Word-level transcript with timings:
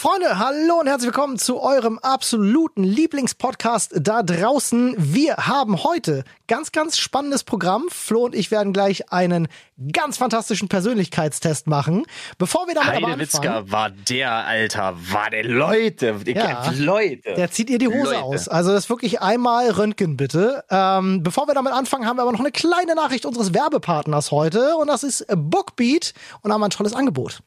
Freunde, 0.00 0.38
hallo 0.38 0.78
und 0.78 0.86
herzlich 0.86 1.08
willkommen 1.08 1.38
zu 1.38 1.60
eurem 1.60 1.98
absoluten 1.98 2.84
Lieblingspodcast 2.84 3.94
da 4.00 4.22
draußen. 4.22 4.94
Wir 4.96 5.38
haben 5.38 5.82
heute 5.82 6.22
ganz, 6.46 6.70
ganz 6.70 6.98
spannendes 6.98 7.42
Programm. 7.42 7.86
Flo 7.88 8.26
und 8.26 8.36
ich 8.36 8.52
werden 8.52 8.72
gleich 8.72 9.10
einen 9.10 9.48
ganz 9.92 10.18
fantastischen 10.18 10.68
Persönlichkeitstest 10.68 11.66
machen. 11.66 12.06
Bevor 12.38 12.68
wir 12.68 12.76
damit 12.76 12.90
aber 12.90 13.06
anfangen... 13.08 13.18
Witzka 13.18 13.72
war 13.72 13.90
der, 13.90 14.30
Alter, 14.30 14.94
war 15.10 15.30
der 15.30 15.42
Leute, 15.42 16.14
ja, 16.26 16.70
Leute. 16.78 17.34
Der 17.34 17.50
zieht 17.50 17.68
ihr 17.68 17.78
die 17.78 17.88
Hose 17.88 18.12
Leute. 18.12 18.22
aus. 18.22 18.46
Also 18.46 18.70
das 18.70 18.84
ist 18.84 18.90
wirklich 18.90 19.20
einmal 19.20 19.68
Röntgen, 19.68 20.16
bitte. 20.16 20.62
Ähm, 20.70 21.24
bevor 21.24 21.48
wir 21.48 21.54
damit 21.54 21.72
anfangen, 21.72 22.06
haben 22.06 22.18
wir 22.18 22.22
aber 22.22 22.30
noch 22.30 22.38
eine 22.38 22.52
kleine 22.52 22.94
Nachricht 22.94 23.26
unseres 23.26 23.52
Werbepartners 23.52 24.30
heute 24.30 24.76
und 24.76 24.86
das 24.86 25.02
ist 25.02 25.26
Bookbeat 25.28 26.14
und 26.42 26.52
haben 26.52 26.62
ein 26.62 26.70
tolles 26.70 26.94
Angebot. 26.94 27.40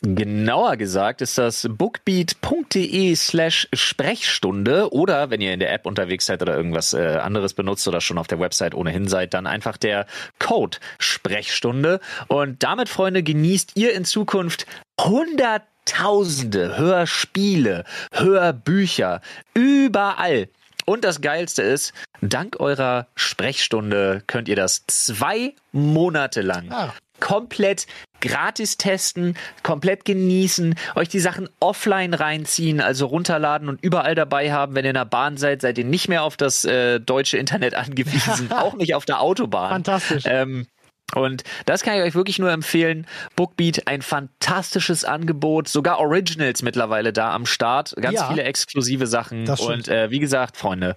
Genauer 0.00 0.76
gesagt 0.76 1.22
ist 1.22 1.38
das 1.38 1.66
bookbeat.de 1.68 3.16
slash 3.16 3.68
Sprechstunde 3.72 4.92
oder 4.92 5.30
wenn 5.30 5.40
ihr 5.40 5.52
in 5.52 5.58
der 5.58 5.72
App 5.72 5.86
unterwegs 5.86 6.26
seid 6.26 6.40
oder 6.40 6.56
irgendwas 6.56 6.92
äh, 6.94 7.18
anderes 7.20 7.52
benutzt 7.52 7.88
oder 7.88 8.00
schon 8.00 8.16
auf 8.16 8.28
der 8.28 8.38
Website 8.38 8.76
ohnehin 8.76 9.08
seid, 9.08 9.34
dann 9.34 9.48
einfach 9.48 9.76
der 9.76 10.06
Code 10.38 10.78
Sprechstunde. 11.00 11.98
Und 12.28 12.62
damit, 12.62 12.88
Freunde, 12.88 13.24
genießt 13.24 13.72
ihr 13.74 13.92
in 13.92 14.04
Zukunft 14.04 14.66
100 14.98 15.62
Tausende 15.84 16.76
Hörspiele, 16.76 17.84
Hörbücher, 18.12 19.22
überall. 19.54 20.48
Und 20.84 21.02
das 21.02 21.22
Geilste 21.22 21.62
ist, 21.62 21.94
dank 22.20 22.60
eurer 22.60 23.06
Sprechstunde 23.14 24.22
könnt 24.26 24.48
ihr 24.48 24.56
das 24.56 24.84
zwei 24.86 25.54
Monate 25.72 26.42
lang 26.42 26.70
ah 26.70 26.92
komplett 27.20 27.86
gratis 28.20 28.78
testen, 28.78 29.36
komplett 29.62 30.04
genießen, 30.04 30.74
euch 30.96 31.08
die 31.08 31.20
Sachen 31.20 31.48
offline 31.60 32.14
reinziehen, 32.14 32.80
also 32.80 33.06
runterladen 33.06 33.68
und 33.68 33.82
überall 33.82 34.14
dabei 34.14 34.52
haben. 34.52 34.74
Wenn 34.74 34.84
ihr 34.84 34.90
in 34.90 34.94
der 34.94 35.04
Bahn 35.04 35.36
seid, 35.36 35.62
seid 35.62 35.78
ihr 35.78 35.84
nicht 35.84 36.08
mehr 36.08 36.22
auf 36.22 36.36
das 36.36 36.64
äh, 36.64 37.00
deutsche 37.00 37.38
Internet 37.38 37.74
angewiesen, 37.74 38.52
auch 38.56 38.74
nicht 38.74 38.94
auf 38.94 39.04
der 39.04 39.20
Autobahn. 39.20 39.70
Fantastisch. 39.70 40.24
Ähm, 40.26 40.66
und 41.14 41.42
das 41.64 41.82
kann 41.82 41.96
ich 41.96 42.02
euch 42.02 42.14
wirklich 42.14 42.38
nur 42.38 42.50
empfehlen. 42.50 43.06
Bookbeat, 43.34 43.86
ein 43.86 44.02
fantastisches 44.02 45.04
Angebot, 45.04 45.66
sogar 45.66 46.00
Originals 46.00 46.62
mittlerweile 46.62 47.14
da 47.14 47.32
am 47.32 47.46
Start, 47.46 47.94
ganz 47.96 48.16
ja, 48.16 48.28
viele 48.28 48.42
exklusive 48.42 49.06
Sachen. 49.06 49.48
Und 49.48 49.88
äh, 49.88 50.10
wie 50.10 50.18
gesagt, 50.18 50.58
Freunde, 50.58 50.96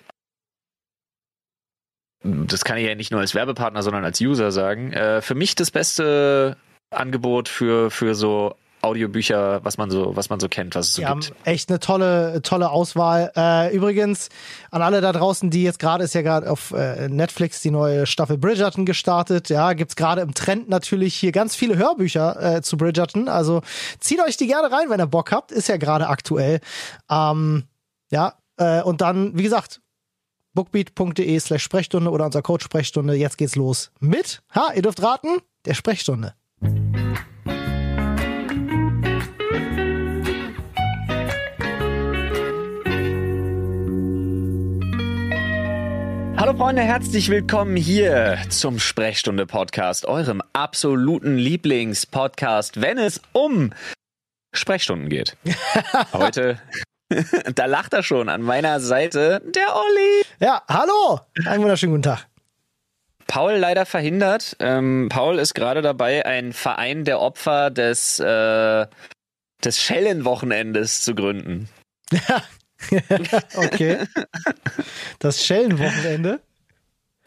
das 2.23 2.63
kann 2.63 2.77
ich 2.77 2.87
ja 2.87 2.95
nicht 2.95 3.11
nur 3.11 3.21
als 3.21 3.35
Werbepartner, 3.35 3.83
sondern 3.83 4.03
als 4.03 4.19
User 4.21 4.51
sagen, 4.51 4.93
äh, 4.93 5.21
für 5.21 5.35
mich 5.35 5.55
das 5.55 5.71
beste 5.71 6.57
Angebot 6.89 7.49
für, 7.49 7.91
für 7.91 8.15
so 8.15 8.55
Audiobücher, 8.85 9.63
was 9.63 9.77
man 9.77 9.89
so, 9.89 10.15
was 10.15 10.29
man 10.29 10.39
so 10.39 10.47
kennt, 10.47 10.75
was 10.75 10.87
es 10.87 10.93
so 10.95 11.01
ja, 11.01 11.13
gibt. 11.13 11.33
Echt 11.43 11.69
eine 11.69 11.79
tolle, 11.79 12.41
tolle 12.41 12.69
Auswahl. 12.69 13.31
Äh, 13.35 13.75
übrigens 13.75 14.29
an 14.71 14.81
alle 14.81 15.01
da 15.01 15.11
draußen, 15.11 15.49
die 15.49 15.63
jetzt 15.63 15.79
gerade 15.79 16.03
ist 16.03 16.13
ja 16.13 16.21
gerade 16.21 16.49
auf 16.49 16.71
äh, 16.71 17.09
Netflix 17.09 17.61
die 17.61 17.71
neue 17.71 18.05
Staffel 18.05 18.37
Bridgerton 18.37 18.85
gestartet. 18.85 19.49
Ja, 19.49 19.73
gibt's 19.73 19.95
gerade 19.95 20.21
im 20.21 20.33
Trend 20.33 20.69
natürlich 20.69 21.15
hier 21.15 21.31
ganz 21.31 21.55
viele 21.55 21.77
Hörbücher 21.77 22.57
äh, 22.57 22.61
zu 22.61 22.77
Bridgerton. 22.77 23.27
Also 23.27 23.61
zieht 23.99 24.21
euch 24.21 24.37
die 24.37 24.47
gerne 24.47 24.71
rein, 24.71 24.89
wenn 24.89 24.99
ihr 24.99 25.07
Bock 25.07 25.31
habt. 25.31 25.51
Ist 25.51 25.67
ja 25.67 25.77
gerade 25.77 26.07
aktuell. 26.07 26.59
Ähm, 27.09 27.63
ja, 28.11 28.35
äh, 28.57 28.81
und 28.81 29.01
dann, 29.01 29.37
wie 29.37 29.43
gesagt, 29.43 29.81
bookbeat.de 30.53 31.39
slash 31.39 31.63
Sprechstunde 31.63 32.09
oder 32.09 32.25
unser 32.25 32.41
Code 32.41 32.63
Sprechstunde. 32.63 33.13
Jetzt 33.13 33.37
geht's 33.37 33.55
los 33.55 33.91
mit, 33.99 34.41
ha, 34.55 34.71
ihr 34.73 34.81
dürft 34.81 35.03
raten, 35.03 35.39
der 35.65 35.73
Sprechstunde. 35.73 36.33
Hallo 46.45 46.59
Freunde, 46.59 46.83
herzlich 46.83 47.29
willkommen 47.29 47.75
hier 47.75 48.37
zum 48.49 48.77
Sprechstunde 48.77 49.47
Podcast, 49.47 50.05
eurem 50.05 50.43
absoluten 50.53 51.37
Lieblingspodcast, 51.37 52.81
wenn 52.81 52.99
es 52.99 53.19
um 53.31 53.73
Sprechstunden 54.53 55.09
geht. 55.09 55.37
Heute, 56.13 56.61
da 57.55 57.65
lacht 57.65 57.93
er 57.93 58.03
schon 58.03 58.29
an 58.29 58.43
meiner 58.43 58.79
Seite, 58.79 59.41
der 59.43 59.75
Olli. 59.75 60.23
Ja, 60.39 60.61
hallo, 60.69 61.19
einen 61.47 61.63
wunderschönen 61.63 61.93
guten 61.93 62.03
Tag. 62.03 62.27
Paul 63.25 63.53
leider 63.53 63.87
verhindert. 63.87 64.55
Ähm, 64.59 65.07
Paul 65.09 65.39
ist 65.39 65.55
gerade 65.55 65.81
dabei, 65.81 66.27
einen 66.27 66.53
Verein 66.53 67.05
der 67.05 67.21
Opfer 67.21 67.71
des, 67.71 68.19
äh, 68.19 68.85
des 69.63 69.81
Schellenwochenendes 69.81 71.01
zu 71.01 71.15
gründen. 71.15 71.69
okay. 73.55 73.99
Das 75.19 75.45
Schellenwochenende. 75.45 76.39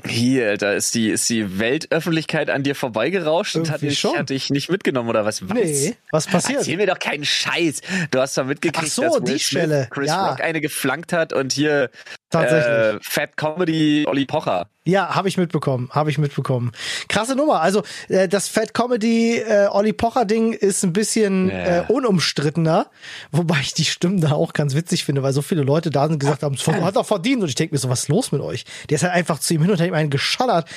Hier, 0.06 0.56
da 0.56 0.74
ist 0.74 0.94
die, 0.94 1.10
ist 1.10 1.28
die 1.28 1.58
Weltöffentlichkeit 1.58 2.50
an 2.50 2.62
dir 2.62 2.76
vorbeigerauscht 2.76 3.56
Irgendwie 3.56 3.68
und 3.68 3.74
hat 3.74 3.82
dich, 3.82 4.04
hat 4.04 4.30
dich 4.30 4.50
nicht 4.50 4.70
mitgenommen 4.70 5.08
oder 5.08 5.24
was? 5.24 5.48
was? 5.48 5.54
Nee, 5.54 5.96
was 6.12 6.28
passiert? 6.28 6.60
Erzähl 6.60 6.76
mir 6.76 6.86
doch 6.86 7.00
keinen 7.00 7.24
Scheiß. 7.24 7.80
Du 8.12 8.20
hast 8.20 8.38
doch 8.38 8.44
mitgekriegt, 8.44 8.92
so, 8.92 9.02
dass 9.02 9.14
Will 9.14 9.20
die 9.22 9.40
Stelle. 9.40 9.88
Chris 9.90 10.06
ja. 10.06 10.28
Rock 10.30 10.40
eine 10.40 10.60
geflankt 10.60 11.12
hat 11.12 11.32
und 11.32 11.52
hier 11.52 11.90
Tatsächlich. 12.30 12.66
Äh, 12.66 12.98
Fat 13.00 13.36
Comedy 13.36 14.04
Olli 14.06 14.26
Pocher. 14.26 14.68
Ja, 14.84 15.14
habe 15.14 15.28
ich 15.28 15.36
mitbekommen, 15.36 15.88
habe 15.92 16.10
ich 16.10 16.18
mitbekommen. 16.18 16.72
Krasse 17.08 17.36
Nummer. 17.36 17.60
Also 17.60 17.82
äh, 18.08 18.28
das 18.28 18.48
Fat 18.48 18.74
Comedy 18.74 19.38
äh, 19.38 19.68
Olli 19.70 19.92
Pocher 19.92 20.24
Ding 20.24 20.52
ist 20.52 20.82
ein 20.82 20.92
bisschen 20.92 21.48
yeah. 21.48 21.88
äh, 21.88 21.92
unumstrittener, 21.92 22.90
wobei 23.32 23.60
ich 23.60 23.74
die 23.74 23.84
Stimmen 23.84 24.20
da 24.20 24.32
auch 24.32 24.52
ganz 24.52 24.74
witzig 24.74 25.04
finde, 25.04 25.22
weil 25.22 25.32
so 25.32 25.42
viele 25.42 25.62
Leute 25.62 25.90
da 25.90 26.06
sind 26.08 26.18
gesagt 26.18 26.42
haben, 26.42 26.54
es 26.54 26.66
hat 26.66 26.96
er 26.96 27.04
verdient 27.04 27.42
und 27.42 27.48
ich 27.48 27.54
denke 27.54 27.74
mir 27.74 27.78
so, 27.78 27.88
was 27.88 28.02
ist 28.02 28.08
los 28.08 28.32
mit 28.32 28.42
euch? 28.42 28.64
Der 28.90 28.96
ist 28.96 29.02
halt 29.02 29.14
einfach 29.14 29.38
zu 29.38 29.54
ihm 29.54 29.62
hin 29.62 29.70
und 29.70 29.80
hat 29.80 29.86
ihm 29.86 29.94
einen 29.94 30.10
geschallert. 30.10 30.68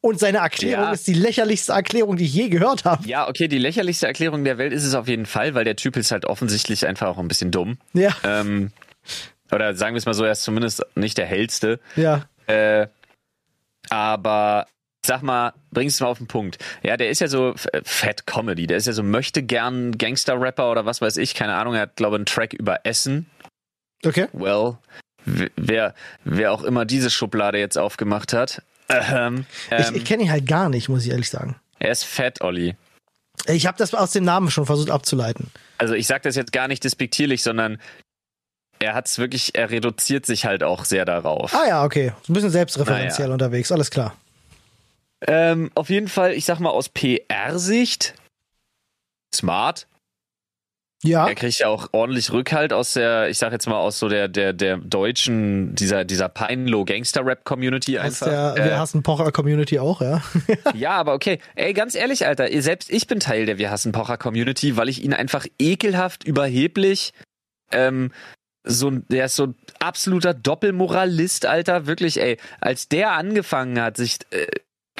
Und 0.00 0.20
seine 0.20 0.38
Erklärung 0.38 0.84
ja. 0.84 0.92
ist 0.92 1.06
die 1.06 1.14
lächerlichste 1.14 1.72
Erklärung, 1.72 2.16
die 2.16 2.26
ich 2.26 2.34
je 2.34 2.50
gehört 2.50 2.84
habe. 2.84 3.08
Ja, 3.08 3.26
okay, 3.26 3.48
die 3.48 3.58
lächerlichste 3.58 4.06
Erklärung 4.06 4.44
der 4.44 4.58
Welt 4.58 4.72
ist 4.72 4.84
es 4.84 4.94
auf 4.94 5.08
jeden 5.08 5.24
Fall, 5.24 5.54
weil 5.54 5.64
der 5.64 5.76
Typ 5.76 5.96
ist 5.96 6.10
halt 6.10 6.26
offensichtlich 6.26 6.86
einfach 6.86 7.06
auch 7.06 7.18
ein 7.18 7.26
bisschen 7.26 7.50
dumm. 7.50 7.78
Ja. 7.94 8.10
Ähm, 8.22 8.70
oder 9.52 9.74
sagen 9.74 9.94
wir 9.94 9.98
es 9.98 10.06
mal 10.06 10.14
so, 10.14 10.24
er 10.24 10.32
ist 10.32 10.42
zumindest 10.42 10.84
nicht 10.94 11.18
der 11.18 11.26
hellste. 11.26 11.80
Ja. 11.96 12.26
Äh, 12.46 12.88
aber 13.90 14.66
sag 15.04 15.22
mal, 15.22 15.52
bring's 15.70 16.00
mal 16.00 16.06
auf 16.06 16.18
den 16.18 16.26
Punkt. 16.26 16.58
Ja, 16.82 16.96
der 16.96 17.10
ist 17.10 17.20
ja 17.20 17.28
so 17.28 17.54
Fat 17.84 18.26
Comedy, 18.26 18.66
der 18.66 18.78
ist 18.78 18.86
ja 18.86 18.92
so 18.92 19.02
möchte 19.02 19.42
gern 19.42 19.96
Gangster-Rapper 19.98 20.70
oder 20.70 20.86
was 20.86 21.00
weiß 21.00 21.18
ich, 21.18 21.34
keine 21.34 21.54
Ahnung, 21.54 21.74
er 21.74 21.82
hat, 21.82 21.96
glaube 21.96 22.16
ich, 22.16 22.18
einen 22.20 22.26
Track 22.26 22.54
über 22.54 22.80
Essen. 22.84 23.26
Okay. 24.04 24.28
Well, 24.32 24.78
wer, 25.24 25.94
wer 26.24 26.52
auch 26.52 26.62
immer 26.62 26.84
diese 26.84 27.10
Schublade 27.10 27.58
jetzt 27.58 27.78
aufgemacht 27.78 28.32
hat. 28.32 28.62
Ähm, 28.88 29.46
ich, 29.78 29.90
ich 29.92 30.04
kenne 30.04 30.24
ihn 30.24 30.30
halt 30.30 30.46
gar 30.46 30.68
nicht, 30.68 30.88
muss 30.88 31.04
ich 31.04 31.10
ehrlich 31.10 31.30
sagen. 31.30 31.56
Er 31.78 31.90
ist 31.90 32.04
fett, 32.04 32.42
Olli. 32.42 32.76
Ich 33.46 33.66
habe 33.66 33.76
das 33.78 33.94
aus 33.94 34.12
dem 34.12 34.24
Namen 34.24 34.50
schon 34.50 34.66
versucht 34.66 34.90
abzuleiten. 34.90 35.50
Also 35.78 35.94
ich 35.94 36.06
sage 36.06 36.22
das 36.22 36.36
jetzt 36.36 36.52
gar 36.52 36.68
nicht 36.68 36.84
despektierlich, 36.84 37.42
sondern 37.42 37.78
er 38.84 38.94
hat 38.94 39.06
es 39.06 39.18
wirklich, 39.18 39.54
er 39.54 39.70
reduziert 39.70 40.26
sich 40.26 40.44
halt 40.44 40.62
auch 40.62 40.84
sehr 40.84 41.04
darauf. 41.04 41.54
Ah 41.54 41.66
ja, 41.66 41.84
okay. 41.84 42.12
Ein 42.28 42.32
bisschen 42.32 42.50
selbstreferenziell 42.50 43.28
naja. 43.28 43.32
unterwegs, 43.32 43.72
alles 43.72 43.90
klar. 43.90 44.14
Ähm, 45.26 45.70
auf 45.74 45.88
jeden 45.88 46.08
Fall, 46.08 46.32
ich 46.32 46.44
sag 46.44 46.60
mal 46.60 46.70
aus 46.70 46.90
PR-Sicht, 46.90 48.14
smart. 49.34 49.86
Ja. 51.02 51.28
Er 51.28 51.34
kriegt 51.34 51.58
ja 51.58 51.68
auch 51.68 51.88
ordentlich 51.92 52.32
Rückhalt 52.32 52.72
aus 52.72 52.94
der, 52.94 53.28
ich 53.28 53.36
sag 53.36 53.52
jetzt 53.52 53.66
mal 53.66 53.76
aus 53.76 53.98
so 53.98 54.08
der, 54.08 54.26
der, 54.28 54.54
der 54.54 54.78
deutschen, 54.78 55.74
dieser, 55.74 56.04
dieser 56.04 56.30
Peinlo-Gangster-Rap-Community 56.30 57.98
einfach. 57.98 58.26
Der, 58.26 58.54
äh, 58.56 58.64
wir 58.64 58.78
hassen 58.78 59.02
Pocher-Community 59.02 59.78
auch, 59.78 60.00
ja. 60.00 60.22
ja, 60.74 60.92
aber 60.92 61.12
okay. 61.12 61.40
Ey, 61.56 61.74
ganz 61.74 61.94
ehrlich, 61.94 62.26
Alter, 62.26 62.48
selbst 62.62 62.90
ich 62.90 63.06
bin 63.06 63.20
Teil 63.20 63.44
der 63.44 63.58
Wir 63.58 63.70
hassen 63.70 63.92
Pocher-Community, 63.92 64.78
weil 64.78 64.88
ich 64.88 65.04
ihn 65.04 65.12
einfach 65.12 65.46
ekelhaft, 65.58 66.24
überheblich, 66.24 67.12
ähm, 67.70 68.10
so 68.64 68.90
der 68.90 69.26
ist 69.26 69.36
so 69.36 69.48
ein 69.48 69.54
absoluter 69.78 70.34
Doppelmoralist, 70.34 71.46
Alter, 71.46 71.86
wirklich, 71.86 72.20
ey, 72.20 72.38
als 72.60 72.88
der 72.88 73.12
angefangen 73.12 73.80
hat, 73.80 73.96
sich 73.96 74.18
äh, 74.30 74.46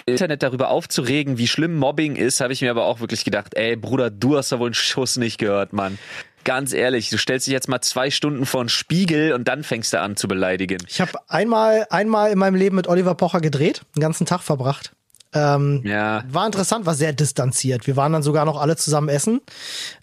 Internet 0.07 0.43
darüber 0.43 0.69
aufzuregen, 0.71 1.39
wie 1.39 1.47
schlimm 1.47 1.77
Mobbing 1.77 2.17
ist, 2.17 2.41
habe 2.41 2.53
ich 2.53 2.61
mir 2.61 2.71
aber 2.71 2.85
auch 2.85 3.01
wirklich 3.01 3.25
gedacht, 3.25 3.55
ey, 3.55 3.77
Bruder, 3.77 4.11
du 4.11 4.37
hast 4.37 4.53
da 4.53 4.59
wohl 4.59 4.69
einen 4.69 4.75
Schuss 4.75 5.17
nicht 5.17 5.39
gehört, 5.39 5.73
Mann. 5.73 5.99
Ganz 6.45 6.75
ehrlich, 6.75 7.09
du 7.09 7.17
stellst 7.17 7.47
dich 7.47 7.53
jetzt 7.53 7.69
mal 7.69 7.81
zwei 7.81 8.11
Stunden 8.11 8.45
vor 8.45 8.61
einen 8.61 8.69
Spiegel 8.69 9.33
und 9.33 9.49
dann 9.49 9.65
fängst 9.65 9.95
du 9.95 10.01
an 10.01 10.17
zu 10.17 10.29
beleidigen. 10.29 10.79
Ich 10.89 11.01
habe 11.01 11.13
einmal, 11.29 11.87
einmal 11.89 12.33
in 12.33 12.39
meinem 12.39 12.55
Leben 12.55 12.77
mit 12.77 12.87
Oliver 12.87 13.15
Pocher 13.15 13.41
gedreht, 13.41 13.81
einen 13.95 14.03
ganzen 14.03 14.27
Tag 14.27 14.43
verbracht. 14.43 14.93
Ähm, 15.35 15.83
Ja. 15.85 16.23
War 16.31 16.47
interessant, 16.47 16.87
war 16.87 16.95
sehr 16.95 17.13
distanziert. 17.13 17.87
Wir 17.87 17.97
waren 17.97 18.13
dann 18.13 18.23
sogar 18.23 18.45
noch 18.45 18.61
alle 18.61 18.77
zusammen 18.77 19.09
essen 19.09 19.41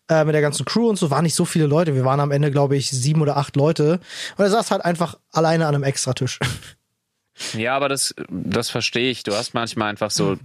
äh, 0.10 0.24
mit 0.25 0.36
der 0.36 0.42
ganzen 0.42 0.66
Crew 0.66 0.89
und 0.89 0.98
so. 0.98 1.10
Waren 1.10 1.24
nicht 1.24 1.36
so 1.36 1.45
viele 1.45 1.66
Leute. 1.68 1.95
Wir 1.95 2.06
waren 2.06 2.19
am 2.19 2.31
Ende, 2.31 2.51
glaube 2.51 2.75
ich, 2.75 2.89
sieben 2.92 3.22
oder 3.22 3.38
acht 3.38 3.56
Leute. 3.56 4.00
Und 4.38 4.44
er 4.45 4.50
saß 4.51 4.72
halt 4.72 4.83
einfach 4.86 5.18
alleine 5.31 5.66
an 5.68 5.75
einem 5.75 5.83
Extratisch. 5.83 6.39
Ja, 7.54 7.75
aber 7.75 7.89
das, 7.89 8.13
das 8.30 8.69
verstehe 8.69 9.10
ich. 9.10 9.24
Du 9.24 9.33
hast 9.33 9.54
manchmal 9.56 9.89
einfach 9.89 10.12
so 10.12 10.38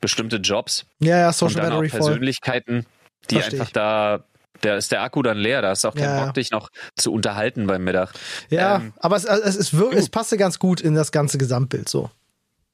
bestimmte 0.00 0.36
Jobs 0.36 0.86
ja, 1.00 1.18
ja, 1.18 1.26
und 1.28 1.34
Social 1.34 1.62
dann 1.62 1.72
auch 1.72 1.76
Battery 1.80 1.88
voll. 1.90 1.98
Persönlichkeiten, 2.00 2.86
die 3.28 3.34
Versteh 3.34 3.56
einfach 3.56 3.66
ich. 3.66 3.72
da, 3.72 4.24
da 4.62 4.76
ist 4.76 4.90
der 4.92 5.02
Akku 5.02 5.20
dann 5.22 5.36
leer, 5.36 5.60
da 5.60 5.70
hast 5.70 5.84
du 5.84 5.88
auch 5.88 5.94
keinen 5.94 6.16
Ja. 6.16 6.24
Bock, 6.24 6.34
dich 6.34 6.50
noch 6.50 6.70
zu 6.96 7.12
unterhalten 7.12 7.66
beim 7.66 7.82
Mittag. 7.84 8.12
Ja, 8.48 8.76
Ähm, 8.76 8.92
aber 8.98 9.16
es, 9.16 9.24
es, 9.24 9.56
es, 9.56 9.72
es 9.74 10.08
passte 10.08 10.38
ganz 10.38 10.58
gut 10.58 10.80
in 10.80 10.94
das 10.94 11.12
ganze 11.12 11.36
Gesamtbild 11.36 11.88
so. 11.88 12.10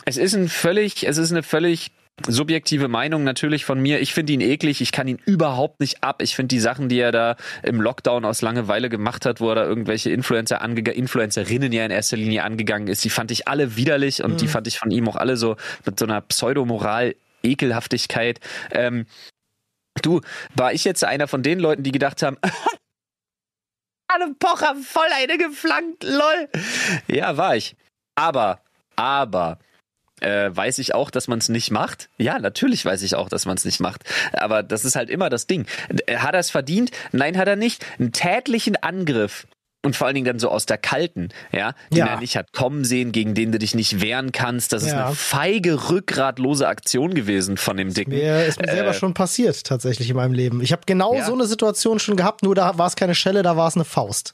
Es 0.05 0.17
ist 0.17 0.35
ein 0.35 0.49
völlig, 0.49 1.07
es 1.07 1.19
ist 1.19 1.31
eine 1.31 1.43
völlig 1.43 1.91
subjektive 2.29 2.89
Meinung 2.89 3.25
natürlich 3.25 3.65
von 3.65 3.81
mir. 3.81 4.01
Ich 4.01 4.15
finde 4.15 4.33
ihn 4.33 4.41
eklig, 4.41 4.81
ich 4.81 4.93
kann 4.93 5.09
ihn 5.09 5.19
überhaupt 5.25 5.81
nicht 5.81 6.05
ab. 6.05 6.23
Ich 6.23 6.37
finde 6.37 6.49
die 6.49 6.61
Sachen, 6.61 6.89
die 6.89 6.99
er 6.99 7.11
da 7.11 7.37
im 7.63 7.81
Lockdown 7.81 8.25
aus 8.25 8.41
Langeweile 8.41 8.89
gemacht 8.89 9.27
hat, 9.27 9.41
wo 9.41 9.49
er 9.49 9.57
da 9.57 9.65
irgendwelche 9.65 10.11
Influencer 10.11 10.61
angegangen, 10.61 10.99
Influencerinnen 10.99 11.73
ja 11.73 11.85
in 11.85 11.91
erster 11.91 12.17
Linie 12.17 12.45
angegangen 12.45 12.89
ist, 12.89 13.05
die 13.05 13.11
fand 13.11 13.31
ich 13.31 13.49
alle 13.49 13.77
widerlich 13.77 14.23
und 14.23 14.41
die 14.41 14.49
fand 14.49 14.69
ich 14.69 14.79
von 14.79 14.91
ihm 14.91 15.09
auch 15.09 15.17
alle 15.17 15.37
so 15.37 15.57
mit 15.85 15.99
so 15.99 16.05
einer 16.05 16.21
Pseudomoral, 16.21 17.17
Ekelhaftigkeit. 17.43 18.39
Ähm, 18.71 19.07
du, 20.03 20.21
war 20.55 20.73
ich 20.73 20.85
jetzt 20.85 21.05
einer 21.05 21.27
von 21.27 21.43
den 21.43 21.59
Leuten, 21.59 21.83
die 21.83 21.93
gedacht 21.93 22.23
haben, 22.23 22.37
Anne 24.07 24.35
Pocher 24.39 24.77
voll 24.77 25.09
eine 25.13 25.37
geflankt, 25.37 26.05
lol. 26.05 26.49
Ja, 27.09 27.37
war 27.37 27.57
ich. 27.57 27.75
Aber, 28.15 28.61
aber, 28.95 29.59
äh, 30.21 30.51
weiß 30.55 30.79
ich 30.79 30.95
auch, 30.95 31.11
dass 31.11 31.29
man 31.29 31.39
es 31.39 31.49
nicht 31.49 31.71
macht? 31.71 32.09
Ja, 32.19 32.39
natürlich 32.39 32.85
weiß 32.85 33.03
ich 33.03 33.15
auch, 33.15 33.29
dass 33.29 33.47
man 33.47 33.57
es 33.57 33.65
nicht 33.65 33.81
macht. 33.81 34.05
Aber 34.33 34.63
das 34.63 34.85
ist 34.85 34.97
halt 34.97 35.11
immer 35.11 35.29
das 35.31 35.47
Ding. 35.47 35.67
Äh, 36.07 36.17
Hat 36.19 36.35
er 36.35 36.41
es 36.41 36.51
verdient? 36.51 36.91
Nein, 37.13 37.37
hat 37.37 37.49
er 37.49 37.57
nicht. 37.57 37.85
Einen 37.99 38.13
tätlichen 38.13 38.77
Angriff. 38.77 39.47
Und 39.83 39.97
vor 39.97 40.07
allen 40.07 40.15
Dingen 40.15 40.25
dann 40.25 40.39
so 40.39 40.49
aus 40.49 40.65
der 40.65 40.79
Kalten, 40.79 41.29
ja, 41.53 41.75
den 41.91 41.99
Ja. 41.99 42.07
er 42.07 42.19
nicht 42.21 42.39
hat 42.39 42.55
kommen 42.55 42.87
sehen, 42.87 43.13
gegen 43.13 43.35
den 43.35 43.53
du 43.53 43.59
dich 43.59 43.75
nicht 43.75 44.01
wehren 44.01 44.33
kannst. 44.33 44.73
Das 44.73 44.83
ist 44.83 44.93
Ja. 44.93 45.09
eine 45.09 45.15
feige, 45.15 45.91
rückgratlose 45.91 46.67
Aktion 46.67 47.13
gewesen 47.13 47.59
von 47.59 47.77
dem 47.77 47.93
Dicken. 47.93 48.13
Mir 48.15 48.47
ist 48.47 48.59
mir 48.63 48.71
selber 48.73 48.91
Äh, 48.93 48.95
schon 48.95 49.13
passiert, 49.13 49.63
tatsächlich 49.65 50.09
in 50.09 50.17
meinem 50.17 50.33
Leben. 50.33 50.63
Ich 50.63 50.73
habe 50.73 50.83
genau 50.87 51.15
Ja. 51.17 51.27
so 51.27 51.35
eine 51.35 51.45
Situation 51.45 51.99
schon 51.99 52.17
gehabt, 52.17 52.43
nur 52.45 52.55
da 52.55 52.79
war 52.79 52.87
es 52.87 52.97
keine 52.97 53.15
Schelle, 53.15 53.43
da 53.43 53.59
war 53.59 53.69
es 53.69 53.75
eine 53.75 53.85
Faust. 53.85 54.33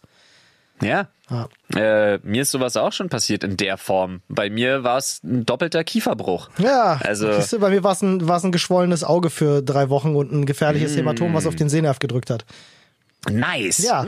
Ja. 0.82 1.08
Ja. 1.30 1.48
Äh, 1.74 2.18
mir 2.24 2.42
ist 2.42 2.50
sowas 2.50 2.76
auch 2.76 2.92
schon 2.92 3.08
passiert 3.08 3.44
in 3.44 3.56
der 3.56 3.76
Form. 3.78 4.20
Bei 4.28 4.50
mir 4.50 4.82
war 4.82 4.96
es 4.98 5.22
ein 5.22 5.46
doppelter 5.46 5.84
Kieferbruch. 5.84 6.48
Ja, 6.58 6.98
Also- 7.04 7.32
siehst 7.32 7.52
du, 7.52 7.60
bei 7.60 7.70
mir 7.70 7.84
war 7.84 7.92
es 7.92 8.02
ein, 8.02 8.26
war's 8.26 8.42
ein 8.44 8.50
geschwollenes 8.52 9.04
Auge 9.04 9.30
für 9.30 9.62
drei 9.62 9.90
Wochen 9.90 10.16
und 10.16 10.32
ein 10.32 10.44
gefährliches 10.46 10.96
Hämatom, 10.96 11.32
was 11.34 11.46
auf 11.46 11.54
den 11.54 11.68
Sehnerv 11.68 11.98
gedrückt 12.00 12.30
hat. 12.30 12.44
Nice. 13.28 13.78
Ja. 13.84 14.06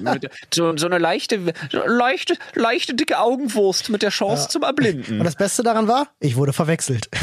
Mit- 0.00 0.30
so, 0.54 0.76
so 0.76 0.86
eine 0.86 0.98
leichte, 0.98 1.52
leichte, 1.72 2.34
leichte 2.54 2.94
dicke 2.94 3.18
Augenwurst 3.18 3.90
mit 3.90 4.02
der 4.02 4.10
Chance 4.10 4.48
zum 4.48 4.62
Erblinden. 4.62 5.18
Und 5.18 5.24
das 5.24 5.34
Beste 5.34 5.64
daran 5.64 5.88
war, 5.88 6.06
ich 6.20 6.36
wurde 6.36 6.52
verwechselt. 6.52 7.08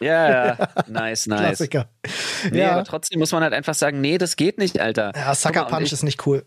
Ja, 0.00 0.30
ja. 0.30 0.68
Nice, 0.86 1.26
nice. 1.26 1.40
Klassiker. 1.40 1.88
Nee, 2.52 2.60
ja, 2.60 2.70
aber 2.74 2.84
trotzdem 2.84 3.18
muss 3.18 3.32
man 3.32 3.42
halt 3.42 3.52
einfach 3.52 3.74
sagen, 3.74 4.00
nee, 4.00 4.16
das 4.16 4.36
geht 4.36 4.56
nicht, 4.56 4.78
Alter. 4.78 5.10
ja 5.16 5.34
Sucker 5.34 5.64
Punch 5.64 5.92
ist 5.92 6.04
nicht 6.04 6.24
cool. 6.24 6.44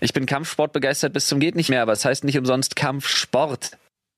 Ich, 0.00 0.12
bin 0.12 0.26
Kampfsport 0.26 0.72
begeistert 0.72 1.12
bis 1.12 1.26
zum 1.26 1.40
geht 1.40 1.54
nicht 1.56 1.70
mehr, 1.70 1.82
aber 1.82 1.92
es 1.92 2.04
heißt 2.04 2.24
nicht 2.24 2.38
umsonst 2.38 2.76
Kampfsport. 2.76 3.70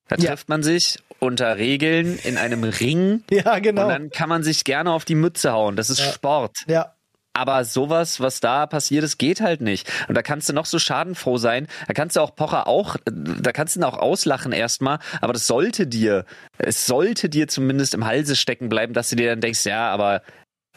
Da 0.09 0.17
Ja. 0.17 0.31
trifft 0.31 0.49
man 0.49 0.63
sich 0.63 0.99
unter 1.19 1.57
Regeln 1.59 2.19
in 2.25 2.37
einem 2.39 2.65
Ring 2.65 3.23
Ja, 3.31 3.59
genau. 3.59 3.83
und 3.85 3.89
dann 3.91 4.11
kann 4.11 4.29
man 4.29 4.43
sich 4.43 4.65
gerne 4.65 4.91
auf 4.93 5.05
die 5.05 5.15
Mütze 5.15 5.53
hauen. 5.53 5.77
Das 5.77 5.91
ist 5.91 5.99
Ja. 6.01 6.13
Sport. 6.13 6.57
ja, 6.67 6.95
Aber 7.35 7.65
sowas, 7.65 8.19
was 8.19 8.41
da 8.41 8.67
passiert 8.67 9.05
ist, 9.05 9.19
geht 9.19 9.41
halt 9.41 9.61
nicht. 9.61 9.89
Und 10.09 10.17
da 10.17 10.23
kannst 10.23 10.49
du 10.49 10.53
noch 10.53 10.67
so 10.67 10.79
schadenfroh 10.81 11.37
sein. 11.37 11.69
Da 11.87 11.93
kannst 11.95 12.17
du 12.17 12.21
auch 12.21 12.35
Pocher 12.35 12.67
auch, 12.67 12.97
da 13.05 13.53
kannst 13.53 13.77
du 13.77 13.81
ihn 13.81 13.85
auch 13.85 13.99
auslachen 13.99 14.51
erstmal. 14.53 14.99
Aber 15.21 15.33
das 15.35 15.47
sollte 15.47 15.87
dir, 15.87 16.25
es 16.57 16.87
sollte 16.87 17.29
dir 17.29 17.47
zumindest 17.47 17.95
im 17.95 18.05
Halse 18.07 18.35
stecken 18.35 18.69
bleiben, 18.69 18.93
dass 18.95 19.11
du 19.11 19.17
dir 19.17 19.29
dann 19.31 19.41
denkst, 19.41 19.65
ja, 19.67 19.89
aber 19.91 20.23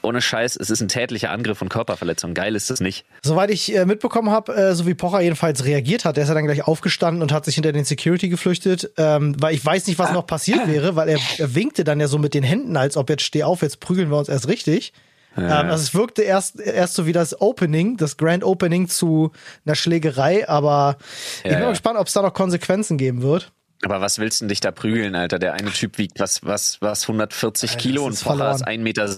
ohne 0.04 0.22
Scheiß, 0.22 0.56
es 0.56 0.70
ist 0.70 0.82
ein 0.82 0.88
tätlicher 0.88 1.32
Angriff 1.32 1.62
und 1.62 1.70
Körperverletzung. 1.70 2.34
Geil 2.34 2.56
ist 2.56 2.70
das 2.70 2.80
nicht. 2.80 3.06
Soweit 3.24 3.52
ich 3.52 3.76
äh, 3.76 3.86
mitbekommen 3.86 4.30
habe, 4.30 4.56
äh, 4.56 4.76
so 4.76 4.88
wie 4.88 4.94
Pocher 4.94 5.22
jedenfalls 5.22 5.66
reagiert 5.66 6.06
hat, 6.06 6.18
der 6.18 6.24
ist 6.24 6.30
ja 6.30 6.36
dann 6.36 6.46
gleich 6.46 6.68
aufgestanden 6.68 7.22
und 7.22 7.32
hat 7.32 7.46
sich 7.46 7.56
hinter 7.56 7.72
den 7.72 7.86
Security 7.86 8.30
geflüchtet, 8.30 8.92
ähm, 8.98 9.36
weil 9.40 9.54
ich 9.54 9.66
weiß 9.66 9.88
nicht, 9.88 10.00
was 10.00 10.12
noch 10.12 10.26
passiert 10.26 10.68
wäre, 10.68 10.96
weil 10.96 11.10
er, 11.10 11.20
er 11.38 11.56
winkte 11.56 11.84
dann 11.84 12.00
ja 12.00 12.08
so 12.08 12.18
mit 12.18 12.34
den 12.34 12.44
Händen, 12.44 12.78
als 12.78 12.98
ob 12.98 13.10
jetzt 13.10 13.24
steh 13.24 13.44
auf, 13.44 13.62
jetzt 13.62 13.80
prügeln 13.80 14.10
wir 14.10 14.18
uns 14.18 14.30
erst 14.30 14.48
richtig. 14.48 14.94
Ähm, 15.38 15.46
also 15.46 15.76
es 15.84 15.94
wirkte 15.94 16.24
erst, 16.24 16.60
erst 16.60 16.94
so 16.96 17.06
wie 17.06 17.14
das 17.14 17.40
Opening, 17.40 17.96
das 17.98 18.18
Grand 18.18 18.44
Opening 18.44 18.90
zu 18.90 19.32
einer 19.66 19.76
Schlägerei, 19.76 20.48
aber 20.50 20.98
ich 21.38 21.44
bin 21.44 21.52
Ja, 21.54 21.60
ja. 21.62 21.70
gespannt, 21.70 21.98
ob 21.98 22.08
es 22.08 22.14
da 22.14 22.22
noch 22.22 22.34
Konsequenzen 22.34 22.98
geben 22.98 23.22
wird. 23.22 23.52
Aber 23.84 24.02
was 24.02 24.20
willst 24.20 24.42
du 24.42 24.44
denn 24.46 24.50
dich 24.50 24.60
da 24.60 24.72
prügeln, 24.72 25.16
Alter? 25.16 25.40
Der 25.40 25.54
eine 25.54 25.72
Typ 25.72 25.98
wiegt 25.98 26.20
was, 26.20 26.46
was, 26.46 26.78
was, 26.82 27.04
140 27.04 27.72
Alter, 27.72 27.82
Kilo 27.82 28.06
und 28.06 28.22
Pocher 28.22 28.52
ist 28.52 28.62
1 28.62 28.84
Meter 28.84 29.10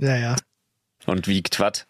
Ja, 0.00 0.16
ja. 0.16 0.36
und 1.06 1.26
wiegt 1.28 1.60
was? 1.60 1.86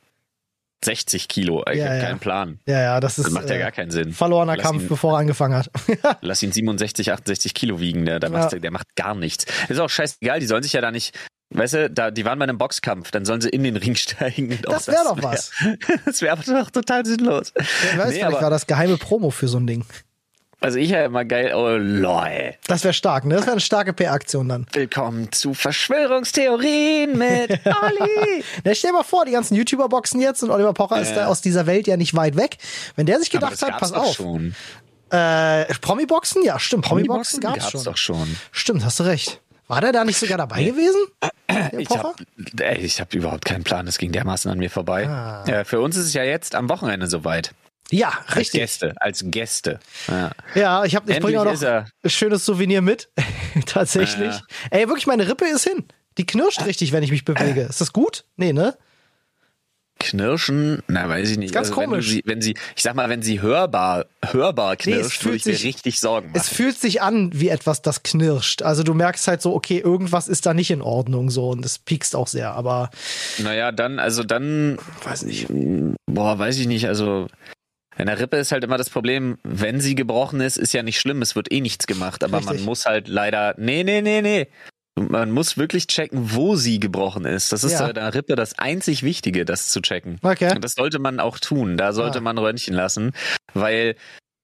60 0.85 1.29
Kilo. 1.29 1.63
Ich 1.71 1.79
Ja, 1.79 1.87
hab 1.89 1.95
ja. 1.97 2.01
keinen 2.05 2.21
Plan. 2.21 2.59
Ja, 2.67 2.81
ja, 2.81 3.01
das 3.01 3.19
ist 3.19 3.27
Das 3.27 3.33
macht 3.35 3.51
ja 3.51 3.57
äh, 3.57 3.59
gar 3.59 3.71
keinen 3.71 3.91
Sinn. 3.91 4.13
verlorener 4.15 4.57
Lass 4.57 4.65
Kampf, 4.65 4.83
ihn- 4.83 4.89
bevor 4.89 5.15
er 5.15 5.19
angefangen 5.19 5.55
hat. 5.55 5.71
Lass 6.23 6.43
ihn 6.43 6.53
67, 6.53 7.13
68 7.13 7.53
Kilo 7.53 7.81
wiegen, 7.81 8.07
der, 8.07 8.19
der, 8.19 8.31
macht, 8.31 8.53
Ja. 8.55 8.59
der 8.59 8.71
macht 8.71 8.97
gar 8.97 9.15
nichts. 9.15 9.45
Ist 9.69 9.79
auch 9.79 9.91
scheißegal, 9.91 10.41
die 10.41 10.47
sollen 10.47 10.63
sich 10.63 10.73
ja 10.73 10.81
da 10.81 10.91
nicht, 10.91 11.15
weißt 11.51 11.75
du, 11.75 11.91
da, 11.91 12.11
die 12.11 12.25
waren 12.25 12.39
bei 12.39 12.45
einem 12.45 12.57
Boxkampf, 12.57 13.11
dann 13.11 13.27
sollen 13.27 13.43
sie 13.43 13.51
in 13.51 13.63
den 13.63 13.77
Ring 13.77 13.95
steigen. 13.97 14.59
Das 14.63 14.87
wäre 14.87 15.05
doch 15.05 15.23
was. 15.23 15.53
Das 16.07 16.23
wäre 16.23 16.33
aber 16.39 16.43
doch 16.45 16.71
total 16.71 17.05
sinnlos. 17.05 17.53
Ich 17.57 17.99
weiß, 17.99 18.15
Nee, 18.15 18.23
aber- 18.23 18.41
war 18.41 18.51
das 18.51 18.67
geheime 18.67 18.97
Promo 18.97 19.29
für 19.31 19.49
so 19.49 19.59
ein 19.59 19.67
Ding. 19.67 19.85
Also 20.63 20.77
ich 20.79 20.91
ja 20.91 21.07
immer 21.07 21.25
geil, 21.25 21.55
oh 21.55 21.77
lol. 21.79 22.55
Das 22.67 22.85
wäre 22.85 22.93
stark, 22.93 23.25
ne? 23.25 23.35
Das 23.37 23.45
wäre 23.45 23.53
eine 23.53 23.61
starke 23.63 23.95
PR-Aktion 23.95 24.47
dann. 24.51 24.67
Willkommen 24.73 25.33
zu 25.33 25.55
Verschwörungstheorien 25.55 27.17
mit 27.17 27.51
Olli. 27.65 28.45
Na, 28.63 28.75
stell 28.75 28.91
dir 28.91 28.99
mal 28.99 29.03
vor, 29.03 29.25
die 29.25 29.33
ganzen 29.33 29.55
YouTuber 29.57 29.89
boxen 29.89 30.21
jetzt 30.21 30.43
und 30.43 30.51
Oliver 30.51 30.75
Pocher 30.75 31.01
ist 31.01 31.11
Ja. 31.11 31.15
da 31.17 31.27
aus 31.29 31.41
dieser 31.41 31.65
Welt 31.67 31.87
ja 31.87 31.97
nicht 31.97 32.15
weit 32.15 32.37
weg. 32.37 32.59
Wenn 32.95 33.07
der 33.07 33.19
sich 33.21 33.31
gedacht 33.31 33.61
hat, 33.63 33.79
pass 33.79 33.93
auf. 33.95 34.15
schon. 34.15 34.55
Äh, 35.11 35.65
Promi-Boxen? 35.81 36.43
Ja, 36.45 36.59
stimmt. 36.59 36.85
Promi-Boxen 36.85 37.41
gab's, 37.41 37.61
gab's 37.61 37.71
schon. 37.71 37.85
doch 37.85 37.97
schon. 37.97 38.37
Stimmt, 38.53 38.85
hast 38.85 39.01
du 39.01 39.05
recht. 39.05 39.41
War 39.67 39.81
der 39.81 39.93
da 39.93 40.05
nicht 40.05 40.19
sogar 40.19 40.37
dabei 40.37 40.63
gewesen? 40.65 41.01
Ich 41.77 41.91
habe 41.91 42.15
hab 43.01 43.15
überhaupt 43.15 43.45
keinen 43.45 43.65
Plan, 43.65 43.85
das 43.85 43.99
ging 43.99 44.13
dermaßen 44.13 44.51
an 44.51 44.59
mir 44.59 44.71
vorbei. 44.71 45.09
Ah. 45.09 45.45
Ja, 45.49 45.65
für 45.65 45.81
uns 45.81 45.97
ist 45.97 46.07
es 46.07 46.15
ja 46.15 46.23
jetzt 46.23 46.55
am 46.55 46.69
Wochenende 46.69 47.07
soweit. 47.09 47.53
Ja, 47.91 48.13
Als 48.27 48.37
richtig. 48.37 48.61
Gäste, 48.61 48.95
als 49.01 49.25
Gäste. 49.27 49.81
Ja. 50.09 50.31
Ja, 50.55 50.85
ich, 50.85 50.95
hab- 50.97 51.09
ich 51.09 51.19
bringe 51.21 51.41
auch 51.41 51.45
noch 51.45 51.63
ein 51.63 51.87
schönes 52.07 52.45
Souvenir 52.47 52.83
mit. 52.83 53.09
Tatsächlich. 53.67 54.33
Ja. 54.35 54.43
Ey, 54.71 54.89
wirklich, 54.89 55.07
meine 55.07 55.29
Rippe 55.29 55.45
ist 55.47 55.65
hin. 55.65 55.85
Die 56.19 56.27
knirscht 56.27 56.65
richtig, 56.67 56.93
wenn 56.93 57.03
ich 57.03 57.11
mich 57.11 57.25
bewege. 57.25 57.63
Ist 57.63 57.81
das 57.81 57.93
gut? 57.93 58.25
Nee, 58.37 58.53
ne? 58.53 58.77
Knirschen, 60.03 60.83
na 60.89 61.07
weiß 61.11 61.29
ich 61.31 61.37
nicht. 61.37 61.53
Ganz 61.53 61.69
also, 61.69 61.79
wenn, 61.83 61.91
komisch. 61.91 62.09
sie, 62.09 62.23
wenn 62.25 62.41
sie, 62.41 62.55
ich 62.75 62.83
sag 62.83 62.95
mal, 62.95 63.11
wenn 63.11 63.21
sie 63.21 63.43
hörbar, 63.43 64.07
hörbar 64.25 64.77
Nee, 64.87 64.93
es 64.95 65.01
knirscht, 65.01 65.21
fühlt 65.23 65.25
würde 65.45 65.51
ich 65.51 65.59
sich- 65.59 65.65
richtig 65.67 66.01
Sorgen 66.01 66.31
Es 66.33 66.45
machen. 66.45 66.55
fühlt 66.55 66.79
sich 66.79 67.03
an 67.03 67.31
wie 67.35 67.51
etwas, 67.51 67.83
das 67.83 68.03
knirscht. 68.03 68.63
Also 68.63 68.83
du 68.83 68.95
merkst 68.95 69.29
halt 69.29 69.43
so, 69.43 69.55
okay, 69.55 69.79
irgendwas 69.79 70.27
ist 70.27 70.47
da 70.47 70.55
nicht 70.55 70.71
in 70.71 70.81
Ordnung 70.81 71.29
so 71.29 71.51
und 71.51 71.63
es 71.67 71.79
piekst 71.79 72.17
auch 72.17 72.29
sehr, 72.29 72.53
aber 72.53 72.91
Naja, 73.39 73.73
dann, 73.73 73.99
also 73.99 74.25
dann, 74.25 74.79
weiß 75.05 75.25
nicht. 75.25 75.49
boah, 76.07 76.39
weiß 76.39 76.57
ich 76.59 76.67
nicht, 76.67 76.87
also 76.89 77.27
in 77.99 78.07
der 78.07 78.19
Rippe 78.19 78.37
ist 78.37 78.53
halt 78.53 78.65
immer 78.65 78.79
das 78.79 78.89
Problem, 78.91 79.39
wenn 79.43 79.81
sie 79.81 79.95
gebrochen 79.95 80.41
ist, 80.41 80.57
ist 80.57 80.73
ja 80.73 80.83
nicht 80.83 80.99
schlimm, 81.01 81.23
es 81.23 81.37
wird 81.37 81.53
eh 81.53 81.61
nichts 81.61 81.87
gemacht, 81.87 82.23
aber 82.25 82.39
Richtig. 82.39 82.57
man 82.59 82.65
muss 82.65 82.87
halt 82.87 83.09
leider, 83.09 83.55
nee, 83.59 83.83
nee, 83.85 84.01
nee, 84.01 84.23
nee. 84.23 84.47
Man 84.97 85.31
muss 85.31 85.57
wirklich 85.57 85.87
checken, 85.87 86.35
wo 86.35 86.57
sie 86.57 86.79
gebrochen 86.81 87.25
ist. 87.25 87.53
Das 87.53 87.65
ist 87.65 87.73
Ja. 87.73 87.87
bei 87.87 87.93
der 87.93 88.13
Rippe 88.13 88.35
das 88.37 88.59
einzig 88.59 89.03
Wichtige, 89.03 89.45
das 89.45 89.69
zu 89.69 89.81
checken. 89.81 90.19
Okay. 90.23 90.53
Und 90.55 90.63
das 90.65 90.75
sollte 90.75 90.99
man 90.99 91.21
auch 91.21 91.39
tun. 91.39 91.77
Da 91.77 91.93
sollte 91.93 92.19
Ah. 92.19 92.23
man 92.23 92.37
Röntgen 92.39 92.75
lassen, 92.75 93.13
weil 93.55 93.95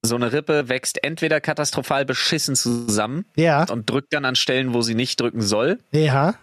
so 0.03 0.15
eine 0.15 0.33
Rippe 0.33 0.69
wächst 0.69 1.03
entweder 1.03 1.41
katastrophal 1.41 2.05
beschissen 2.05 2.55
zusammen 2.55 3.26
Ja, 3.37 3.65
und 3.71 3.91
drückt 3.91 4.12
dann 4.15 4.25
an 4.25 4.37
Stellen, 4.37 4.73
wo 4.73 4.81
sie 4.83 4.95
nicht 4.95 5.21
drücken 5.21 5.43
soll, 5.43 5.79
ja. 5.91 6.37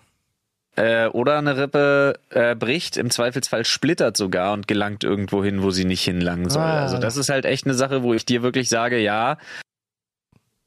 Äh, 0.75 1.07
oder 1.07 1.37
eine 1.37 1.57
Rippe 1.57 2.19
äh, 2.29 2.55
bricht, 2.55 2.97
im 2.97 3.09
Zweifelsfall 3.09 3.65
splittert 3.65 4.17
sogar 4.17 4.53
und 4.53 4.67
gelangt 4.67 5.03
irgendwo 5.03 5.43
hin, 5.43 5.63
wo 5.63 5.71
sie 5.71 5.85
nicht 5.85 6.03
hinlangen 6.03 6.49
soll. 6.49 6.63
Ah. 6.63 6.83
Also 6.83 6.97
das 6.97 7.17
ist 7.17 7.29
halt 7.29 7.45
echt 7.45 7.65
eine 7.65 7.75
Sache, 7.75 8.03
wo 8.03 8.13
ich 8.13 8.25
dir 8.25 8.41
wirklich 8.41 8.69
sage, 8.69 8.99
ja, 8.99 9.37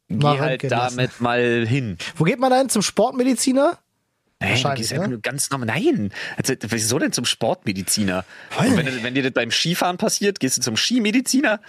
Mal 0.09 0.35
geh 0.35 0.41
halt 0.41 0.73
damit 0.73 1.21
mal 1.21 1.67
hin. 1.67 1.99
Wo 2.15 2.25
geht 2.25 2.39
man 2.39 2.53
hin? 2.53 2.69
Zum 2.69 2.83
Sportmediziner? 2.83 3.79
Nein, 4.39 4.63
du 4.63 4.75
gehst 4.75 4.93
einfach 4.93 5.09
nur 5.09 5.21
ganz 5.21 5.51
normal. 5.51 5.67
Nein, 5.67 6.13
also, 6.37 6.55
wieso 6.69 6.99
denn 6.99 7.13
zum 7.13 7.25
Sportmediziner? 7.25 8.25
Wenn, 8.59 9.03
wenn 9.03 9.15
dir 9.15 9.23
das 9.23 9.33
beim 9.33 9.51
Skifahren 9.51 9.97
passiert, 9.97 10.41
gehst 10.41 10.59
du 10.59 10.63
zum 10.63 10.77
Skimediziner? 10.77 11.61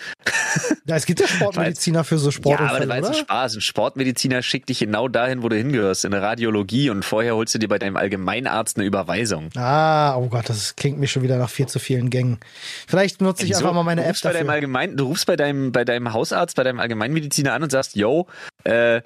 Ja, 0.86 0.96
es 0.98 1.06
gibt 1.06 1.22
ja 1.22 1.28
Sportmediziner 1.28 2.04
für 2.04 2.18
so 2.18 2.30
Sportunfälle, 2.30 2.70
Ja, 2.70 2.76
aber 2.76 2.80
das 2.80 2.90
war 2.90 2.98
jetzt 2.98 3.20
ein 3.20 3.26
Spaß. 3.26 3.56
Ein 3.56 3.62
Sportmediziner 3.62 4.42
schickt 4.42 4.68
dich 4.68 4.80
genau 4.80 5.08
dahin, 5.08 5.44
wo 5.44 5.50
du 5.50 5.56
hingehörst, 5.56 6.04
in 6.04 6.14
eine 6.14 6.22
Radiologie 6.22 6.90
und 6.90 7.06
vorher 7.06 7.36
holst 7.36 7.56
du 7.56 7.60
dir 7.60 7.70
bei 7.70 7.80
deinem 7.80 7.96
Allgemeinarzt 7.96 8.78
eine 8.78 8.86
Überweisung. 8.86 9.50
Ah, 9.56 10.18
oh 10.18 10.28
Gott, 10.28 10.50
das 10.50 10.76
klingt 10.76 11.00
mir 11.00 11.08
schon 11.08 11.24
wieder 11.24 11.38
nach 11.38 11.50
viel 11.50 11.68
zu 11.68 11.80
vielen 11.80 12.10
Gängen. 12.10 12.40
Vielleicht 12.86 13.22
nutze 13.22 13.44
ich 13.44 13.52
Wieso? 13.52 13.60
einfach 13.60 13.74
mal 13.76 13.84
meine 13.84 14.04
App 14.04 14.10
rufst 14.10 14.24
bei 14.24 14.34
deinem 14.34 14.48
dafür. 14.48 14.54
Allgemein, 14.54 14.98
Du 14.98 15.06
rufst 15.06 15.26
bei 15.26 15.38
deinem, 15.38 15.72
bei 15.72 15.86
deinem 15.86 16.12
Hausarzt, 16.12 16.58
bei 16.58 16.64
deinem 16.64 16.80
Allgemeinmediziner 16.82 17.54
an 17.54 17.64
und 17.64 17.72
sagst, 17.72 17.96
yo, 17.96 18.28
äh, 18.66 19.02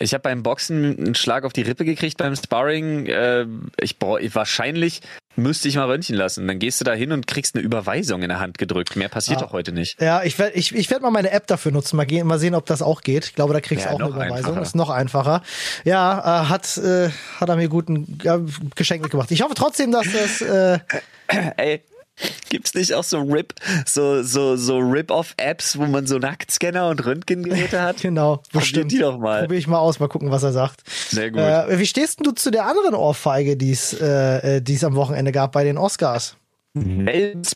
ich 0.00 0.14
habe 0.14 0.22
beim 0.22 0.42
Boxen 0.42 0.96
einen 0.98 1.14
Schlag 1.14 1.44
auf 1.44 1.52
die 1.52 1.62
Rippe 1.62 1.84
gekriegt 1.84 2.16
beim 2.18 2.34
Sparring. 2.36 3.06
Äh, 3.06 3.46
ich 3.80 3.98
brauch, 3.98 4.18
wahrscheinlich 4.32 5.00
müsste 5.36 5.68
ich 5.68 5.76
mal 5.76 5.86
röntgen 5.86 6.16
lassen. 6.16 6.46
Dann 6.48 6.58
gehst 6.58 6.80
du 6.80 6.84
da 6.84 6.92
hin 6.94 7.12
und 7.12 7.26
kriegst 7.28 7.54
eine 7.54 7.64
Überweisung 7.64 8.22
in 8.22 8.28
der 8.28 8.40
Hand 8.40 8.58
gedrückt. 8.58 8.96
Mehr 8.96 9.08
passiert 9.08 9.38
Ah. 9.38 9.42
doch 9.42 9.52
heute 9.52 9.70
nicht. 9.72 10.00
Ja, 10.00 10.22
ich 10.24 10.38
werde 10.38 10.56
ich, 10.56 10.74
ich 10.74 10.90
werd 10.90 11.00
mal 11.02 11.10
meine 11.10 11.30
App 11.30 11.46
dafür 11.46 11.70
nutzen, 11.72 11.96
mal, 11.96 12.06
gehen, 12.06 12.26
mal 12.26 12.38
sehen, 12.38 12.54
ob 12.54 12.66
das 12.66 12.82
auch 12.82 13.02
geht. 13.02 13.24
Ich 13.26 13.34
glaube, 13.34 13.54
da 13.54 13.60
kriegst 13.60 13.84
du 13.84 13.88
Ja, 13.90 13.94
auch 13.94 14.00
eine 14.00 14.08
Überweisung. 14.08 14.36
einfacher. 14.36 14.62
Ist 14.62 14.74
noch 14.74 14.90
einfacher. 14.90 15.42
Ja, 15.84 16.42
äh, 16.42 16.46
hat, 16.46 16.76
äh, 16.78 17.10
hat 17.38 17.48
er 17.48 17.56
mir 17.56 17.68
guten 17.68 18.18
ja, 18.22 18.40
Geschenk 18.74 19.02
mitgebracht. 19.02 19.30
Ich 19.30 19.42
hoffe 19.42 19.54
trotzdem, 19.54 19.92
dass 19.92 20.06
das. 20.12 20.40
Äh, 20.40 20.78
Ey, 21.56 21.82
gibt's 22.48 22.74
nicht 22.74 22.94
auch 22.94 23.04
so 23.04 23.18
Rip, 23.18 23.54
so, 23.86 24.22
so, 24.22 24.56
so 24.56 24.78
Rip-Off-Apps, 24.78 25.78
wo 25.78 25.86
man 25.86 26.06
so 26.06 26.18
Nacktscanner 26.18 26.88
und 26.88 27.04
Röntgengeräte 27.04 27.82
hat? 27.82 27.96
genau, 28.02 28.36
Probier 28.36 28.60
bestimmt. 28.60 28.92
die 28.92 28.98
doch 28.98 29.18
mal. 29.18 29.42
Probier 29.42 29.58
ich 29.58 29.66
mal 29.66 29.78
aus, 29.78 30.00
mal 30.00 30.08
gucken, 30.08 30.30
was 30.30 30.42
er 30.42 30.52
sagt. 30.52 30.82
Sehr 31.10 31.30
gut. 31.30 31.40
Äh, 31.40 31.78
wie 31.78 31.86
stehst 31.86 32.18
denn 32.20 32.24
du 32.24 32.32
zu 32.32 32.50
der 32.50 32.66
anderen 32.66 32.94
Ohrfeige, 32.94 33.56
die 33.56 33.72
es 33.72 33.92
äh, 33.92 34.56
äh, 34.56 34.62
die 34.62 34.74
es 34.74 34.84
am 34.84 34.94
Wochenende 34.94 35.32
gab 35.32 35.52
bei 35.52 35.64
den 35.64 35.78
Oscars? 35.78 36.36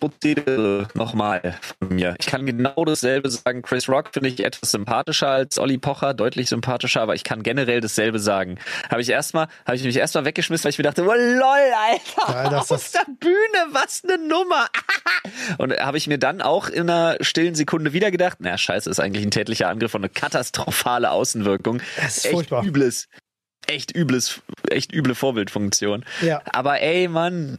Prozedere 0.00 0.88
nochmal 0.94 1.54
von 1.78 1.88
mir. 1.94 2.14
Ich 2.18 2.26
kann 2.26 2.44
genau 2.46 2.84
dasselbe 2.84 3.30
sagen. 3.30 3.62
Chris 3.62 3.88
Rock 3.88 4.10
finde 4.12 4.28
ich 4.30 4.44
etwas 4.44 4.70
sympathischer 4.72 5.28
als 5.28 5.58
Olli 5.58 5.78
Pocher, 5.78 6.14
deutlich 6.14 6.48
sympathischer, 6.48 7.02
aber 7.02 7.14
ich 7.14 7.24
kann 7.24 7.42
generell 7.42 7.80
dasselbe 7.80 8.18
sagen. 8.18 8.58
Habe 8.90 9.00
ich 9.02 9.08
erstmal, 9.10 9.48
habe 9.66 9.76
ich 9.76 9.84
mich 9.84 9.96
erstmal 9.96 10.24
weggeschmissen, 10.24 10.64
weil 10.64 10.70
ich 10.70 10.78
mir 10.78 10.84
dachte, 10.84 11.02
oh 11.02 11.12
lol, 11.12 11.12
Alter, 11.14 12.32
Geil, 12.32 12.48
das- 12.68 12.92
der 12.92 13.06
Bühne, 13.20 13.66
was 13.72 14.02
eine 14.04 14.18
Nummer. 14.26 14.66
Und 15.58 15.72
habe 15.78 15.98
ich 15.98 16.06
mir 16.06 16.18
dann 16.18 16.42
auch 16.42 16.68
in 16.68 16.88
einer 16.90 17.16
stillen 17.20 17.54
Sekunde 17.54 17.92
wieder 17.92 18.10
gedacht, 18.10 18.38
na 18.40 18.56
scheiße, 18.58 18.90
ist 18.90 19.00
eigentlich 19.00 19.24
ein 19.24 19.30
tätlicher 19.30 19.68
Angriff 19.68 19.94
und 19.94 20.00
eine 20.02 20.08
katastrophale 20.08 21.10
Außenwirkung. 21.10 21.80
Das 21.96 22.18
ist 22.18 22.24
echt 22.26 22.34
furchtbar. 22.34 22.64
übles, 22.64 23.08
echt 23.66 23.94
übles, 23.94 24.40
echt 24.68 24.92
üble 24.92 25.14
Vorbildfunktion. 25.14 26.04
Ja. 26.22 26.42
Aber 26.52 26.80
ey, 26.80 27.08
Mann, 27.08 27.58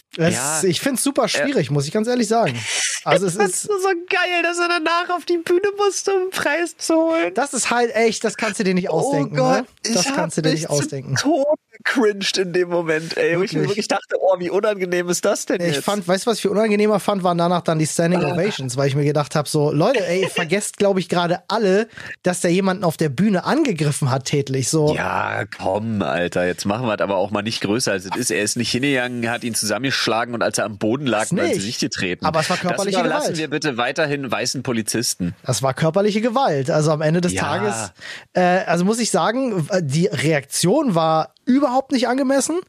Es, 0.17 0.33
Ja. 0.35 0.61
Ich 0.63 0.81
finde 0.81 0.97
es 0.97 1.03
super 1.03 1.27
schwierig, 1.27 1.71
muss 1.71 1.85
ich 1.87 1.91
ganz 1.93 2.07
ehrlich 2.07 2.27
sagen. 2.27 2.57
Also 3.05 3.27
es 3.27 3.35
Das 3.37 3.49
ist. 3.51 3.61
so 3.63 3.69
geil, 4.09 4.43
dass 4.43 4.57
er 4.59 4.67
danach 4.67 5.15
auf 5.15 5.25
die 5.25 5.37
Bühne 5.37 5.69
musste, 5.77 6.11
um 6.13 6.21
einen 6.23 6.29
Preis 6.31 6.75
zu 6.77 6.95
holen. 6.95 7.33
Das 7.33 7.53
ist 7.53 7.71
halt 7.71 7.95
echt, 7.95 8.23
das 8.23 8.35
kannst 8.37 8.59
du 8.59 8.63
dir 8.63 8.73
nicht 8.73 8.89
ausdenken. 8.89 9.35
ne? 9.35 9.65
Das 9.83 10.05
ich 10.05 10.13
kannst 10.13 10.37
du 10.37 10.41
dir 10.41 10.51
nicht 10.51 10.69
ausdenken. 10.69 11.15
Tod 11.15 11.45
gecringed 11.83 12.37
in 12.37 12.53
dem 12.53 12.69
Moment, 12.69 13.17
ey. 13.17 13.37
Wo 13.39 13.43
ich 13.43 13.53
mir 13.53 13.61
Wirklich. 13.61 13.69
wirklich 13.69 13.87
dachte, 13.87 14.17
oh, 14.19 14.35
wie 14.39 14.49
unangenehm 14.49 15.09
ist 15.09 15.25
das 15.25 15.45
denn 15.45 15.61
Ich 15.61 15.75
jetzt? 15.75 15.85
fand, 15.85 16.07
weißt 16.07 16.25
du, 16.25 16.29
was 16.29 16.37
ich 16.37 16.41
viel 16.43 16.51
unangenehmer 16.51 16.99
fand, 16.99 17.23
waren 17.23 17.37
danach 17.37 17.61
dann 17.61 17.79
die 17.79 17.87
Standing 17.87 18.23
Ovations, 18.23 18.77
weil 18.77 18.87
ich 18.87 18.95
mir 18.95 19.05
gedacht 19.05 19.35
habe, 19.35 19.47
so, 19.49 19.71
Leute, 19.71 20.05
ey, 20.05 20.21
ihr 20.21 20.29
vergesst, 20.29 20.77
glaube 20.77 20.99
ich, 20.99 21.09
gerade 21.09 21.39
alle, 21.47 21.87
dass 22.23 22.41
der 22.41 22.51
jemanden 22.51 22.83
auf 22.83 22.97
der 22.97 23.09
Bühne 23.09 23.45
angegriffen 23.45 24.11
hat, 24.11 24.25
tätlich. 24.25 24.69
So, 24.69 24.93
ja, 24.93 25.45
komm, 25.57 26.01
Alter, 26.03 26.45
jetzt 26.45 26.65
machen 26.65 26.85
wir 26.85 26.93
es 26.93 27.01
aber 27.01 27.15
auch 27.15 27.31
mal 27.31 27.41
nicht 27.41 27.61
größer 27.61 27.93
als 27.93 28.05
es 28.05 28.15
ist. 28.15 28.31
Er 28.31 28.43
ist 28.43 28.57
nicht 28.57 28.71
hingegangen, 28.71 29.27
hat 29.29 29.43
ihn 29.43 29.55
zusammengeschlagen 30.01 30.33
und 30.33 30.41
als 30.43 30.57
er 30.57 30.65
am 30.65 30.77
Boden 30.77 31.05
lag, 31.05 31.21
Das 31.21 31.31
nicht. 31.31 31.53
Gesicht 31.55 31.79
getreten. 31.79 32.25
Aber 32.25 32.39
es 32.39 32.49
war 32.49 32.57
körperliche 32.57 32.97
das 33.03 33.07
Gewalt. 33.23 33.37
wir 33.37 33.49
bitte 33.49 33.77
weiterhin 33.77 34.29
weißen 34.29 34.63
Polizisten. 34.63 35.35
das 35.45 35.61
war 35.63 35.73
körperliche 35.73 36.21
Gewalt. 36.21 36.69
Also 36.69 36.91
am 36.91 37.01
Ende 37.01 37.21
des 37.21 37.33
Ja. 37.33 37.41
Tages, 37.43 37.91
äh, 38.33 38.41
also 38.41 38.85
muss 38.85 38.99
ich 38.99 39.11
sagen, 39.11 39.67
die 39.81 40.07
Reaktion 40.07 40.95
war 40.95 41.33
überhaupt 41.45 41.91
nicht 41.91 42.07
angemessen. 42.07 42.59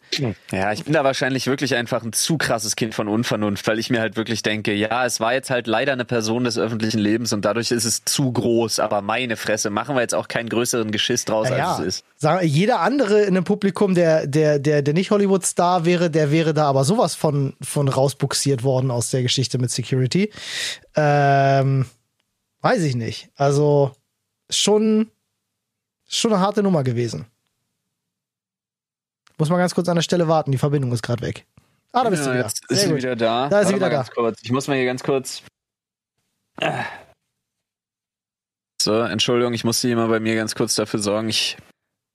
Ja, 0.51 0.73
ich 0.73 0.85
bin 0.85 0.93
da 0.93 1.05
wahrscheinlich 1.05 1.47
wirklich 1.47 1.75
einfach 1.75 2.03
ein 2.03 2.13
zu 2.13 2.39
krasses 2.39 2.77
Kind 2.77 2.95
von 2.95 3.09
Unvernunft, 3.09 3.67
weil 3.67 3.79
ich 3.79 3.91
mir 3.91 4.01
halt 4.01 4.17
wirklich 4.17 4.43
denke, 4.43 4.73
ja, 4.73 5.05
es 5.05 5.21
war 5.21 5.35
jetzt 5.35 5.51
halt 5.51 5.67
leider 5.67 5.93
eine 5.93 6.05
Person 6.05 6.45
des 6.45 6.59
öffentlichen 6.59 6.99
Lebens 6.99 7.33
und 7.33 7.45
dadurch 7.45 7.71
ist 7.71 7.85
es 7.85 8.05
zu 8.05 8.33
groß, 8.33 8.81
aber 8.81 9.03
meine 9.03 9.37
Fresse, 9.37 9.71
machen 9.71 9.95
wir 9.95 10.03
jetzt 10.03 10.15
auch 10.15 10.29
keinen 10.29 10.49
größeren 10.49 10.91
Geschiss 10.91 11.25
draus, 11.25 11.49
Ja, 11.49 11.73
als 11.73 11.81
es 11.81 11.87
ist. 11.87 12.05
Sagen, 12.17 12.47
jeder 12.47 12.81
andere 12.81 13.23
in 13.23 13.35
dem 13.35 13.45
Publikum, 13.45 13.95
der, 13.95 14.27
der, 14.27 14.59
der, 14.59 14.83
der 14.83 14.95
nicht 14.95 15.11
Hollywood-Star 15.11 15.85
wäre, 15.85 16.11
der 16.11 16.31
wäre 16.31 16.55
da 16.55 16.67
aber 16.67 16.85
sowas 16.85 17.15
von, 17.15 17.55
von 17.61 17.89
rausbuxiert 17.89 18.63
worden 18.63 18.91
aus 18.91 19.11
der 19.11 19.23
Geschichte 19.23 19.59
mit 19.59 19.71
Security. 19.71 20.31
Ähm, 20.97 21.87
weiß 22.61 22.83
ich 22.83 22.97
nicht. 22.97 23.29
Also 23.35 23.93
schon, 24.51 25.11
schon 26.09 26.33
eine 26.33 26.41
harte 26.41 26.63
Nummer 26.63 26.85
gewesen. 26.85 27.27
Muss 29.43 29.51
mal 29.51 29.59
ganz 29.59 29.75
kurz 29.75 29.89
an 29.89 29.97
der 29.97 30.03
Stelle 30.03 30.29
warten, 30.29 30.53
die 30.53 30.57
Verbindung 30.57 30.93
ist 30.93 31.03
gerade 31.03 31.21
weg. 31.27 31.47
Ah, 31.91 32.05
da 32.05 32.11
bist 32.11 32.25
du 32.25 32.29
Ja, 32.29 32.35
wieder. 32.37 32.45
Jetzt 32.45 32.63
Sehr 32.69 32.77
ist 32.77 32.83
sie 32.85 32.89
gut. 32.91 32.99
wieder 32.99 33.17
da. 33.17 33.49
Da 33.49 33.61
ist 33.63 33.69
sie 33.71 33.75
wieder 33.75 33.91
da. 33.91 34.05
Kurz. 34.05 34.39
Ich 34.45 34.53
muss 34.53 34.69
mal 34.69 34.77
hier 34.77 34.85
ganz 34.87 35.03
kurz. 35.03 35.43
Ah. 36.61 36.85
So, 38.81 39.01
Entschuldigung, 39.01 39.53
ich 39.53 39.65
musste 39.65 39.89
hier 39.89 39.97
mal 39.97 40.07
bei 40.07 40.21
mir 40.21 40.37
ganz 40.37 40.55
kurz 40.55 40.77
dafür 40.77 41.01
sorgen. 41.01 41.29
Ich 41.29 41.57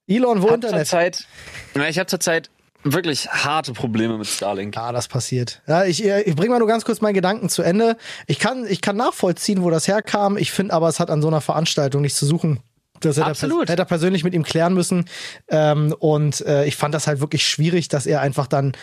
Elon, 0.08 0.42
wo 0.42 0.46
habe 0.46 0.56
Internet? 0.66 1.28
ja, 1.76 1.86
ich 1.90 2.00
habe 2.00 2.08
zurzeit 2.08 2.50
wirklich 2.86 3.28
harte 3.30 3.74
Probleme 3.74 4.18
mit 4.18 4.28
Starlink. 4.28 4.78
Ja, 4.78 4.94
das 4.94 5.10
passiert. 5.10 5.62
Ja, 5.68 5.84
ich, 5.84 6.06
äh, 6.06 6.22
ich 6.22 6.34
bringe 6.38 6.52
mal 6.52 6.60
nur 6.60 6.68
ganz 6.70 6.86
kurz 6.86 7.02
meinen 7.02 7.14
Gedanken 7.14 7.50
zu 7.50 7.62
Ende. 7.62 7.98
Ich 8.28 8.40
kann, 8.40 8.66
ich 8.66 8.80
kann 8.80 8.96
nachvollziehen, 8.96 9.64
wo 9.64 9.70
das 9.70 9.90
herkam. 9.90 10.38
Ich 10.38 10.54
finde 10.54 10.74
aber, 10.74 10.88
es 10.88 11.02
hat 11.02 11.10
an 11.10 11.22
so 11.22 11.28
einer 11.28 11.42
Veranstaltung 11.42 12.04
nichts 12.04 12.20
zu 12.20 12.26
suchen. 12.26 12.62
Das 13.02 13.16
hätte 13.18 13.26
er, 13.26 13.32
Absolut. 13.32 13.66
pers- 13.68 13.72
hätte 13.72 13.82
er 13.84 13.86
persönlich 13.86 14.24
mit 14.24 14.34
ihm 14.34 14.44
klären 14.44 14.74
müssen. 14.74 15.06
Ähm, 15.50 15.94
und 16.00 16.42
äh, 16.46 16.66
ich 16.66 16.76
fand 16.76 16.94
das 16.94 17.08
halt 17.08 17.20
wirklich 17.20 17.46
schwierig, 17.48 17.88
dass 17.88 18.06
er 18.06 18.22
einfach 18.22 18.48
dann 18.48 18.74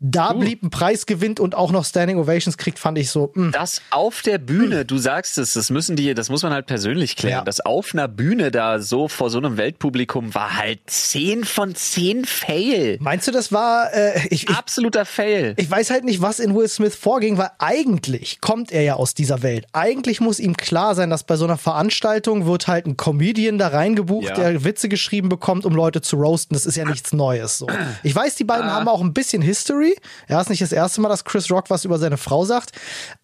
da 0.00 0.32
Du. 0.32 0.38
blieb, 0.40 0.62
einen 0.62 0.70
Preis 0.70 1.06
gewinnt 1.06 1.40
und 1.40 1.54
auch 1.54 1.72
noch 1.72 1.84
Standing 1.84 2.16
Ovations 2.18 2.56
kriegt, 2.58 2.78
fand 2.78 2.96
ich 2.98 3.10
so, 3.10 3.32
hm. 3.34 3.46
mh. 3.46 3.50
Das 3.52 3.82
auf 3.90 4.22
der 4.22 4.38
Bühne, 4.38 4.84
du 4.84 4.98
sagst 4.98 5.36
es, 5.38 5.54
das 5.54 5.70
müssen 5.70 5.96
die, 5.96 6.14
das 6.14 6.28
muss 6.30 6.42
man 6.42 6.52
halt 6.52 6.66
persönlich 6.66 7.16
klären. 7.16 7.38
Ja. 7.40 7.44
Das 7.44 7.60
auf 7.60 7.92
einer 7.92 8.06
Bühne 8.08 8.50
da 8.50 8.78
so 8.80 9.08
vor 9.08 9.30
so 9.30 9.38
einem 9.38 9.56
Weltpublikum 9.56 10.34
war 10.34 10.56
halt 10.56 10.80
10 10.86 11.44
von 11.44 11.74
10 11.74 12.24
Fail. 12.24 12.98
Meinst 13.00 13.26
du, 13.26 13.32
das 13.32 13.50
war, 13.52 13.92
äh, 13.92 14.26
ich, 14.30 14.48
ich, 14.48 14.56
Absoluter 14.56 15.04
Fail. 15.04 15.54
ich 15.56 15.70
weiß 15.70 15.90
halt 15.90 16.04
nicht, 16.04 16.20
was 16.22 16.38
in 16.38 16.54
Will 16.54 16.68
Smith 16.68 16.94
vorging, 16.94 17.36
weil 17.38 17.50
eigentlich 17.58 18.40
kommt 18.40 18.70
er 18.72 18.82
ja 18.82 18.94
aus 18.94 19.14
dieser 19.14 19.42
Welt. 19.42 19.66
Eigentlich 19.72 20.20
muss 20.20 20.38
ihm 20.38 20.56
klar 20.56 20.94
sein, 20.94 21.10
dass 21.10 21.24
bei 21.24 21.36
so 21.36 21.44
einer 21.44 21.58
Veranstaltung 21.58 22.46
wird 22.46 22.68
halt 22.68 22.86
ein 22.86 22.96
Comedian 22.96 23.43
da 23.58 23.68
reingebucht, 23.68 24.28
Ja. 24.30 24.34
der 24.34 24.64
Witze 24.64 24.88
geschrieben 24.88 25.28
bekommt, 25.28 25.64
um 25.64 25.74
Leute 25.74 26.00
zu 26.00 26.16
roasten. 26.16 26.54
Das 26.54 26.66
ist 26.66 26.76
ja 26.76 26.84
nichts 26.84 27.12
Neues. 27.12 27.58
So. 27.58 27.66
Ich 28.02 28.14
weiß, 28.14 28.34
die 28.36 28.44
beiden 28.44 28.68
Ah. 28.68 28.72
haben 28.74 28.88
auch 28.88 29.00
ein 29.00 29.12
bisschen 29.14 29.42
History. 29.42 29.96
Ja, 30.28 30.40
ist 30.40 30.50
nicht 30.50 30.62
das 30.62 30.72
erste 30.72 31.00
Mal, 31.00 31.08
dass 31.08 31.24
Chris 31.24 31.50
Rock 31.50 31.70
was 31.70 31.84
über 31.84 31.98
seine 31.98 32.16
Frau 32.16 32.44
sagt. 32.44 32.72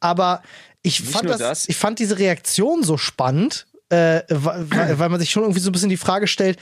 Aber 0.00 0.42
ich 0.82 1.00
Nicht 1.00 1.12
fand 1.12 1.28
das, 1.30 1.38
das. 1.38 1.68
ich 1.68 1.76
fand 1.76 1.98
diese 1.98 2.18
Reaktion 2.18 2.82
so 2.84 2.96
spannend, 2.96 3.66
äh, 3.88 4.22
weil, 4.28 4.98
weil- 4.98 5.08
man 5.08 5.20
sich 5.20 5.30
schon 5.30 5.42
irgendwie 5.42 5.60
so 5.60 5.68
ein 5.70 5.72
bisschen 5.72 5.88
die 5.90 5.96
Frage 5.96 6.26
stellt, 6.26 6.58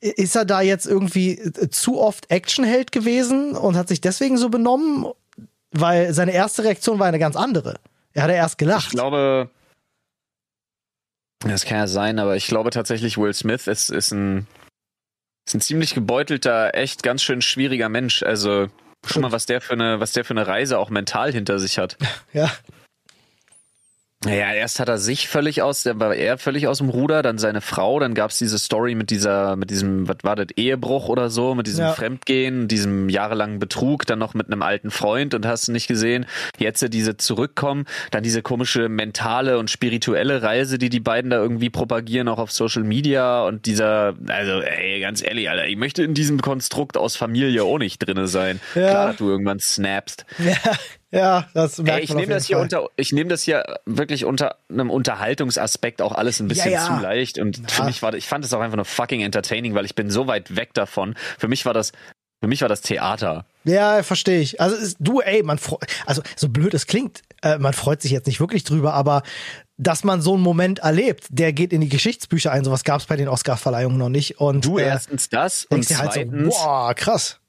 ist 0.00 0.34
er 0.34 0.44
da 0.46 0.60
jetzt 0.62 0.86
irgendwie 0.86 1.38
äh, 1.38 1.68
zu 1.70 2.00
oft 2.00 2.30
Actionheld 2.30 2.90
gewesen 2.92 3.54
und 3.56 3.76
hat 3.76 3.88
sich 3.88 4.00
deswegen 4.00 4.38
so 4.38 4.48
benommen? 4.48 5.06
Weil 5.72 6.12
seine 6.14 6.32
erste 6.32 6.64
Reaktion 6.64 6.98
war 6.98 7.06
eine 7.06 7.18
ganz 7.18 7.36
andere. 7.36 7.76
Er 8.12 8.24
hat 8.24 8.30
ja 8.30 8.36
erst 8.36 8.54
Ich 8.54 8.58
gelacht. 8.58 8.90
glaube, 8.90 9.50
das 11.44 11.64
kann 11.64 11.78
ja 11.78 11.86
sein, 11.86 12.18
aber 12.18 12.36
ich 12.36 12.46
glaube 12.46 12.70
tatsächlich, 12.70 13.16
Will 13.16 13.32
Smith 13.32 13.66
ist, 13.66 13.90
ist 13.90 14.12
ein, 14.12 14.46
ist 15.46 15.54
ein 15.54 15.60
ziemlich 15.60 15.94
gebeutelter, 15.94 16.74
echt 16.74 17.02
ganz 17.02 17.22
schön 17.22 17.42
schwieriger 17.42 17.88
Mensch. 17.88 18.22
Also, 18.22 18.68
guck 19.02 19.22
mal, 19.22 19.32
was 19.32 19.46
der 19.46 19.60
für 19.60 19.72
eine, 19.72 20.00
was 20.00 20.12
der 20.12 20.24
für 20.24 20.34
eine 20.34 20.46
Reise 20.46 20.78
auch 20.78 20.90
mental 20.90 21.32
hinter 21.32 21.58
sich 21.58 21.78
hat. 21.78 21.96
Ja. 22.32 22.50
Naja, 24.22 24.52
erst 24.52 24.80
hat 24.80 24.90
er 24.90 24.98
sich 24.98 25.28
völlig 25.28 25.62
aus, 25.62 25.82
der 25.82 25.98
war 25.98 26.14
er 26.14 26.36
völlig 26.36 26.68
aus 26.68 26.76
dem 26.76 26.90
Ruder, 26.90 27.22
dann 27.22 27.38
seine 27.38 27.62
Frau, 27.62 27.98
dann 27.98 28.12
gab's 28.12 28.36
diese 28.36 28.58
Story 28.58 28.94
mit 28.94 29.08
dieser, 29.08 29.56
mit 29.56 29.70
diesem, 29.70 30.06
was 30.08 30.18
war 30.24 30.36
das, 30.36 30.48
Ehebruch 30.56 31.08
oder 31.08 31.30
so, 31.30 31.54
mit 31.54 31.66
diesem 31.66 31.86
Ja. 31.86 31.92
Fremdgehen, 31.94 32.68
diesem 32.68 33.08
jahrelangen 33.08 33.58
Betrug, 33.58 34.04
dann 34.04 34.18
noch 34.18 34.34
mit 34.34 34.48
einem 34.48 34.60
alten 34.60 34.90
Freund 34.90 35.32
und 35.32 35.46
hast 35.46 35.68
du 35.68 35.72
nicht 35.72 35.86
gesehen. 35.86 36.26
Jetzt 36.58 36.86
diese 36.92 37.16
zurückkommen, 37.16 37.86
dann 38.10 38.22
diese 38.22 38.42
komische 38.42 38.90
mentale 38.90 39.58
und 39.58 39.70
spirituelle 39.70 40.42
Reise, 40.42 40.76
die 40.76 40.90
die 40.90 41.00
beiden 41.00 41.30
da 41.30 41.38
irgendwie 41.38 41.70
propagieren, 41.70 42.28
auch 42.28 42.38
auf 42.38 42.52
Social 42.52 42.84
Media 42.84 43.42
und 43.44 43.64
dieser, 43.64 44.14
also 44.28 44.60
ey, 44.60 45.00
ganz 45.00 45.22
ehrlich, 45.22 45.48
Alter, 45.48 45.66
ich 45.66 45.76
möchte 45.78 46.02
in 46.02 46.12
diesem 46.12 46.42
Konstrukt 46.42 46.98
aus 46.98 47.16
Familie 47.16 47.64
auch 47.64 47.78
nicht 47.78 47.98
drinne 47.98 48.26
sein. 48.26 48.60
Ja. 48.74 48.90
Klar, 48.90 49.06
dass 49.08 49.16
du 49.16 49.30
irgendwann 49.30 49.60
snappst. 49.60 50.26
Ja, 50.38 50.56
Ja, 51.12 51.48
das 51.54 51.78
merkt 51.78 51.98
Ey, 51.98 52.04
ich 52.04 52.14
nehme 52.14 52.32
das 52.34 52.46
hier 52.46 52.56
Fall. 52.56 52.62
unter, 52.62 52.86
ich 52.96 53.12
nehme 53.12 53.28
das 53.28 53.42
hier 53.42 53.64
wirklich 53.84 54.24
unter 54.24 54.56
einem 54.70 54.90
Unterhaltungsaspekt 54.90 56.02
auch 56.02 56.12
alles 56.12 56.38
ein 56.40 56.48
bisschen 56.48 56.72
Ja, 56.72 56.86
ja. 56.88 56.96
zu 56.98 57.02
leicht 57.02 57.38
und 57.38 57.58
Ja. 57.58 57.64
für 57.68 57.84
mich 57.84 58.00
war, 58.02 58.14
ich 58.14 58.28
fand 58.28 58.44
es 58.44 58.52
auch 58.54 58.60
einfach 58.60 58.76
nur 58.76 58.84
fucking 58.84 59.20
entertaining, 59.20 59.74
weil 59.74 59.84
ich 59.84 59.94
bin 59.94 60.10
so 60.10 60.26
weit 60.26 60.54
weg 60.56 60.72
davon. 60.74 61.16
Für 61.38 61.48
mich 61.48 61.66
war 61.66 61.74
das, 61.74 61.90
für 62.40 62.48
mich 62.48 62.62
war 62.62 62.68
das 62.68 62.80
Theater. 62.82 63.44
Ja, 63.64 64.02
verstehe 64.04 64.40
ich. 64.40 64.60
Also 64.60 64.76
ist, 64.76 64.96
du, 65.00 65.20
ey, 65.20 65.42
man 65.42 65.58
freut, 65.58 65.80
also 66.06 66.22
so 66.36 66.48
blöd 66.48 66.74
es 66.74 66.86
klingt, 66.86 67.22
äh, 67.42 67.58
man 67.58 67.72
freut 67.72 68.00
sich 68.02 68.12
jetzt 68.12 68.26
nicht 68.26 68.38
wirklich 68.40 68.62
drüber, 68.64 68.94
aber 68.94 69.22
dass 69.76 70.04
man 70.04 70.20
so 70.22 70.34
einen 70.34 70.42
Moment 70.42 70.78
erlebt, 70.80 71.26
der 71.30 71.52
geht 71.52 71.72
in 71.72 71.80
die 71.80 71.88
Geschichtsbücher 71.88 72.52
ein. 72.52 72.64
Sowas 72.64 72.84
gab 72.84 73.00
es 73.00 73.06
bei 73.06 73.16
den 73.16 73.28
Oscar-Verleihungen 73.28 73.98
noch 73.98 74.10
nicht. 74.10 74.38
Und 74.38 74.64
Du 74.64 74.78
äh, 74.78 74.84
erstens 74.84 75.28
das 75.28 75.64
und 75.64 75.88
dir 75.88 75.98
halt 75.98 76.12
so, 76.12 76.20
zweitens, 76.20 76.54
boah, 76.54 76.94
krass. 76.94 77.39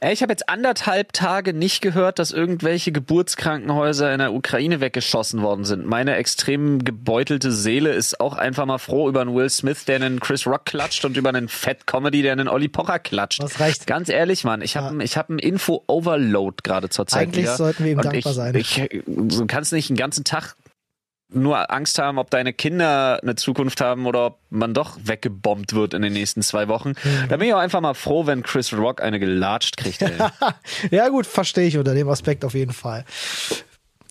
Ey, 0.00 0.12
ich 0.12 0.22
habe 0.22 0.32
jetzt 0.32 0.48
anderthalb 0.48 1.12
Tage 1.12 1.52
nicht 1.52 1.82
gehört, 1.82 2.18
dass 2.18 2.32
irgendwelche 2.32 2.90
Geburtskrankenhäuser 2.92 4.12
in 4.12 4.18
der 4.18 4.32
Ukraine 4.32 4.80
weggeschossen 4.80 5.42
worden 5.42 5.64
sind. 5.64 5.86
Meine 5.86 6.16
extrem 6.16 6.84
gebeutelte 6.84 7.52
Seele 7.52 7.92
ist 7.92 8.20
auch 8.20 8.34
einfach 8.36 8.66
mal 8.66 8.78
froh 8.78 9.08
über 9.08 9.20
einen 9.20 9.34
Will 9.34 9.50
Smith, 9.50 9.84
der 9.84 9.96
einen 9.96 10.20
Chris 10.20 10.46
Rock 10.46 10.64
klatscht 10.64 11.04
und 11.04 11.16
über 11.16 11.28
einen 11.28 11.48
Fat 11.48 11.86
Comedy, 11.86 12.22
der 12.22 12.32
einen 12.32 12.48
Olli 12.48 12.68
Pocher 12.68 12.98
klatscht. 12.98 13.42
Das 13.42 13.60
reicht. 13.60 13.86
Ganz 13.86 14.08
ehrlich, 14.08 14.44
Mann, 14.44 14.62
ich 14.62 14.76
habe 14.76 15.02
ich 15.04 15.16
hab 15.16 15.28
einen 15.30 15.38
Info-Overload 15.38 16.58
gerade 16.62 16.88
zur 16.88 17.06
Zeit 17.06 17.22
Eigentlich 17.24 17.44
wieder. 17.44 17.56
sollten 17.56 17.84
wir 17.84 17.92
ihm 17.92 17.98
Und 17.98 18.04
dankbar 18.06 18.32
ich, 18.32 18.36
sein. 18.36 18.54
Ich, 18.54 18.88
du 19.06 19.46
kannst 19.46 19.72
nicht 19.72 19.90
den 19.90 19.96
ganzen 19.96 20.24
Tag 20.24 20.54
nur 21.32 21.70
Angst 21.70 21.98
haben, 21.98 22.18
ob 22.18 22.30
deine 22.30 22.52
Kinder 22.52 23.20
eine 23.22 23.36
Zukunft 23.36 23.80
haben 23.80 24.06
oder 24.06 24.26
ob 24.26 24.38
man 24.50 24.74
doch 24.74 24.98
weggebombt 25.02 25.74
wird 25.74 25.94
in 25.94 26.02
den 26.02 26.12
nächsten 26.12 26.42
zwei 26.42 26.68
Wochen. 26.68 26.90
Mhm. 26.90 27.28
Da 27.28 27.36
bin 27.36 27.48
ich 27.48 27.54
auch 27.54 27.58
einfach 27.58 27.80
mal 27.80 27.94
froh, 27.94 28.26
wenn 28.26 28.42
Chris 28.42 28.72
Rock 28.72 29.02
eine 29.02 29.18
gelatscht 29.18 29.76
kriegt. 29.76 30.04
Ja, 30.90 31.08
gut, 31.08 31.26
verstehe 31.26 31.66
ich 31.66 31.76
unter 31.76 31.94
dem 31.94 32.08
Aspekt 32.08 32.44
auf 32.44 32.54
jeden 32.54 32.72
Fall. 32.72 33.04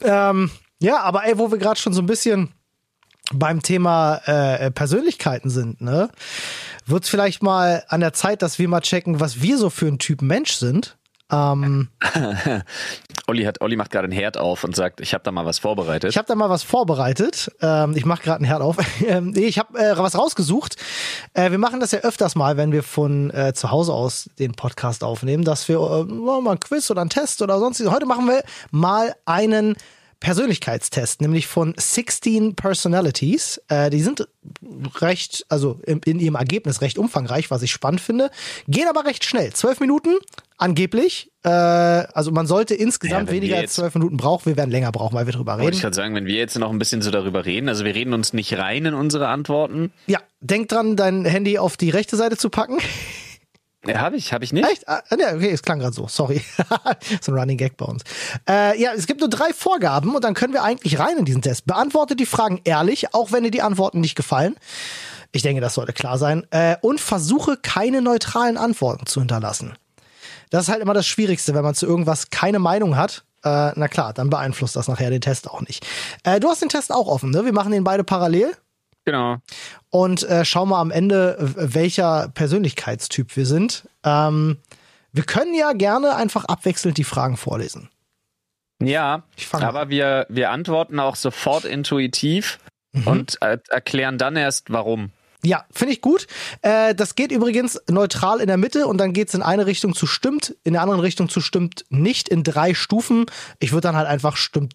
Ähm, 0.02 0.52
ja, 0.80 1.00
aber 1.02 1.26
ey, 1.26 1.38
wo 1.38 1.52
wir 1.52 1.58
gerade 1.58 1.80
schon 1.80 1.94
so 1.94 2.02
ein 2.02 2.06
bisschen 2.06 2.54
beim 3.32 3.62
Thema 3.62 4.22
äh, 4.26 4.72
Persönlichkeiten 4.72 5.50
sind, 5.50 5.82
ne, 5.82 6.10
wird's 6.86 7.10
vielleicht 7.10 7.44
mal 7.44 7.84
an 7.88 8.00
der 8.00 8.14
Zeit, 8.14 8.42
dass 8.42 8.60
wir 8.60 8.68
mal 8.68 8.82
checken, 8.82 9.20
was 9.20 9.42
wir 9.42 9.58
so 9.58 9.70
für 9.70 9.88
ein 9.88 10.00
Typ 10.00 10.22
Mensch 10.22 10.54
sind. 10.54 10.98
Ähm, 11.32 11.90
Olli 13.28 13.44
hat, 13.44 13.62
Olli 13.62 13.76
macht 13.76 13.92
gerade 13.92 14.06
einen 14.06 14.14
Herd 14.14 14.38
auf 14.38 14.64
und 14.64 14.76
sagt, 14.76 15.02
ich 15.02 15.14
habe 15.14 15.24
da 15.24 15.32
mal 15.32 15.46
was 15.46 15.60
vorbereitet. 15.60 16.10
ich 16.10 16.18
habe 16.18 16.28
da 16.28 16.36
mal 16.36 16.50
was 16.50 16.64
vorbereitet. 16.64 17.52
Ähm, 17.62 17.96
ich 17.96 18.06
mache 18.06 18.24
gerade 18.24 18.38
einen 18.38 18.46
Herd 18.46 18.62
auf. 18.62 18.78
Ähm, 19.10 19.32
nee, 19.32 19.46
ich 19.46 19.58
habe 19.58 19.80
äh, 19.80 19.98
was 19.98 20.18
rausgesucht. 20.18 20.76
Äh, 21.34 21.52
wir 21.52 21.58
machen 21.58 21.80
das 21.80 21.92
ja 21.92 22.00
öfters 22.00 22.36
mal, 22.36 22.58
wenn 22.58 22.72
wir 22.72 22.84
von 22.84 23.32
äh, 23.32 23.54
zu 23.54 23.72
Hause 23.72 23.94
aus 23.94 24.30
den 24.38 24.52
Podcast 24.52 25.04
aufnehmen, 25.04 25.44
dass 25.44 25.68
wir 25.68 25.78
äh, 25.78 26.04
mal 26.04 26.52
ein 26.52 26.60
Quiz 26.60 26.92
oder 26.92 27.02
einen 27.02 27.10
Test 27.10 27.42
oder 27.42 27.60
sonst. 27.60 27.80
Heute 27.90 28.06
machen 28.06 28.28
wir 28.28 28.44
mal 28.72 29.16
einen 29.26 29.76
Persönlichkeitstest, 30.20 31.22
nämlich 31.22 31.48
von 31.48 31.74
16 31.78 32.56
Personalities. 32.56 33.62
Äh, 33.70 33.90
die 33.90 34.02
sind 34.02 34.28
recht, 35.00 35.46
also 35.50 35.80
in, 35.86 36.00
in 36.06 36.20
ihrem 36.20 36.36
Ergebnis 36.36 36.82
recht 36.82 36.98
umfangreich, 36.98 37.50
was 37.52 37.62
ich 37.62 37.72
spannend 37.72 38.02
finde. 38.02 38.30
Gehen 38.68 38.88
aber 38.90 39.06
recht 39.06 39.24
schnell. 39.26 39.54
Zwölf 39.54 39.80
Minuten, 39.80 40.18
angeblich. 40.58 41.32
Äh, 41.44 41.50
also 41.50 42.32
man 42.32 42.48
sollte 42.48 42.76
insgesamt 42.76 43.30
Ja, 43.30 43.34
weniger 43.36 43.58
als 43.58 43.74
zwölf 43.76 43.94
Minuten 43.96 44.18
brauchen. 44.18 44.46
Wir 44.48 44.58
werden 44.58 44.72
länger 44.72 44.92
brauchen, 44.92 45.16
weil 45.16 45.26
wir 45.26 45.34
drüber 45.34 45.54
Wollte 45.54 45.64
ich 45.64 45.68
reden. 45.76 45.82
gerade 45.82 45.96
sagen, 45.96 46.16
wenn 46.16 46.26
wir 46.26 46.36
jetzt 46.36 46.58
noch 46.60 46.70
ein 46.70 46.80
bisschen 46.80 47.02
so 47.02 47.12
darüber 47.12 47.46
reden, 47.46 47.70
also 47.70 47.86
wir 47.86 47.96
reden 47.96 48.14
uns 48.14 48.34
nicht 48.34 48.58
rein 48.58 48.86
in 48.86 48.94
unsere 48.94 49.30
Antworten. 49.30 49.92
Ja, 50.08 50.20
denk 50.42 50.68
dran, 50.70 50.96
dein 50.98 51.26
Handy 51.26 51.58
auf 51.58 51.78
die 51.78 51.90
rechte 51.90 52.18
Seite 52.18 52.36
zu 52.38 52.50
packen. 52.50 52.78
Ja, 53.86 54.02
habe 54.02 54.18
ich, 54.18 54.34
habe 54.34 54.44
ich 54.44 54.52
nicht. 54.52 54.70
Echt? 54.70 54.88
Ah, 54.90 55.02
ne, 55.16 55.36
okay, 55.36 55.52
es 55.52 55.62
klang 55.62 55.80
gerade 55.80 55.94
so. 55.94 56.08
Sorry. 56.08 56.42
so 57.22 57.32
ein 57.32 57.38
Running 57.38 57.58
Gag 57.58 57.78
bei 57.78 57.86
uns. 57.86 58.04
Äh, 58.48 58.80
ja, 58.82 58.92
es 58.94 59.08
gibt 59.08 59.22
nur 59.22 59.30
drei 59.30 59.54
Vorgaben 59.54 60.16
und 60.16 60.24
dann 60.24 60.34
können 60.34 60.54
wir 60.54 60.64
eigentlich 60.64 61.00
rein 61.00 61.18
in 61.18 61.26
diesen 61.26 61.42
Test. 61.42 61.66
Beantwortet 61.66 62.20
die 62.20 62.26
Fragen 62.26 62.60
ehrlich, 62.66 63.14
auch 63.14 63.32
wenn 63.32 63.44
dir 63.44 63.52
die 63.52 63.62
Antworten 63.62 64.02
nicht 64.02 64.16
gefallen. 64.16 64.56
Ich 65.32 65.44
denke, 65.44 65.62
das 65.62 65.76
sollte 65.76 65.94
klar 65.94 66.18
sein. 66.18 66.46
Äh, 66.52 66.76
und 66.82 67.00
versuche 67.00 67.56
keine 67.56 68.02
neutralen 68.02 68.58
Antworten 68.58 69.06
zu 69.06 69.22
hinterlassen. 69.22 69.76
Das 70.50 70.64
ist 70.64 70.70
halt 70.70 70.82
immer 70.82 70.94
das 70.94 71.08
Schwierigste, 71.08 71.54
wenn 71.54 71.64
man 71.64 71.76
zu 71.76 71.86
irgendwas 71.86 72.32
keine 72.32 72.60
Meinung 72.60 72.98
hat. 72.98 73.24
Äh, 73.44 73.72
na 73.76 73.88
klar, 73.88 74.14
dann 74.14 74.30
beeinflusst 74.30 74.76
das 74.76 74.90
nachher 74.90 75.10
den 75.10 75.22
Test 75.22 75.50
auch 75.50 75.62
nicht. 75.62 75.86
Äh, 76.24 76.42
du 76.42 76.50
hast 76.50 76.62
den 76.62 76.70
Test 76.70 76.92
auch 76.92 77.08
offen, 77.08 77.30
ne? 77.30 77.46
Wir 77.46 77.54
machen 77.54 77.72
den 77.72 77.86
beide 77.86 78.04
parallel. 78.04 78.52
Genau. 79.12 79.38
und 79.90 80.24
äh, 80.24 80.46
schauen 80.46 80.70
mal 80.70 80.82
am 80.82 80.92
Ende, 80.92 81.36
welcher 81.40 82.30
Persönlichkeitstyp 82.30 83.36
wir 83.36 83.46
sind. 83.46 83.88
Ähm, 84.04 84.58
wir 85.12 85.24
können 85.24 85.56
ja 85.56 85.74
gerne 85.74 86.16
einfach 86.16 86.46
abwechselnd 86.46 86.98
die 86.98 87.04
Fragen 87.04 87.38
vorlesen. 87.38 87.90
Ja, 88.82 89.24
aber 89.52 89.90
wir, 89.90 90.26
wir 90.30 90.52
antworten 90.52 91.00
auch 91.00 91.16
sofort 91.16 91.66
intuitiv 91.66 92.60
Mhm. 92.92 93.08
und 93.08 93.42
äh, 93.42 93.60
erklären 93.70 94.18
dann 94.18 94.36
erst, 94.36 94.72
warum. 94.72 95.12
Ja, 95.44 95.66
finde 95.72 95.94
ich 95.94 96.02
gut. 96.02 96.28
Äh, 96.62 96.96
das 96.96 97.16
geht 97.16 97.32
übrigens 97.32 97.80
neutral 97.88 98.42
in 98.42 98.48
der 98.48 98.58
Mitte 98.58 98.88
und 98.88 98.98
dann 98.98 99.14
geht's 99.14 99.34
in 99.34 99.42
eine 99.42 99.68
Richtung 99.68 99.94
zu 99.96 100.06
stimmt, 100.08 100.56
in 100.64 100.74
der 100.74 100.82
anderen 100.82 101.00
Richtung 101.00 101.30
zu 101.30 101.40
stimmt 101.40 101.86
nicht 101.90 102.28
in 102.30 102.44
drei 102.44 102.74
Stufen. 102.74 103.26
Ich 103.60 103.72
würde 103.72 103.88
dann 103.88 103.96
halt 103.96 104.08
einfach 104.08 104.36
stimmt, 104.38 104.74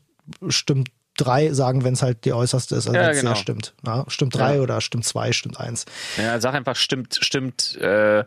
stimmt 0.49 0.91
drei 1.17 1.53
sagen, 1.53 1.85
wenn 1.85 1.95
es 1.95 2.03
halt 2.03 2.25
die 2.25 2.33
äußerste 2.33 2.75
ist, 2.77 2.87
also 2.89 2.99
Ja, 2.99 3.13
genau. 3.13 3.35
stimmt. 3.35 3.75
Ja, 3.87 4.05
stimmt 4.09 4.35
drei 4.35 4.57
Ja. 4.57 4.61
oder 4.63 4.81
stimmt 4.81 5.05
zwei, 5.05 5.33
stimmt 5.33 5.59
eins. 5.61 5.85
Ja, 6.17 6.41
sag 6.41 6.55
einfach, 6.55 6.77
stimmt, 6.77 7.19
stimmt, 7.21 7.77
äh, 7.77 8.25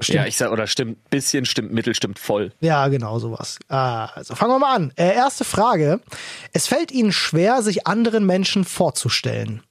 Stimmt. 0.00 0.14
ja, 0.16 0.26
ich 0.26 0.36
sag, 0.36 0.52
oder 0.52 0.68
stimmt 0.68 1.10
bisschen, 1.10 1.44
stimmt 1.44 1.72
mittel, 1.72 1.92
stimmt 1.92 2.20
voll. 2.20 2.52
Ja, 2.60 2.86
genau 2.86 3.18
sowas. 3.18 3.58
Ah, 3.68 4.06
Also 4.14 4.36
fangen 4.36 4.52
wir 4.52 4.58
mal 4.60 4.76
an. 4.76 4.92
Äh, 4.96 5.12
erste 5.14 5.44
Frage. 5.44 6.00
Es 6.52 6.68
fällt 6.68 6.92
Ihnen 6.92 7.10
schwer, 7.10 7.62
sich 7.62 7.86
anderen 7.88 8.24
Menschen 8.24 8.64
vorzustellen. 8.64 9.62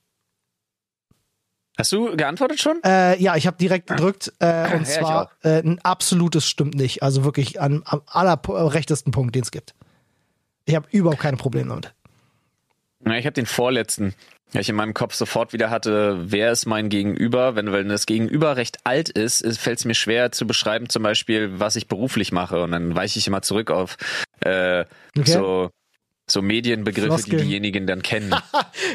Hast 1.78 1.92
du 1.92 2.16
geantwortet 2.18 2.60
schon? 2.60 2.82
Äh, 2.84 3.22
ja, 3.22 3.36
ich 3.36 3.46
habe 3.48 3.56
direkt 3.58 3.88
gedrückt 3.88 4.34
äh, 4.42 4.46
Ja, 4.48 4.76
und 4.76 4.82
ich 4.82 4.90
zwar 4.96 5.32
äh, 5.44 5.60
ein 5.62 5.80
absolutes 5.80 6.46
stimmt 6.46 6.74
nicht. 6.76 7.04
Also 7.04 7.24
wirklich 7.24 7.62
an, 7.62 7.84
am 7.86 8.02
allerrechtesten 8.08 9.12
Punkt, 9.12 9.36
den 9.36 9.44
es 9.44 9.52
gibt. 9.52 9.76
Ich 10.66 10.76
habe 10.76 10.88
überhaupt 10.92 11.22
keine 11.22 11.38
Probleme 11.38 11.70
damit. 11.70 11.94
Ja, 13.06 13.14
ich 13.16 13.26
habe 13.26 13.34
den 13.34 13.46
vorletzten, 13.46 14.14
weil 14.54 14.62
ich 14.62 14.70
in 14.70 14.76
meinem 14.76 14.94
Kopf 14.94 15.14
sofort 15.14 15.54
wieder 15.54 15.70
hatte, 15.70 16.18
wer 16.32 16.52
ist 16.52 16.66
mein 16.66 16.90
Gegenüber? 16.90 17.56
Wenn, 17.56 17.72
wenn 17.72 17.90
das 17.90 18.06
Gegenüber 18.06 18.58
recht 18.58 18.78
alt 18.86 19.10
ist, 19.10 19.46
fällt 19.60 19.80
es 19.80 19.86
mir 19.86 19.94
schwer 19.96 20.32
zu 20.32 20.48
beschreiben, 20.48 20.90
zum 20.90 21.04
Beispiel, 21.04 21.60
was 21.60 21.76
ich 21.76 21.88
beruflich 21.88 22.32
mache. 22.32 22.62
Und 22.64 22.72
dann 22.72 22.96
weiche 22.96 23.20
ich 23.20 23.28
immer 23.28 23.42
zurück 23.42 23.72
auf 23.72 23.98
äh, 24.42 24.86
Okay. 25.18 25.32
so, 25.32 25.70
so 26.30 26.42
Medienbegriffe, 26.42 27.08
Floskeln. 27.08 27.38
die 27.40 27.44
diejenigen 27.46 27.88
dann 27.88 28.02
kennen. 28.02 28.34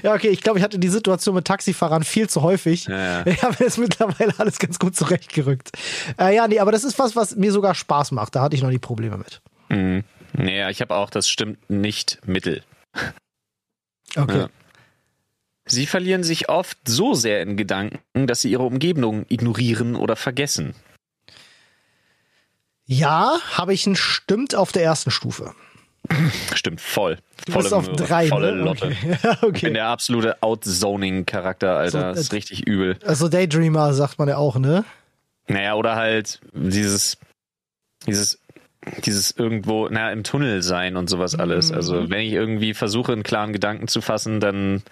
Ja, 0.03 0.15
okay, 0.15 0.29
ich 0.29 0.41
glaube, 0.43 0.59
ich 0.59 0.65
hatte 0.65 0.79
die 0.79 0.89
Situation 0.89 1.35
mit 1.35 1.45
Taxifahrern 1.45 2.03
viel 2.03 2.29
zu 2.29 2.43
häufig. 2.43 2.87
Ja, 2.87 3.21
ja. 3.21 3.27
Ich 3.27 3.43
habe 3.43 3.57
jetzt 3.63 3.79
mittlerweile 3.79 4.33
alles 4.39 4.59
ganz 4.59 4.79
gut 4.79 4.97
zurechtgerückt. 4.97 5.71
Äh, 6.19 6.35
ja, 6.35 6.49
nee, 6.49 6.59
aber 6.59 6.73
das 6.73 6.83
ist 6.83 6.99
was, 6.99 7.15
was 7.15 7.37
mir 7.37 7.53
sogar 7.53 7.75
Spaß 7.75 8.11
macht. 8.13 8.35
Da 8.35 8.43
hatte 8.43 8.57
ich 8.57 8.63
noch 8.63 8.71
nie 8.71 8.79
Probleme 8.79 9.17
mit. 9.19 9.41
Mhm. 9.69 10.03
Naja, 10.33 10.71
ich 10.71 10.81
habe 10.81 10.95
auch, 10.95 11.11
das 11.11 11.29
stimmt 11.29 11.71
nicht 11.71 12.19
mittel. 12.27 12.63
Okay. 14.17 14.39
Ja. 14.39 14.49
Sie 15.65 15.87
verlieren 15.87 16.25
sich 16.25 16.49
oft 16.49 16.77
so 16.87 17.15
sehr 17.15 17.43
in 17.43 17.57
Gedanken, 17.57 18.27
dass 18.27 18.41
sie 18.41 18.51
ihre 18.51 18.65
Umgebung 18.65 19.27
ignorieren 19.29 19.95
oder 19.95 20.17
vergessen. 20.17 20.75
Ja, 22.85 23.39
habe 23.53 23.73
ich 23.73 23.87
ein 23.87 23.97
Stimmt 23.97 24.55
auf 24.55 24.73
der 24.73 24.83
ersten 24.83 25.11
Stufe. 25.11 25.55
Stimmt, 26.55 26.81
voll. 26.81 27.19
Du 27.47 27.53
volle 27.53 27.63
bist 27.65 27.75
auf 27.75 27.89
drei, 27.91 28.29
volle 28.29 28.57
ne? 28.57 28.63
Lotte. 28.63 28.87
Okay. 28.87 29.19
Ja, 29.23 29.33
Ich 29.35 29.41
bin 29.41 29.49
okay. 29.49 29.73
der 29.73 29.87
absolute 29.87 30.43
Outzoning-Charakter, 30.43 31.77
Alter. 31.77 31.91
So, 31.91 31.99
das 32.01 32.19
ist 32.21 32.33
äh, 32.33 32.37
richtig 32.37 32.67
übel. 32.67 32.99
Also 33.05 33.29
Daydreamer 33.29 33.95
sagt 33.95 34.19
man 34.19 34.29
ja 34.29 34.37
auch, 34.37 34.57
ne? 34.57 34.85
Naja, 35.47 35.75
oder 35.75 35.97
halt 35.97 36.41
dieses, 36.53 37.19
dieses, 38.07 38.41
dieses 39.05 39.31
irgendwo, 39.31 39.89
na, 39.91 40.11
im 40.13 40.25
Tunnel 40.25 40.63
sein 40.63 40.97
und 40.97 41.09
sowas 41.09 41.35
alles. 41.35 41.71
Mhm. 41.71 41.77
Also, 41.77 42.11
wenn 42.11 42.21
ich 42.21 42.33
irgendwie 42.33 42.75
versuche, 42.75 43.13
einen 43.13 43.23
klaren 43.23 43.53
Gedanken 43.53 43.89
zu 43.89 44.01
fassen, 44.01 44.41
dann. 44.41 44.83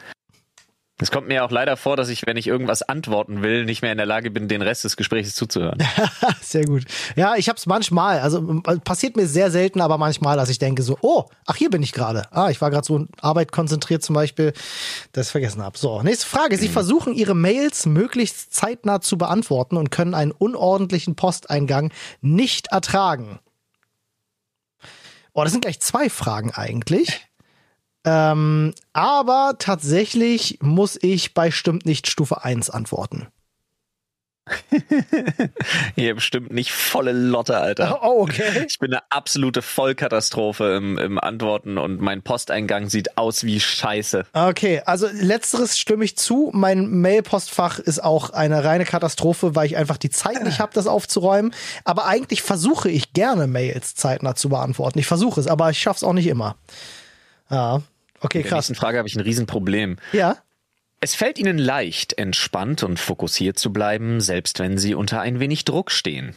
Es 1.02 1.10
kommt 1.10 1.28
mir 1.28 1.46
auch 1.46 1.50
leider 1.50 1.78
vor, 1.78 1.96
dass 1.96 2.10
ich, 2.10 2.26
wenn 2.26 2.36
ich 2.36 2.46
irgendwas 2.46 2.82
antworten 2.82 3.40
will, 3.40 3.64
nicht 3.64 3.80
mehr 3.80 3.90
in 3.90 3.96
der 3.96 4.06
Lage 4.06 4.30
bin, 4.30 4.48
den 4.48 4.60
Rest 4.60 4.84
des 4.84 4.98
Gesprächs 4.98 5.34
zuzuhören. 5.34 5.82
Sehr 6.42 6.66
gut. 6.66 6.84
Ja, 7.16 7.36
ich 7.36 7.48
habe 7.48 7.56
es 7.56 7.64
manchmal, 7.64 8.20
also 8.20 8.60
äh, 8.66 8.76
passiert 8.80 9.16
mir 9.16 9.26
sehr 9.26 9.50
selten, 9.50 9.80
aber 9.80 9.96
manchmal, 9.96 10.36
dass 10.36 10.50
ich 10.50 10.58
denke 10.58 10.82
so, 10.82 10.98
oh, 11.00 11.24
ach 11.46 11.56
hier 11.56 11.70
bin 11.70 11.82
ich 11.82 11.94
gerade. 11.94 12.24
Ah, 12.32 12.50
ich 12.50 12.60
war 12.60 12.70
gerade 12.70 12.84
so 12.84 12.98
in 12.98 13.08
Arbeit 13.22 13.50
konzentriert 13.50 14.02
zum 14.02 14.12
Beispiel, 14.12 14.52
das 15.12 15.28
ich 15.28 15.32
vergessen 15.32 15.62
habe. 15.62 15.78
So, 15.78 16.02
nächste 16.02 16.26
Frage. 16.26 16.58
Sie 16.58 16.68
versuchen 16.68 17.14
ihre 17.14 17.34
Mails 17.34 17.86
möglichst 17.86 18.52
zeitnah 18.52 19.00
zu 19.00 19.16
beantworten 19.16 19.78
und 19.78 19.90
können 19.90 20.12
einen 20.12 20.32
unordentlichen 20.32 21.16
Posteingang 21.16 21.92
nicht 22.20 22.72
ertragen. 22.72 23.38
Oh, 25.32 25.42
das 25.42 25.52
sind 25.52 25.62
gleich 25.62 25.80
zwei 25.80 26.08
Fragen 26.10 26.52
eigentlich. 26.52 27.26
Ähm, 28.04 28.74
aber 28.92 29.56
tatsächlich 29.58 30.58
muss 30.62 30.98
ich 31.00 31.34
bei 31.34 31.50
stimmt 31.50 31.84
nicht 31.86 32.08
Stufe 32.08 32.44
1 32.44 32.70
antworten. 32.70 33.28
Hier 35.94 36.14
bestimmt 36.14 36.52
nicht 36.52 36.72
volle 36.72 37.12
Lotte, 37.12 37.58
Alter. 37.58 38.00
Oh, 38.10 38.22
okay. 38.22 38.66
Ich 38.66 38.78
bin 38.78 38.92
eine 38.92 39.02
absolute 39.10 39.62
Vollkatastrophe 39.62 40.74
im, 40.76 40.96
im 40.98 41.18
Antworten 41.18 41.76
und 41.76 42.00
mein 42.00 42.22
Posteingang 42.22 42.88
sieht 42.88 43.18
aus 43.18 43.44
wie 43.44 43.60
Scheiße. 43.60 44.24
Okay, 44.32 44.82
also 44.86 45.06
letzteres 45.12 45.78
stimme 45.78 46.04
ich 46.04 46.16
zu. 46.16 46.50
Mein 46.54 46.88
Mailpostfach 46.88 47.78
ist 47.78 48.02
auch 48.02 48.30
eine 48.30 48.64
reine 48.64 48.84
Katastrophe, 48.84 49.54
weil 49.54 49.66
ich 49.66 49.76
einfach 49.76 49.96
die 49.98 50.10
Zeit 50.10 50.42
nicht 50.44 50.60
habe, 50.60 50.72
das 50.74 50.86
aufzuräumen. 50.86 51.54
Aber 51.84 52.06
eigentlich 52.06 52.42
versuche 52.42 52.88
ich 52.90 53.12
gerne 53.12 53.46
Mails 53.46 53.94
zeitnah 53.94 54.34
zu 54.34 54.48
beantworten. 54.48 54.98
Ich 54.98 55.06
versuche 55.06 55.40
es, 55.40 55.46
aber 55.46 55.70
ich 55.70 55.78
schaffe 55.78 55.98
es 55.98 56.04
auch 56.04 56.14
nicht 56.14 56.26
immer. 56.26 56.56
Ja, 57.50 57.82
okay, 58.20 58.38
In 58.38 58.42
der 58.44 58.50
krass. 58.50 58.68
nächsten 58.68 58.74
Frage 58.76 58.98
habe 58.98 59.08
ich 59.08 59.14
ein 59.16 59.20
Riesenproblem. 59.20 59.98
Ja. 60.12 60.36
Es 61.00 61.14
fällt 61.14 61.38
Ihnen 61.38 61.56
leicht, 61.56 62.18
entspannt 62.18 62.82
und 62.82 63.00
fokussiert 63.00 63.58
zu 63.58 63.72
bleiben, 63.72 64.20
selbst 64.20 64.58
wenn 64.58 64.76
Sie 64.76 64.94
unter 64.94 65.20
ein 65.20 65.40
wenig 65.40 65.64
Druck 65.64 65.90
stehen. 65.90 66.36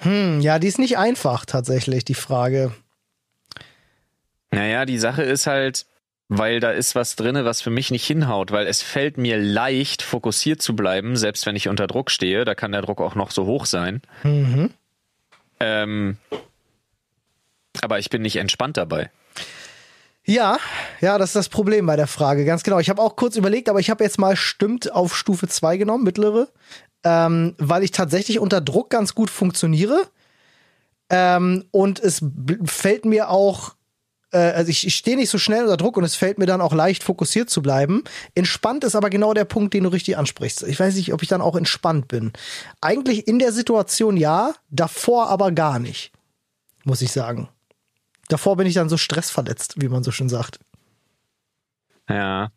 Hm, 0.00 0.40
ja, 0.40 0.58
die 0.58 0.68
ist 0.68 0.78
nicht 0.78 0.98
einfach 0.98 1.46
tatsächlich, 1.46 2.04
die 2.04 2.14
Frage. 2.14 2.74
Naja, 4.50 4.84
die 4.84 4.98
Sache 4.98 5.22
ist 5.22 5.46
halt, 5.46 5.86
weil 6.28 6.60
da 6.60 6.70
ist 6.70 6.94
was 6.94 7.16
drinne, 7.16 7.46
was 7.46 7.62
für 7.62 7.70
mich 7.70 7.90
nicht 7.90 8.06
hinhaut, 8.06 8.50
weil 8.50 8.66
es 8.66 8.82
fällt 8.82 9.16
mir 9.16 9.38
leicht, 9.38 10.02
fokussiert 10.02 10.60
zu 10.60 10.76
bleiben, 10.76 11.16
selbst 11.16 11.46
wenn 11.46 11.56
ich 11.56 11.68
unter 11.68 11.86
Druck 11.86 12.10
stehe. 12.10 12.44
Da 12.44 12.54
kann 12.54 12.72
der 12.72 12.82
Druck 12.82 13.00
auch 13.00 13.14
noch 13.14 13.30
so 13.30 13.46
hoch 13.46 13.64
sein. 13.64 14.02
Mhm. 14.22 14.70
Ähm, 15.58 16.18
aber 17.80 17.98
ich 17.98 18.10
bin 18.10 18.22
nicht 18.22 18.36
entspannt 18.36 18.76
dabei. 18.76 19.10
Ja, 20.26 20.58
ja, 21.00 21.18
das 21.18 21.30
ist 21.30 21.36
das 21.36 21.48
Problem 21.50 21.84
bei 21.84 21.96
der 21.96 22.06
Frage, 22.06 22.46
ganz 22.46 22.62
genau. 22.62 22.78
Ich 22.78 22.88
habe 22.88 23.02
auch 23.02 23.14
kurz 23.16 23.36
überlegt, 23.36 23.68
aber 23.68 23.80
ich 23.80 23.90
habe 23.90 24.02
jetzt 24.02 24.18
mal 24.18 24.36
stimmt 24.36 24.90
auf 24.90 25.14
Stufe 25.14 25.48
2 25.48 25.76
genommen, 25.76 26.02
mittlere, 26.02 26.48
ähm, 27.04 27.54
weil 27.58 27.82
ich 27.82 27.90
tatsächlich 27.90 28.38
unter 28.38 28.62
Druck 28.62 28.88
ganz 28.88 29.14
gut 29.14 29.28
funktioniere. 29.28 30.08
Ähm, 31.10 31.66
und 31.72 32.00
es 32.00 32.24
fällt 32.64 33.04
mir 33.04 33.28
auch, 33.28 33.74
äh, 34.32 34.38
also 34.38 34.70
ich, 34.70 34.86
ich 34.86 34.96
stehe 34.96 35.18
nicht 35.18 35.28
so 35.28 35.36
schnell 35.36 35.64
unter 35.64 35.76
Druck 35.76 35.98
und 35.98 36.04
es 36.04 36.16
fällt 36.16 36.38
mir 36.38 36.46
dann 36.46 36.62
auch 36.62 36.72
leicht, 36.72 37.04
fokussiert 37.04 37.50
zu 37.50 37.60
bleiben. 37.60 38.02
Entspannt 38.34 38.84
ist 38.84 38.96
aber 38.96 39.10
genau 39.10 39.34
der 39.34 39.44
Punkt, 39.44 39.74
den 39.74 39.84
du 39.84 39.90
richtig 39.90 40.16
ansprichst. 40.16 40.62
Ich 40.62 40.80
weiß 40.80 40.94
nicht, 40.94 41.12
ob 41.12 41.22
ich 41.22 41.28
dann 41.28 41.42
auch 41.42 41.54
entspannt 41.54 42.08
bin. 42.08 42.32
Eigentlich 42.80 43.28
in 43.28 43.38
der 43.38 43.52
Situation 43.52 44.16
ja, 44.16 44.54
davor 44.70 45.28
aber 45.28 45.52
gar 45.52 45.78
nicht, 45.78 46.12
muss 46.84 47.02
ich 47.02 47.12
sagen. 47.12 47.50
Davor 48.28 48.56
bin 48.56 48.66
ich 48.66 48.74
dann 48.74 48.88
so 48.88 48.96
stressverletzt, 48.96 49.80
wie 49.80 49.88
man 49.88 50.02
so 50.02 50.10
schön 50.10 50.28
sagt. 50.28 50.58
Ja. 52.08 52.50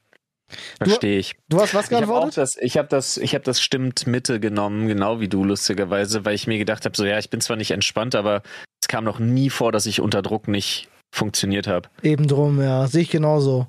Verstehe 0.78 1.20
ich. 1.20 1.36
Du 1.50 1.60
hast 1.60 1.74
was 1.74 1.88
Ich 1.88 1.94
habe 1.94 2.06
geantwortet? 2.06 2.38
das, 2.38 2.56
ich 2.56 2.78
habe 2.78 2.88
das, 2.88 3.18
ich 3.18 3.34
habe 3.34 3.44
das 3.44 3.62
stimmt 3.62 4.08
Mitte 4.08 4.40
genommen, 4.40 4.88
genau 4.88 5.20
wie 5.20 5.28
du 5.28 5.44
lustigerweise, 5.44 6.24
weil 6.24 6.36
ich 6.36 6.48
mir 6.48 6.58
gedacht 6.58 6.86
habe, 6.86 6.96
so 6.96 7.06
ja, 7.06 7.20
ich 7.20 7.30
bin 7.30 7.42
zwar 7.42 7.58
nicht 7.58 7.72
entspannt, 7.72 8.16
aber 8.16 8.44
es 8.82 8.88
kam 8.88 9.04
noch 9.04 9.20
nie 9.20 9.50
vor, 9.50 9.74
dass 9.74 9.86
ich 9.86 10.00
unter 10.00 10.22
Druck 10.22 10.48
nicht 10.48 10.88
funktioniert 11.12 11.68
habe. 11.68 11.90
Eben 12.02 12.28
drum, 12.28 12.62
ja, 12.62 12.88
sehe 12.88 13.02
ich 13.02 13.10
genauso. 13.10 13.68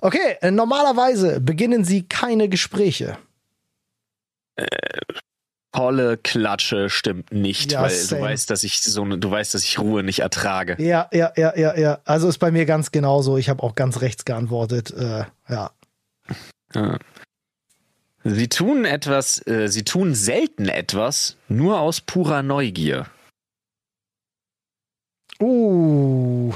Okay, 0.00 0.36
äh, 0.40 0.50
normalerweise 0.50 1.40
beginnen 1.40 1.84
sie 1.84 2.06
keine 2.06 2.48
Gespräche. 2.48 3.18
Volle 5.74 6.18
Klatsche 6.18 6.90
stimmt 6.90 7.32
nicht, 7.32 7.72
Ja, 7.72 7.82
weil 7.82 7.90
same. 7.90 8.20
du 8.20 8.26
weißt, 8.26 8.50
dass 8.50 8.62
ich 8.62 8.80
so 8.80 9.02
eine, 9.02 9.16
du 9.16 9.30
weißt, 9.30 9.54
dass 9.54 9.64
ich 9.64 9.78
Ruhe 9.78 10.02
nicht 10.02 10.18
ertrage. 10.18 10.76
Ja, 10.78 11.08
ja, 11.12 11.32
ja, 11.36 11.56
ja, 11.56 11.76
ja. 11.78 11.98
Also 12.04 12.28
ist 12.28 12.38
bei 12.38 12.50
mir 12.50 12.66
ganz 12.66 12.92
genauso. 12.92 13.38
Ich 13.38 13.48
habe 13.48 13.62
auch 13.62 13.74
ganz 13.74 14.02
rechts 14.02 14.24
geantwortet. 14.26 14.90
Äh, 14.90 15.24
ja. 15.48 15.70
Ja. 16.74 16.98
Sie 18.24 18.48
tun 18.48 18.84
etwas, 18.84 19.44
äh, 19.46 19.68
sie 19.68 19.82
tun 19.82 20.14
selten 20.14 20.68
etwas, 20.68 21.36
nur 21.48 21.80
aus 21.80 22.00
purer 22.00 22.42
Neugier. 22.42 23.06
Uh. 25.40 26.52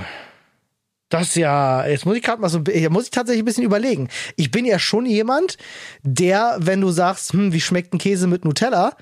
Das 1.09 1.37
ja, 1.37 1.87
jetzt 1.87 2.05
muss 2.05 2.17
ich 2.17 2.23
gerade 2.23 2.41
mal 2.41 2.49
so, 2.49 2.59
muss 2.91 3.05
ich 3.05 3.11
tatsächlich 3.11 3.43
ein 3.43 3.45
bisschen 3.45 3.65
überlegen. 3.65 4.09
Ich 4.35 4.51
bin 4.51 4.65
ja 4.65 4.79
schon 4.79 5.07
jemand, 5.07 5.57
der, 6.03 6.57
wenn 6.59 6.81
du 6.81 6.91
sagst, 6.91 7.33
hm, 7.33 7.53
wie 7.53 7.61
schmeckt 7.61 7.95
ein 7.95 7.99
Käse 7.99 8.27
mit 8.27 8.45
Nutella, 8.45 8.97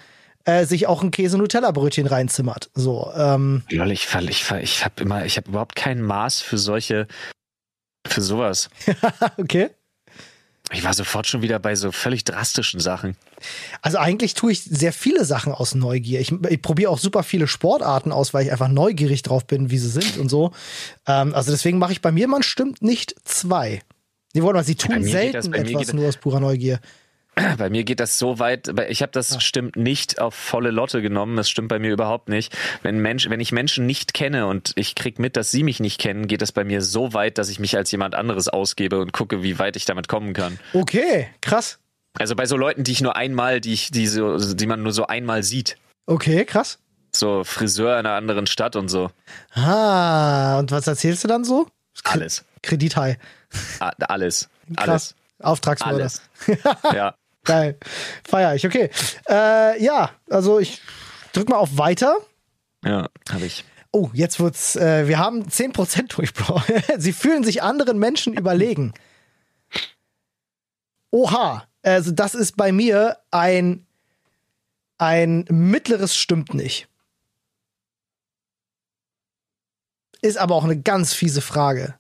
äh, 0.45 0.67
sich 0.67 0.87
auch 0.87 1.03
ein 1.03 1.11
Käse-Nutella-Brötchen 1.11 2.07
reinzimmert. 2.07 2.71
So, 2.75 3.11
ähm, 3.17 3.63
Lol, 3.71 3.91
ich 3.91 4.07
ich 4.15 4.51
ich 4.51 4.85
habe 4.85 5.03
immer, 5.03 5.25
ich 5.25 5.39
habe 5.39 5.49
überhaupt 5.49 5.77
kein 5.77 6.03
Maß 6.03 6.43
für 6.43 6.59
solche, 6.59 7.07
für 8.07 8.21
sowas. 8.21 8.69
okay. 9.39 9.71
Ich 10.75 10.85
war 10.85 10.93
sofort 10.95 11.27
schon 11.27 11.43
wieder 11.43 11.59
bei 11.59 11.75
so 11.77 11.93
völlig 11.93 12.25
drastischen 12.25 12.81
Sachen. 12.81 13.17
Also 13.83 13.99
eigentlich 13.99 14.35
tue 14.35 14.53
ich 14.53 14.63
sehr 14.63 14.93
viele 14.93 15.25
Sachen 15.25 15.53
aus 15.53 15.75
Neugier. 15.75 16.21
Ich, 16.21 16.33
ich 16.49 16.61
probiere 16.63 16.91
auch 16.91 16.99
super 16.99 17.23
viele 17.23 17.47
Sportarten 17.47 18.13
aus, 18.13 18.35
weil 18.35 18.45
ich 18.47 18.53
einfach 18.53 18.69
neugierig 18.69 19.23
drauf 19.23 19.47
bin, 19.47 19.71
wie 19.71 19.79
sie 19.79 19.89
sind 19.89 20.19
und 20.19 20.29
so. 20.29 20.53
Ähm, 21.07 21.35
also 21.35 21.51
deswegen 21.51 21.79
mache 21.79 21.93
ich 21.93 22.01
bei 22.03 22.13
mir, 22.13 22.29
man 22.29 22.43
stimmt 22.43 22.83
nicht 22.83 23.15
zwei. 23.25 23.83
Warte 24.35 24.55
mal, 24.55 24.65
sie 24.65 24.75
tun 24.75 25.03
selten 25.05 25.55
etwas 25.55 25.87
das- 25.87 25.95
nur 25.95 26.09
aus 26.09 26.17
purer 26.17 26.41
Neugier. 26.41 26.81
Bei 27.59 27.69
mir 27.69 27.85
geht 27.85 28.01
das 28.01 28.19
so 28.19 28.39
weit, 28.39 28.73
ich 28.89 29.03
habe 29.03 29.13
das 29.13 29.43
stimmt 29.43 29.77
nicht 29.77 30.21
auf 30.21 30.35
volle 30.35 30.71
Lotte 30.71 31.03
genommen. 31.03 31.37
Das 31.37 31.51
stimmt 31.51 31.69
bei 31.69 31.79
mir 31.79 31.93
überhaupt 31.93 32.29
nicht. 32.29 32.57
Wenn 32.83 32.99
Mensch, 32.99 33.29
wenn 33.29 33.41
ich 33.41 33.51
Menschen 33.51 33.87
nicht 33.87 34.15
kenne 34.15 34.47
und 34.47 34.73
ich 34.77 34.95
krieg 34.95 35.19
mit, 35.19 35.37
dass 35.37 35.51
sie 35.51 35.65
mich 35.65 35.81
nicht 35.81 36.01
kennen, 36.01 36.29
geht 36.29 36.43
das 36.43 36.53
bei 36.53 36.65
mir 36.65 36.81
so 36.81 37.13
weit, 37.13 37.39
dass 37.39 37.49
ich 37.49 37.59
mich 37.59 37.77
als 37.77 37.91
jemand 37.91 38.15
anderes 38.15 38.49
ausgebe 38.49 39.01
und 39.01 39.13
gucke, 39.13 39.43
wie 39.43 39.59
weit 39.59 39.77
ich 39.77 39.85
damit 39.85 40.09
kommen 40.09 40.33
kann. 40.33 40.59
Okay, 40.73 41.29
krass. 41.41 41.79
Also 42.19 42.37
bei 42.37 42.47
so 42.47 42.57
Leuten, 42.57 42.85
die 42.85 42.93
ich 42.93 43.01
nur 43.01 43.17
einmal, 43.17 43.61
die 43.61 43.73
ich, 43.73 43.91
die 43.91 44.07
so, 44.07 44.39
die 44.55 44.67
man 44.67 44.83
nur 44.83 44.93
so 44.93 45.07
einmal 45.07 45.43
sieht. 45.43 45.77
Okay, 46.07 46.45
krass. 46.45 46.79
So 47.13 47.43
Friseur 47.45 47.99
in 47.99 48.07
einer 48.07 48.17
anderen 48.17 48.47
Stadt 48.47 48.77
und 48.77 48.89
so. 48.89 49.11
Ah, 49.53 50.59
und 50.59 50.71
was 50.71 50.87
erzählst 50.87 51.25
du 51.25 51.29
dann 51.29 51.45
so? 51.45 51.67
Alles. 52.05 52.45
Kredithai. 52.63 53.19
Alles. 53.81 54.49
Krass. 54.77 54.89
Alles. 54.89 55.15
Auftragsmörder. 55.41 56.05
Alles. 56.05 56.23
Ja. 56.93 57.15
Geil. 57.45 57.79
Feier 58.27 58.55
ich, 58.55 58.67
okay. 58.67 58.91
Äh, 59.29 59.83
ja, 59.83 60.11
also 60.31 60.59
ich 60.59 60.81
drück 61.33 61.49
mal 61.49 61.57
auf 61.57 61.77
Weiter. 61.79 62.17
Ja, 62.85 63.09
habe 63.31 63.47
ich. 63.47 63.65
Oh, 63.93 64.11
jetzt 64.13 64.41
wird's, 64.41 64.77
äh, 64.77 65.07
wir 65.07 65.19
haben 65.19 65.45
10% 65.45 66.15
durch, 66.17 66.35
Bro. 66.35 66.63
Sie 66.99 67.13
fühlen 67.13 67.45
sich 67.45 67.63
anderen 67.63 67.99
Menschen 67.99 68.35
überlegen. 68.35 68.93
Oha, 71.11 71.69
also 71.83 72.11
das 72.11 72.35
ist 72.35 72.57
bei 72.57 72.73
mir 72.73 73.19
ein, 73.31 73.87
ein 74.99 75.45
mittleres 75.49 76.17
stimmt 76.17 76.55
nicht. 76.55 76.89
Ist 80.23 80.39
aber 80.39 80.55
auch 80.55 80.65
eine 80.65 80.81
ganz 80.81 81.13
fiese 81.13 81.41
Frage. 81.41 81.95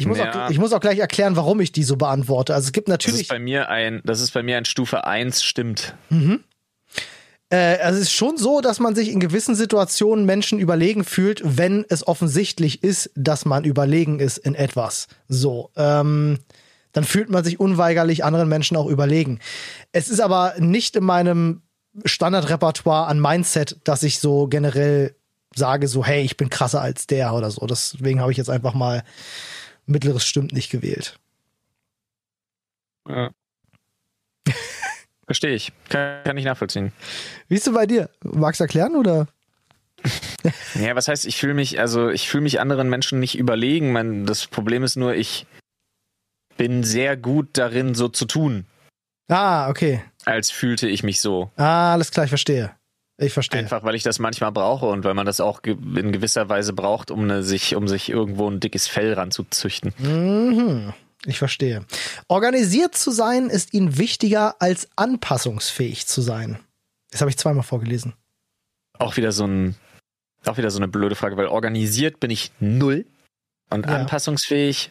Ich 0.00 0.06
muss, 0.06 0.18
Ja. 0.18 0.46
auch, 0.46 0.50
ich 0.50 0.58
muss 0.58 0.72
auch 0.72 0.80
gleich 0.80 0.98
erklären, 0.98 1.36
warum 1.36 1.60
ich 1.60 1.72
die 1.72 1.82
so 1.84 1.96
beantworte. 1.96 2.54
Also 2.54 2.66
es 2.66 2.72
gibt 2.72 2.88
Das 2.88 2.94
natürlich. 2.94 3.20
ist 3.22 3.28
bei 3.28 3.38
mir 3.38 3.68
ein, 3.68 4.00
das 4.04 4.20
ist 4.20 4.32
bei 4.32 4.42
mir 4.42 4.56
ein 4.56 4.64
Stufe 4.64 5.04
1 5.04 5.42
stimmt. 5.44 5.94
Äh, 7.50 7.78
also 7.78 7.96
es 7.98 8.04
ist 8.06 8.12
schon 8.12 8.36
so, 8.36 8.60
dass 8.60 8.78
man 8.80 8.94
sich 8.94 9.10
in 9.10 9.20
gewissen 9.20 9.54
Situationen 9.54 10.24
Menschen 10.24 10.58
überlegen 10.58 11.04
fühlt, 11.04 11.42
wenn 11.44 11.84
es 11.88 12.06
offensichtlich 12.06 12.82
ist, 12.82 13.10
dass 13.14 13.44
man 13.44 13.64
überlegen 13.64 14.20
ist 14.20 14.38
in 14.38 14.54
etwas. 14.54 15.08
So, 15.28 15.70
ähm, 15.76 16.38
dann 16.92 17.04
fühlt 17.04 17.30
man 17.30 17.44
sich 17.44 17.60
unweigerlich 17.60 18.24
anderen 18.24 18.48
Menschen 18.48 18.76
auch 18.76 18.86
überlegen. 18.86 19.38
Es 19.92 20.08
ist 20.08 20.20
aber 20.20 20.54
nicht 20.58 20.96
in 20.96 21.04
meinem 21.04 21.62
Standardrepertoire 22.04 23.06
an 23.06 23.20
Mindset, 23.20 23.78
dass 23.84 24.02
ich 24.02 24.20
so 24.20 24.46
generell 24.46 25.14
sage, 25.54 25.88
so, 25.88 26.04
hey, 26.04 26.22
ich 26.22 26.36
bin 26.36 26.48
krasser 26.48 26.80
als 26.80 27.08
der 27.08 27.34
oder 27.34 27.50
so. 27.50 27.66
Deswegen 27.66 28.20
habe 28.20 28.30
ich 28.30 28.38
jetzt 28.38 28.50
einfach 28.50 28.74
mal 28.74 29.02
mittleres 29.90 30.24
stimmt 30.24 30.52
nicht 30.52 30.70
gewählt. 30.70 31.18
Ja. 33.08 33.30
Verstehe 35.26 35.54
ich. 35.54 35.72
Kann, 35.88 36.24
kann 36.24 36.36
ich 36.38 36.44
nachvollziehen. 36.44 36.92
Wie 37.48 37.54
ist 37.54 37.66
du 37.66 37.72
bei 37.72 37.86
dir? 37.86 38.10
Magst 38.22 38.60
du 38.60 38.64
erklären 38.64 38.96
oder? 38.96 39.28
Ja, 40.74 40.96
was 40.96 41.08
heißt, 41.08 41.26
ich 41.26 41.36
fühle 41.36 41.52
mich, 41.52 41.78
also 41.78 42.08
ich 42.08 42.26
fühle 42.30 42.44
mich 42.44 42.58
anderen 42.60 42.88
Menschen 42.88 43.20
nicht 43.20 43.36
überlegen. 43.36 43.92
Mein, 43.92 44.24
das 44.24 44.46
Problem 44.46 44.82
ist 44.82 44.96
nur, 44.96 45.14
ich 45.14 45.46
bin 46.56 46.84
sehr 46.84 47.18
gut 47.18 47.50
darin, 47.58 47.94
so 47.94 48.08
zu 48.08 48.24
tun, 48.24 48.64
Ah, 49.28 49.68
okay. 49.68 50.02
als 50.24 50.50
fühlte 50.50 50.88
ich 50.88 51.02
mich 51.02 51.20
so. 51.20 51.50
Ah, 51.56 51.92
alles 51.92 52.10
klar, 52.10 52.24
ich 52.24 52.30
verstehe. 52.30 52.74
Ich 53.22 53.34
verstehe. 53.34 53.60
Einfach, 53.60 53.82
weil 53.84 53.94
ich 53.94 54.02
das 54.02 54.18
manchmal 54.18 54.50
brauche 54.50 54.86
und 54.86 55.04
weil 55.04 55.12
man 55.12 55.26
das 55.26 55.40
auch 55.40 55.62
in 55.62 56.10
gewisser 56.10 56.48
Weise 56.48 56.72
braucht, 56.72 57.10
um 57.10 57.20
eine, 57.24 57.42
sich, 57.42 57.76
um 57.76 57.86
sich 57.86 58.08
irgendwo 58.08 58.48
ein 58.50 58.60
dickes 58.60 58.86
Fell 58.88 59.12
ranzuzüchten. 59.12 59.92
Mhm. 59.98 60.94
Ich 61.26 61.38
verstehe. 61.38 61.84
Organisiert 62.28 62.94
zu 62.96 63.10
sein 63.10 63.50
ist 63.50 63.74
ihnen 63.74 63.98
wichtiger 63.98 64.56
als 64.62 64.88
anpassungsfähig 64.96 66.06
zu 66.06 66.22
sein. 66.22 66.58
Das 67.10 67.20
habe 67.20 67.30
ich 67.30 67.36
zweimal 67.36 67.62
vorgelesen. 67.62 68.14
Auch 68.98 69.18
wieder 69.18 69.32
so 69.32 69.44
ein, 69.46 69.74
auch 70.46 70.56
wieder 70.56 70.70
so 70.70 70.78
eine 70.78 70.88
blöde 70.88 71.14
Frage, 71.16 71.36
weil 71.36 71.46
organisiert 71.46 72.20
bin 72.20 72.30
ich 72.30 72.52
null 72.58 73.04
und 73.68 73.84
Ja. 73.84 73.96
anpassungsfähig. 73.96 74.90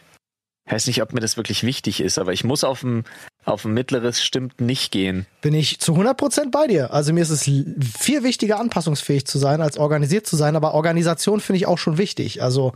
Ich 0.70 0.74
weiß 0.74 0.86
nicht, 0.86 1.02
ob 1.02 1.12
mir 1.12 1.18
das 1.18 1.36
wirklich 1.36 1.64
wichtig 1.64 2.00
ist, 2.00 2.16
aber 2.16 2.32
ich 2.32 2.44
muss 2.44 2.62
auf 2.62 2.84
ein, 2.84 3.02
auf 3.44 3.64
ein 3.64 3.74
mittleres 3.74 4.22
stimmt 4.22 4.60
nicht 4.60 4.92
gehen. 4.92 5.26
Bin 5.40 5.52
ich 5.52 5.80
zu 5.80 5.94
100% 5.96 6.52
bei 6.52 6.68
dir. 6.68 6.92
Also 6.92 7.12
mir 7.12 7.22
ist 7.22 7.30
es 7.30 7.42
viel 7.42 8.22
wichtiger, 8.22 8.60
anpassungsfähig 8.60 9.26
zu 9.26 9.38
sein, 9.38 9.62
als 9.62 9.78
organisiert 9.78 10.28
zu 10.28 10.36
sein. 10.36 10.54
Aber 10.54 10.74
Organisation 10.74 11.40
finde 11.40 11.56
ich 11.56 11.66
auch 11.66 11.78
schon 11.78 11.98
wichtig. 11.98 12.40
Also 12.40 12.72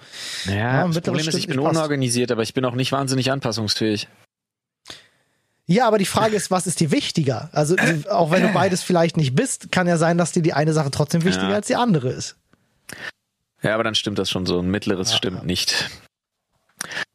ja, 0.46 0.54
ja 0.54 0.88
das 0.88 1.02
Problem 1.02 1.28
ist, 1.28 1.34
ich 1.36 1.46
bin 1.46 1.60
unorganisiert, 1.60 2.32
aber 2.32 2.42
ich 2.42 2.52
bin 2.52 2.64
auch 2.64 2.74
nicht 2.74 2.90
wahnsinnig 2.90 3.30
anpassungsfähig. 3.30 4.08
Ja, 5.66 5.86
aber 5.86 5.98
die 5.98 6.04
Frage 6.04 6.34
ist, 6.34 6.50
was 6.50 6.66
ist 6.66 6.80
dir 6.80 6.90
wichtiger? 6.90 7.48
Also 7.52 7.76
auch 8.10 8.32
wenn 8.32 8.42
du 8.42 8.48
beides 8.48 8.82
vielleicht 8.82 9.16
nicht 9.16 9.36
bist, 9.36 9.70
kann 9.70 9.86
ja 9.86 9.98
sein, 9.98 10.18
dass 10.18 10.32
dir 10.32 10.42
die 10.42 10.52
eine 10.52 10.72
Sache 10.72 10.90
trotzdem 10.90 11.22
wichtiger 11.22 11.50
ja. 11.50 11.54
als 11.54 11.68
die 11.68 11.76
andere 11.76 12.10
ist. 12.10 12.34
Ja, 13.62 13.72
aber 13.74 13.84
dann 13.84 13.94
stimmt 13.94 14.18
das 14.18 14.30
schon 14.30 14.46
so. 14.46 14.58
Ein 14.58 14.66
mittleres 14.66 15.12
ja, 15.12 15.16
stimmt 15.16 15.46
nicht. 15.46 15.88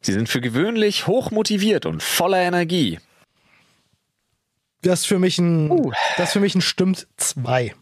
Sie 0.00 0.12
sind 0.12 0.28
für 0.28 0.40
gewöhnlich 0.40 1.06
hochmotiviert 1.06 1.86
und 1.86 2.02
voller 2.02 2.40
Energie. 2.40 2.98
Das 4.82 5.00
ist 5.00 5.06
für 5.06 5.18
mich 5.18 5.38
ein, 5.38 5.70
uh. 5.70 5.92
das 6.16 6.32
für 6.32 6.40
mich 6.40 6.54
ein 6.54 6.62
stimmt 6.62 7.06
zwei. 7.16 7.74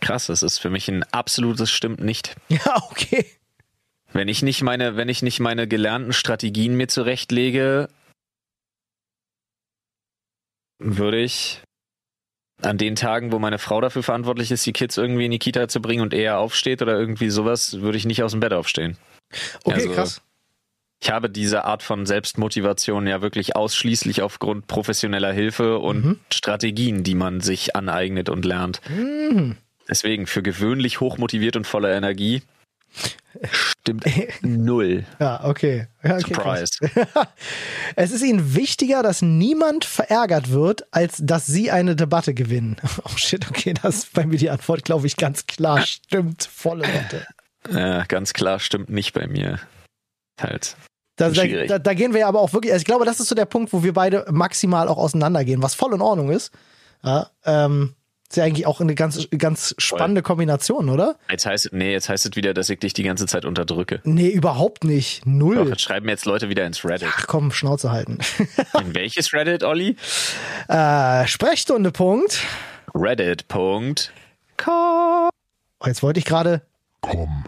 Krass, 0.00 0.26
das 0.26 0.42
ist 0.42 0.58
für 0.58 0.70
mich 0.70 0.88
ein 0.88 1.02
absolutes 1.04 1.70
stimmt 1.70 2.00
nicht. 2.00 2.36
Ja, 2.48 2.82
okay. 2.90 3.26
Wenn 4.12 4.28
ich 4.28 4.42
nicht 4.42 4.62
meine, 4.62 4.96
wenn 4.96 5.08
ich 5.08 5.22
nicht 5.22 5.38
meine 5.38 5.68
gelernten 5.68 6.12
Strategien 6.12 6.76
mir 6.76 6.88
zurechtlege, 6.88 7.88
würde 10.78 11.20
ich 11.20 11.62
an 12.62 12.76
den 12.76 12.96
Tagen, 12.96 13.32
wo 13.32 13.38
meine 13.38 13.58
Frau 13.58 13.80
dafür 13.80 14.02
verantwortlich 14.02 14.50
ist, 14.50 14.66
die 14.66 14.72
Kids 14.72 14.96
irgendwie 14.96 15.26
in 15.26 15.30
die 15.30 15.38
Kita 15.38 15.68
zu 15.68 15.80
bringen 15.80 16.02
und 16.02 16.12
er 16.12 16.38
aufsteht 16.38 16.82
oder 16.82 16.98
irgendwie 16.98 17.30
sowas, 17.30 17.80
würde 17.80 17.98
ich 17.98 18.04
nicht 18.04 18.22
aus 18.22 18.32
dem 18.32 18.40
Bett 18.40 18.52
aufstehen. 18.52 18.98
Okay, 19.64 19.74
also, 19.74 19.92
krass. 19.92 20.22
Ich 21.02 21.10
habe 21.10 21.30
diese 21.30 21.64
Art 21.64 21.82
von 21.82 22.04
Selbstmotivation 22.04 23.06
ja 23.06 23.22
wirklich 23.22 23.56
ausschließlich 23.56 24.22
aufgrund 24.22 24.66
professioneller 24.66 25.32
Hilfe 25.32 25.78
und 25.78 26.04
mhm. 26.04 26.20
Strategien, 26.30 27.04
die 27.04 27.14
man 27.14 27.40
sich 27.40 27.74
aneignet 27.74 28.28
und 28.28 28.44
lernt. 28.44 28.80
Mhm. 28.88 29.56
Deswegen 29.88 30.26
für 30.26 30.42
gewöhnlich 30.42 31.00
hochmotiviert 31.00 31.56
und 31.56 31.66
voller 31.66 31.92
Energie 31.92 32.42
stimmt 33.50 34.04
null. 34.42 35.04
Ja, 35.18 35.44
okay. 35.44 35.86
Ja, 36.02 36.16
okay 36.16 36.34
Surprise. 36.34 36.72
es 37.96 38.12
ist 38.12 38.22
ihnen 38.22 38.54
wichtiger, 38.54 39.02
dass 39.02 39.22
niemand 39.22 39.84
verärgert 39.84 40.50
wird, 40.50 40.84
als 40.92 41.18
dass 41.22 41.46
sie 41.46 41.70
eine 41.70 41.96
Debatte 41.96 42.34
gewinnen. 42.34 42.76
Oh 43.04 43.16
shit, 43.16 43.48
okay, 43.48 43.74
das 43.80 43.96
ist 43.96 44.12
bei 44.12 44.26
mir 44.26 44.36
die 44.36 44.50
Antwort, 44.50 44.84
glaube 44.84 45.06
ich, 45.06 45.16
ganz 45.16 45.46
klar. 45.46 45.80
Stimmt, 45.86 46.44
volle 46.44 46.84
Wette. 46.84 47.26
Ja, 47.72 48.04
ganz 48.04 48.32
klar 48.32 48.58
stimmt 48.60 48.90
nicht 48.90 49.14
bei 49.14 49.26
mir. 49.26 49.58
Halt. 50.42 50.76
Da, 51.16 51.28
da, 51.28 51.78
da, 51.78 51.94
gehen 51.94 52.14
wir 52.14 52.26
aber 52.26 52.40
auch 52.40 52.54
wirklich, 52.54 52.72
also 52.72 52.80
ich 52.80 52.86
glaube, 52.86 53.04
das 53.04 53.20
ist 53.20 53.28
so 53.28 53.34
der 53.34 53.44
Punkt, 53.44 53.74
wo 53.74 53.82
wir 53.82 53.92
beide 53.92 54.24
maximal 54.30 54.88
auch 54.88 54.96
auseinandergehen, 54.96 55.62
was 55.62 55.74
voll 55.74 55.92
in 55.92 56.00
Ordnung 56.00 56.30
ist. 56.30 56.50
Ja, 57.04 57.30
ähm, 57.44 57.94
ist 58.30 58.36
ja 58.36 58.44
eigentlich 58.44 58.66
auch 58.66 58.80
eine 58.80 58.94
ganz, 58.94 59.28
ganz 59.36 59.74
spannende 59.78 60.22
Kombination, 60.22 60.88
oder? 60.88 61.16
Jetzt 61.28 61.46
heißt, 61.46 61.70
nee, 61.72 61.92
jetzt 61.92 62.08
heißt 62.08 62.26
es 62.26 62.36
wieder, 62.36 62.54
dass 62.54 62.70
ich 62.70 62.78
dich 62.78 62.92
die 62.92 63.02
ganze 63.02 63.26
Zeit 63.26 63.44
unterdrücke. 63.44 64.00
Nee, 64.04 64.28
überhaupt 64.28 64.84
nicht. 64.84 65.26
Null. 65.26 65.56
Doch, 65.56 65.66
jetzt 65.66 65.82
schreiben 65.82 66.08
jetzt 66.08 66.26
Leute 66.26 66.48
wieder 66.48 66.64
ins 66.64 66.84
Reddit. 66.84 67.08
Ach 67.10 67.26
komm, 67.26 67.50
Schnauze 67.50 67.90
halten. 67.90 68.18
In 68.80 68.94
welches 68.94 69.32
Reddit, 69.32 69.64
Olli? 69.64 69.96
Äh, 70.68 71.26
Sprechstunde. 71.26 71.90
Punkt. 71.90 72.40
Reddit. 72.94 73.48
Punkt. 73.48 74.12
Oh, 74.66 75.86
jetzt 75.86 76.02
wollte 76.02 76.20
ich 76.20 76.24
gerade. 76.24 76.62
Komm. 77.00 77.44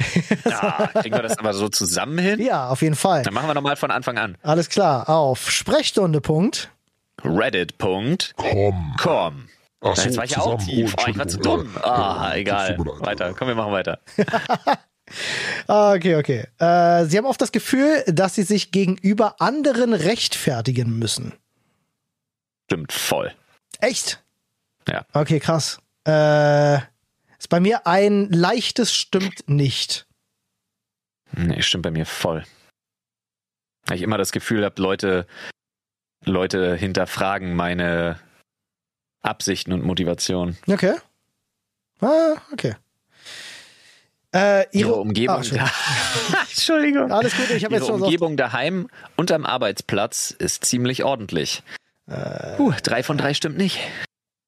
Ja, 0.44 0.90
kriegen 1.00 1.14
wir 1.14 1.22
das 1.22 1.38
aber 1.38 1.52
so 1.54 1.68
zusammen 1.68 2.18
hin? 2.18 2.40
Ja, 2.40 2.68
auf 2.68 2.82
jeden 2.82 2.94
Fall. 2.96 3.22
Dann 3.22 3.34
machen 3.34 3.48
wir 3.48 3.54
nochmal 3.54 3.76
von 3.76 3.90
Anfang 3.90 4.18
an. 4.18 4.36
Alles 4.42 4.68
klar, 4.68 5.08
auf 5.08 5.50
Sprechstunde. 5.50 6.20
Punkt. 6.20 6.70
Reddit. 7.24 7.78
Punkt. 7.78 8.34
Komm. 8.36 8.94
Komm. 8.98 9.48
Ach 9.82 9.96
so, 9.96 10.02
jetzt 10.04 10.16
war 10.16 10.24
ich 10.24 10.36
auch 10.36 10.62
tief. 10.62 10.94
Oh, 10.98 11.04
ich 11.08 11.18
war 11.18 11.26
zu 11.28 11.38
dumm. 11.38 11.74
Ah, 11.82 12.32
egal. 12.34 12.76
Weiter. 12.78 13.34
Komm, 13.34 13.48
wir 13.48 13.54
machen 13.54 13.72
weiter. 13.72 14.00
Ah, 15.66 15.94
okay, 15.94 16.16
okay. 16.16 16.46
Äh, 16.58 17.04
sie 17.06 17.18
haben 17.18 17.26
oft 17.26 17.40
das 17.40 17.50
Gefühl, 17.50 18.04
dass 18.06 18.36
sie 18.36 18.44
sich 18.44 18.70
gegenüber 18.70 19.40
anderen 19.40 19.92
rechtfertigen 19.92 21.00
müssen. 21.00 21.32
Stimmt 22.66 22.92
voll. 22.92 23.32
Echt? 23.80 24.22
Ja. 24.88 25.04
Okay, 25.12 25.40
krass. 25.40 25.78
Äh, 26.04 26.78
ist 27.40 27.48
bei 27.48 27.58
mir 27.58 27.86
ein 27.86 28.30
leichtes 28.30 28.94
stimmt 28.94 29.48
nicht. 29.48 30.06
Nee, 31.32 31.62
stimmt 31.62 31.82
bei 31.82 31.90
mir 31.90 32.04
voll. 32.04 32.44
Weil 33.86 33.96
ich 33.96 34.02
immer 34.02 34.18
das 34.18 34.30
Gefühl 34.30 34.64
habe, 34.64 34.80
Leute, 34.80 35.26
Leute 36.24 36.76
hinterfragen 36.76 37.56
meine 37.56 38.20
Absichten 39.22 39.72
und 39.72 39.84
Motivation. 39.84 40.58
Okay. 40.66 40.96
Ah, 42.00 42.36
okay. 42.52 42.76
Äh, 44.32 44.66
ihre, 44.70 44.90
ihre 44.90 44.94
Umgebung. 44.96 45.42
Ah, 45.58 45.70
Entschuldigung. 46.50 47.10
Alles 47.12 47.34
gut, 47.36 47.50
ich 47.50 47.64
habe 47.64 47.74
jetzt 47.74 47.86
schon 47.86 48.02
Umgebung 48.02 48.36
daheim 48.36 48.88
und 49.16 49.32
am 49.32 49.46
Arbeitsplatz 49.46 50.30
ist 50.30 50.66
ziemlich 50.66 51.04
ordentlich. 51.04 51.62
Äh, 52.06 52.60
uh, 52.60 52.72
drei 52.82 53.02
von 53.02 53.16
drei 53.16 53.32
stimmt 53.32 53.56
nicht. 53.56 53.80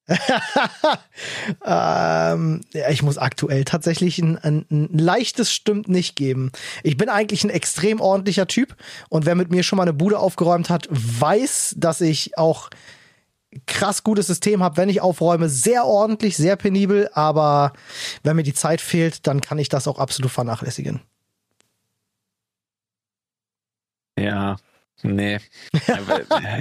ähm, 1.65 2.61
ja, 2.73 2.89
ich 2.89 3.03
muss 3.03 3.17
aktuell 3.17 3.63
tatsächlich 3.63 4.19
ein, 4.19 4.37
ein, 4.37 4.65
ein, 4.69 4.89
leichtes 4.97 5.51
Stimmt 5.51 5.87
nicht 5.87 6.17
geben. 6.17 6.51
Ich 6.83 6.97
bin 6.97 7.07
eigentlich 7.07 7.45
ein 7.45 7.49
extrem 7.49 8.01
ordentlicher 8.01 8.47
Typ 8.47 8.75
und 9.09 9.25
wer 9.25 9.35
mit 9.35 9.49
mir 9.49 9.63
schon 9.63 9.77
mal 9.77 9.83
eine 9.83 9.93
Bude 9.93 10.19
aufgeräumt 10.19 10.69
hat, 10.69 10.87
weiß, 10.89 11.75
dass 11.77 12.01
ich 12.01 12.37
auch 12.37 12.69
krass 13.65 14.03
gutes 14.03 14.27
System 14.27 14.61
habe, 14.61 14.77
wenn 14.77 14.89
ich 14.89 14.99
aufräume, 14.99 15.47
sehr 15.47 15.85
ordentlich, 15.85 16.35
sehr 16.35 16.57
penibel, 16.57 17.09
aber 17.13 17.73
wenn 18.23 18.35
mir 18.35 18.43
die 18.43 18.53
Zeit 18.53 18.81
fehlt, 18.81 19.25
dann 19.27 19.41
kann 19.41 19.59
ich 19.59 19.69
das 19.69 19.87
auch 19.87 19.99
absolut 19.99 20.31
vernachlässigen. 20.31 21.01
Ja, 24.17 24.57
nee. 25.03 25.39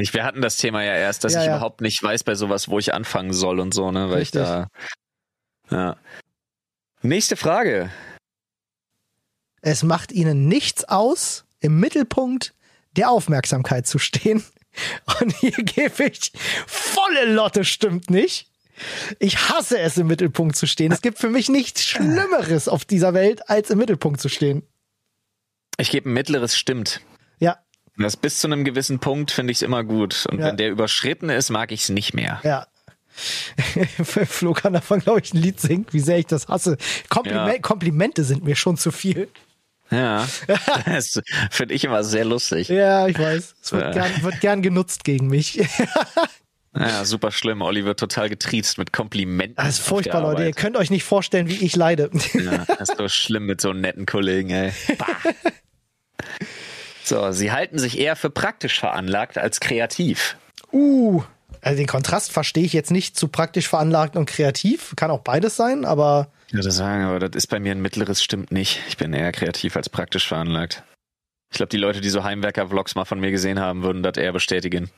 ich, 0.00 0.14
wir 0.14 0.24
hatten 0.24 0.42
das 0.42 0.56
Thema 0.56 0.82
ja 0.82 0.94
erst, 0.94 1.24
dass 1.24 1.34
ja, 1.34 1.40
ich 1.40 1.46
ja. 1.46 1.56
überhaupt 1.56 1.80
nicht 1.80 2.02
weiß 2.02 2.24
bei 2.24 2.34
sowas, 2.34 2.68
wo 2.68 2.78
ich 2.78 2.92
anfangen 2.94 3.32
soll 3.32 3.60
und 3.60 3.72
so, 3.72 3.90
ne, 3.90 4.10
weil 4.10 4.18
Richtig. 4.18 4.42
ich 4.42 4.48
da. 4.48 4.68
Ja. 5.70 5.96
Nächste 7.02 7.36
Frage. 7.36 7.90
Es 9.60 9.82
macht 9.82 10.12
ihnen 10.12 10.48
nichts 10.48 10.84
aus, 10.84 11.44
im 11.60 11.80
Mittelpunkt 11.80 12.54
der 12.96 13.10
Aufmerksamkeit 13.10 13.86
zu 13.86 13.98
stehen. 13.98 14.44
Und 15.20 15.32
hier 15.36 15.52
gebe 15.52 16.04
ich 16.04 16.32
volle 16.66 17.26
Lotte, 17.26 17.64
stimmt 17.64 18.10
nicht. 18.10 18.48
Ich 19.18 19.50
hasse 19.50 19.78
es, 19.78 19.96
im 19.98 20.06
Mittelpunkt 20.06 20.56
zu 20.56 20.66
stehen. 20.66 20.92
Es 20.92 21.02
gibt 21.02 21.18
für 21.18 21.28
mich 21.28 21.48
nichts 21.48 21.84
Schlimmeres 21.84 22.68
auf 22.68 22.84
dieser 22.84 23.14
Welt, 23.14 23.48
als 23.48 23.70
im 23.70 23.78
Mittelpunkt 23.78 24.20
zu 24.20 24.28
stehen. 24.28 24.66
Ich 25.78 25.90
gebe 25.90 26.08
ein 26.08 26.14
mittleres 26.14 26.56
Stimmt. 26.56 27.00
Das 27.98 28.16
bis 28.16 28.38
zu 28.38 28.46
einem 28.46 28.64
gewissen 28.64 28.98
Punkt 28.98 29.30
finde 29.30 29.50
ich 29.50 29.58
es 29.58 29.62
immer 29.62 29.84
gut. 29.84 30.26
Und 30.30 30.38
ja. 30.38 30.46
wenn 30.46 30.56
der 30.56 30.70
überschritten 30.70 31.28
ist, 31.28 31.50
mag 31.50 31.72
ich 31.72 31.82
es 31.82 31.88
nicht 31.88 32.14
mehr. 32.14 32.40
Ja. 32.42 32.66
Flo 34.04 34.54
kann 34.54 34.72
davon, 34.72 35.00
glaube 35.00 35.20
ich, 35.22 35.34
ein 35.34 35.42
Lied 35.42 35.60
singen, 35.60 35.86
wie 35.90 36.00
sehr 36.00 36.18
ich 36.18 36.26
das 36.26 36.48
hasse. 36.48 36.78
Kompliment, 37.10 37.56
ja. 37.56 37.60
Komplimente 37.60 38.24
sind 38.24 38.44
mir 38.44 38.56
schon 38.56 38.76
zu 38.78 38.90
viel. 38.90 39.28
Ja, 39.90 40.26
das 40.86 41.20
finde 41.50 41.74
ich 41.74 41.84
immer 41.84 42.02
sehr 42.02 42.24
lustig. 42.24 42.68
Ja, 42.68 43.06
ich 43.08 43.18
weiß. 43.18 43.54
Es 43.62 43.72
wird, 43.72 43.92
gern, 43.92 44.22
wird 44.22 44.40
gern 44.40 44.62
genutzt 44.62 45.04
gegen 45.04 45.28
mich. 45.28 45.62
Ja, 46.74 47.04
super 47.04 47.30
schlimm. 47.32 47.60
Olli 47.60 47.84
wird 47.84 48.00
total 48.00 48.30
getriezt 48.30 48.78
mit 48.78 48.94
Komplimenten. 48.94 49.56
Das 49.56 49.78
ist 49.78 49.86
furchtbar, 49.86 50.22
Leute. 50.22 50.46
Ihr 50.46 50.54
könnt 50.54 50.78
euch 50.78 50.88
nicht 50.88 51.04
vorstellen, 51.04 51.46
wie 51.46 51.62
ich 51.62 51.76
leide. 51.76 52.08
Ja, 52.32 52.64
das 52.64 52.88
ist 52.88 52.96
so 52.96 53.08
schlimm 53.08 53.44
mit 53.44 53.60
so 53.60 53.74
netten 53.74 54.06
Kollegen, 54.06 54.48
ey. 54.48 54.72
So, 57.04 57.32
sie 57.32 57.52
halten 57.52 57.78
sich 57.78 57.98
eher 57.98 58.16
für 58.16 58.30
praktisch 58.30 58.78
veranlagt 58.78 59.38
als 59.38 59.60
kreativ. 59.60 60.36
Uh, 60.72 61.22
also 61.60 61.76
den 61.76 61.86
Kontrast 61.86 62.32
verstehe 62.32 62.64
ich 62.64 62.72
jetzt 62.72 62.90
nicht 62.90 63.16
zu 63.16 63.28
praktisch 63.28 63.68
veranlagt 63.68 64.16
und 64.16 64.26
kreativ. 64.26 64.94
Kann 64.96 65.10
auch 65.10 65.20
beides 65.20 65.56
sein, 65.56 65.84
aber 65.84 66.28
ich 66.52 66.54
würde 66.54 66.70
sagen, 66.70 67.04
aber 67.04 67.18
das 67.18 67.30
ist 67.34 67.46
bei 67.46 67.60
mir 67.60 67.72
ein 67.72 67.80
mittleres 67.80 68.22
stimmt 68.22 68.52
nicht. 68.52 68.80
Ich 68.86 68.98
bin 68.98 69.14
eher 69.14 69.32
kreativ 69.32 69.74
als 69.74 69.88
praktisch 69.88 70.28
veranlagt. 70.28 70.82
Ich 71.50 71.56
glaube, 71.56 71.70
die 71.70 71.78
Leute, 71.78 72.02
die 72.02 72.10
so 72.10 72.24
Heimwerker-Vlogs 72.24 72.94
mal 72.94 73.06
von 73.06 73.20
mir 73.20 73.30
gesehen 73.30 73.58
haben, 73.58 73.82
würden 73.82 74.02
das 74.02 74.18
eher 74.18 74.34
bestätigen. 74.34 74.90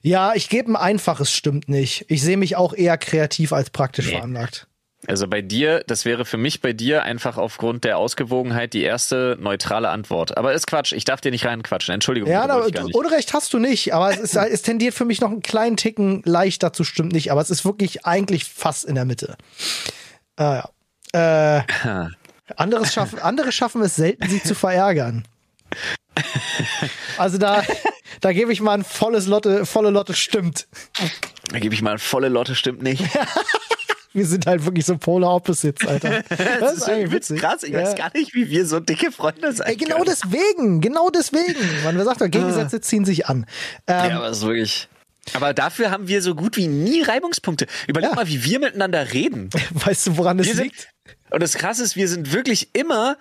Ja, 0.00 0.32
ich 0.34 0.48
gebe 0.48 0.72
ein 0.72 0.76
einfaches 0.76 1.30
stimmt 1.30 1.68
nicht. 1.68 2.06
Ich 2.08 2.22
sehe 2.22 2.38
mich 2.38 2.56
auch 2.56 2.72
eher 2.72 2.96
kreativ 2.96 3.52
als 3.52 3.68
praktisch 3.68 4.06
nee. 4.06 4.12
veranlagt. 4.12 4.66
Also 5.08 5.26
bei 5.26 5.42
dir, 5.42 5.82
das 5.88 6.04
wäre 6.04 6.24
für 6.24 6.36
mich 6.36 6.60
bei 6.60 6.72
dir 6.72 7.02
einfach 7.02 7.36
aufgrund 7.36 7.82
der 7.82 7.98
Ausgewogenheit 7.98 8.72
die 8.72 8.82
erste 8.82 9.36
neutrale 9.40 9.88
Antwort. 9.88 10.36
Aber 10.36 10.52
ist 10.52 10.68
Quatsch, 10.68 10.92
ich 10.92 11.04
darf 11.04 11.20
dir 11.20 11.32
nicht 11.32 11.44
reinquatschen. 11.44 11.92
Entschuldigung. 11.92 12.30
Ja, 12.30 12.44
aber 12.44 12.68
Unrecht 12.92 13.32
hast 13.34 13.52
du 13.52 13.58
nicht, 13.58 13.94
aber 13.94 14.12
es, 14.12 14.20
ist, 14.20 14.36
es 14.36 14.62
tendiert 14.62 14.94
für 14.94 15.04
mich 15.04 15.20
noch 15.20 15.30
einen 15.30 15.42
kleinen 15.42 15.76
Ticken 15.76 16.22
leichter 16.24 16.72
zu 16.72 16.84
stimmt 16.84 17.12
nicht, 17.12 17.32
aber 17.32 17.40
es 17.40 17.50
ist 17.50 17.64
wirklich 17.64 18.06
eigentlich 18.06 18.44
fast 18.44 18.84
in 18.84 18.94
der 18.94 19.04
Mitte. 19.04 19.36
Ah, 20.36 20.68
ja. 21.14 21.58
Äh, 21.58 21.62
anderes 22.56 22.92
schaffen, 22.92 23.18
andere 23.18 23.50
schaffen 23.50 23.82
es 23.82 23.96
selten, 23.96 24.28
sie 24.28 24.42
zu 24.42 24.54
verärgern. 24.54 25.24
Also 27.16 27.38
da, 27.38 27.64
da 28.20 28.32
gebe 28.32 28.52
ich 28.52 28.60
mal 28.60 28.74
ein 28.74 28.84
volles 28.84 29.26
Lotte, 29.26 29.66
volle 29.66 29.90
Lotte 29.90 30.14
stimmt. 30.14 30.68
Da 31.50 31.58
gebe 31.58 31.74
ich 31.74 31.82
mal 31.82 31.98
volle 31.98 32.28
Lotte, 32.28 32.54
stimmt 32.54 32.82
nicht. 32.82 33.02
Wir 34.12 34.26
sind 34.26 34.46
halt 34.46 34.64
wirklich 34.64 34.84
so 34.84 34.98
Polar 34.98 35.36
Opposites, 35.36 35.86
Alter. 35.86 36.22
Das, 36.28 36.38
das 36.60 36.72
ist 36.74 36.88
eigentlich 36.88 37.12
witzig. 37.12 37.40
krass. 37.40 37.62
Ich 37.62 37.72
ja. 37.72 37.82
weiß 37.82 37.94
gar 37.96 38.10
nicht, 38.14 38.34
wie 38.34 38.50
wir 38.50 38.66
so 38.66 38.80
dicke 38.80 39.10
Freunde 39.12 39.52
sein 39.52 39.68
Ey, 39.68 39.76
Genau 39.76 39.96
können. 39.96 40.06
deswegen, 40.06 40.80
genau 40.80 41.10
deswegen. 41.10 41.60
Man 41.84 42.02
sagt 42.04 42.20
doch, 42.20 42.28
Gegensätze 42.28 42.80
ziehen 42.80 43.04
sich 43.04 43.26
an. 43.26 43.46
Ähm, 43.86 44.10
ja, 44.10 44.16
aber 44.18 44.28
ist 44.28 44.42
wirklich. 44.42 44.88
Aber 45.34 45.54
dafür 45.54 45.90
haben 45.90 46.08
wir 46.08 46.20
so 46.20 46.34
gut 46.34 46.56
wie 46.56 46.66
nie 46.66 47.02
Reibungspunkte. 47.02 47.66
Überleg 47.86 48.10
ja. 48.10 48.16
mal, 48.16 48.28
wie 48.28 48.44
wir 48.44 48.58
miteinander 48.58 49.12
reden. 49.12 49.50
Weißt 49.70 50.06
du, 50.06 50.16
woran 50.16 50.38
es 50.38 50.52
liegt? 50.54 50.88
Und 51.30 51.42
das 51.42 51.54
Krasse 51.54 51.82
ist, 51.82 51.96
wir 51.96 52.08
sind 52.08 52.32
wirklich 52.32 52.70
immer, 52.74 53.16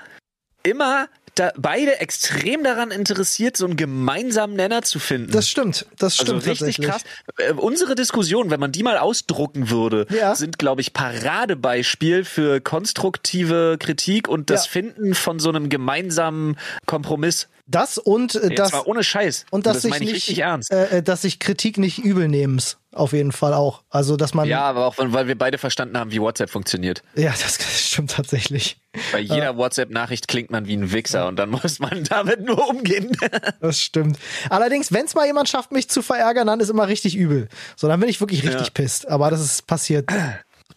immer 0.64 1.08
da 1.42 1.52
beide 1.58 2.00
extrem 2.00 2.64
daran 2.64 2.92
interessiert, 2.92 3.58
so 3.58 3.66
einen 3.66 3.76
gemeinsamen 3.76 4.56
Nenner 4.56 4.84
zu 4.84 5.00
finden. 5.00 5.32
Das 5.32 5.50
stimmt, 5.50 5.88
das 5.98 6.20
also 6.20 6.38
stimmt. 6.38 6.48
Also 6.48 6.66
richtig 6.66 6.86
krass. 6.86 7.02
Äh, 7.38 7.54
unsere 7.54 7.96
Diskussion, 7.96 8.52
wenn 8.52 8.60
man 8.60 8.72
die 8.72 8.84
mal 8.84 9.00
ausdrucken 9.00 9.72
würde, 9.72 10.06
ja. 10.12 10.36
sind, 10.36 10.60
glaube 10.60 10.82
ich, 10.82 10.94
Paradebeispiel 10.94 12.26
für 12.26 12.62
konstruktive 12.62 13.78
Kritik 13.80 14.28
und 14.28 14.52
das 14.52 14.66
ja. 14.66 14.72
Finden 14.72 15.16
von 15.16 15.40
so 15.40 15.50
einem 15.50 15.70
gemeinsamen 15.70 16.58
Kompromiss. 16.86 17.48
Das 17.72 17.98
und 17.98 18.36
äh, 18.36 18.54
das 18.54 18.74
war 18.74 18.88
ohne 18.88 19.04
Scheiß. 19.04 19.46
Und, 19.50 19.66
das, 19.66 19.82
das 19.82 19.90
meine 19.90 20.04
ich 20.04 20.12
nicht, 20.12 20.28
richtig 20.28 20.40
ernst. 20.40 20.72
Äh, 20.72 20.98
äh, 20.98 21.04
dass 21.04 21.22
sich 21.22 21.40
Kritik 21.40 21.78
nicht 21.78 22.00
übel 22.00 22.28
nehmens. 22.28 22.78
Auf 22.94 23.14
jeden 23.14 23.32
Fall 23.32 23.54
auch. 23.54 23.84
Also, 23.90 24.18
dass 24.18 24.34
man. 24.34 24.50
Ja, 24.50 24.64
aber 24.64 24.86
auch, 24.86 24.96
weil 24.98 25.28
wir 25.28 25.38
beide 25.38 25.58
verstanden 25.58 25.98
haben, 25.98 26.12
wie 26.12 26.20
WhatsApp 26.20 26.50
funktioniert. 26.50 27.02
Ja, 27.16 27.32
das 27.32 27.58
stimmt 27.88 28.12
tatsächlich. 28.12 28.78
Bei 29.14 29.20
jeder 29.20 29.52
äh, 29.52 29.58
WhatsApp-Nachricht 29.58 30.28
klingt 30.28 30.52
man 30.52 30.68
wie 30.68 30.76
ein 30.76 30.92
Wichser 30.92 31.28
und 31.28 31.38
dann 31.38 31.50
muss 31.64 31.80
man 31.80 32.04
damit 32.04 32.42
nur 32.42 32.68
umgehen. 32.68 33.16
das 33.62 33.80
stimmt. 33.80 34.20
Allerdings, 34.50 34.92
wenn 34.92 35.06
es 35.06 35.16
mal 35.16 35.26
jemand 35.26 35.48
schafft, 35.48 35.72
mich 35.72 35.90
zu 35.90 36.02
verärgern, 36.02 36.48
dann 36.48 36.60
ist 36.60 36.70
immer 36.70 36.90
richtig 36.90 37.16
übel. 37.16 37.48
So, 37.78 37.88
dann 37.88 38.00
bin 38.02 38.10
ich 38.10 38.20
wirklich 38.20 38.44
richtig 38.44 38.68
ja. 38.68 38.74
pisst. 38.74 39.08
Aber 39.08 39.32
das 39.32 39.40
ist 39.40 39.66
passiert. 39.68 40.10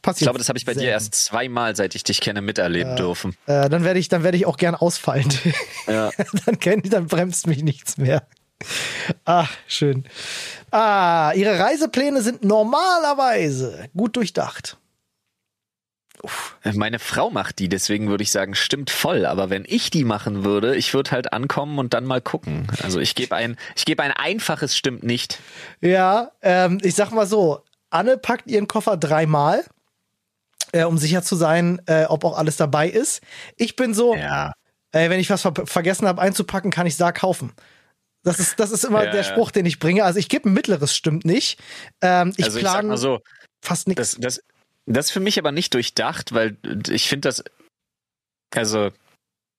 Passiert 0.04 0.20
ich 0.20 0.24
glaube, 0.26 0.38
das 0.38 0.48
habe 0.50 0.58
ich 0.58 0.66
bei 0.66 0.74
selten. 0.74 0.84
dir 0.86 0.90
erst 0.90 1.14
zweimal, 1.14 1.74
seit 1.74 1.94
ich 1.94 2.04
dich 2.04 2.20
kenne, 2.20 2.42
miterleben 2.42 2.92
äh, 2.92 2.96
dürfen. 2.96 3.34
Äh, 3.46 3.70
dann 3.70 3.84
werde 3.84 3.98
ich, 3.98 4.08
dann 4.08 4.22
werde 4.22 4.36
ich 4.36 4.44
auch 4.44 4.58
gern 4.58 4.74
ausfallen. 4.74 5.28
Ja. 5.86 6.10
dann, 6.46 6.58
kenn, 6.58 6.82
dann 6.82 7.06
bremst 7.06 7.46
mich 7.46 7.62
nichts 7.62 7.98
mehr. 7.98 8.26
Ah, 9.26 9.46
schön. 9.66 10.04
Ah, 10.70 11.32
ihre 11.34 11.58
Reisepläne 11.58 12.22
sind 12.22 12.42
normalerweise 12.42 13.88
gut 13.94 14.16
durchdacht. 14.16 14.78
Uff. 16.22 16.56
Meine 16.72 16.98
Frau 16.98 17.28
macht 17.30 17.58
die, 17.58 17.68
deswegen 17.68 18.08
würde 18.08 18.22
ich 18.22 18.30
sagen, 18.30 18.54
stimmt 18.54 18.90
voll. 18.90 19.26
Aber 19.26 19.50
wenn 19.50 19.64
ich 19.66 19.90
die 19.90 20.04
machen 20.04 20.42
würde, 20.44 20.74
ich 20.74 20.94
würde 20.94 21.10
halt 21.10 21.32
ankommen 21.34 21.78
und 21.78 21.92
dann 21.92 22.04
mal 22.04 22.22
gucken. 22.22 22.66
Also 22.82 22.98
ich 22.98 23.14
gebe 23.14 23.34
ein, 23.36 23.56
ich 23.76 23.84
gebe 23.84 24.02
ein 24.02 24.12
einfaches 24.12 24.74
stimmt 24.76 25.02
nicht. 25.02 25.38
Ja, 25.82 26.30
ähm, 26.40 26.78
ich 26.82 26.94
sag 26.94 27.10
mal 27.10 27.26
so, 27.26 27.62
Anne 27.90 28.16
packt 28.16 28.50
ihren 28.50 28.68
Koffer 28.68 28.96
dreimal 28.96 29.64
äh, 30.74 30.84
um 30.84 30.98
sicher 30.98 31.22
zu 31.22 31.36
sein, 31.36 31.80
äh, 31.86 32.04
ob 32.06 32.24
auch 32.24 32.36
alles 32.36 32.56
dabei 32.56 32.88
ist. 32.88 33.22
Ich 33.56 33.76
bin 33.76 33.94
so, 33.94 34.16
ja. 34.16 34.52
äh, 34.92 35.08
wenn 35.08 35.20
ich 35.20 35.30
was 35.30 35.42
ver 35.42 35.54
vergessen 35.64 36.08
habe 36.08 36.20
einzupacken, 36.20 36.70
kann 36.72 36.86
ich 36.86 36.96
da 36.96 37.12
kaufen. 37.12 37.52
Das 38.24 38.40
ist, 38.40 38.58
das 38.58 38.72
ist 38.72 38.84
immer 38.84 39.04
ja, 39.04 39.12
der 39.12 39.22
Spruch, 39.22 39.50
den 39.50 39.66
ich 39.66 39.78
bringe. 39.78 40.04
Also 40.04 40.18
ich 40.18 40.28
gebe 40.28 40.48
ein 40.48 40.52
mittleres, 40.52 40.96
stimmt 40.96 41.24
nicht. 41.24 41.60
Ähm, 42.00 42.32
ich 42.36 42.46
also 42.46 42.58
plane 42.58 42.96
so, 42.96 43.20
fast 43.62 43.86
nichts. 43.86 44.16
Das, 44.16 44.20
das, 44.20 44.40
das 44.86 45.06
ist 45.06 45.12
für 45.12 45.20
mich 45.20 45.38
aber 45.38 45.52
nicht 45.52 45.74
durchdacht, 45.74 46.32
weil 46.32 46.56
ich 46.88 47.08
finde 47.08 47.28
das, 47.28 47.44
also 48.54 48.90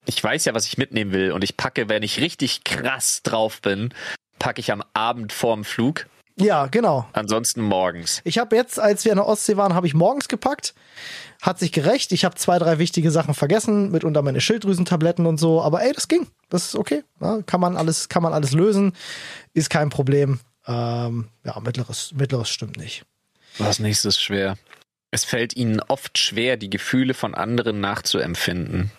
ich 0.05 0.21
weiß 0.21 0.45
ja, 0.45 0.53
was 0.53 0.65
ich 0.65 0.77
mitnehmen 0.77 1.13
will 1.13 1.31
und 1.31 1.43
ich 1.43 1.55
packe, 1.55 1.87
wenn 1.87 2.03
ich 2.03 2.19
richtig 2.19 2.63
krass 2.63 3.21
drauf 3.23 3.61
bin, 3.61 3.93
packe 4.37 4.59
ich 4.59 4.71
am 4.71 4.83
Abend 4.93 5.31
vorm 5.31 5.63
Flug 5.63 6.07
ja, 6.37 6.67
genau. 6.67 7.07
Ansonsten 7.13 7.61
morgens. 7.61 8.21
Ich 8.25 8.37
habe 8.37 8.55
jetzt, 8.55 8.79
als 8.79 9.05
wir 9.05 9.11
in 9.11 9.17
der 9.17 9.27
Ostsee 9.27 9.55
waren, 9.55 9.73
habe 9.73 9.87
ich 9.87 9.93
morgens 9.93 10.27
gepackt. 10.27 10.73
Hat 11.41 11.59
sich 11.59 11.71
gerecht. 11.71 12.11
Ich 12.11 12.25
habe 12.25 12.35
zwei, 12.35 12.59
drei 12.59 12.77
wichtige 12.77 13.11
Sachen 13.11 13.33
vergessen, 13.33 13.91
mitunter 13.91 14.21
meine 14.21 14.41
Schilddrüsentabletten 14.41 15.25
und 15.25 15.37
so. 15.37 15.61
Aber 15.61 15.83
ey, 15.83 15.93
das 15.93 16.07
ging. 16.07 16.27
Das 16.49 16.65
ist 16.65 16.75
okay. 16.75 17.03
Ja, 17.21 17.41
kann 17.43 17.61
man 17.61 17.77
alles, 17.77 18.09
kann 18.09 18.23
man 18.23 18.33
alles 18.33 18.51
lösen. 18.51 18.93
Ist 19.53 19.69
kein 19.69 19.89
Problem. 19.89 20.39
Ähm, 20.67 21.29
ja, 21.43 21.59
mittleres, 21.61 22.11
mittleres 22.15 22.49
stimmt 22.49 22.77
nicht. 22.77 23.05
Was 23.57 23.79
nächstes 23.79 24.19
schwer? 24.19 24.57
Es 25.11 25.23
fällt 25.23 25.55
ihnen 25.55 25.79
oft 25.79 26.17
schwer, 26.17 26.57
die 26.57 26.69
Gefühle 26.69 27.13
von 27.13 27.35
anderen 27.35 27.79
nachzuempfinden. 27.79 28.91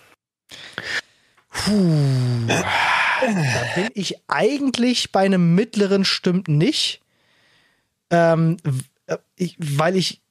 Puh. 1.51 2.47
Da 2.47 2.65
bin 3.75 3.89
ich 3.95 4.17
eigentlich 4.29 5.13
bei 5.13 5.25
einem 5.25 5.55
mittleren 5.55 6.05
stimmt 6.05 6.49
nicht 6.49 7.03
ähm, 8.11 8.57
äh, 9.07 9.19
ich, 9.37 9.57
weil 9.59 9.97
ich 9.97 10.23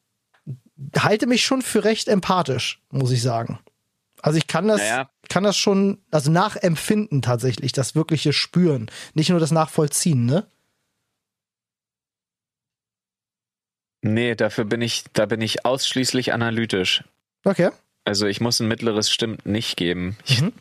halte 0.98 1.28
mich 1.28 1.46
schon 1.46 1.62
für 1.62 1.84
recht 1.84 2.08
empathisch, 2.08 2.82
muss 2.90 3.12
ich 3.12 3.22
sagen. 3.22 3.60
Also 4.22 4.38
ich 4.38 4.48
kann 4.48 4.68
das, 4.68 4.82
naja. 4.82 5.10
kann 5.30 5.44
das 5.44 5.56
schon, 5.56 6.00
also 6.12 6.32
nachempfinden 6.32 7.22
tatsächlich, 7.22 7.72
das 7.72 7.96
wirkliche 7.96 8.34
Spüren, 8.34 8.90
nicht 9.14 9.30
nur 9.30 9.40
das 9.40 9.52
Nachvollziehen, 9.52 10.26
ne? 10.26 10.48
Nee, 14.02 14.36
dafür 14.36 14.66
bin 14.66 14.82
ich, 14.82 15.04
da 15.14 15.26
bin 15.26 15.42
ich 15.42 15.66
ausschließlich 15.66 16.34
analytisch. 16.34 17.04
Okay. 17.44 17.72
Also 18.04 18.28
ich 18.28 18.40
muss 18.40 18.60
ein 18.60 18.68
mittleres 18.68 19.10
Stimmt 19.10 19.46
nicht 19.46 19.78
geben. 19.78 20.16
Ich, 20.26 20.42
mhm. 20.42 20.54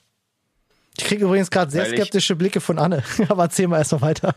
ich 0.97 1.05
kriege 1.05 1.25
übrigens 1.25 1.51
gerade 1.51 1.71
sehr 1.71 1.87
skeptische 1.87 2.37
Blicke 2.37 2.61
von 2.61 2.79
Anne, 2.79 3.03
aber 3.29 3.45
erzähl 3.45 3.69
mal 3.69 3.79
erst 3.79 3.93
noch 3.93 4.01
weiter. 4.01 4.35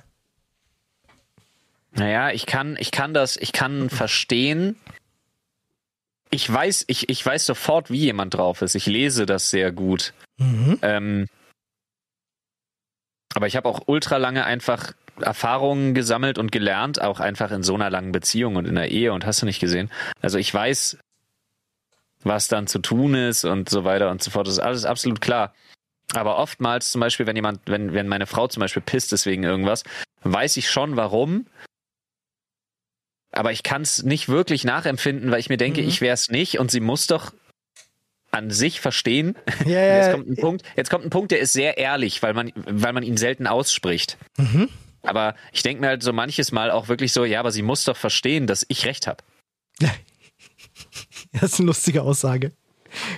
Naja, 1.94 2.32
ich 2.32 2.46
kann, 2.46 2.78
ich 2.80 2.92
kann 2.92 3.14
das, 3.14 3.38
ich 3.38 3.52
kann 3.52 3.90
verstehen. 3.90 4.76
Ich 6.30 6.52
weiß, 6.52 6.86
ich, 6.88 7.10
ich 7.10 7.26
weiß 7.26 7.46
sofort, 7.46 7.90
wie 7.90 8.00
jemand 8.00 8.34
drauf 8.34 8.62
ist. 8.62 8.76
Ich 8.76 8.86
lese 8.86 9.26
das 9.26 9.50
sehr 9.50 9.72
gut. 9.72 10.14
Mhm. 10.38 10.80
Ähm, 10.82 11.28
aber 13.34 13.48
ich 13.48 13.56
habe 13.56 13.70
auch 13.70 13.84
ultra 13.86 14.18
lange 14.18 14.46
einfach 14.46 14.94
Erfahrungen 15.22 15.94
gesammelt 15.94 16.38
und 16.38 16.52
gelernt, 16.52 17.02
auch 17.02 17.20
einfach 17.20 17.52
in 17.52 17.64
so 17.64 17.76
einer 17.76 17.90
langen 17.90 18.12
Beziehung 18.12 18.56
und 18.56 18.68
in 18.68 18.76
der 18.76 18.92
Ehe 18.92 19.14
und 19.14 19.26
hast 19.26 19.42
du 19.42 19.46
nicht 19.46 19.60
gesehen. 19.60 19.92
Also 20.22 20.38
ich 20.38 20.54
weiß, 20.54 20.98
was 22.24 22.48
dann 22.48 22.68
zu 22.68 22.80
tun 22.80 23.16
ist 23.16 23.46
und 23.46 23.70
so 23.70 23.84
weiter 23.84 24.10
und 24.12 24.22
so 24.22 24.32
fort. 24.32 24.48
Das 24.48 24.54
ist 24.54 24.60
alles 24.60 24.86
absolut 24.86 25.22
klar. 25.22 25.54
Aber 26.14 26.38
oftmals 26.38 26.92
zum 26.92 27.02
Beispiel, 27.02 27.28
wenn 27.28 27.36
jemand, 27.36 27.62
wenn, 27.66 27.94
wenn 27.94 28.08
meine 28.08 28.28
Frau 28.28 28.48
zum 28.48 28.62
Beispiel 28.62 28.82
pisst 28.82 29.12
deswegen 29.12 29.44
irgendwas, 29.44 29.84
weiß 30.24 30.58
ich 30.58 30.70
schon 30.70 30.96
warum, 30.96 31.48
aber 33.32 33.52
ich 33.52 33.64
kann 33.64 33.82
es 33.82 34.04
nicht 34.04 34.30
wirklich 34.30 34.64
nachempfinden, 34.64 35.32
weil 35.32 35.40
ich 35.40 35.50
mir 35.50 35.58
denke, 35.58 35.82
mhm. 35.82 35.88
ich 35.88 36.02
wäre 36.02 36.14
es 36.14 36.30
nicht 36.30 36.60
und 36.60 36.72
sie 36.72 36.80
muss 36.80 37.08
doch 37.08 37.34
an 38.32 38.52
sich 38.52 38.80
verstehen. 38.80 39.36
Ja, 39.66 39.80
ja, 39.80 39.98
jetzt 39.98 40.12
kommt 40.12 40.30
ein 40.30 40.36
Punkt. 40.36 40.64
Jetzt 40.76 40.90
kommt 40.90 41.06
ein 41.06 41.10
Punkt, 41.10 41.32
der 41.32 41.40
ist 41.40 41.54
sehr 41.54 41.78
ehrlich, 41.78 42.22
weil 42.24 42.34
man, 42.34 42.52
weil 42.56 42.94
man 42.94 43.04
ihn 43.04 43.18
selten 43.18 43.48
ausspricht. 43.48 44.18
Mhm. 44.38 44.70
Aber 45.04 45.36
ich 45.52 45.64
denke 45.64 45.82
mir 45.82 45.88
halt 45.88 46.04
so 46.04 46.12
manches 46.14 46.52
Mal 46.52 46.72
auch 46.72 46.88
wirklich 46.88 47.14
so, 47.14 47.24
ja, 47.26 47.40
aber 47.40 47.52
sie 47.52 47.62
muss 47.62 47.84
doch 47.86 47.98
verstehen, 47.98 48.48
dass 48.48 48.66
ich 48.68 48.86
recht 48.86 49.08
habe. 49.08 49.24
das 51.34 51.54
ist 51.54 51.60
eine 51.60 51.68
lustige 51.68 52.02
Aussage. 52.02 52.52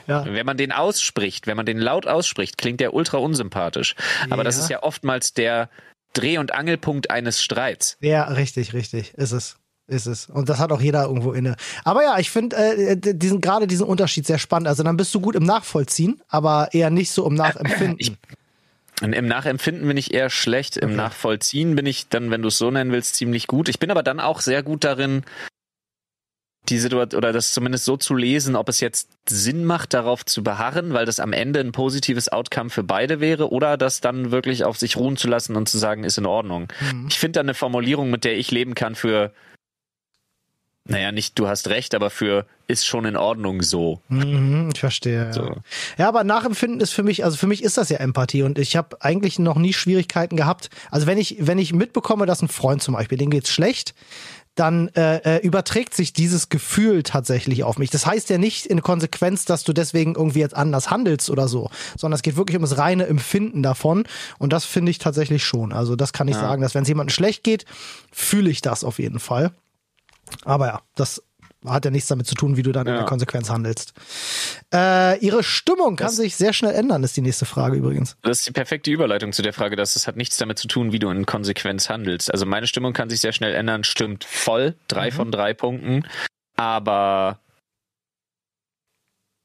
Ja. 0.08 0.26
Wenn 0.26 0.46
man 0.46 0.58
den 0.58 0.72
ausspricht, 0.72 1.48
wenn 1.48 1.56
man 1.56 1.66
den 1.66 1.78
laut 1.78 2.08
ausspricht, 2.08 2.58
klingt 2.58 2.80
der 2.80 2.94
ultra 2.94 3.18
unsympathisch. 3.18 3.96
Aber 4.26 4.38
ja. 4.38 4.44
das 4.44 4.58
ist 4.58 4.70
ja 4.70 4.84
oftmals 4.84 5.34
der 5.34 5.70
Dreh- 6.14 6.40
und 6.40 6.54
Angelpunkt 6.54 7.12
eines 7.12 7.42
Streits. 7.42 7.98
Ja, 8.02 8.26
richtig, 8.26 8.74
richtig, 8.74 9.14
ist 9.14 9.32
es 9.32 9.59
ist 9.90 10.06
es. 10.06 10.28
Und 10.28 10.50
das 10.50 10.60
hat 10.60 10.72
auch 10.72 10.82
jeder 10.82 11.04
irgendwo 11.04 11.32
inne. 11.34 11.56
Aber 11.84 12.04
ja, 12.04 12.20
ich 12.20 12.30
finde 12.30 12.56
äh, 12.56 12.96
diesen 12.98 13.42
gerade 13.42 13.68
diesen 13.68 13.86
Unterschied 13.86 14.26
sehr 14.26 14.40
spannend. 14.40 14.68
Also 14.68 14.84
dann 14.84 14.98
bist 14.98 15.14
du 15.14 15.20
gut 15.20 15.36
im 15.36 15.44
Nachvollziehen, 15.44 16.22
aber 16.28 16.70
eher 16.72 16.90
nicht 16.90 17.12
so 17.12 17.26
im 17.26 17.34
Nachempfinden. 17.34 17.98
Ich, 18.00 18.14
Im 19.02 19.28
Nachempfinden 19.28 19.88
bin 19.88 19.98
ich 19.98 20.14
eher 20.14 20.30
schlecht. 20.30 20.78
Im 20.78 20.90
okay. 20.90 20.98
Nachvollziehen 20.98 21.76
bin 21.76 21.86
ich 21.86 22.08
dann, 22.10 22.32
wenn 22.32 22.42
du 22.42 22.50
es 22.50 22.58
so 22.58 22.72
nennen 22.72 22.92
willst, 22.92 23.16
ziemlich 23.16 23.48
gut. 23.48 23.70
Ich 23.70 23.80
bin 23.80 23.92
aber 23.92 24.04
dann 24.04 24.20
auch 24.20 24.42
sehr 24.42 24.64
gut 24.64 24.84
darin, 24.84 25.24
die 26.70 26.78
Situation 26.78 27.18
oder 27.18 27.34
das 27.34 27.54
zumindest 27.54 27.86
so 27.86 27.98
zu 27.98 28.14
lesen, 28.14 28.56
ob 28.56 28.70
es 28.70 28.80
jetzt 28.80 29.10
Sinn 29.28 29.66
macht, 29.66 29.94
darauf 29.94 30.26
zu 30.26 30.44
beharren, 30.44 30.94
weil 30.94 31.06
das 31.06 31.20
am 31.20 31.34
Ende 31.34 31.60
ein 31.60 31.72
positives 31.72 32.30
Outcome 32.30 32.70
für 32.70 32.84
beide 32.84 33.20
wäre, 33.20 33.52
oder 33.52 33.78
das 33.78 34.02
dann 34.02 34.32
wirklich 34.32 34.64
auf 34.64 34.78
sich 34.78 34.98
ruhen 34.98 35.18
zu 35.18 35.28
lassen 35.28 35.56
und 35.56 35.68
zu 35.70 35.78
sagen, 35.78 36.04
ist 36.04 36.18
in 36.18 36.26
Ordnung. 36.26 36.68
Mhm. 36.80 37.08
Ich 37.10 37.20
finde 37.20 37.34
da 37.34 37.40
eine 37.42 37.54
Formulierung, 37.54 38.10
mit 38.10 38.24
der 38.24 38.38
ich 38.38 38.52
leben 38.52 38.76
kann 38.76 38.96
für 38.96 39.32
naja, 40.90 41.12
nicht 41.12 41.38
du 41.40 41.48
hast 41.48 41.70
recht, 41.70 41.96
aber 41.96 42.10
für 42.10 42.46
ist 42.68 42.86
schon 42.86 43.06
in 43.06 43.16
Ordnung 43.16 43.62
so. 43.64 44.02
Mhm, 44.10 44.70
ich 44.74 44.80
verstehe. 44.80 45.26
Ja. 45.26 45.34
So. 45.34 45.56
ja, 45.98 46.08
aber 46.08 46.24
Nachempfinden 46.24 46.82
ist 46.82 46.92
für 46.92 47.04
mich, 47.04 47.24
also 47.24 47.38
für 47.38 47.48
mich 47.48 47.64
ist 47.64 47.78
das 47.78 47.90
ja 47.90 47.98
Empathie 47.98 48.44
und 48.44 48.60
ich 48.60 48.76
habe 48.76 49.02
eigentlich 49.02 49.40
noch 49.40 49.58
nie 49.58 49.74
Schwierigkeiten 49.74 50.36
gehabt. 50.38 50.70
Also 50.92 51.08
wenn 51.08 51.18
ich, 51.18 51.38
wenn 51.40 51.58
ich 51.58 51.74
mitbekomme, 51.74 52.26
dass 52.26 52.42
ein 52.42 52.48
Freund 52.48 52.84
zum 52.84 52.94
Beispiel, 52.96 53.18
dem 53.18 53.30
geht's 53.32 53.50
schlecht, 53.50 53.96
dann 54.56 54.90
äh, 54.90 55.38
äh, 55.38 55.38
überträgt 55.46 55.94
sich 55.94 56.12
dieses 56.12 56.50
Gefühl 56.50 57.04
tatsächlich 57.04 57.64
auf 57.64 57.78
mich. 57.78 57.92
Das 57.92 58.06
heißt 58.06 58.30
ja 58.30 58.38
nicht 58.38 58.66
in 58.66 58.82
Konsequenz, 58.82 59.46
dass 59.46 59.64
du 59.64 59.72
deswegen 59.74 60.16
irgendwie 60.16 60.40
jetzt 60.40 60.56
anders 60.56 60.92
handelst 60.92 61.30
oder 61.30 61.48
so, 61.48 61.70
sondern 61.98 62.16
es 62.18 62.24
geht 62.24 62.36
wirklich 62.36 62.58
um 62.58 62.64
das 62.64 62.78
reine 62.78 63.06
Empfinden 63.08 63.64
davon. 63.64 64.04
Und 64.38 64.52
das 64.52 64.66
finde 64.66 64.92
ich 64.92 64.98
tatsächlich 64.98 65.46
schon. 65.46 65.72
Also 65.72 65.96
das 65.96 66.12
kann 66.14 66.28
ich 66.28 66.36
Ja. 66.36 66.42
sagen, 66.42 66.62
dass 66.62 66.76
wenn 66.76 66.84
es 66.84 66.90
jemandem 66.90 67.14
schlecht 67.14 67.44
geht, 67.44 67.66
fühle 68.12 68.50
ich 68.50 68.62
das 68.62 68.84
auf 68.84 69.00
jeden 69.00 69.20
Fall. 69.20 69.52
Aber 70.46 70.68
ja, 70.68 70.82
das 70.96 71.24
hat 71.68 71.84
ja 71.84 71.92
nichts 71.92 72.08
damit 72.08 72.26
zu 72.26 72.36
tun, 72.36 72.56
wie 72.56 72.62
du 72.62 72.72
dann 72.72 72.88
in 72.88 72.94
Ja. 72.94 73.00
der 73.00 73.06
Konsequenz 73.08 73.50
handelst. 73.50 73.94
Äh, 74.74 75.18
ihre 75.20 75.44
Stimmung 75.44 75.98
kann 75.98 76.08
Das- 76.08 76.16
sich 76.16 76.36
sehr 76.38 76.54
schnell 76.54 76.74
ändern, 76.74 77.04
ist 77.04 77.18
die 77.18 77.22
nächste 77.22 77.46
Frage 77.46 77.76
übrigens. 77.78 78.16
Das 78.22 78.38
ist 78.40 78.48
die 78.48 78.52
perfekte 78.54 78.92
Überleitung 78.92 79.34
zu 79.34 79.42
der 79.42 79.52
Frage, 79.52 79.76
dass 79.76 79.96
es 79.98 80.08
hat 80.08 80.16
nichts 80.16 80.38
damit 80.38 80.58
zu 80.58 80.68
tun, 80.70 80.94
wie 80.94 81.00
du 81.00 81.10
in 81.10 81.26
Konsequenz 81.26 81.90
handelst. 81.90 82.32
Also 82.32 82.46
meine 82.46 82.66
Stimmung 82.68 82.94
kann 82.94 83.10
sich 83.10 83.20
sehr 83.20 83.34
schnell 83.34 83.54
ändern, 83.56 83.84
stimmt 83.84 84.24
voll, 84.24 84.76
drei 84.88 85.12
von 85.12 85.32
drei 85.32 85.54
Punkten. 85.54 86.08
Aber 86.56 87.40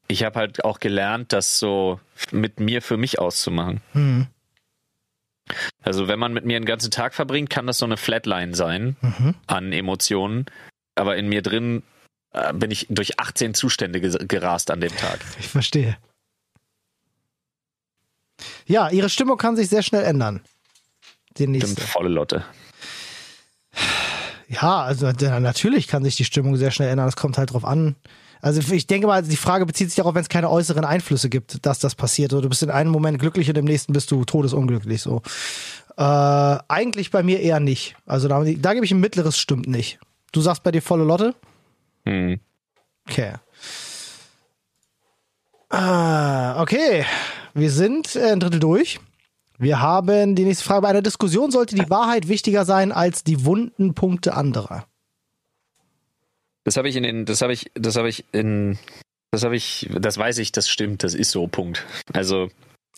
ich 0.07 0.23
habe 0.23 0.39
halt 0.39 0.63
auch 0.63 0.79
gelernt, 0.79 1.33
das 1.33 1.59
so 1.59 1.99
mit 2.31 2.59
mir 2.59 2.81
für 2.81 2.95
mich 2.97 3.19
auszumachen. 3.19 3.81
Hm. 3.93 4.27
Also 5.83 6.07
wenn 6.07 6.17
man 6.19 6.33
mit 6.33 6.45
mir 6.45 6.55
einen 6.55 6.65
ganzen 6.65 6.91
Tag 6.91 7.13
verbringt, 7.13 7.49
kann 7.49 7.67
das 7.67 7.77
so 7.79 7.85
eine 7.85 7.97
Flatline 7.97 8.55
sein 8.55 8.95
Mhm. 9.01 9.35
an 9.47 9.73
Emotionen. 9.73 10.45
Aber 10.95 11.17
in 11.17 11.27
mir 11.27 11.41
drin 11.41 11.83
äh, 12.31 12.53
bin 12.53 12.71
ich 12.71 12.87
durch 12.89 13.19
18 13.19 13.53
Zustände 13.53 13.99
gerast 14.01 14.71
an 14.71 14.81
dem 14.81 14.95
Tag. 14.95 15.19
Ich 15.39 15.47
verstehe. 15.47 15.97
Ja, 18.65 18.89
ihre 18.89 19.09
Stimmung 19.09 19.37
kann 19.37 19.55
sich 19.55 19.69
sehr 19.69 19.83
schnell 19.83 20.03
ändern. 20.03 20.41
Die 21.37 21.43
Stimmt, 21.43 21.51
nächste. 21.53 21.81
volle 21.81 22.09
Lotte. 22.09 22.43
Ja, 24.47 24.83
also 24.83 25.11
natürlich 25.11 25.87
kann 25.87 26.03
sich 26.03 26.15
die 26.15 26.25
Stimmung 26.25 26.55
sehr 26.57 26.71
schnell 26.71 26.89
ändern. 26.89 27.07
Es 27.07 27.15
kommt 27.15 27.37
halt 27.37 27.53
drauf 27.53 27.65
an. 27.65 27.95
Also 28.41 28.61
ich 28.73 28.85
denke 28.85 29.07
mal, 29.07 29.23
die 29.23 29.37
Frage 29.37 29.65
bezieht 29.65 29.89
sich 29.89 29.95
darauf, 29.95 30.13
wenn 30.13 30.21
es 30.21 30.29
keine 30.29 30.49
äußeren 30.49 30.85
Einflüsse 30.85 31.29
gibt, 31.29 31.65
dass 31.65 31.79
das 31.79 31.95
passiert. 31.95 32.31
Oder 32.31 32.43
du 32.43 32.49
bist 32.49 32.61
in 32.61 32.69
einem 32.69 32.91
Moment 32.91 33.19
glücklich 33.19 33.49
und 33.49 33.57
im 33.57 33.65
nächsten 33.65 33.91
bist 33.93 34.11
du 34.11 34.23
todesunglücklich. 34.23 35.01
So. 35.01 35.21
Äh, 35.97 36.01
eigentlich 36.03 37.09
bei 37.11 37.23
mir 37.23 37.39
eher 37.39 37.59
nicht. 37.59 37.95
Also 38.05 38.27
da, 38.27 38.43
da 38.43 38.73
gebe 38.73 38.85
ich 38.85 38.91
ein 38.91 38.99
mittleres 38.99 39.37
stimmt 39.39 39.67
nicht. 39.67 39.99
Du 40.35 40.41
sagst 40.41 40.63
bei 40.63 40.71
dir 40.71 40.81
volle 40.81 41.05
Lotte? 41.05 41.33
Hm. 42.03 42.41
Okay. 43.07 43.35
Ah, 45.69 46.61
okay. 46.61 47.05
Wir 47.53 47.71
sind 47.71 48.17
äh, 48.17 48.33
ein 48.33 48.41
Drittel 48.41 48.59
durch. 48.59 48.99
Wir 49.57 49.79
haben 49.79 50.35
die 50.35 50.43
nächste 50.43 50.65
Frage. 50.65 50.81
Bei 50.81 50.89
einer 50.89 51.01
Diskussion 51.01 51.51
sollte 51.51 51.75
die 51.75 51.89
Wahrheit 51.89 52.27
wichtiger 52.27 52.65
sein 52.65 52.91
als 52.91 53.23
die 53.23 53.45
wunden 53.45 53.93
Punkte 53.93 54.33
anderer. 54.33 54.85
Das 56.65 56.75
habe 56.75 56.89
ich 56.89 56.97
in 56.97 57.03
den, 57.03 57.23
das 57.23 57.41
habe 57.41 57.53
ich, 57.53 57.71
das 57.73 57.95
habe 57.95 58.09
ich 58.09 58.25
in, 58.33 58.77
das 59.31 59.45
habe 59.45 59.55
ich, 59.55 59.89
das 59.97 60.17
weiß 60.17 60.39
ich, 60.39 60.51
das 60.51 60.67
stimmt, 60.67 61.05
das 61.05 61.13
ist 61.13 61.31
so, 61.31 61.47
Punkt. 61.47 61.85
Also 62.11 62.49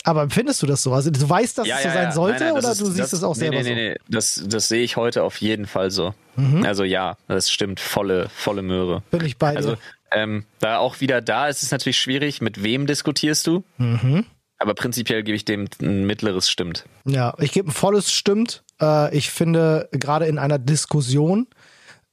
Aber 0.08 0.22
empfindest 0.22 0.62
du 0.62 0.68
das 0.68 0.82
so? 0.84 0.94
Also 0.94 1.12
du 1.12 1.30
weißt, 1.30 1.58
dass 1.58 1.68
es 1.68 1.84
so 1.84 1.90
sein 1.90 2.12
sollte 2.14 2.46
Nein, 2.46 2.54
nein, 2.54 2.58
oder 2.64 2.72
ist- 2.72 2.80
du 2.80 2.86
siehst 2.86 3.12
es 3.12 3.24
auch 3.24 3.36
nee, 3.36 3.40
selber 3.40 3.58
nee, 3.62 3.76
nee, 3.76 3.90
nee, 3.90 3.96
das, 4.08 4.42
das 4.48 4.70
sehe 4.70 4.82
ich 4.82 4.96
heute 4.96 5.24
auf 5.24 5.42
jeden 5.42 5.66
Fall 5.66 5.92
so. 5.92 6.14
so? 6.38 6.42
Mhm. 6.42 6.64
Also 6.64 6.86
ja, 6.86 7.18
das 7.28 7.52
stimmt, 7.52 7.82
volle, 7.82 8.30
volle 8.30 8.62
Möhre. 8.62 9.04
Bin 9.12 9.26
ich 9.26 9.38
bei 9.38 9.52
dir. 9.52 9.58
Also 9.58 9.76
ähm, 10.14 10.46
da 10.60 10.78
auch 10.78 11.02
wieder 11.02 11.20
da 11.20 11.50
ist 11.50 11.62
es 11.62 11.72
natürlich 11.72 11.98
schwierig, 11.98 12.40
mit 12.40 12.64
wem 12.64 12.88
diskutierst 12.88 13.46
du? 13.48 13.66
mhm. 13.78 14.26
Aber 14.60 14.74
prinzipiell 14.74 15.22
gebe 15.24 15.36
ich 15.36 15.46
dem 15.46 15.68
ein 15.82 16.06
mittleres 16.08 16.50
stimmt. 16.50 16.86
Ja, 17.06 17.36
ich 17.38 17.52
gebe 17.52 17.70
ein 17.70 17.74
volles 17.74 18.12
Stimmt. 18.12 18.64
Äh, 18.82 19.16
ich 19.16 19.30
finde, 19.30 19.88
gerade 19.92 20.26
in 20.26 20.40
einer 20.40 20.58
Diskussion, 20.58 21.46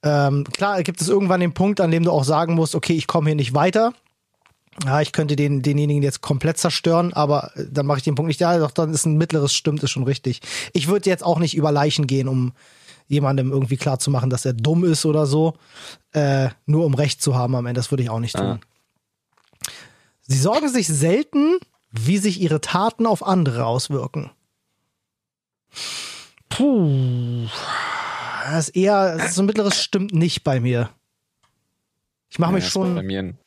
ähm, 0.02 0.44
klar 0.52 0.82
gibt 0.82 1.00
es 1.00 1.08
irgendwann 1.08 1.40
den 1.40 1.54
Punkt, 1.54 1.80
an 1.80 1.90
dem 1.90 2.02
du 2.02 2.10
auch 2.10 2.24
sagen 2.24 2.54
musst, 2.54 2.74
okay, 2.74 2.94
ich 2.94 3.06
komme 3.06 3.30
hier 3.30 3.36
nicht 3.36 3.54
weiter. 3.54 3.94
Ja, 4.84 5.00
ich 5.00 5.12
könnte 5.12 5.36
den, 5.36 5.62
denjenigen 5.62 6.02
jetzt 6.02 6.20
komplett 6.20 6.58
zerstören, 6.58 7.12
aber 7.12 7.52
äh, 7.56 7.64
dann 7.70 7.86
mache 7.86 7.98
ich 7.98 8.04
den 8.04 8.16
Punkt 8.16 8.28
nicht 8.28 8.40
da, 8.40 8.58
doch 8.58 8.72
dann 8.72 8.92
ist 8.92 9.06
ein 9.06 9.16
mittleres 9.16 9.54
Stimmt, 9.54 9.82
ist 9.82 9.90
schon 9.92 10.02
richtig. 10.04 10.40
Ich 10.72 10.88
würde 10.88 11.08
jetzt 11.08 11.22
auch 11.22 11.38
nicht 11.38 11.56
über 11.56 11.70
Leichen 11.70 12.06
gehen, 12.06 12.28
um 12.28 12.52
jemandem 13.06 13.52
irgendwie 13.52 13.76
klarzumachen, 13.76 14.30
dass 14.30 14.44
er 14.44 14.52
dumm 14.52 14.84
ist 14.84 15.04
oder 15.06 15.26
so, 15.26 15.54
äh, 16.12 16.48
nur 16.66 16.86
um 16.86 16.94
Recht 16.94 17.22
zu 17.22 17.36
haben 17.36 17.54
am 17.54 17.66
Ende. 17.66 17.78
Das 17.78 17.90
würde 17.92 18.02
ich 18.02 18.10
auch 18.10 18.18
nicht 18.18 18.36
tun. 18.36 18.60
Sie 20.22 20.38
sorgen 20.38 20.68
sich 20.68 20.88
selten, 20.88 21.58
wie 21.90 22.18
sich 22.18 22.40
ihre 22.40 22.60
Taten 22.60 23.06
auf 23.06 23.24
andere 23.24 23.66
auswirken. 23.66 24.30
Puh. 26.48 27.46
Das 28.46 28.68
ist 28.68 28.76
eher, 28.76 29.28
so 29.30 29.42
ein 29.42 29.46
mittleres 29.46 29.80
stimmt 29.82 30.12
nicht 30.12 30.44
bei 30.44 30.60
mir. 30.60 30.90
Ich 32.30 32.38
mache 32.38 32.50
Ja, 32.50 32.54
mich 32.56 32.68
schon. 32.68 32.94
Bei 32.94 33.02
mir 33.02 33.20
ein, 33.20 33.38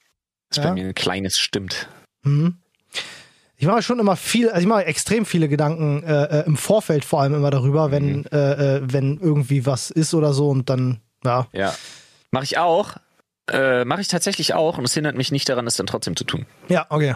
ist 0.49 0.57
Ja? 0.57 0.63
bei 0.63 0.73
mir 0.73 0.87
ein 0.87 0.95
kleines 0.95 1.37
stimmt. 1.37 1.87
Hm. 2.23 2.57
Ich 3.59 3.65
mache 3.65 3.81
schon 3.81 3.99
immer 3.99 4.15
viel, 4.15 4.49
also 4.49 4.61
ich 4.61 4.67
mache 4.67 4.85
extrem 4.85 5.25
viele 5.25 5.49
Gedanken 5.49 6.03
äh, 6.03 6.41
äh, 6.41 6.45
im 6.45 6.57
Vorfeld 6.57 7.03
vor 7.03 7.21
allem 7.21 7.33
immer 7.33 7.49
darüber, 7.49 7.89
wenn, 7.91 8.25
äh, 8.27 8.75
äh, 8.77 8.81
wenn 8.83 9.17
irgendwie 9.19 9.65
was 9.65 9.89
ist 9.89 10.13
oder 10.13 10.31
so 10.33 10.49
und 10.49 10.69
dann, 10.69 11.01
ja. 11.25 11.47
Ja. 11.53 11.73
Mache 12.29 12.43
ich 12.43 12.57
auch. 12.59 12.97
Äh, 13.49 13.83
Mache 13.85 14.01
ich 14.01 14.09
tatsächlich 14.09 14.53
auch 14.53 14.77
und 14.77 14.85
es 14.85 14.93
hindert 14.93 15.15
mich 15.15 15.31
nicht 15.31 15.49
daran, 15.49 15.65
es 15.65 15.75
dann 15.75 15.87
trotzdem 15.87 16.15
zu 16.15 16.23
tun. 16.23 16.45
Ja, 16.67 16.85
okay. 16.89 17.15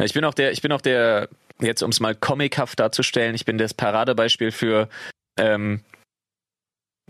Ich 0.00 0.14
bin 0.14 0.24
auch 0.24 0.34
der, 0.34 0.50
ich 0.50 0.62
bin 0.62 0.72
auch 0.72 0.80
der, 0.80 1.28
jetzt 1.60 1.82
um 1.82 1.90
es 1.90 2.00
mal 2.00 2.14
comichaft 2.14 2.80
darzustellen, 2.80 3.34
ich 3.34 3.44
bin 3.44 3.58
das 3.58 3.74
Paradebeispiel 3.74 4.50
für, 4.50 4.88
ähm, 5.36 5.82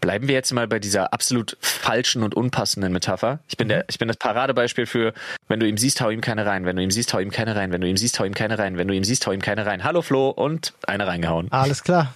bleiben 0.03 0.29
wir 0.29 0.35
jetzt 0.35 0.53
mal 0.53 0.69
bei 0.69 0.79
dieser 0.79 1.15
absolut 1.15 1.57
falschen 1.61 2.23
und 2.23 2.35
unpassenden 2.35 2.93
Metapher. 2.93 3.39
Ich 3.49 3.57
bin 3.57 3.69
der, 3.69 3.87
ich 3.89 3.99
bin 3.99 4.09
das 4.09 4.19
Paradebeispiel 4.19 4.85
für, 4.85 5.15
wenn 5.49 5.61
du 5.61 5.67
ihm 5.67 5.79
siehst, 5.79 6.03
hau 6.03 6.11
ihm 6.11 6.21
keine 6.21 6.45
rein, 6.45 6.67
wenn 6.67 6.77
du 6.77 6.83
ihm 6.83 6.91
siehst, 6.91 7.15
hau 7.15 7.19
ihm 7.21 7.31
keine 7.31 7.57
rein, 7.57 7.73
wenn 7.73 7.81
du 7.81 7.89
ihm 7.89 7.97
siehst, 7.97 8.19
hau 8.19 8.25
ihm 8.25 8.35
keine 8.35 8.59
rein, 8.59 8.77
wenn 8.77 8.89
du 8.89 8.95
ihm 8.95 9.05
siehst, 9.05 9.27
hau 9.27 9.33
ihm 9.33 9.41
keine 9.41 9.65
rein. 9.65 9.85
Hallo 9.85 10.03
Flo 10.03 10.29
und 10.29 10.75
eine 10.87 11.07
reingehauen. 11.07 11.51
Alles 11.51 11.83
klar. 11.83 12.15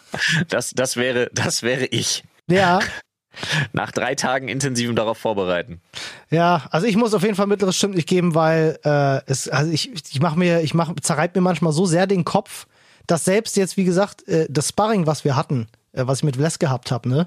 Das, 0.48 0.72
das 0.72 0.96
wäre, 0.96 1.30
das 1.32 1.62
wäre 1.62 1.86
ich. 1.86 2.24
Ja, 2.48 2.80
Nach 3.72 3.92
drei 3.92 4.14
Tagen 4.14 4.48
intensivem 4.48 4.96
darauf 4.96 5.18
vorbereiten. 5.18 5.82
ja, 6.30 6.66
also 6.70 6.86
ich 6.86 6.96
muss 6.96 7.12
auf 7.12 7.22
jeden 7.22 7.34
Fall 7.34 7.46
mittleres 7.46 7.76
stimmt 7.76 7.94
nicht 7.94 8.08
geben, 8.08 8.34
weil 8.34 8.78
äh, 8.82 9.20
es, 9.26 9.48
also 9.48 9.70
ich, 9.70 9.92
ich 9.92 10.20
mache 10.20 10.38
mir, 10.38 10.60
ich 10.62 10.72
mach, 10.72 10.94
zerreib 11.02 11.34
mir 11.34 11.42
manchmal 11.42 11.72
so 11.72 11.84
sehr 11.84 12.06
den 12.06 12.24
Kopf, 12.24 12.66
dass 13.06 13.24
selbst 13.24 13.56
jetzt, 13.56 13.76
wie 13.76 13.84
gesagt, 13.84 14.26
äh, 14.26 14.46
das 14.48 14.70
Sparring, 14.70 15.06
was 15.06 15.24
wir 15.24 15.36
hatten, 15.36 15.68
äh, 15.92 16.06
was 16.06 16.18
ich 16.18 16.24
mit 16.24 16.38
Wes 16.38 16.58
gehabt 16.58 16.90
habe, 16.90 17.08
ne, 17.08 17.26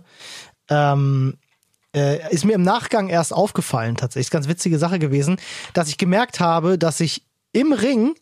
ähm, 0.70 1.38
äh, 1.96 2.32
ist 2.34 2.46
mir 2.46 2.54
im 2.54 2.62
Nachgang 2.64 3.10
erst 3.10 3.34
aufgefallen, 3.34 3.96
tatsächlich. 3.96 4.28
Ist 4.28 4.32
ganz 4.32 4.48
witzige 4.48 4.78
Sache 4.78 5.00
gewesen, 5.00 5.38
dass 5.74 5.90
ich 5.90 5.98
gemerkt 5.98 6.40
habe, 6.40 6.78
dass 6.78 7.00
ich 7.00 7.24
im 7.52 7.74
Ring 7.74 8.16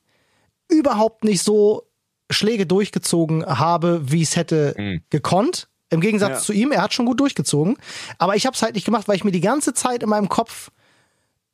überhaupt 0.70 1.24
nicht 1.24 1.42
so 1.44 1.84
Schläge 2.30 2.66
durchgezogen 2.66 3.46
habe, 3.46 4.02
wie 4.12 4.22
es 4.22 4.36
hätte 4.36 4.74
Mhm. 4.78 5.02
gekonnt. 5.10 5.68
Im 5.90 6.02
Gegensatz 6.02 6.30
Ja. 6.32 6.40
zu 6.40 6.54
ihm, 6.54 6.72
er 6.74 6.82
hat 6.82 6.94
schon 6.94 7.06
gut 7.06 7.20
durchgezogen. 7.22 7.78
Aber 8.18 8.36
ich 8.36 8.46
habe 8.46 8.56
es 8.56 8.62
halt 8.62 8.76
nicht 8.76 8.84
gemacht, 8.86 9.08
weil 9.08 9.16
ich 9.16 9.24
mir 9.24 9.32
die 9.32 9.40
ganze 9.42 9.74
Zeit 9.74 10.04
in 10.04 10.10
meinem 10.10 10.28
Kopf 10.30 10.70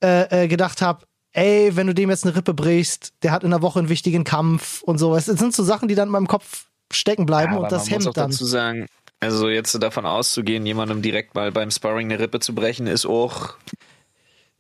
äh, 0.04 0.44
äh, 0.44 0.48
gedacht 0.48 0.82
habe, 0.82 1.06
ey, 1.32 1.76
wenn 1.76 1.88
du 1.88 1.94
dem 1.94 2.10
jetzt 2.10 2.26
eine 2.26 2.36
Rippe 2.36 2.54
brichst, 2.54 3.14
der 3.24 3.32
hat 3.32 3.44
in 3.44 3.52
der 3.52 3.62
Woche 3.62 3.80
einen 3.80 3.90
wichtigen 3.90 4.24
Kampf 4.24 4.82
und 4.82 4.98
sowas. 4.98 5.26
Das 5.26 5.40
sind 5.40 5.56
so 5.56 5.64
Sachen, 5.64 5.88
die 5.88 5.96
dann 5.96 6.10
in 6.10 6.12
meinem 6.12 6.28
Kopf 6.28 6.66
stecken 6.92 7.26
bleiben 7.26 7.54
Ja, 7.54 7.60
und 7.60 7.72
das 7.72 7.90
man 7.90 7.94
muss 8.00 8.04
auch 8.04 8.06
hemmt 8.08 8.18
dann. 8.18 8.32
dazu 8.32 8.46
sagen, 8.46 8.88
also 9.24 9.50
jetzt 9.50 9.82
davon 9.82 10.06
auszugehen, 10.06 10.66
jemandem 10.66 11.02
direkt 11.02 11.36
mal 11.36 11.52
beim 11.52 11.72
Sparring 11.72 12.12
eine 12.12 12.20
Rippe 12.20 12.40
zu 12.40 12.54
brechen, 12.54 12.88
ist 12.88 13.06
auch 13.06 13.56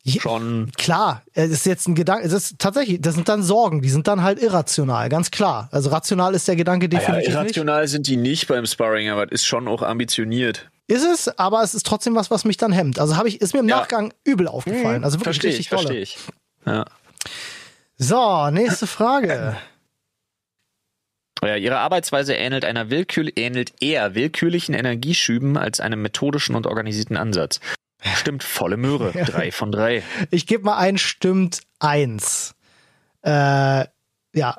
Ja, 0.04 0.22
schon. 0.22 0.72
Klar, 0.78 1.24
es 1.34 1.50
ist 1.52 1.66
jetzt 1.66 1.88
ein 1.88 1.96
Gedanke, 1.96 2.26
es 2.26 2.34
ist 2.34 2.60
tatsächlich, 2.60 3.00
das 3.02 3.16
sind 3.16 3.30
dann 3.30 3.44
Sorgen, 3.44 3.82
die 3.82 3.90
sind 3.90 4.08
dann 4.08 4.22
halt 4.24 4.42
irrational, 4.42 5.08
ganz 5.10 5.32
klar. 5.32 5.70
Also 5.72 5.90
rational 5.90 6.34
ist 6.36 6.48
der 6.48 6.56
Gedanke 6.56 6.86
Ja, 6.88 6.90
definitiv 7.00 7.28
nicht. 7.28 7.36
irrational 7.36 7.88
sind 7.88 8.08
die 8.08 8.18
nicht 8.18 8.48
beim 8.48 8.66
Sparring, 8.66 9.10
aber 9.10 9.26
es 9.26 9.42
ist 9.42 9.46
schon 9.46 9.68
auch 9.68 9.82
ambitioniert. 9.82 10.70
Ist 10.88 11.06
es, 11.06 11.28
aber 11.40 11.64
es 11.64 11.74
ist 11.74 11.86
trotzdem 11.86 12.14
was, 12.16 12.30
was 12.30 12.44
mich 12.44 12.58
dann 12.58 12.74
hemmt. 12.74 13.00
Also 13.00 13.16
habe 13.16 13.30
ich, 13.30 13.40
ist 13.40 13.54
mir 13.54 13.62
im 13.62 13.70
Ja. 13.70 13.78
Nachgang 13.78 14.14
übel 14.26 14.50
aufgefallen. 14.50 15.04
Also 15.06 15.16
wirklich 15.20 15.24
verstehe 15.24 15.50
richtig 15.52 15.66
ich, 15.68 15.70
dolle. 15.70 15.82
verstehe 15.84 16.02
ich. 16.02 16.18
Ja. 16.66 16.86
So, 17.98 18.50
nächste 18.52 18.88
Frage. 18.88 19.56
Ja, 21.46 21.56
ihre 21.56 21.78
Arbeitsweise 21.80 22.34
ähnelt 22.36 22.66
einer 22.66 22.90
willkür 22.90 23.30
ähnelt 23.36 23.74
eher 23.82 24.16
willkürlichen 24.16 24.74
Energieschüben 24.74 25.58
als 25.58 25.80
einem 25.80 26.02
methodischen 26.02 26.56
und 26.56 26.68
organisierten 26.68 27.18
Ansatz. 27.18 27.60
Stimmt, 28.16 28.44
volle 28.44 28.78
Möhre. 28.78 29.12
Drei 29.12 29.52
von 29.52 29.72
drei. 29.72 30.04
Ich 30.30 30.46
gebe 30.46 30.64
mal 30.66 30.78
ein, 30.78 30.98
stimmt 30.98 31.62
eins. 31.80 32.56
Äh, 33.22 33.86
ja. 34.34 34.58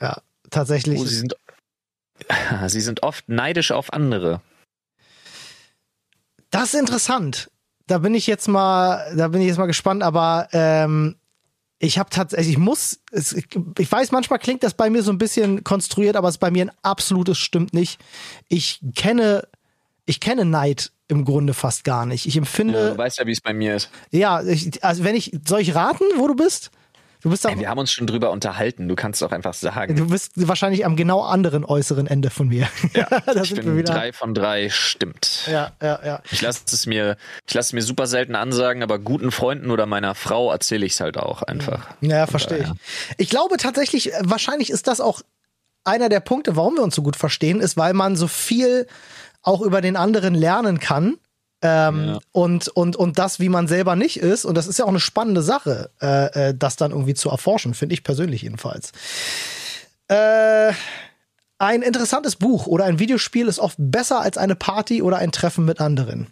Ja, 0.00 0.22
tatsächlich. 0.50 0.98
Oh, 1.00 1.04
sie 1.04 1.14
sind, 1.14 1.36
sie 2.66 2.80
sind 2.80 3.02
oft 3.02 3.28
neidisch 3.28 3.70
auf 3.70 3.92
andere. 3.92 4.40
Das 6.50 6.74
ist 6.74 6.80
interessant. 6.80 7.50
da 7.86 7.98
bin 7.98 8.14
ich 8.14 8.26
jetzt 8.26 8.48
mal, 8.48 9.14
da 9.16 9.28
bin 9.28 9.40
ich 9.40 9.48
jetzt 9.48 9.58
mal 9.58 9.66
gespannt, 9.66 10.02
aber 10.02 10.48
ähm, 10.52 11.16
ich 11.78 11.98
habe 11.98 12.10
tatsächlich, 12.10 12.54
ich 12.54 12.58
muss, 12.58 13.00
es, 13.12 13.32
ich 13.32 13.92
weiß, 13.92 14.10
manchmal 14.10 14.38
klingt 14.38 14.62
das 14.62 14.74
bei 14.74 14.90
mir 14.90 15.02
so 15.02 15.12
ein 15.12 15.18
bisschen 15.18 15.62
konstruiert, 15.62 16.16
aber 16.16 16.28
es 16.28 16.34
ist 16.34 16.40
bei 16.40 16.50
mir 16.50 16.66
ein 16.66 16.72
absolutes 16.82 17.38
stimmt 17.38 17.72
nicht. 17.72 18.00
Ich 18.48 18.80
kenne, 18.96 19.46
ich 20.04 20.18
kenne 20.18 20.44
Neid 20.44 20.90
im 21.06 21.24
Grunde 21.24 21.54
fast 21.54 21.84
gar 21.84 22.04
nicht. 22.04 22.26
Ich 22.26 22.36
empfinde. 22.36 22.78
Ja, 22.78 22.90
du 22.90 22.98
weißt 22.98 23.18
ja, 23.18 23.26
wie 23.26 23.32
es 23.32 23.40
bei 23.40 23.54
mir 23.54 23.76
ist. 23.76 23.90
Ja, 24.10 24.42
ich, 24.42 24.84
also 24.84 25.04
wenn 25.04 25.14
ich, 25.14 25.38
soll 25.46 25.60
ich 25.60 25.74
raten, 25.74 26.04
wo 26.16 26.26
du 26.26 26.34
bist? 26.34 26.70
Du 27.22 27.30
bist 27.30 27.44
Ey, 27.44 27.58
wir 27.58 27.68
haben 27.68 27.78
uns 27.78 27.90
schon 27.90 28.06
drüber 28.06 28.30
unterhalten. 28.30 28.88
Du 28.88 28.94
kannst 28.94 29.20
doch 29.22 29.32
einfach 29.32 29.54
sagen. 29.54 29.96
Du 29.96 30.08
bist 30.08 30.32
wahrscheinlich 30.36 30.86
am 30.86 30.94
genau 30.94 31.22
anderen 31.22 31.64
äußeren 31.64 32.06
Ende 32.06 32.30
von 32.30 32.48
mir. 32.48 32.68
Ja, 32.94 33.08
ich 33.42 33.54
bin 33.54 33.84
drei 33.84 34.12
von 34.12 34.34
drei, 34.34 34.68
stimmt. 34.70 35.48
Ja, 35.50 35.72
ja, 35.82 35.98
ja. 36.04 36.22
Ich 36.30 36.40
lasse 36.40 36.62
es 36.66 36.86
mir, 36.86 37.16
ich 37.46 37.54
lasse 37.54 37.70
es 37.70 37.72
mir 37.72 37.82
super 37.82 38.06
selten 38.06 38.36
ansagen, 38.36 38.82
aber 38.82 39.00
guten 39.00 39.32
Freunden 39.32 39.70
oder 39.70 39.86
meiner 39.86 40.14
Frau 40.14 40.52
erzähle 40.52 40.86
ich 40.86 40.92
es 40.92 41.00
halt 41.00 41.18
auch 41.18 41.42
einfach. 41.42 41.88
Ja, 42.00 42.26
verstehe 42.26 42.58
ich. 42.58 42.68
Ich 43.16 43.30
glaube 43.30 43.56
tatsächlich, 43.56 44.12
wahrscheinlich 44.20 44.70
ist 44.70 44.86
das 44.86 45.00
auch 45.00 45.22
einer 45.84 46.08
der 46.08 46.20
Punkte, 46.20 46.54
warum 46.54 46.76
wir 46.76 46.82
uns 46.82 46.94
so 46.94 47.02
gut 47.02 47.16
verstehen, 47.16 47.60
ist, 47.60 47.76
weil 47.76 47.94
man 47.94 48.14
so 48.14 48.28
viel 48.28 48.86
auch 49.42 49.62
über 49.62 49.80
den 49.80 49.96
anderen 49.96 50.34
lernen 50.34 50.78
kann. 50.78 51.16
Ähm, 51.60 52.06
ja. 52.06 52.18
und, 52.32 52.68
und, 52.68 52.94
und 52.96 53.18
das, 53.18 53.40
wie 53.40 53.48
man 53.48 53.66
selber 53.66 53.96
nicht 53.96 54.18
ist. 54.18 54.44
Und 54.44 54.56
das 54.56 54.66
ist 54.66 54.78
ja 54.78 54.84
auch 54.84 54.90
eine 54.90 55.00
spannende 55.00 55.42
Sache, 55.42 55.90
äh, 56.00 56.50
äh, 56.50 56.54
das 56.56 56.76
dann 56.76 56.92
irgendwie 56.92 57.14
zu 57.14 57.30
erforschen, 57.30 57.74
finde 57.74 57.94
ich 57.94 58.04
persönlich 58.04 58.42
jedenfalls. 58.42 58.92
Äh, 60.06 60.72
ein 61.58 61.82
interessantes 61.82 62.36
Buch 62.36 62.66
oder 62.66 62.84
ein 62.84 63.00
Videospiel 63.00 63.48
ist 63.48 63.58
oft 63.58 63.76
besser 63.78 64.20
als 64.20 64.38
eine 64.38 64.54
Party 64.54 65.02
oder 65.02 65.18
ein 65.18 65.32
Treffen 65.32 65.64
mit 65.64 65.80
anderen. 65.80 66.28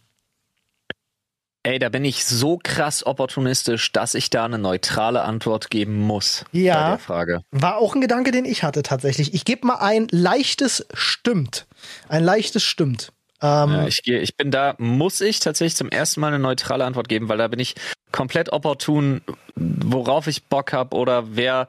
Ey, 1.64 1.80
da 1.80 1.88
bin 1.88 2.04
ich 2.04 2.24
so 2.24 2.60
krass 2.62 3.04
opportunistisch, 3.04 3.90
dass 3.90 4.14
ich 4.14 4.30
da 4.30 4.44
eine 4.44 4.56
neutrale 4.56 5.22
Antwort 5.22 5.68
geben 5.68 5.98
muss. 5.98 6.44
Ja. 6.52 6.80
Bei 6.80 6.88
der 6.90 6.98
Frage. 7.00 7.40
War 7.50 7.78
auch 7.78 7.96
ein 7.96 8.00
Gedanke, 8.00 8.30
den 8.30 8.44
ich 8.44 8.62
hatte 8.62 8.84
tatsächlich. 8.84 9.34
Ich 9.34 9.44
gebe 9.44 9.66
mal 9.66 9.78
ein 9.80 10.06
leichtes 10.12 10.86
Stimmt. 10.94 11.66
Ein 12.08 12.22
leichtes 12.22 12.62
Stimmt. 12.62 13.10
Ähm, 13.42 13.70
ja, 13.70 13.86
ich, 13.86 14.02
gehe, 14.02 14.20
ich 14.20 14.36
bin 14.36 14.50
da, 14.50 14.74
muss 14.78 15.20
ich 15.20 15.40
tatsächlich 15.40 15.76
zum 15.76 15.90
ersten 15.90 16.20
Mal 16.20 16.28
eine 16.28 16.38
neutrale 16.38 16.84
Antwort 16.84 17.08
geben, 17.08 17.28
weil 17.28 17.38
da 17.38 17.48
bin 17.48 17.60
ich 17.60 17.74
komplett 18.12 18.52
opportun, 18.52 19.20
worauf 19.54 20.26
ich 20.26 20.44
Bock 20.44 20.72
habe 20.72 20.96
oder 20.96 21.36
wer, 21.36 21.68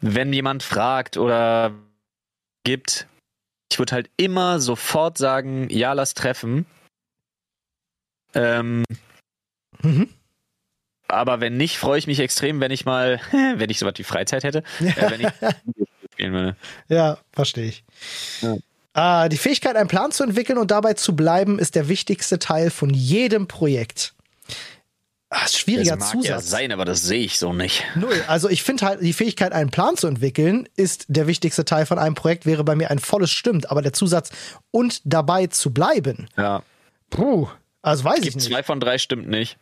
wenn 0.00 0.32
jemand 0.32 0.62
fragt 0.62 1.16
oder 1.16 1.72
gibt. 2.64 3.06
Ich 3.70 3.78
würde 3.78 3.92
halt 3.92 4.10
immer 4.16 4.60
sofort 4.60 5.18
sagen, 5.18 5.68
ja, 5.70 5.94
lass 5.94 6.14
treffen. 6.14 6.66
Ähm, 8.34 8.84
mhm. 9.82 10.08
Aber 11.08 11.40
wenn 11.40 11.56
nicht, 11.56 11.78
freue 11.78 11.98
ich 11.98 12.06
mich 12.06 12.20
extrem, 12.20 12.60
wenn 12.60 12.70
ich 12.70 12.84
mal, 12.84 13.20
wenn 13.32 13.70
ich 13.70 13.78
sowas 13.78 13.94
wie 13.96 14.04
Freizeit 14.04 14.44
hätte, 14.44 14.62
äh, 14.80 15.10
wenn 15.10 15.20
ich 15.20 15.28
spielen 16.12 16.32
würde. 16.32 16.56
Ja, 16.88 17.18
verstehe 17.32 17.66
ich. 17.66 17.84
Ja. 18.40 18.56
Ah, 18.94 19.28
die 19.28 19.36
Fähigkeit, 19.36 19.74
einen 19.76 19.88
Plan 19.88 20.12
zu 20.12 20.22
entwickeln 20.22 20.56
und 20.56 20.70
dabei 20.70 20.94
zu 20.94 21.16
bleiben, 21.16 21.58
ist 21.58 21.74
der 21.74 21.88
wichtigste 21.88 22.38
Teil 22.38 22.70
von 22.70 22.90
jedem 22.90 23.48
Projekt. 23.48 24.14
Ach, 25.30 25.48
schwieriger 25.48 25.96
das 25.96 26.00
mag 26.00 26.10
Zusatz. 26.12 26.28
Ja 26.28 26.40
sein, 26.40 26.70
aber 26.70 26.84
das 26.84 27.02
sehe 27.02 27.24
ich 27.24 27.40
so 27.40 27.52
nicht. 27.52 27.82
Null. 27.96 28.22
Also 28.28 28.48
ich 28.48 28.62
finde 28.62 28.86
halt, 28.86 29.02
die 29.02 29.12
Fähigkeit, 29.12 29.52
einen 29.52 29.70
Plan 29.70 29.96
zu 29.96 30.06
entwickeln, 30.06 30.68
ist 30.76 31.06
der 31.08 31.26
wichtigste 31.26 31.64
Teil 31.64 31.86
von 31.86 31.98
einem 31.98 32.14
Projekt, 32.14 32.46
wäre 32.46 32.62
bei 32.62 32.76
mir 32.76 32.92
ein 32.92 33.00
volles 33.00 33.32
Stimmt, 33.32 33.68
aber 33.68 33.82
der 33.82 33.92
Zusatz 33.92 34.30
und 34.70 35.00
dabei 35.04 35.48
zu 35.48 35.72
bleiben. 35.72 36.28
Ja. 36.36 36.62
Puh. 37.10 37.48
Also 37.82 38.04
weiß 38.04 38.20
ich 38.20 38.36
nicht. 38.36 38.46
Zwei 38.46 38.62
von 38.62 38.78
drei 38.78 38.98
stimmt 38.98 39.28
nicht. 39.28 39.58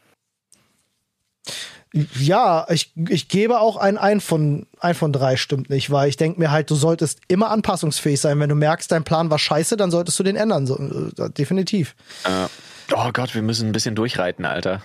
Ja, 1.93 2.67
ich, 2.71 2.93
ich 3.09 3.29
gebe 3.29 3.61
auch 3.61 3.77
ein 3.77 3.99
ein 3.99 4.21
von, 4.21 4.67
ein 4.81 4.95
von 4.95 5.13
drei 5.13 5.37
stimmt 5.37 5.69
nicht, 5.69 5.91
weil 5.91 6.09
ich 6.09 6.17
denke 6.17 6.41
mir 6.41 6.51
halt, 6.51 6.71
du 6.71 6.75
solltest 6.75 7.21
immer 7.29 7.51
anpassungsfähig 7.51 8.19
sein. 8.21 8.41
Wenn 8.41 8.49
du 8.49 8.55
merkst, 8.55 8.91
dein 8.91 9.05
Plan 9.05 9.31
war 9.31 9.39
scheiße, 9.39 9.77
dann 9.77 9.91
solltest 9.91 10.19
du 10.19 10.23
den 10.23 10.37
ändern. 10.37 10.67
So, 10.67 10.79
äh, 10.79 11.31
definitiv. 11.31 11.95
Äh, 12.25 12.47
oh 12.95 13.11
Gott, 13.13 13.35
wir 13.35 13.43
müssen 13.43 13.69
ein 13.69 13.73
bisschen 13.73 13.95
durchreiten, 13.95 14.47
Alter. 14.47 14.83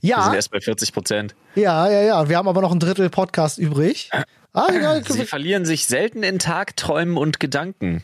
Ja. 0.00 0.18
Wir 0.18 0.24
sind 0.24 0.34
erst 0.34 0.50
bei 0.50 0.60
40 0.60 0.92
Prozent. 0.92 1.34
Ja, 1.56 1.90
ja, 1.90 2.02
ja. 2.02 2.28
Wir 2.28 2.36
haben 2.36 2.48
aber 2.48 2.60
noch 2.60 2.72
ein 2.72 2.80
Drittel 2.80 3.10
Podcast 3.10 3.58
übrig. 3.58 4.10
Ah, 4.52 4.72
ja, 4.72 5.02
Sie 5.02 5.26
verlieren 5.26 5.64
sich 5.64 5.86
selten 5.86 6.22
in 6.22 6.38
Tagträumen 6.38 7.16
und 7.16 7.38
Gedanken. 7.38 8.02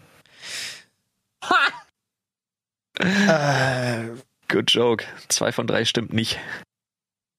Ha! 1.42 1.66
äh, 3.00 4.10
Good 4.48 4.70
joke. 4.70 5.04
Zwei 5.28 5.52
von 5.52 5.66
drei 5.66 5.84
stimmt 5.84 6.12
nicht. 6.12 6.38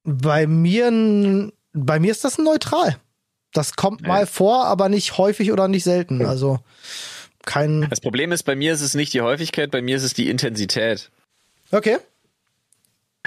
Bei 0.06 0.48
mir, 0.48 1.52
bei 1.74 2.00
mir 2.00 2.12
ist 2.12 2.24
das 2.24 2.38
neutral. 2.38 2.98
Das 3.54 3.76
kommt 3.76 4.02
ja. 4.02 4.08
mal 4.08 4.28
vor, 4.28 4.66
aber 4.66 4.90
nicht 4.90 5.18
häufig 5.18 5.52
oder 5.52 5.68
nicht 5.68 5.84
selten. 5.84 6.26
Also 6.26 6.60
kein. 7.46 7.90
Das 7.90 8.02
Problem 8.02 8.32
ist, 8.32 8.44
bei 8.44 8.56
mir 8.56 8.74
ist 8.74 8.82
es 8.82 8.96
nicht 8.96 9.14
die 9.14 9.22
Häufigkeit, 9.22 9.72
bei 9.72 9.82
mir 9.82 9.98
ist 9.98 10.04
es 10.04 10.14
die 10.14 10.30
Intensität. 10.30 11.12
Okay. 11.72 11.98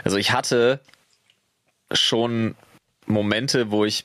Also 0.05 0.16
ich 0.16 0.33
hatte 0.33 0.81
schon 1.93 2.55
Momente, 3.07 3.70
wo 3.70 3.85
ich 3.85 4.05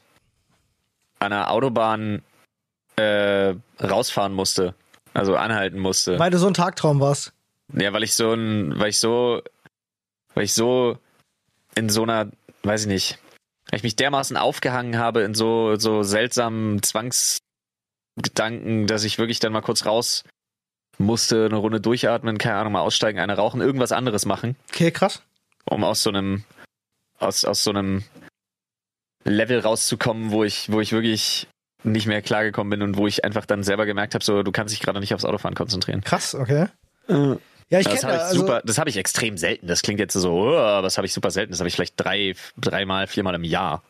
an 1.19 1.31
der 1.31 1.51
Autobahn 1.51 2.21
äh, 2.95 3.53
rausfahren 3.81 4.33
musste. 4.33 4.75
Also 5.13 5.35
anhalten 5.35 5.77
musste. 5.77 6.17
Weil 6.17 6.31
du 6.31 6.39
so 6.39 6.47
ein 6.47 6.55
Tagtraum 6.55 6.99
warst. 6.99 7.33
Ja, 7.71 7.93
weil 7.93 8.01
ich 8.01 8.15
so 8.15 8.33
ein, 8.33 8.79
weil 8.79 8.89
ich 8.89 8.99
so 8.99 9.43
weil 10.33 10.45
ich 10.45 10.53
so 10.53 10.97
in 11.75 11.89
so 11.89 12.03
einer, 12.03 12.29
weiß 12.63 12.81
ich 12.81 12.87
nicht, 12.87 13.19
weil 13.69 13.77
ich 13.77 13.83
mich 13.83 13.95
dermaßen 13.95 14.37
aufgehangen 14.37 14.97
habe 14.97 15.21
in 15.21 15.33
so, 15.33 15.75
so 15.75 16.03
seltsamen 16.03 16.81
Zwangsgedanken, 16.81 18.87
dass 18.87 19.03
ich 19.03 19.17
wirklich 19.17 19.39
dann 19.39 19.53
mal 19.53 19.61
kurz 19.61 19.85
raus 19.85 20.23
musste, 20.97 21.45
eine 21.45 21.55
Runde 21.55 21.81
durchatmen, 21.81 22.37
keine 22.37 22.57
Ahnung, 22.57 22.73
mal 22.73 22.81
aussteigen, 22.81 23.19
eine 23.19 23.35
rauchen, 23.35 23.61
irgendwas 23.61 23.91
anderes 23.91 24.25
machen. 24.25 24.55
Okay, 24.69 24.91
krass. 24.91 25.23
Um 25.65 25.83
aus 25.83 26.03
so 26.03 26.09
einem, 26.09 26.43
aus, 27.19 27.45
aus 27.45 27.63
so 27.63 27.71
einem 27.71 28.03
Level 29.23 29.59
rauszukommen, 29.59 30.31
wo 30.31 30.43
ich, 30.43 30.71
wo 30.71 30.81
ich 30.81 30.91
wirklich 30.91 31.47
nicht 31.83 32.07
mehr 32.07 32.21
klargekommen 32.21 32.69
bin 32.69 32.81
und 32.81 32.97
wo 32.97 33.07
ich 33.07 33.25
einfach 33.25 33.45
dann 33.45 33.63
selber 33.63 33.85
gemerkt 33.85 34.13
habe, 34.13 34.23
so 34.23 34.43
du 34.43 34.51
kannst 34.51 34.73
dich 34.73 34.81
gerade 34.81 34.99
nicht 34.99 35.13
aufs 35.13 35.25
Autofahren 35.25 35.55
konzentrieren. 35.55 36.01
Krass, 36.01 36.35
okay. 36.35 36.67
Äh, 37.07 37.35
ja, 37.69 37.79
ich 37.79 37.87
kenne 37.87 38.01
das. 38.01 38.03
Hab 38.03 38.15
ich 38.15 38.21
also 38.21 38.39
super, 38.39 38.61
das 38.63 38.77
habe 38.77 38.89
ich 38.89 38.97
extrem 38.97 39.37
selten. 39.37 39.67
Das 39.67 39.81
klingt 39.81 39.99
jetzt 39.99 40.13
so, 40.13 40.33
oh, 40.33 40.81
das 40.81 40.97
habe 40.97 41.07
ich 41.07 41.13
super 41.13 41.31
selten. 41.31 41.51
Das 41.51 41.59
habe 41.59 41.67
ich 41.67 41.75
vielleicht 41.75 41.95
drei, 41.97 42.35
dreimal, 42.57 43.07
viermal 43.07 43.35
im 43.35 43.43
Jahr. 43.43 43.83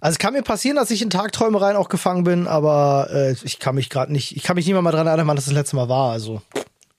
Also 0.00 0.14
es 0.14 0.18
kann 0.18 0.32
mir 0.32 0.42
passieren, 0.42 0.76
dass 0.76 0.90
ich 0.90 1.02
in 1.02 1.10
Tagträumereien 1.10 1.76
auch 1.76 1.88
gefangen 1.88 2.24
bin, 2.24 2.46
aber 2.46 3.08
äh, 3.12 3.34
ich 3.42 3.58
kann 3.58 3.74
mich 3.74 3.90
gerade 3.90 4.12
nicht, 4.12 4.36
ich 4.36 4.42
kann 4.42 4.56
mich 4.56 4.66
nicht 4.66 4.80
mal 4.80 4.90
dran 4.92 5.06
erinnern, 5.06 5.26
wann 5.26 5.36
das 5.36 5.46
das 5.46 5.54
letzte 5.54 5.76
Mal 5.76 5.88
war. 5.88 6.12
Also 6.12 6.42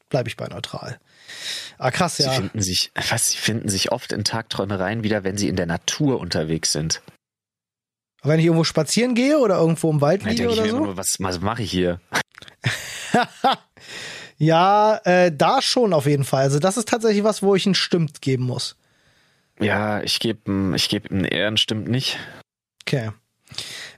bleibe 0.10 0.30
ich 0.30 0.38
bei 0.38 0.48
neutral. 0.48 1.00
Ah, 1.78 1.92
krass, 1.92 2.18
ja. 2.18 2.30
Sie 2.30 2.36
finden 2.36 2.62
sich, 2.62 2.92
was, 3.10 3.32
sie 3.32 3.38
finden 3.38 3.70
sich 3.70 3.92
oft 3.92 4.12
in 4.12 4.24
Tagträumereien 4.24 5.04
wieder, 5.04 5.24
wenn 5.24 5.38
sie 5.38 5.48
in 5.48 5.56
der 5.56 5.66
Natur 5.66 6.20
unterwegs 6.20 6.72
sind. 6.72 7.02
Wenn 8.24 8.40
ich 8.40 8.46
irgendwo 8.46 8.66
spazieren 8.66 9.16
gehe 9.16 9.40
oder 9.40 9.58
irgendwo 9.58 9.90
im 9.90 10.00
Wald 10.00 10.24
liege 10.24 10.48
oder 10.50 10.68
so? 10.68 10.78
Nur, 10.78 10.98
was, 10.98 11.16
was 11.20 11.40
mache 11.40 11.64
ich 11.64 11.72
hier? 11.72 12.00
Ja, 14.42 15.00
äh, 15.04 15.32
da 15.32 15.62
schon 15.62 15.94
auf 15.94 16.08
jeden 16.08 16.24
Fall. 16.24 16.42
Also 16.42 16.58
das 16.58 16.76
ist 16.76 16.90
tatsächlich 16.90 17.24
was, 17.24 17.44
wo 17.44 17.54
ich 17.54 17.68
ein 17.68 17.76
Stimmt 17.76 18.24
geben 18.24 18.46
muss. 18.46 18.76
Ja, 19.60 20.02
ich 20.02 20.20
gebe 20.20 20.76
ich 20.76 20.90
geb 20.90 21.12
ein 21.12 21.26
eher 21.26 21.48
ein 21.48 21.58
Stimmt 21.58 21.88
nicht. 21.88 22.18
Okay. 22.82 23.12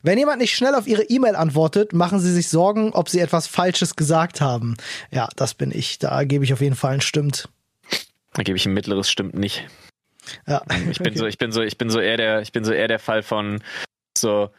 Wenn 0.02 0.18
jemand 0.18 0.41
nicht 0.41 0.54
schnell 0.54 0.76
auf 0.76 0.86
Ihre 0.86 1.04
E-Mail 1.04 1.38
antwortet, 1.38 1.94
machen 1.94 2.20
Sie 2.20 2.30
sich 2.30 2.50
Sorgen, 2.50 2.91
ob 2.91 3.08
Sie 3.08 3.22
etwas 3.22 3.48
Falsches 3.48 3.96
gesagt 3.96 4.41
haben. 4.41 4.76
Ja, 5.12 5.30
das 5.38 5.54
bin 5.54 5.72
ich. 5.72 5.98
Da 5.98 6.26
gebe 6.26 6.44
ich 6.44 6.52
auf 6.52 6.60
jeden 6.60 6.76
Fall 6.76 6.96
ein 6.96 7.02
Stimmt. 7.02 7.48
Da 8.34 8.44
gebe 8.44 8.58
ich 8.58 8.66
ein 8.66 8.74
mittleres 8.74 9.10
Stimmt 9.10 9.36
nicht. 9.36 9.66
Ja. 10.46 10.62
Ich 10.91 11.00
bin 11.00 11.08
okay. 11.12 11.20
so, 11.20 11.26
ich 11.26 11.38
bin 11.38 11.54
so, 11.54 11.62
ich 11.62 11.78
bin 11.78 11.89
so 11.89 12.02
eher 12.02 12.18
der, 12.18 12.41
ich 12.41 12.52
bin 12.52 12.66
so 12.66 12.74
eher 12.74 12.89
der 12.89 13.00
Fall 13.00 13.24
von 13.24 13.64
so, 14.18 14.50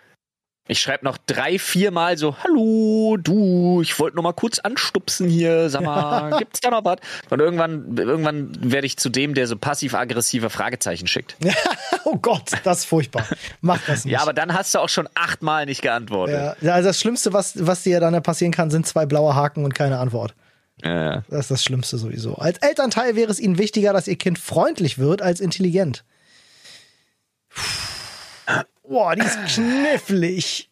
ich 0.66 0.80
schreibe 0.80 1.04
noch 1.04 1.18
drei, 1.26 1.58
vier 1.58 1.90
Mal 1.90 2.16
so, 2.16 2.36
hallo, 2.42 3.18
du, 3.18 3.82
ich 3.82 3.98
wollte 3.98 4.16
noch 4.16 4.22
mal 4.22 4.32
kurz 4.32 4.58
anstupsen 4.58 5.28
hier, 5.28 5.68
sag 5.68 5.82
mal, 5.82 6.30
gibt's 6.38 6.60
da 6.60 6.70
noch 6.70 6.84
was? 6.84 6.96
Und 7.28 7.40
irgendwann, 7.40 7.96
irgendwann 7.98 8.50
werde 8.60 8.86
ich 8.86 8.96
zu 8.96 9.10
dem, 9.10 9.34
der 9.34 9.46
so 9.46 9.56
passiv-aggressive 9.56 10.48
Fragezeichen 10.48 11.06
schickt. 11.06 11.36
oh 12.04 12.16
Gott, 12.16 12.52
das 12.64 12.80
ist 12.80 12.84
furchtbar. 12.86 13.26
Mach 13.60 13.80
das 13.86 14.06
nicht. 14.06 14.14
Ja, 14.14 14.22
aber 14.22 14.32
dann 14.32 14.54
hast 14.54 14.74
du 14.74 14.78
auch 14.78 14.88
schon 14.88 15.06
achtmal 15.14 15.66
nicht 15.66 15.82
geantwortet. 15.82 16.56
Ja, 16.62 16.72
also 16.72 16.88
das 16.88 16.98
Schlimmste, 16.98 17.34
was, 17.34 17.66
was 17.66 17.82
dir 17.82 18.00
dann 18.00 18.22
passieren 18.22 18.52
kann, 18.52 18.70
sind 18.70 18.86
zwei 18.86 19.04
blaue 19.04 19.34
Haken 19.34 19.64
und 19.66 19.74
keine 19.74 19.98
Antwort. 19.98 20.34
Ja. 20.82 21.22
Das 21.28 21.40
ist 21.40 21.50
das 21.50 21.64
Schlimmste 21.64 21.98
sowieso. 21.98 22.36
Als 22.36 22.58
Elternteil 22.58 23.16
wäre 23.16 23.30
es 23.30 23.38
ihnen 23.38 23.58
wichtiger, 23.58 23.92
dass 23.92 24.08
ihr 24.08 24.16
Kind 24.16 24.38
freundlich 24.38 24.98
wird 24.98 25.20
als 25.20 25.40
intelligent. 25.40 26.04
Puh. 27.50 28.64
Boah, 28.86 29.14
die 29.16 29.22
ist 29.22 29.38
knifflig. 29.54 30.70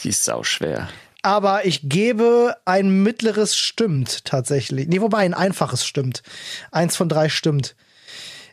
Die 0.00 0.10
ist 0.10 0.24
sau 0.24 0.42
schwer. 0.42 0.88
Aber 1.22 1.66
ich 1.66 1.88
gebe 1.88 2.56
ein 2.64 3.02
mittleres 3.02 3.56
stimmt 3.56 4.24
tatsächlich. 4.24 4.86
Nee, 4.86 5.00
wobei 5.00 5.18
ein 5.18 5.34
einfaches 5.34 5.84
stimmt. 5.84 6.22
Eins 6.70 6.96
von 6.96 7.08
drei 7.08 7.28
stimmt. 7.28 7.74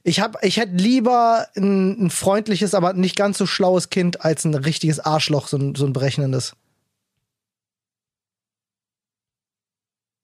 Ich 0.03 0.19
hab, 0.19 0.43
ich 0.43 0.57
hätte 0.57 0.73
lieber 0.75 1.47
ein, 1.55 2.05
ein 2.05 2.09
freundliches, 2.09 2.73
aber 2.73 2.93
nicht 2.93 3.15
ganz 3.15 3.37
so 3.37 3.45
schlaues 3.45 3.89
Kind 3.89 4.23
als 4.23 4.45
ein 4.45 4.53
richtiges 4.55 4.99
Arschloch, 4.99 5.47
so 5.47 5.57
ein, 5.57 5.75
so 5.75 5.85
ein 5.85 5.93
berechnendes. 5.93 6.53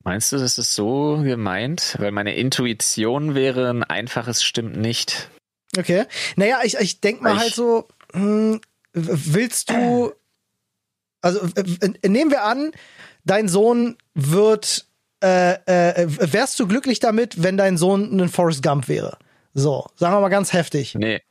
Meinst 0.03 0.32
du, 0.32 0.38
das 0.38 0.57
ist 0.57 0.74
so 0.74 1.22
gemeint? 1.24 1.95
Weil 1.99 2.11
meine 2.11 2.36
Intuition 2.36 3.36
wäre, 3.36 3.69
ein 3.69 3.84
einfaches 3.84 4.43
stimmt 4.43 4.76
nicht. 4.78 5.30
Okay. 5.78 6.05
Naja, 6.36 6.59
ich, 6.63 6.76
ich 6.80 7.01
denk 7.01 7.22
mal 7.22 7.36
Ich- 7.36 7.39
halt 7.41 7.53
so, 7.53 7.88
willst 8.93 9.70
du, 9.70 10.14
also 11.22 11.47
nehmen 12.05 12.32
wir 12.32 12.43
an, 12.43 12.72
dein 13.26 13.47
Sohn 13.47 13.97
wird, 14.14 14.88
äh, 15.24 15.53
äh, 15.66 16.07
wärst 16.07 16.59
du 16.59 16.68
glücklich 16.68 16.99
damit, 16.99 17.43
wenn 17.43 17.57
dein 17.57 17.78
Sohn 17.78 18.20
ein 18.20 18.30
Forrest 18.30 18.64
Gump 18.64 18.88
wäre? 18.88 19.18
So, 19.53 19.86
sagen 19.95 20.16
wir 20.16 20.22
mal 20.22 20.30
ganz 20.30 20.53
heftig. 20.53 20.95
Nee. 20.95 21.22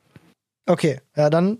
Okay, 0.65 1.01
ja, 1.15 1.29
dann 1.29 1.59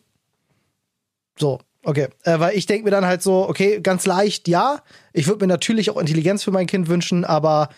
so, 1.37 1.59
okay. 1.83 2.07
Äh, 2.23 2.39
weil 2.39 2.55
ich 2.55 2.65
denke 2.65 2.85
mir 2.85 2.91
dann 2.91 3.05
halt 3.05 3.21
so, 3.21 3.47
okay, 3.49 3.81
ganz 3.81 4.05
leicht, 4.05 4.47
ja. 4.47 4.83
Ich 5.13 5.27
würde 5.27 5.45
mir 5.45 5.51
natürlich 5.51 5.89
auch 5.89 5.97
Intelligenz 5.97 6.43
für 6.43 6.51
mein 6.51 6.67
Kind 6.67 6.87
wünschen, 6.87 7.25
aber 7.25 7.69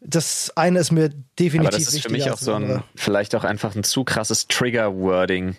das 0.00 0.52
eine 0.56 0.80
ist 0.80 0.92
mir 0.92 1.10
definitiv 1.38 1.60
Aber 1.60 1.70
das 1.70 1.94
ist 1.94 2.02
für 2.02 2.10
mich 2.10 2.18
wichtiger 2.18 2.34
auch 2.34 2.38
so 2.38 2.54
ein, 2.54 2.82
vielleicht 2.94 3.34
auch 3.34 3.44
einfach 3.44 3.74
ein 3.74 3.84
zu 3.84 4.04
krasses 4.04 4.48
Trigger-Wording. 4.48 5.56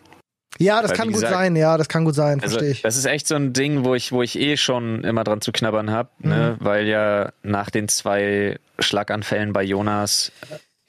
Ja, 0.57 0.81
das 0.81 0.91
weil, 0.91 0.97
kann 0.97 1.07
gut 1.07 1.15
gesagt- 1.15 1.33
sein, 1.33 1.55
ja, 1.55 1.77
das 1.77 1.87
kann 1.87 2.05
gut 2.05 2.15
sein, 2.15 2.41
Also, 2.41 2.55
verstehe 2.55 2.71
ich. 2.71 2.81
das 2.81 2.97
ist 2.97 3.05
echt 3.05 3.27
so 3.27 3.35
ein 3.35 3.53
Ding, 3.53 3.85
wo 3.85 3.93
ich, 3.95 4.11
wo 4.11 4.21
ich 4.23 4.37
eh 4.37 4.57
schon 4.57 5.03
immer 5.03 5.23
dran 5.23 5.41
zu 5.41 5.51
knabbern 5.51 5.91
habe, 5.91 6.09
ne? 6.19 6.57
Mhm. 6.59 6.65
weil 6.65 6.87
ja 6.87 7.31
nach 7.43 7.69
den 7.69 7.87
zwei 7.87 8.57
Schlaganfällen 8.79 9.53
bei 9.53 9.63
Jonas 9.63 10.31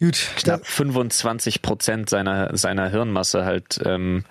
Gut, 0.00 0.18
knapp 0.36 0.66
25 0.66 1.60
Prozent 1.62 2.08
seiner, 2.08 2.56
seiner 2.56 2.88
Hirnmasse 2.88 3.44
halt 3.44 3.78
ähm, 3.84 4.24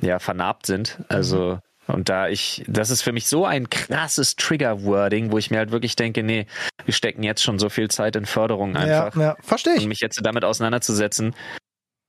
ja, 0.00 0.18
vernarbt 0.18 0.66
sind. 0.66 0.98
Also, 1.08 1.60
und 1.86 2.08
da 2.08 2.28
ich, 2.28 2.64
das 2.66 2.90
ist 2.90 3.02
für 3.02 3.12
mich 3.12 3.26
so 3.28 3.46
ein 3.46 3.70
krasses 3.70 4.34
Trigger-Wording, 4.36 5.30
wo 5.30 5.38
ich 5.38 5.50
mir 5.50 5.58
halt 5.58 5.70
wirklich 5.70 5.94
denke, 5.96 6.22
nee, 6.24 6.46
wir 6.84 6.94
stecken 6.94 7.22
jetzt 7.22 7.42
schon 7.42 7.58
so 7.60 7.68
viel 7.68 7.88
Zeit 7.88 8.16
in 8.16 8.26
Förderung 8.26 8.74
ja, 8.74 8.80
einfach. 9.06 9.20
ja, 9.20 9.36
verstehe 9.42 9.74
Und 9.74 9.80
ich. 9.80 9.86
mich 9.86 10.00
jetzt 10.00 10.20
damit 10.24 10.44
auseinanderzusetzen, 10.44 11.34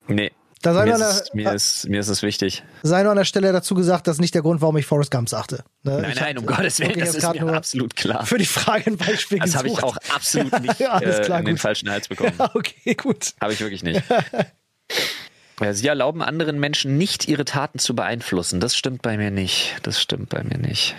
nee, 0.07 0.31
Da 0.63 0.73
sei 0.73 0.85
mir 0.85 0.97
nur, 0.97 1.09
ist, 1.09 1.35
mir, 1.35 1.43
der, 1.43 1.53
ist, 1.55 1.89
mir 1.89 1.99
ist 1.99 2.07
es 2.07 2.23
wichtig. 2.23 2.63
sei 2.83 3.03
nur 3.03 3.11
an 3.11 3.17
der 3.17 3.25
Stelle 3.25 3.51
dazu 3.51 3.75
gesagt, 3.75 4.07
das 4.07 4.15
ist 4.15 4.21
nicht 4.21 4.33
der 4.33 4.41
Grund, 4.41 4.61
warum 4.61 4.77
ich 4.77 4.85
Forrest 4.85 5.11
Gump 5.11 5.27
sagte. 5.27 5.65
Ne? 5.83 5.99
Nein, 6.01 6.11
Ich 6.11 6.19
nein, 6.21 6.37
hab 6.37 6.41
um 6.41 6.45
Gottes 6.45 6.79
Willen, 6.79 6.97
das 6.97 7.15
ist 7.15 7.33
mir 7.33 7.53
absolut 7.53 7.97
klar. 7.97 8.25
Für 8.25 8.37
die 8.37 8.45
Frage 8.45 8.87
ein 8.87 8.95
Beispiel 8.95 9.39
Das 9.39 9.57
habe 9.57 9.67
ich 9.67 9.83
auch 9.83 9.97
absolut 10.15 10.57
nicht 10.61 10.79
Ja, 10.79 10.91
alles 10.91 11.19
äh, 11.19 11.21
klar, 11.23 11.39
in 11.39 11.45
den 11.45 11.57
falschen 11.57 11.91
Hals 11.91 12.07
bekommen. 12.07 12.33
Ja, 12.39 12.49
okay, 12.55 12.95
gut. 12.95 13.33
Habe 13.41 13.51
ich 13.51 13.59
wirklich 13.59 13.83
nicht. 13.83 14.01
Sie 15.71 15.87
erlauben 15.87 16.21
anderen 16.23 16.59
Menschen 16.59 16.97
nicht, 16.97 17.27
ihre 17.27 17.45
Taten 17.45 17.77
zu 17.77 17.93
beeinflussen. 17.93 18.59
Das 18.61 18.75
stimmt 18.75 19.01
bei 19.01 19.17
mir 19.17 19.31
nicht. 19.31 19.75
Das 19.83 20.01
stimmt 20.01 20.29
bei 20.29 20.43
mir 20.43 20.57
nicht. 20.57 20.95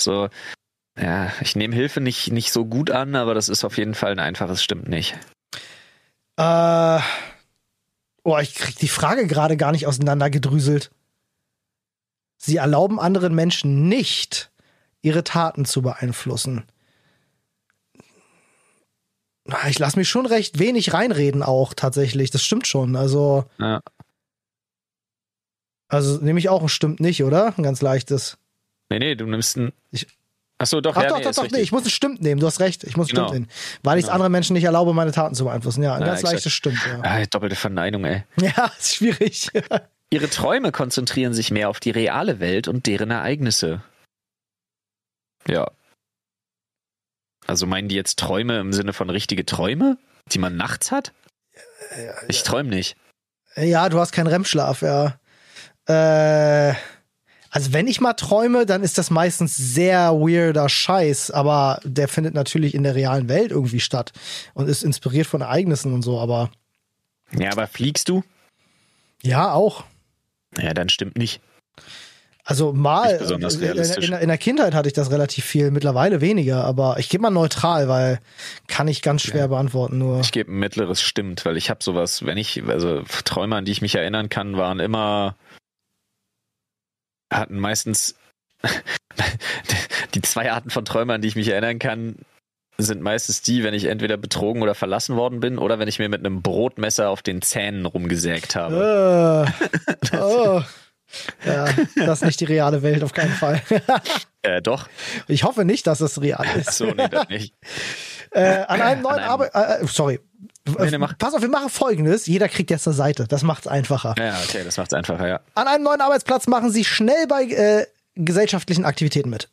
So, 0.00 0.28
ja, 1.00 1.32
ich 1.40 1.56
nehme 1.56 1.74
Hilfe 1.74 2.00
nicht, 2.00 2.30
nicht 2.30 2.52
so 2.52 2.64
gut 2.64 2.90
an, 2.92 3.16
aber 3.16 3.34
das 3.34 3.48
ist 3.48 3.64
auf 3.64 3.76
jeden 3.76 3.94
Fall 3.94 4.12
ein 4.12 4.20
einfaches 4.20 4.62
Stimmt 4.62 4.88
nicht. 4.88 5.16
Äh, 6.38 7.00
oh, 8.24 8.38
ich 8.38 8.54
krieg 8.54 8.76
die 8.76 8.88
Frage 8.88 9.26
gerade 9.26 9.56
gar 9.56 9.72
nicht 9.72 9.86
auseinandergedrüselt. 9.86 10.90
Sie 12.36 12.56
erlauben 12.56 12.98
anderen 12.98 13.34
Menschen 13.34 13.88
nicht, 13.88 14.50
ihre 15.00 15.24
Taten 15.24 15.64
zu 15.64 15.82
beeinflussen. 15.82 16.64
Ich 19.68 19.78
lasse 19.78 19.98
mich 19.98 20.08
schon 20.08 20.26
recht 20.26 20.58
wenig 20.58 20.92
reinreden, 20.92 21.42
auch 21.42 21.74
tatsächlich. 21.74 22.30
Das 22.30 22.44
stimmt 22.44 22.66
schon. 22.66 22.94
Also, 22.96 23.44
Ja. 23.58 23.80
also 25.88 26.18
nehme 26.18 26.38
ich 26.38 26.48
auch 26.48 26.62
ein 26.62 26.68
stimmt 26.68 27.00
nicht, 27.00 27.24
oder? 27.24 27.52
Ein 27.56 27.62
ganz 27.64 27.82
leichtes. 27.82 28.38
Nee, 28.88 28.98
nee, 29.00 29.14
du 29.16 29.26
nimmst 29.26 29.56
ein. 29.56 29.72
Ich- 29.90 30.06
Achso, 30.62 30.80
doch, 30.80 30.94
Ach 30.96 31.02
ja, 31.02 31.08
doch, 31.08 31.18
nee, 31.18 31.24
doch, 31.24 31.32
doch, 31.34 31.50
nee, 31.50 31.58
ich 31.60 31.72
muss 31.72 31.84
ein 31.84 31.90
stimmt 31.90 32.22
nehmen. 32.22 32.40
Du 32.40 32.46
hast 32.46 32.60
recht. 32.60 32.84
Ich 32.84 32.96
muss 32.96 33.08
Genau. 33.08 33.24
stimmt 33.26 33.48
nehmen. 33.48 33.50
Weil 33.82 33.98
ich 33.98 34.04
es 34.04 34.06
Genau. 34.06 34.14
anderen 34.14 34.30
Menschen 34.30 34.54
nicht 34.54 34.62
erlaube, 34.62 34.94
meine 34.94 35.10
Taten 35.10 35.34
zu 35.34 35.44
beeinflussen. 35.44 35.82
Ja, 35.82 35.94
ein 35.94 36.00
Ja, 36.02 36.06
ganz 36.06 36.20
exakt. 36.20 36.34
leichtes 36.34 36.52
stimmt, 36.52 36.78
ja. 36.86 37.00
Ah, 37.02 37.24
doppelte 37.26 37.56
Verneinung, 37.56 38.04
ey. 38.04 38.22
Ja, 38.40 38.70
ist 38.78 38.94
schwierig. 38.94 39.48
Ihre 40.10 40.30
Träume 40.30 40.70
konzentrieren 40.70 41.34
sich 41.34 41.50
mehr 41.50 41.68
auf 41.68 41.80
die 41.80 41.90
reale 41.90 42.38
Welt 42.38 42.68
und 42.68 42.86
deren 42.86 43.10
Ereignisse. 43.10 43.82
Ja. 45.48 45.68
Also 47.48 47.66
meinen 47.66 47.88
die 47.88 47.96
jetzt 47.96 48.20
Träume 48.20 48.60
im 48.60 48.72
Sinne 48.72 48.92
von 48.92 49.10
richtige 49.10 49.44
Träume, 49.44 49.98
die 50.30 50.38
man 50.38 50.56
nachts 50.56 50.92
hat? 50.92 51.12
Ich 52.28 52.44
träume 52.44 52.68
nicht. 52.68 52.96
Ja, 53.56 53.88
du 53.88 53.98
hast 53.98 54.12
keinen 54.12 54.28
REM-Schlaf, 54.28 54.82
ja. 54.82 55.18
Äh, 55.88 56.74
also 57.52 57.74
wenn 57.74 57.86
ich 57.86 58.00
mal 58.00 58.14
träume, 58.14 58.64
dann 58.64 58.82
ist 58.82 58.96
das 58.96 59.10
meistens 59.10 59.54
sehr 59.56 60.12
weirder 60.14 60.70
Scheiß, 60.70 61.30
aber 61.30 61.80
der 61.84 62.08
findet 62.08 62.32
natürlich 62.32 62.74
in 62.74 62.82
der 62.82 62.94
realen 62.94 63.28
Welt 63.28 63.50
irgendwie 63.50 63.80
statt 63.80 64.12
und 64.54 64.70
ist 64.70 64.82
inspiriert 64.82 65.26
von 65.26 65.42
Ereignissen 65.42 65.92
und 65.92 66.00
so, 66.00 66.18
aber 66.18 66.50
Ja, 67.38 67.52
aber 67.52 67.66
fliegst 67.66 68.08
du? 68.08 68.24
ja, 69.22 69.52
auch. 69.52 69.84
Ja, 70.58 70.74
dann 70.74 70.88
stimmt 70.88 71.16
nicht. 71.16 71.40
Also 72.44 72.72
mal, 72.72 73.10
in, 73.10 73.42
in, 73.42 74.12
in 74.14 74.28
der 74.28 74.38
Kindheit 74.38 74.74
hatte 74.74 74.88
ich 74.88 74.94
das 74.94 75.12
relativ 75.12 75.44
viel, 75.44 75.70
mittlerweile 75.70 76.20
weniger, 76.20 76.64
aber 76.64 76.98
ich 76.98 77.08
gebe 77.08 77.22
mal 77.22 77.30
neutral, 77.30 77.88
weil 77.88 78.18
kann 78.66 78.88
ich 78.88 79.00
ganz 79.00 79.22
schwer 79.22 79.46
beantworten 79.46 79.98
nur. 79.98 80.20
Ich 80.20 80.32
gebe 80.32 80.50
ein 80.50 80.58
mittleres 80.58 81.00
Stimmt, 81.00 81.44
weil 81.44 81.56
ich 81.56 81.70
habe 81.70 81.84
sowas, 81.84 82.26
wenn 82.26 82.38
ich, 82.38 82.64
also 82.66 83.02
Träume, 83.24 83.56
an 83.56 83.64
die 83.64 83.72
ich 83.72 83.80
mich 83.80 83.94
erinnern 83.94 84.28
kann, 84.28 84.56
waren 84.56 84.80
immer, 84.80 85.36
hatten 87.32 87.58
meistens, 87.58 88.14
die 90.14 90.22
zwei 90.22 90.52
Arten 90.52 90.70
von 90.70 90.84
Träumen, 90.84 91.10
an 91.10 91.20
die 91.22 91.28
ich 91.28 91.36
mich 91.36 91.48
erinnern 91.48 91.78
kann, 91.78 92.16
sind 92.78 93.02
meistens 93.02 93.42
die, 93.42 93.64
wenn 93.64 93.74
ich 93.74 93.86
entweder 93.86 94.16
betrogen 94.16 94.62
oder 94.62 94.74
verlassen 94.74 95.16
worden 95.16 95.40
bin 95.40 95.58
oder 95.58 95.78
wenn 95.78 95.88
ich 95.88 95.98
mir 95.98 96.08
mit 96.08 96.20
einem 96.20 96.42
Brotmesser 96.42 97.10
auf 97.10 97.22
den 97.22 97.42
Zähnen 97.42 97.86
rumgesägt 97.86 98.56
habe. 98.56 99.46
Äh, 100.12 100.16
oh. 100.16 100.62
Ja, 101.44 101.68
das 101.94 102.22
ist 102.22 102.24
nicht 102.24 102.40
die 102.40 102.46
reale 102.46 102.82
Welt, 102.82 103.02
auf 103.04 103.12
keinen 103.12 103.32
Fall. 103.32 103.62
Äh, 104.44 104.60
doch. 104.60 104.88
Ich 105.28 105.44
hoffe 105.44 105.64
nicht, 105.64 105.86
dass 105.86 106.00
es 106.00 106.20
real 106.20 106.44
ist. 106.56 106.72
So, 106.72 106.86
nee, 106.86 107.06
das 107.08 107.28
nicht. 107.28 107.54
Äh, 108.32 108.64
an 108.66 108.80
einem 108.80 109.02
neuen 109.02 109.20
Arbeit. 109.20 109.52
Äh, 109.54 109.86
sorry. 109.86 110.18
Nee, 110.64 110.96
nee. 110.96 111.06
Pass 111.18 111.34
auf, 111.34 111.42
wir 111.42 111.48
machen 111.48 111.70
folgendes. 111.70 112.26
Jeder 112.26 112.48
kriegt 112.48 112.70
jetzt 112.70 112.86
eine 112.86 112.94
Seite. 112.94 113.26
Das 113.26 113.42
macht's 113.42 113.66
einfacher. 113.66 114.14
Ja, 114.18 114.38
okay, 114.44 114.62
das 114.64 114.76
macht's 114.76 114.94
einfacher, 114.94 115.26
ja. 115.26 115.40
An 115.54 115.66
einem 115.66 115.82
neuen 115.84 116.00
Arbeitsplatz 116.00 116.46
machen 116.46 116.70
Sie 116.70 116.84
schnell 116.84 117.26
bei 117.26 117.44
äh, 117.44 117.86
gesellschaftlichen 118.14 118.84
Aktivitäten 118.84 119.30
mit. 119.30 119.48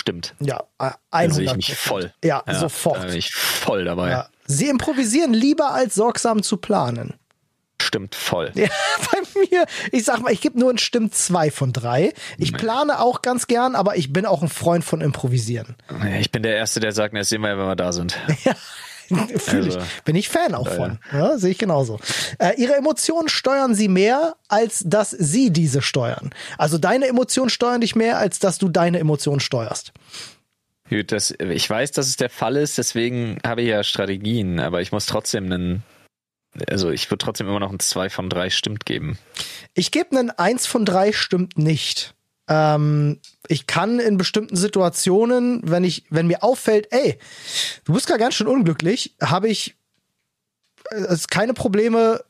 Stimmt. 0.00 0.34
Ja, 0.40 0.60
äh, 0.78 0.90
Da 0.90 0.96
100 1.10 1.34
sehe 1.36 1.44
ich 1.46 1.56
mich 1.56 1.74
voll. 1.76 2.12
Ja, 2.24 2.42
Ja, 2.46 2.54
sofort. 2.54 3.02
Da 3.02 3.06
bin 3.06 3.16
ich 3.16 3.32
voll 3.34 3.84
dabei. 3.84 4.10
Ja. 4.10 4.28
Sie 4.46 4.68
improvisieren 4.68 5.34
lieber 5.34 5.72
als 5.74 5.94
sorgsam 5.94 6.42
zu 6.42 6.56
planen. 6.56 7.14
Stimmt 7.80 8.14
voll. 8.14 8.50
Ja, 8.54 8.68
bei 9.12 9.40
mir, 9.40 9.66
ich 9.92 10.04
sag 10.04 10.20
mal, 10.20 10.32
ich 10.32 10.40
gebe 10.40 10.58
nur 10.58 10.70
ein 10.70 10.78
Stimmt 10.78 11.14
zwei 11.14 11.50
von 11.50 11.72
drei. 11.72 12.12
Ich 12.38 12.52
plane 12.52 13.00
auch 13.00 13.22
ganz 13.22 13.46
gern, 13.46 13.74
aber 13.74 13.96
ich 13.96 14.12
bin 14.12 14.24
auch 14.26 14.42
ein 14.42 14.48
Freund 14.48 14.84
von 14.84 15.00
Improvisieren. 15.00 15.76
Ich 16.18 16.32
bin 16.32 16.42
der 16.42 16.56
Erste, 16.56 16.80
der 16.80 16.92
sagt, 16.92 17.12
na, 17.12 17.20
das 17.20 17.28
sehen 17.28 17.42
wir 17.42 17.48
ja, 17.50 17.58
wenn 17.58 17.66
wir 17.66 17.76
da 17.76 17.92
sind. 17.92 18.18
Fühl 19.38 19.64
Also, 19.64 19.78
ich. 19.78 20.02
Bin 20.04 20.16
ich 20.16 20.28
Fan 20.28 20.54
auch 20.54 20.66
ja, 20.66 20.72
von. 20.72 20.98
Ja, 21.12 21.38
Sehe 21.38 21.50
ich 21.50 21.58
genauso. 21.58 21.98
Äh, 22.38 22.60
ihre 22.60 22.74
Emotionen 22.74 23.28
steuern 23.28 23.74
sie 23.74 23.88
mehr, 23.88 24.36
als 24.48 24.82
dass 24.86 25.10
sie 25.10 25.50
diese 25.50 25.82
steuern. 25.82 26.30
Also 26.58 26.78
deine 26.78 27.06
Emotionen 27.06 27.50
steuern 27.50 27.80
dich 27.80 27.96
mehr, 27.96 28.18
als 28.18 28.38
dass 28.38 28.58
du 28.58 28.68
deine 28.68 28.98
Emotionen 28.98 29.40
steuerst. 29.40 29.92
Gut, 30.88 31.12
das, 31.12 31.34
ich 31.38 31.68
weiß, 31.68 31.92
dass 31.92 32.06
es 32.06 32.16
der 32.16 32.30
Fall 32.30 32.56
ist, 32.56 32.78
deswegen 32.78 33.38
habe 33.46 33.62
ich 33.62 33.68
ja 33.68 33.82
Strategien, 33.84 34.58
aber 34.58 34.80
ich 34.80 34.90
muss 34.90 35.04
trotzdem 35.04 35.44
einen, 35.44 35.82
also 36.66 36.90
ich 36.90 37.10
würde 37.10 37.22
trotzdem 37.22 37.46
immer 37.46 37.60
noch 37.60 37.70
ein 37.70 37.78
2 37.78 38.08
von 38.08 38.30
3 38.30 38.48
stimmt 38.48 38.86
geben. 38.86 39.18
Ich 39.74 39.90
gebe 39.90 40.16
einen 40.16 40.30
Eins 40.30 40.66
von 40.66 40.84
drei 40.84 41.12
stimmt 41.12 41.58
nicht. 41.58 42.14
Ähm, 42.48 43.20
ich 43.46 43.66
kann 43.66 44.00
in 44.00 44.16
bestimmten 44.16 44.56
Situationen, 44.56 45.60
wenn 45.64 45.84
ich, 45.84 46.04
wenn 46.10 46.26
mir 46.26 46.42
auffällt, 46.42 46.88
ey, 46.90 47.18
du 47.84 47.92
bist 47.92 48.06
gar 48.06 48.18
ganz 48.18 48.34
schön 48.34 48.46
unglücklich, 48.46 49.14
habe 49.20 49.48
ich 49.48 49.76
äh, 50.90 50.96
es 50.96 51.28
keine 51.28 51.54
Probleme, 51.54 52.24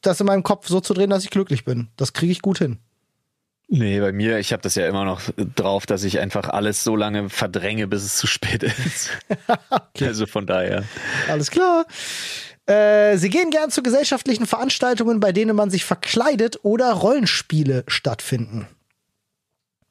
das 0.00 0.20
in 0.20 0.26
meinem 0.26 0.42
Kopf 0.42 0.68
so 0.68 0.80
zu 0.80 0.94
drehen, 0.94 1.10
dass 1.10 1.24
ich 1.24 1.30
glücklich 1.30 1.64
bin. 1.64 1.88
Das 1.96 2.12
kriege 2.12 2.32
ich 2.32 2.42
gut 2.42 2.58
hin. 2.58 2.78
Nee, 3.70 4.00
bei 4.00 4.12
mir, 4.12 4.38
ich 4.38 4.52
habe 4.54 4.62
das 4.62 4.76
ja 4.76 4.88
immer 4.88 5.04
noch 5.04 5.20
drauf, 5.54 5.84
dass 5.84 6.02
ich 6.02 6.20
einfach 6.20 6.48
alles 6.48 6.84
so 6.84 6.96
lange 6.96 7.28
verdränge, 7.28 7.86
bis 7.86 8.02
es 8.02 8.16
zu 8.16 8.26
spät 8.26 8.62
ist. 8.62 9.10
Also 10.00 10.26
von 10.26 10.46
daher. 10.46 10.84
Alles 11.28 11.50
klar. 11.50 11.84
Äh, 12.66 13.16
sie 13.16 13.30
gehen 13.30 13.50
gern 13.50 13.70
zu 13.70 13.82
gesellschaftlichen 13.82 14.46
Veranstaltungen, 14.46 15.18
bei 15.18 15.32
denen 15.32 15.56
man 15.56 15.70
sich 15.70 15.84
verkleidet 15.84 16.60
oder 16.62 16.92
Rollenspiele 16.92 17.84
stattfinden. 17.88 18.68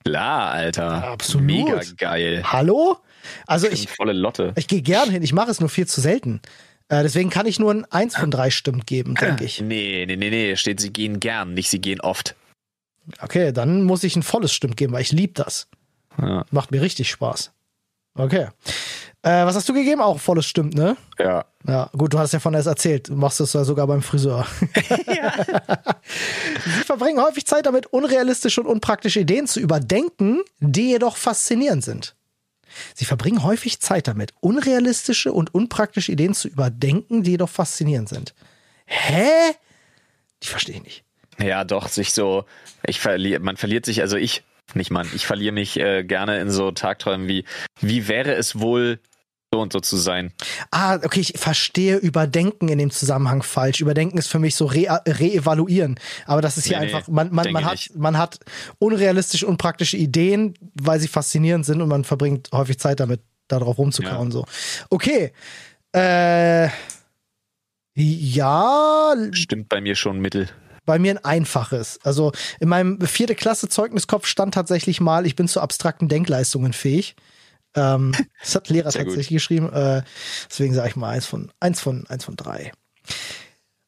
Klar, 0.08 0.52
Alter. 0.52 1.04
Absolut. 1.04 1.46
Mega 1.46 1.82
geil. 1.98 2.42
Hallo? 2.46 2.98
Also 3.46 3.68
ich, 3.68 3.90
Volle 3.90 4.14
Lotte. 4.14 4.54
ich 4.56 4.68
gehe 4.68 4.82
gern 4.82 5.10
hin, 5.10 5.22
ich 5.22 5.34
mache 5.34 5.52
es 5.52 5.60
nur 5.60 5.68
viel 5.68 5.86
zu 5.86 6.00
selten. 6.00 6.42
Äh, 6.88 7.04
deswegen 7.04 7.30
kann 7.30 7.46
ich 7.46 7.60
nur 7.60 7.74
ein 7.74 7.84
1 7.84 8.16
von 8.16 8.32
3 8.32 8.50
Stimmen 8.50 8.86
geben, 8.86 9.16
denke 9.16 9.44
ich. 9.44 9.60
Nee, 9.60 10.06
nee, 10.08 10.16
nee, 10.16 10.30
nee, 10.30 10.56
steht, 10.56 10.80
sie 10.80 10.94
gehen 10.94 11.20
gern, 11.20 11.54
nicht 11.54 11.70
sie 11.70 11.82
gehen 11.82 12.00
oft. 12.00 12.36
Okay, 13.20 13.52
dann 13.52 13.84
muss 13.84 14.06
ich 14.06 14.16
ein 14.16 14.24
volles 14.24 14.54
Stimmt 14.54 14.78
geben, 14.78 14.94
weil 14.94 15.02
ich 15.02 15.12
liebe 15.12 15.34
das. 15.34 15.68
Ja. 16.18 16.46
Macht 16.52 16.72
mir 16.72 16.82
richtig 16.82 17.10
Spaß. 17.10 17.52
Okay. 18.16 18.48
Äh, 19.28 19.46
was 19.46 19.56
hast 19.58 19.68
du 19.68 19.74
gegeben? 19.74 20.00
Auch 20.00 20.20
volles 20.22 20.46
Stimmt, 20.46 20.74
ne? 20.74 20.96
ja. 21.20 21.44
Ja, 21.68 21.90
gut, 21.98 22.14
du 22.14 22.20
hast 22.20 22.32
ja 22.32 22.40
von 22.40 22.54
erst 22.54 22.68
erzählt. 22.68 23.10
Du 23.10 23.16
machst 23.16 23.42
das 23.42 23.52
ja 23.52 23.66
sogar 23.66 23.86
beim 23.88 24.02
Friseur. 24.02 24.48
Sie 26.64 26.84
verbringen 26.86 27.22
häufig 27.22 27.46
Zeit 27.46 27.66
damit, 27.66 27.88
unrealistische 27.88 28.62
und 28.62 28.68
unpraktische 28.68 29.20
Ideen 29.20 29.46
zu 29.48 29.60
überdenken, 29.60 30.44
die 30.60 30.92
jedoch 30.92 31.18
faszinierend 31.18 31.84
sind. 31.84 32.16
Sie 32.94 33.04
verbringen 33.04 33.44
häufig 33.44 33.82
Zeit 33.82 34.08
damit, 34.08 34.32
unrealistische 34.40 35.34
und 35.34 35.54
unpraktische 35.54 36.14
Ideen 36.14 36.34
zu 36.34 36.48
überdenken, 36.48 37.24
die 37.24 37.32
jedoch 37.32 37.50
faszinierend 37.50 38.08
sind. 38.08 38.34
Hä? 38.86 39.28
Die 40.42 40.48
verstehe 40.48 40.76
ich 40.76 40.84
nicht. 40.84 41.04
Ja, 41.38 41.66
doch, 41.66 41.90
sich 41.90 42.14
so, 42.14 42.46
ich 42.86 43.02
verliere, 43.02 43.42
man 43.42 43.58
verliert 43.58 43.86
sich, 43.86 44.00
also 44.02 44.16
ich, 44.16 44.44
nicht 44.74 44.90
man, 44.90 45.10
ich 45.14 45.26
verliere 45.26 45.54
mich 45.54 45.78
äh, 45.78 46.06
gerne 46.06 46.40
in 46.40 46.50
so 46.50 46.72
Tagträumen 46.72 47.28
wie, 47.28 47.44
wie 47.82 48.08
wäre 48.08 48.34
es 48.34 48.60
wohl, 48.60 49.00
so 49.54 49.62
und 49.62 49.72
so 49.72 49.80
zu 49.80 49.96
sein. 49.96 50.34
Ah, 50.72 50.96
okay, 50.96 51.22
ich 51.22 51.34
verstehe 51.38 51.96
Überdenken 51.98 52.68
in 52.68 52.78
dem 52.80 52.92
Zusammenhang 52.92 53.44
falsch. 53.44 53.80
Überdenken 53.80 54.18
ist 54.18 54.28
für 54.28 54.40
mich 54.40 54.56
so 54.56 54.66
re 54.66 55.02
reevaluieren. 55.08 55.98
Aber 56.26 56.42
das 56.42 56.58
ist 56.58 56.68
hier 56.68 56.80
Nee, 56.80 56.86
einfach, 56.94 57.08
man, 57.08 57.34
man, 57.34 57.52
man, 57.54 57.64
hat, 57.66 57.72
nicht. 57.74 57.96
man 57.96 58.18
hat 58.18 58.40
unrealistische, 58.80 59.48
unpraktische 59.48 59.96
Ideen, 59.96 60.56
weil 60.74 61.00
sie 61.00 61.08
faszinierend 61.08 61.66
sind 61.66 61.82
und 61.82 61.88
man 61.88 62.04
verbringt 62.04 62.50
häufig 62.52 62.78
Zeit 62.80 63.00
damit, 63.00 63.22
darauf 63.48 63.78
rumzukauen. 63.78 64.32
So. 64.32 64.46
Okay. 64.90 65.32
Äh, 65.96 66.68
ja, 67.96 69.16
Stimmt 69.32 69.70
bei 69.70 69.80
mir 69.82 69.96
schon 69.96 70.20
mittel. 70.20 70.50
bei 70.86 71.00
mir 71.00 71.12
ein 71.12 71.24
einfaches. 71.26 72.00
Also 72.04 72.32
in 72.60 72.68
meinem 72.70 73.00
vierte 73.02 73.34
Klasse 73.34 73.70
Zeugniskopf 73.70 74.28
stand 74.28 74.54
tatsächlich 74.54 75.00
mal, 75.00 75.26
ich 75.26 75.36
bin 75.38 75.48
zu 75.48 75.62
abstrakten 75.62 76.10
Denkleistungen 76.10 76.74
fähig. 76.74 77.16
Ähm, 77.78 78.14
das 78.42 78.56
hat 78.56 78.70
Lehrer 78.70 78.92
Sehr 78.92 79.04
gut. 79.04 79.14
tatsächlich 79.14 79.38
geschrieben. 79.38 79.72
Äh, 79.72 80.02
deswegen 80.50 80.74
sage 80.74 80.90
ich 80.90 80.96
mal 80.96 81.12
eins 81.12 81.26
von 81.26 81.52
eins 81.60 81.80
von 81.80 82.06
eins 82.08 82.26
von 82.26 82.36
drei. 82.36 82.72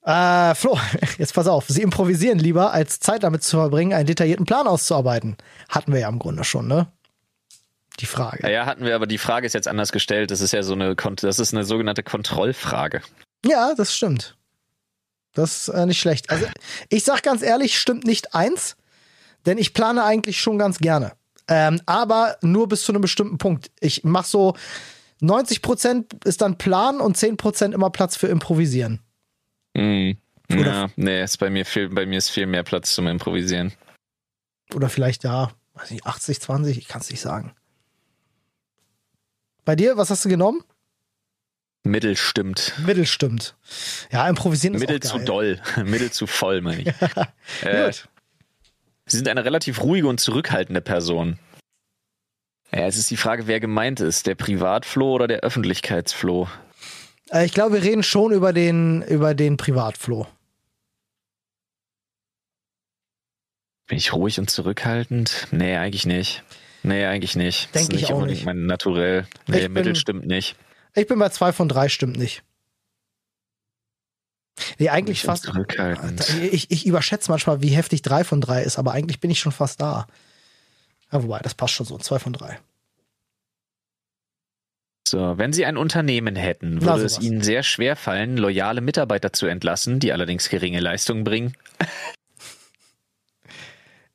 Äh, 0.03 0.55
Flo, 0.55 0.79
jetzt 1.17 1.33
pass 1.33 1.47
auf. 1.47 1.65
Sie 1.67 1.81
improvisieren 1.81 2.39
lieber, 2.39 2.71
als 2.71 2.99
Zeit 2.99 3.23
damit 3.23 3.43
zu 3.43 3.57
verbringen, 3.57 3.93
einen 3.93 4.07
detaillierten 4.07 4.45
Plan 4.45 4.67
auszuarbeiten. 4.67 5.35
Hatten 5.67 5.91
wir 5.91 5.99
ja 5.99 6.09
im 6.09 6.19
Grunde 6.19 6.43
schon, 6.43 6.67
ne? 6.67 6.87
Die 7.99 8.05
Frage. 8.05 8.41
Naja, 8.43 8.65
hatten 8.65 8.85
wir, 8.85 8.95
aber 8.95 9.07
die 9.07 9.17
Frage 9.17 9.45
ist 9.45 9.53
jetzt 9.53 9.67
anders 9.67 9.91
gestellt. 9.91 10.31
Das 10.31 10.39
ist 10.39 10.53
ja 10.53 10.63
so 10.63 10.73
eine, 10.73 10.95
das 10.95 11.39
ist 11.39 11.53
eine 11.53 11.65
sogenannte 11.65 12.01
Kontrollfrage. 12.01 13.01
Ja, 13.45 13.73
das 13.75 13.93
stimmt. 13.93 14.37
Das 15.33 15.67
ist 15.67 15.69
äh, 15.69 15.85
nicht 15.85 15.99
schlecht. 15.99 16.29
Also, 16.29 16.45
ich 16.89 17.03
sag 17.03 17.23
ganz 17.23 17.41
ehrlich, 17.41 17.77
stimmt 17.77 18.05
nicht 18.05 18.33
eins, 18.33 18.77
denn 19.45 19.57
ich 19.57 19.73
plane 19.73 20.03
eigentlich 20.03 20.39
schon 20.39 20.57
ganz 20.57 20.79
gerne. 20.79 21.11
Ähm, 21.49 21.81
aber 21.85 22.37
nur 22.41 22.69
bis 22.69 22.83
zu 22.83 22.91
einem 22.91 23.01
bestimmten 23.01 23.37
Punkt. 23.37 23.71
Ich 23.79 24.03
mach 24.03 24.23
so 24.25 24.55
90% 25.21 26.25
ist 26.25 26.41
dann 26.41 26.57
Plan 26.57 27.01
und 27.01 27.17
10% 27.17 27.73
immer 27.73 27.89
Platz 27.89 28.15
für 28.15 28.27
Improvisieren. 28.27 28.99
Mhm. 29.75 30.17
Oder- 30.51 30.65
Ja, 30.73 30.89
nee, 30.95 31.23
ist 31.23 31.37
bei 31.37 31.49
mir 31.49 31.65
viel, 31.65 31.89
bei 31.89 32.05
mir 32.05 32.17
ist 32.17 32.29
viel 32.29 32.45
mehr 32.47 32.63
Platz 32.63 32.93
zum 32.93 33.07
Improvisieren. 33.07 33.73
Oder 34.73 34.89
vielleicht, 34.89 35.23
ja, 35.23 35.51
weiß 35.73 35.91
nicht, 35.91 36.05
80, 36.05 36.39
20, 36.41 36.77
ich 36.77 36.87
kann 36.87 37.01
es 37.01 37.09
nicht 37.09 37.21
sagen. 37.21 37.53
Bei 39.65 39.75
dir, 39.75 39.97
was 39.97 40.09
hast 40.09 40.25
du 40.25 40.29
genommen? 40.29 40.63
Mittel 41.83 42.15
stimmt. 42.17 42.73
Mittel 42.85 43.05
stimmt. 43.05 43.55
Ja, 44.11 44.27
improvisieren 44.27 44.75
ist 44.75 44.81
Mittel 44.81 44.97
auch 44.97 45.11
zu 45.11 45.17
geil. 45.17 45.25
doll. 45.25 45.61
Mittel 45.85 46.11
zu 46.11 46.27
voll, 46.27 46.61
meine 46.61 46.81
ich. 46.81 46.87
äh, 47.63 47.85
Gut. 47.85 48.07
Sie 49.09 49.17
sind 49.17 49.27
eine 49.27 49.43
relativ 49.43 49.81
ruhige 49.83 50.07
und 50.07 50.19
zurückhaltende 50.19 50.81
Person. 50.81 51.37
Ja, 52.71 52.85
es 52.85 52.97
ist 52.97 53.09
die 53.09 53.17
Frage, 53.17 53.47
wer 53.47 53.59
gemeint 53.59 53.99
ist. 53.99 54.27
Der 54.27 54.35
Privatfloh 54.35 55.13
oder 55.13 55.27
der 55.27 55.39
Öffentlichkeitsfloh? 55.39 56.47
Äh, 57.31 57.45
ich 57.45 57.53
glaube, 57.53 57.73
wir 57.75 57.83
reden 57.83 58.03
schon 58.03 58.31
über 58.31 58.53
den, 58.53 59.01
über 59.01 59.33
den 59.33 59.57
Privatfloh. 59.57 60.27
Bin 63.87 63.97
ich 63.97 64.13
ruhig 64.13 64.39
und 64.39 64.49
zurückhaltend? 64.51 65.47
Nee, 65.51 65.75
eigentlich 65.75 66.05
nicht. 66.05 66.43
Nee, 66.83 67.05
eigentlich 67.05 67.35
nicht. 67.35 67.73
Denk 67.73 67.89
ist 67.89 67.93
ich 67.95 68.01
nicht 68.01 68.13
auch 68.13 68.25
nicht. 68.25 68.45
mein 68.45 68.65
Naturell. 68.67 69.25
Nee, 69.47 69.57
Ich 69.57 69.63
bin- 69.63 69.73
Mittel 69.73 69.95
stimmt 69.95 70.27
nicht. 70.27 70.55
Ich 70.95 71.07
bin 71.07 71.17
bei 71.19 71.29
zwei 71.29 71.51
von 71.51 71.67
drei, 71.67 71.89
stimmt 71.89 72.17
nicht. 72.17 72.43
Nee, 74.77 74.89
eigentlich 74.89 75.21
fast. 75.23 75.51
Ich, 76.41 76.71
ich 76.71 76.85
überschätze 76.85 77.31
manchmal, 77.31 77.61
wie 77.61 77.69
heftig 77.69 78.01
drei 78.01 78.23
von 78.23 78.41
drei 78.41 78.63
ist, 78.63 78.77
aber 78.77 78.93
eigentlich 78.93 79.19
bin 79.19 79.31
ich 79.31 79.39
schon 79.39 79.51
fast 79.51 79.81
da. 79.81 80.07
Ja, 81.11 81.23
wobei, 81.23 81.39
das 81.39 81.55
passt 81.55 81.73
schon 81.73 81.85
so. 81.85 81.97
Zwei 81.97 82.19
von 82.19 82.33
drei. 82.33 82.59
So, 85.07 85.37
wenn 85.37 85.53
Sie 85.53 85.65
ein 85.65 85.75
Unternehmen 85.75 86.35
hätten, 86.35 86.83
würde 86.83 87.03
es. 87.03 87.19
Ihnen 87.19 87.41
sehr 87.41 87.63
schwer 87.63 87.95
fallen, 87.95 88.37
loyale 88.37 88.79
Mitarbeiter 88.79 89.33
zu 89.33 89.47
entlassen, 89.47 89.99
die 89.99 90.13
allerdings 90.13 90.49
geringe 90.49 90.79
Leistungen 90.79 91.23
bringen. 91.23 91.53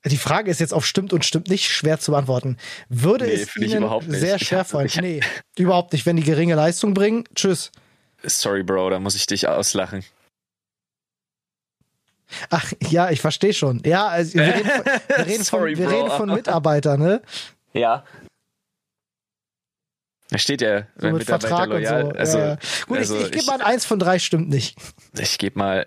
Die 0.07 0.18
Frage 0.18 0.51
ist 0.51 0.61
jetzt 0.61 0.74
auf 0.74 0.84
stimmt 0.84 1.14
und 1.14 1.24
stimmt 1.24 1.49
nicht 1.49 1.70
schwer 1.70 1.99
zu 1.99 2.11
beantworten. 2.11 2.59
Würde 2.90 3.24
Nee, 3.24 3.32
es 3.32 3.57
Ihnen 3.57 3.88
sehr 4.09 4.38
schwer 4.38 4.64
fallen? 4.66 4.90
Nee, 5.01 5.20
überhaupt 5.57 5.95
nicht. 5.95 6.05
Wenn 6.05 6.16
die 6.16 6.22
geringe 6.22 6.55
Leistung 6.55 6.92
bringen, 6.92 7.24
tschüss. 7.34 7.72
Sorry, 8.22 8.62
Bro, 8.62 8.90
da 8.90 9.01
muss 9.01 9.14
ich 9.14 9.26
dich 9.26 9.49
auslachen. 9.49 10.05
Ach, 12.51 12.72
ja, 12.89 13.11
ich 13.11 13.20
verstehe 13.20 13.53
schon. 13.55 13.80
Ja, 13.85 14.07
also 14.09 14.35
wir 14.35 14.43
reden, 14.55 14.70
von, 14.70 14.85
wir 14.85 15.18
reden, 15.26 15.45
Sorry, 15.45 15.76
von, 15.76 15.85
wir 15.85 15.91
reden 15.91 16.11
von 16.11 16.30
Mitarbeitern, 16.32 17.01
ne? 17.01 17.22
Ja. 17.72 18.05
Da 20.30 20.39
steht 20.39 20.62
ja, 20.62 20.80
So 20.97 21.03
wenn 21.03 21.12
mit 21.12 21.20
Mitarbeiter 21.20 21.49
Vertrag 21.49 21.68
loyal. 21.68 22.05
und 22.05 22.12
so. 22.12 22.18
Also, 22.18 22.39
ja. 22.39 22.57
Gut, 22.87 22.99
also 22.99 23.16
ich, 23.18 23.24
ich 23.26 23.30
gebe 23.32 23.47
mal 23.47 23.55
ein 23.55 23.62
Eins 23.62 23.85
von 23.85 23.99
drei, 23.99 24.18
stimmt 24.18 24.49
nicht. 24.49 24.76
ich 25.18 25.39
gebe 25.39 25.59
mal. 25.59 25.87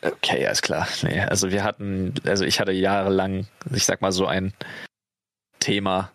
Okay, 0.00 0.42
ja, 0.42 0.50
ist 0.50 0.62
klar. 0.62 0.86
Nee, 1.02 1.20
also 1.20 1.50
wir 1.50 1.64
hatten, 1.64 2.14
also 2.24 2.44
ich 2.44 2.60
hatte 2.60 2.70
jahrelang, 2.72 3.48
ich 3.72 3.84
sag 3.84 4.00
mal 4.00 4.12
so 4.12 4.26
ein 4.26 4.54
Thema. 5.58 6.12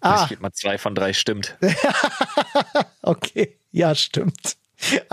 Ah, 0.00 0.22
Ich 0.24 0.28
gebe 0.28 0.42
mal 0.42 0.52
zwei 0.52 0.76
von 0.76 0.94
drei, 0.94 1.14
stimmt. 1.14 1.56
okay. 3.02 3.58
Ja, 3.72 3.94
stimmt. 3.94 4.56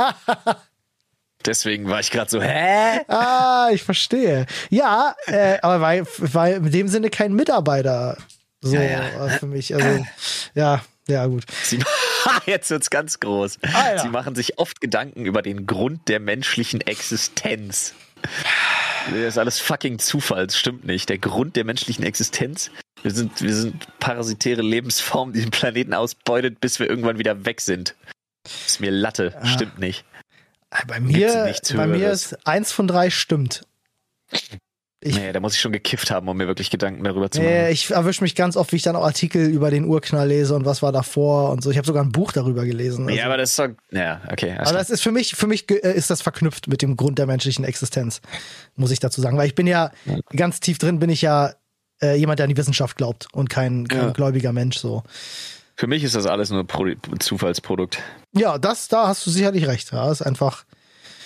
Deswegen 1.46 1.90
war 1.90 2.00
ich 2.00 2.12
gerade 2.12 2.30
so, 2.30 2.42
hä? 2.42 3.00
Ah, 3.08 3.70
ich 3.72 3.84
verstehe. 3.84 4.46
Ja, 4.70 5.16
äh, 5.26 5.58
aber 5.62 5.82
weil, 5.82 6.06
weil 6.18 6.54
in 6.56 6.72
dem 6.72 6.88
Sinne 6.88 7.10
kein 7.10 7.34
Mitarbeiter 7.34 8.18
so 8.62 8.76
Ja, 8.76 8.82
ja. 8.84 9.30
für 9.30 9.48
mich. 9.48 9.74
Also, 9.74 10.06
ja, 10.54 10.82
ja, 11.08 11.26
gut. 11.26 11.44
Sie, 11.64 11.80
jetzt 12.46 12.70
wird's 12.70 12.90
ganz 12.90 13.20
groß. 13.20 13.60
Alter. 13.74 14.04
Sie 14.04 14.10
machen 14.10 14.36
sich 14.36 14.60
oft 14.60 14.82
Gedanken 14.82 15.26
über 15.26 15.42
den 15.42 15.66
Grund 15.66 16.08
der 16.08 16.20
menschlichen 16.20 16.82
Existenz. 16.82 17.94
Das 19.10 19.18
ist 19.18 19.38
alles 19.40 19.60
fucking 19.60 19.98
Zufall, 19.98 20.46
das 20.46 20.56
stimmt 20.58 20.86
nicht. 20.86 21.10
Der 21.10 21.18
Grund 21.18 21.56
der 21.56 21.64
menschlichen 21.66 22.06
Existenz? 22.06 22.70
Wir 23.02 23.10
sind, 23.12 23.42
wir 23.42 23.56
sind 23.56 23.88
parasitäre 24.00 24.62
Lebensformen, 24.62 25.34
die 25.34 25.42
den 25.42 25.50
Planeten 25.50 25.96
ausbeutet, 25.96 26.62
bis 26.62 26.80
wir 26.80 26.88
irgendwann 26.88 27.18
wieder 27.18 27.46
weg 27.46 27.62
sind. 27.62 27.96
Ist 28.68 28.80
mir 28.80 28.92
Latte, 28.92 29.34
Ah. 29.42 29.46
stimmt 29.48 29.80
nicht. 29.80 30.06
Äh, 30.72 30.86
Bei 30.88 31.00
mir, 31.00 31.54
bei 31.76 31.88
mir 31.88 32.12
ist 32.12 32.38
eins 32.48 32.72
von 32.72 32.88
drei 32.88 33.10
stimmt. 33.10 33.64
Ich- 35.04 35.16
nee, 35.18 35.32
da 35.34 35.40
muss 35.40 35.56
ich 35.56 35.60
schon 35.60 35.72
gekifft 35.72 36.12
haben, 36.12 36.28
um 36.30 36.38
mir 36.38 36.46
wirklich 36.48 36.70
Gedanken 36.70 37.04
darüber 37.04 37.32
zu 37.32 37.42
machen. 37.42 37.68
ich 37.72 37.90
erwische 37.90 38.24
mich 38.24 38.36
ganz 38.36 38.56
oft, 38.56 38.72
wie 38.72 38.76
ich 38.76 38.84
dann 38.84 38.96
auch 38.96 39.04
Artikel 39.04 39.48
über 39.50 39.72
den 39.72 39.86
Urknall 39.86 40.28
lese 40.28 40.54
und 40.56 40.64
was 40.64 40.84
war 40.84 40.92
davor 40.92 41.50
und 41.50 41.64
so. 41.64 41.72
Ich 41.72 41.78
habe 41.78 41.88
sogar 41.88 42.04
ein 42.04 42.12
Buch 42.12 42.32
darüber 42.32 42.66
gelesen. 42.66 43.06
Also. 43.08 43.18
ja, 43.18 43.26
aber 43.26 43.38
das 43.38 43.50
ist 43.50 43.60
doch. 43.60 43.70
Ja, 43.90 44.22
okay. 44.32 44.56
Aber 44.60 44.74
das 44.74 44.92
ist 44.92 45.02
für 45.02 45.12
mich, 45.12 45.36
für 45.36 45.48
mich 45.48 45.70
äh, 45.72 45.92
ist 45.94 46.12
das 46.12 46.22
verknüpft 46.22 46.68
mit 46.68 46.84
dem 46.84 46.96
Grund 46.98 47.18
der 47.18 47.26
menschlichen 47.26 47.66
Existenz, 47.66 48.22
muss 48.76 48.92
ich 48.92 49.00
dazu 49.00 49.22
sagen. 49.22 49.38
Weil 49.38 49.48
ich 49.48 49.56
bin 49.56 49.66
ja 49.66 49.92
ganz 50.36 50.60
tief 50.60 50.78
drin, 50.78 51.00
bin 51.00 51.10
ich 51.10 51.24
ja 51.24 51.56
äh, 52.04 52.16
jemand, 52.16 52.38
der 52.40 52.44
an 52.46 52.50
die 52.52 52.58
Wissenschaft 52.58 52.96
glaubt 52.96 53.28
und 53.34 53.50
kein, 53.50 53.88
kein 53.88 54.00
Ja. 54.04 54.12
gläubiger 54.12 54.54
Mensch. 54.54 54.78
So. 54.78 55.02
Für 55.82 55.88
mich 55.88 56.04
ist 56.04 56.14
das 56.14 56.28
alles 56.28 56.52
nur 56.52 56.64
Pro 56.68 56.86
Zufallsprodukt. 57.18 57.98
Ja, 58.34 58.60
das, 58.60 58.88
da 58.88 59.08
hast 59.08 59.26
du 59.26 59.32
sicherlich 59.32 59.66
recht. 59.66 59.92
Ja, 59.92 60.12
ist 60.12 60.22
einfach. 60.22 60.64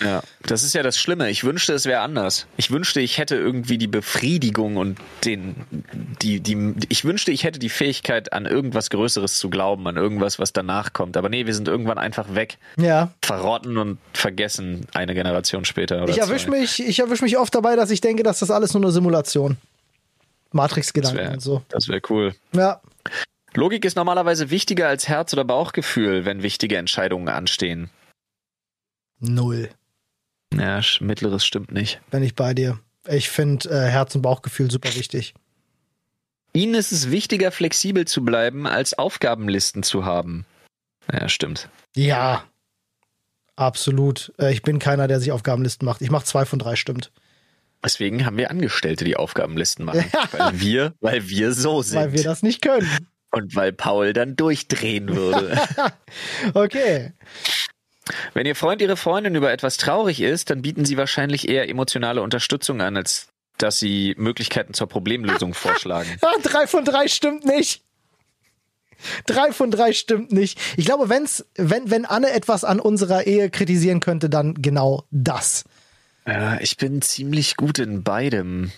Ja, 0.00 0.22
das 0.44 0.62
ist 0.62 0.72
ja 0.74 0.82
das 0.82 0.96
Schlimme. 0.96 1.28
Ich 1.28 1.44
wünschte, 1.44 1.74
es 1.74 1.84
wäre 1.84 2.00
anders. 2.00 2.46
Ich 2.56 2.70
wünschte, 2.70 3.02
ich 3.02 3.18
hätte 3.18 3.36
irgendwie 3.36 3.76
die 3.76 3.86
Befriedigung 3.86 4.78
und 4.78 4.98
den, 5.26 5.56
die, 6.22 6.40
die, 6.40 6.72
ich 6.88 7.04
wünschte, 7.04 7.32
ich 7.32 7.44
hätte 7.44 7.58
die 7.58 7.68
Fähigkeit, 7.68 8.32
an 8.32 8.46
irgendwas 8.46 8.88
Größeres 8.88 9.36
zu 9.38 9.50
glauben, 9.50 9.86
an 9.88 9.98
irgendwas, 9.98 10.38
was 10.38 10.54
danach 10.54 10.94
kommt. 10.94 11.18
Aber 11.18 11.28
nee, 11.28 11.44
wir 11.44 11.52
sind 11.54 11.68
irgendwann 11.68 11.98
einfach 11.98 12.34
weg, 12.34 12.56
Ja. 12.78 13.10
verrotten 13.20 13.76
und 13.76 13.98
vergessen 14.14 14.86
eine 14.94 15.12
Generation 15.12 15.66
später. 15.66 16.02
Oder 16.02 16.12
Ich 16.12 16.18
erwische 16.18 16.48
mich, 16.48 16.80
ich 16.82 17.00
erwisch 17.00 17.20
mich 17.20 17.36
oft 17.36 17.54
dabei, 17.54 17.76
dass 17.76 17.90
ich 17.90 18.00
denke, 18.00 18.22
dass 18.22 18.38
das 18.38 18.50
alles 18.50 18.72
nur 18.72 18.82
eine 18.82 18.90
Simulation. 18.90 19.58
Matrix-Gedanken 20.52 21.18
wäre 21.18 21.32
und 21.34 21.40
so. 21.42 21.60
das 21.68 21.88
wär 21.88 22.00
cool. 22.08 22.34
Ja. 22.54 22.80
Logik 23.56 23.84
ist 23.84 23.96
normalerweise 23.96 24.50
wichtiger 24.50 24.88
als 24.88 25.08
Herz- 25.08 25.32
oder 25.32 25.44
Bauchgefühl, 25.44 26.24
wenn 26.24 26.42
wichtige 26.42 26.76
Entscheidungen 26.76 27.28
anstehen. 27.28 27.90
Null. 29.18 29.70
Ja, 30.54 30.80
mittleres 31.00 31.44
stimmt 31.44 31.72
nicht. 31.72 32.00
Bin 32.10 32.22
ich 32.22 32.34
bei 32.34 32.54
dir. 32.54 32.78
Ich 33.08 33.30
finde 33.30 33.68
äh, 33.70 33.88
Herz- 33.88 34.14
und 34.14 34.22
Bauchgefühl 34.22 34.70
super 34.70 34.94
wichtig. 34.94 35.34
Ihnen 36.52 36.74
ist 36.74 36.92
es 36.92 37.10
wichtiger, 37.10 37.52
flexibel 37.52 38.06
zu 38.06 38.24
bleiben, 38.24 38.66
als 38.66 38.94
Aufgabenlisten 38.98 39.82
zu 39.82 40.04
haben. 40.04 40.46
Ja, 41.12 41.28
stimmt. 41.28 41.68
Ja, 41.94 42.44
absolut. 43.56 44.32
Äh, 44.38 44.52
ich 44.52 44.62
bin 44.62 44.78
keiner, 44.78 45.08
der 45.08 45.20
sich 45.20 45.32
Aufgabenlisten 45.32 45.86
macht. 45.86 46.02
Ich 46.02 46.10
mache 46.10 46.24
zwei 46.24 46.44
von 46.44 46.58
drei, 46.58 46.76
stimmt. 46.76 47.12
Deswegen 47.84 48.24
haben 48.26 48.36
wir 48.36 48.50
Angestellte, 48.50 49.04
die 49.04 49.16
Aufgabenlisten 49.16 49.84
machen. 49.84 50.04
weil 50.32 50.60
wir, 50.60 50.94
weil 51.00 51.28
wir 51.28 51.52
so 51.52 51.82
sind. 51.82 51.98
Weil 51.98 52.12
wir 52.12 52.24
das 52.24 52.42
nicht 52.42 52.62
können. 52.62 53.06
Und 53.30 53.54
weil 53.54 53.72
Paul 53.72 54.12
dann 54.12 54.36
durchdrehen 54.36 55.14
würde. 55.14 55.60
okay. 56.54 57.12
Wenn 58.34 58.46
Ihr 58.46 58.54
Freund, 58.54 58.80
Ihre 58.80 58.96
Freundin 58.96 59.34
über 59.34 59.52
etwas 59.52 59.76
traurig 59.76 60.20
ist, 60.20 60.50
dann 60.50 60.62
bieten 60.62 60.84
Sie 60.84 60.96
wahrscheinlich 60.96 61.48
eher 61.48 61.68
emotionale 61.68 62.22
Unterstützung 62.22 62.80
an, 62.80 62.96
als 62.96 63.28
dass 63.58 63.78
Sie 63.78 64.14
Möglichkeiten 64.16 64.74
zur 64.74 64.88
Problemlösung 64.88 65.54
vorschlagen. 65.54 66.16
Ah, 66.22 66.34
drei 66.42 66.66
von 66.66 66.84
drei 66.84 67.08
stimmt 67.08 67.44
nicht. 67.44 67.82
Drei 69.26 69.52
von 69.52 69.70
drei 69.70 69.92
stimmt 69.92 70.32
nicht. 70.32 70.58
Ich 70.76 70.86
glaube, 70.86 71.08
wenn's, 71.08 71.44
wenn, 71.56 71.90
wenn 71.90 72.06
Anne 72.06 72.30
etwas 72.30 72.64
an 72.64 72.80
unserer 72.80 73.26
Ehe 73.26 73.50
kritisieren 73.50 74.00
könnte, 74.00 74.30
dann 74.30 74.54
genau 74.54 75.04
das. 75.10 75.64
Ja, 76.26 76.58
ich 76.60 76.76
bin 76.76 77.02
ziemlich 77.02 77.56
gut 77.56 77.78
in 77.78 78.02
beidem 78.02 78.72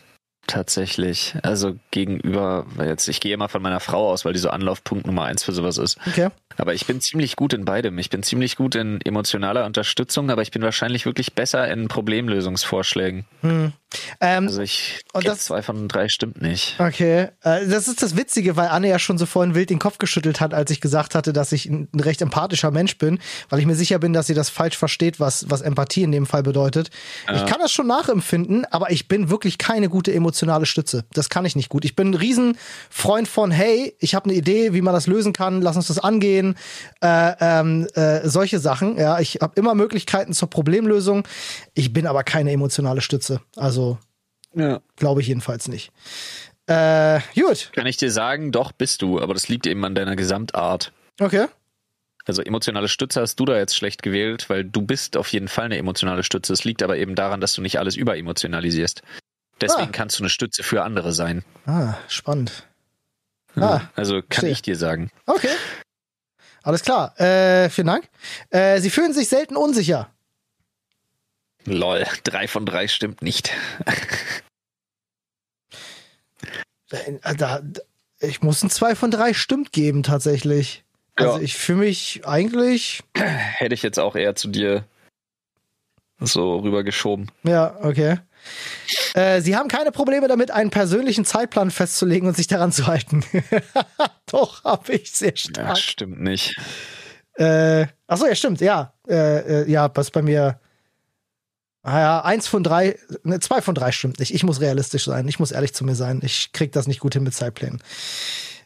tatsächlich. 0.48 1.34
Also 1.42 1.76
gegenüber, 1.90 2.66
jetzt, 2.78 3.08
ich 3.08 3.20
gehe 3.20 3.32
immer 3.32 3.48
von 3.48 3.62
meiner 3.62 3.80
Frau 3.80 4.10
aus, 4.10 4.24
weil 4.24 4.32
die 4.32 4.38
so 4.38 4.50
Anlaufpunkt 4.50 5.06
Nummer 5.06 5.24
eins 5.24 5.44
für 5.44 5.52
sowas 5.52 5.78
ist. 5.78 5.98
Okay. 6.06 6.28
Aber 6.56 6.74
ich 6.74 6.86
bin 6.86 7.00
ziemlich 7.00 7.36
gut 7.36 7.52
in 7.52 7.64
beidem. 7.64 7.96
Ich 7.98 8.10
bin 8.10 8.24
ziemlich 8.24 8.56
gut 8.56 8.74
in 8.74 9.00
emotionaler 9.02 9.64
Unterstützung, 9.64 10.28
aber 10.30 10.42
ich 10.42 10.50
bin 10.50 10.60
wahrscheinlich 10.62 11.06
wirklich 11.06 11.34
besser 11.34 11.68
in 11.70 11.86
Problemlösungsvorschlägen. 11.86 13.24
Hm. 13.42 13.72
Ähm, 14.20 14.46
Also 14.48 14.60
ich 14.62 15.00
und 15.12 15.26
das- 15.26 15.44
zwei 15.44 15.62
von 15.62 15.88
drei 15.88 16.08
stimmt 16.08 16.42
nicht. 16.42 16.74
Okay, 16.78 17.28
äh, 17.42 17.66
das 17.66 17.88
ist 17.88 18.02
das 18.02 18.16
Witzige, 18.16 18.56
weil 18.56 18.68
Anne 18.68 18.88
ja 18.88 18.98
schon 18.98 19.18
so 19.18 19.24
vorhin 19.26 19.54
wild 19.54 19.70
den 19.70 19.78
Kopf 19.78 19.98
geschüttelt 19.98 20.40
hat, 20.40 20.52
als 20.52 20.70
ich 20.70 20.80
gesagt 20.80 21.14
hatte, 21.14 21.32
dass 21.32 21.52
ich 21.52 21.66
ein 21.66 21.88
recht 21.94 22.20
empathischer 22.20 22.70
Mensch 22.70 22.98
bin, 22.98 23.18
weil 23.48 23.60
ich 23.60 23.66
mir 23.66 23.76
sicher 23.76 23.98
bin, 23.98 24.12
dass 24.12 24.26
sie 24.26 24.34
das 24.34 24.50
falsch 24.50 24.76
versteht, 24.76 25.20
was, 25.20 25.48
was 25.50 25.62
Empathie 25.62 26.02
in 26.02 26.12
dem 26.12 26.26
Fall 26.26 26.42
bedeutet. 26.42 26.90
Ich 27.34 27.46
kann 27.46 27.60
das 27.60 27.72
schon 27.72 27.86
nachempfinden, 27.86 28.66
aber 28.70 28.90
ich 28.90 29.08
bin 29.08 29.30
wirklich 29.30 29.58
keine 29.58 29.88
gute 29.88 30.12
emotionale 30.38 30.66
Stütze. 30.66 31.04
Das 31.12 31.28
kann 31.28 31.44
ich 31.44 31.56
nicht 31.56 31.68
gut. 31.68 31.84
Ich 31.84 31.96
bin 31.96 32.10
ein 32.10 32.14
Riesenfreund 32.14 33.26
von, 33.28 33.50
hey, 33.50 33.94
ich 33.98 34.14
habe 34.14 34.26
eine 34.26 34.34
Idee, 34.38 34.72
wie 34.72 34.82
man 34.82 34.94
das 34.94 35.06
lösen 35.08 35.32
kann, 35.32 35.60
lass 35.62 35.76
uns 35.76 35.88
das 35.88 35.98
angehen, 35.98 36.56
äh, 37.02 37.32
ähm, 37.40 37.86
äh, 37.94 38.26
solche 38.28 38.58
Sachen. 38.60 38.96
Ja, 38.96 39.18
ich 39.18 39.38
habe 39.42 39.54
immer 39.58 39.74
Möglichkeiten 39.74 40.32
zur 40.32 40.48
Problemlösung. 40.48 41.26
Ich 41.74 41.92
bin 41.92 42.06
aber 42.06 42.22
keine 42.22 42.52
emotionale 42.52 43.00
Stütze. 43.00 43.40
Also 43.56 43.98
Ja. 44.54 44.80
glaube 44.96 45.20
ich 45.22 45.26
jedenfalls 45.26 45.66
nicht. 45.68 45.90
Äh, 46.66 47.20
gut, 47.34 47.70
Kann 47.74 47.86
ich 47.86 47.96
dir 47.96 48.12
sagen, 48.12 48.52
doch 48.52 48.70
bist 48.72 49.02
du, 49.02 49.20
aber 49.20 49.34
das 49.34 49.48
liegt 49.48 49.66
eben 49.66 49.84
an 49.84 49.94
deiner 49.94 50.16
Gesamtart. 50.16 50.92
okay. 51.20 51.46
Also 52.26 52.42
emotionale 52.42 52.88
Stütze 52.88 53.22
hast 53.22 53.40
du 53.40 53.46
da 53.46 53.56
jetzt 53.56 53.74
schlecht 53.74 54.02
gewählt, 54.02 54.50
weil 54.50 54.62
du 54.62 54.82
bist 54.82 55.16
auf 55.16 55.32
jeden 55.32 55.48
Fall 55.48 55.64
eine 55.64 55.78
emotionale 55.78 56.22
Stütze. 56.22 56.52
Es 56.52 56.62
liegt 56.64 56.82
aber 56.82 56.98
eben 56.98 57.14
daran, 57.14 57.40
dass 57.40 57.54
du 57.54 57.62
nicht 57.62 57.78
alles 57.78 57.96
überemotionalisierst. 57.96 59.00
Deswegen 59.60 59.88
Ah. 59.88 59.92
kannst 59.92 60.18
du 60.18 60.22
eine 60.22 60.30
Stütze 60.30 60.62
für 60.62 60.82
andere 60.84 61.12
sein. 61.12 61.44
Ah, 61.66 61.94
spannend. 62.08 62.66
Ja. 63.56 63.62
Ah, 63.62 63.90
also 63.96 64.16
kann 64.16 64.26
verstehe. 64.30 64.50
ich 64.50 64.62
dir 64.62 64.76
sagen. 64.76 65.10
Okay. 65.26 65.50
Alles 66.62 66.82
klar. 66.82 67.18
Äh, 67.20 67.70
vielen 67.70 67.86
Dank. 67.88 68.08
Äh, 68.50 68.80
Sie 68.80 68.90
fühlen 68.90 69.12
sich 69.12 69.28
selten 69.28 69.56
unsicher. 69.56 70.10
Lol, 71.64 72.06
drei 72.24 72.46
von 72.48 72.66
drei 72.66 72.88
stimmt 72.88 73.20
nicht. 73.22 73.50
Äh, 76.90 77.18
Da, 77.36 77.60
ich 78.20 78.42
muss 78.42 78.62
ein 78.62 78.70
2 78.70 78.94
von 78.94 79.10
3 79.10 79.34
stimmt 79.34 79.72
geben, 79.72 80.02
tatsächlich. 80.02 80.84
Also 81.14 81.36
Ja. 81.38 81.42
ich 81.42 81.54
fühle 81.56 81.80
mich 81.80 82.22
eigentlich. 82.26 83.02
Hätte 83.14 83.74
ich 83.74 83.82
jetzt 83.82 83.98
auch 83.98 84.16
eher 84.16 84.34
zu 84.34 84.48
dir 84.48 84.84
so 86.20 86.56
rübergeschoben. 86.58 87.30
Ja, 87.44 87.76
okay. 87.82 88.18
Äh, 89.14 89.40
Sie 89.40 89.56
haben 89.56 89.68
keine 89.68 89.92
Probleme 89.92 90.28
damit, 90.28 90.50
einen 90.50 90.70
persönlichen 90.70 91.24
Zeitplan 91.24 91.70
festzulegen 91.70 92.28
und 92.28 92.36
sich 92.36 92.46
daran 92.46 92.72
zu 92.72 92.86
halten. 92.86 93.24
Doch, 94.30 94.64
habe 94.64 94.92
ich 94.92 95.12
sehr 95.12 95.30
Ja, 95.30 95.36
stark. 95.36 95.78
stimmt 95.78 96.20
nicht. 96.20 96.56
Äh, 97.34 97.86
achso, 98.06 98.26
ja, 98.26 98.34
stimmt, 98.34 98.60
ja. 98.60 98.92
Äh, 99.08 99.62
äh, 99.62 99.70
ja, 99.70 99.90
was 99.94 100.10
bei 100.10 100.22
mir. 100.22 100.60
Ah 101.82 102.00
ja, 102.00 102.24
eins 102.24 102.48
von 102.48 102.62
drei, 102.62 102.98
ne, 103.22 103.38
zwei 103.40 103.62
von 103.62 103.74
drei 103.74 103.92
stimmt 103.92 104.18
nicht. 104.18 104.34
Ich 104.34 104.42
muss 104.42 104.60
realistisch 104.60 105.04
sein. 105.04 105.26
Ich 105.28 105.38
muss 105.38 105.52
ehrlich 105.52 105.72
zu 105.74 105.84
mir 105.84 105.94
sein. 105.94 106.20
Ich 106.24 106.52
krieg 106.52 106.72
das 106.72 106.86
nicht 106.86 107.00
gut 107.00 107.14
hin 107.14 107.22
mit 107.22 107.34
Zeitplänen. 107.34 107.80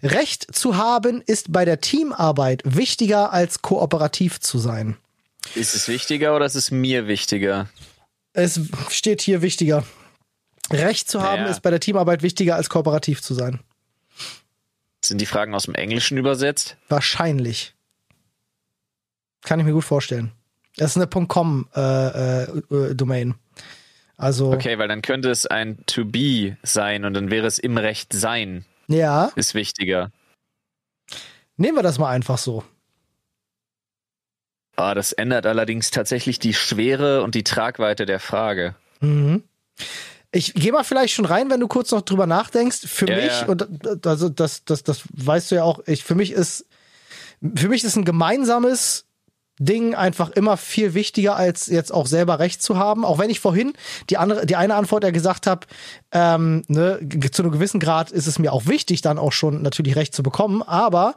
Recht 0.02 0.52
zu 0.54 0.76
haben 0.76 1.22
ist 1.24 1.52
bei 1.52 1.64
der 1.64 1.80
Teamarbeit 1.80 2.62
wichtiger 2.64 3.32
als 3.32 3.62
kooperativ 3.62 4.40
zu 4.40 4.58
sein. 4.58 4.96
Ist 5.54 5.74
es 5.74 5.86
wichtiger 5.88 6.34
oder 6.34 6.46
ist 6.46 6.54
es 6.56 6.70
mir 6.70 7.06
wichtiger? 7.06 7.68
Es 8.32 8.60
steht 8.90 9.20
hier 9.22 9.42
wichtiger. 9.42 9.84
Recht 10.70 11.10
zu 11.10 11.22
haben 11.22 11.42
Ja. 11.42 11.48
ist 11.50 11.60
bei 11.60 11.70
der 11.70 11.80
Teamarbeit 11.80 12.22
wichtiger 12.22 12.56
als 12.56 12.68
kooperativ 12.70 13.20
zu 13.22 13.34
sein. 13.34 13.60
Sind 15.04 15.20
die 15.20 15.26
Fragen 15.26 15.54
aus 15.54 15.64
dem 15.64 15.74
Englischen 15.74 16.16
übersetzt? 16.16 16.76
Wahrscheinlich. 16.88 17.74
Kann 19.42 19.58
ich 19.58 19.66
mir 19.66 19.72
gut 19.72 19.84
vorstellen. 19.84 20.32
Das 20.76 20.92
ist 20.92 20.96
eine 20.96 21.26
.com 21.26 21.68
äh, 21.74 21.80
äh, 21.80 22.42
äh, 22.70 22.94
Domain. 22.94 23.34
Also 24.16 24.52
Okay, 24.52 24.78
weil 24.78 24.88
dann 24.88 25.02
könnte 25.02 25.30
es 25.30 25.46
ein 25.46 25.84
to 25.86 26.04
be 26.04 26.56
sein 26.62 27.04
und 27.04 27.14
dann 27.14 27.30
wäre 27.30 27.46
es 27.46 27.58
im 27.58 27.76
Recht 27.76 28.12
sein 28.12 28.64
ja, 28.88 29.32
ist 29.36 29.54
wichtiger. 29.54 30.10
nehmen 31.56 31.76
wir 31.76 31.82
das 31.82 31.98
mal 31.98 32.10
einfach 32.10 32.38
so. 32.38 32.62
Ah, 34.76 34.94
das 34.94 35.12
ändert 35.12 35.46
allerdings 35.46 35.90
tatsächlich 35.90 36.38
die 36.38 36.54
Schwere 36.54 37.22
und 37.22 37.34
die 37.34 37.44
Tragweite 37.44 38.06
der 38.06 38.20
Frage. 38.20 38.74
Mhm. 39.00 39.42
Ich 40.30 40.54
gehe 40.54 40.72
mal 40.72 40.84
vielleicht 40.84 41.12
schon 41.12 41.26
rein, 41.26 41.50
wenn 41.50 41.60
du 41.60 41.68
kurz 41.68 41.90
noch 41.90 42.00
drüber 42.02 42.26
nachdenkst. 42.26 42.86
Für 42.86 43.06
Ja, 43.08 43.16
mich, 43.16 43.40
ja. 43.42 43.46
und 43.46 44.06
also 44.06 44.30
das, 44.30 44.64
das, 44.64 44.82
das 44.82 45.02
weißt 45.12 45.50
du 45.50 45.56
ja 45.56 45.64
auch, 45.64 45.80
ich, 45.86 46.04
für 46.04 46.14
mich 46.14 46.32
ist, 46.32 46.66
für 47.54 47.68
mich 47.68 47.84
ist 47.84 47.96
ein 47.96 48.06
gemeinsames 48.06 49.04
Ding 49.58 49.94
einfach 49.94 50.30
immer 50.30 50.56
viel 50.56 50.94
wichtiger, 50.94 51.36
als 51.36 51.66
jetzt 51.66 51.92
auch 51.92 52.06
selber 52.06 52.38
Recht 52.38 52.62
zu 52.62 52.78
haben. 52.78 53.04
Auch 53.04 53.18
wenn 53.18 53.28
ich 53.28 53.40
vorhin 53.40 53.74
die 54.08 54.16
andere, 54.16 54.46
die 54.46 54.56
eine 54.56 54.74
Antwort 54.74 55.04
ja 55.04 55.10
gesagt 55.10 55.46
habe, 55.46 55.66
ähm, 56.12 56.64
ne, 56.68 56.98
zu 57.30 57.42
einem 57.42 57.52
gewissen 57.52 57.78
Grad 57.78 58.10
ist 58.10 58.26
es 58.26 58.38
mir 58.38 58.52
auch 58.54 58.66
wichtig, 58.66 59.02
dann 59.02 59.18
auch 59.18 59.32
schon 59.32 59.60
natürlich 59.60 59.96
Recht 59.96 60.14
zu 60.14 60.22
bekommen. 60.22 60.62
Aber 60.62 61.14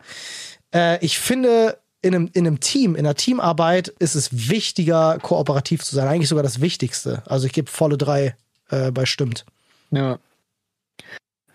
äh, 0.73 1.03
ich 1.03 1.17
finde, 1.17 1.77
in 2.05 2.13
einem, 2.15 2.29
in 2.33 2.45
einem 2.45 2.59
Team, 2.59 2.95
in 2.95 3.05
einer 3.05 3.15
Teamarbeit 3.15 3.87
ist 3.87 4.13
es 4.15 4.49
wichtiger, 4.49 5.17
kooperativ 5.21 5.83
zu 5.83 5.95
sein. 5.95 6.07
Eigentlich 6.07 6.29
sogar 6.29 6.43
das 6.43 6.61
Wichtigste. 6.61 7.23
Also 7.25 7.47
ich 7.47 7.53
gebe 7.53 7.69
volle 7.69 7.97
drei 7.97 8.35
äh, 8.69 8.91
bei 8.91 9.05
stimmt. 9.05 9.45
Ja. 9.89 10.19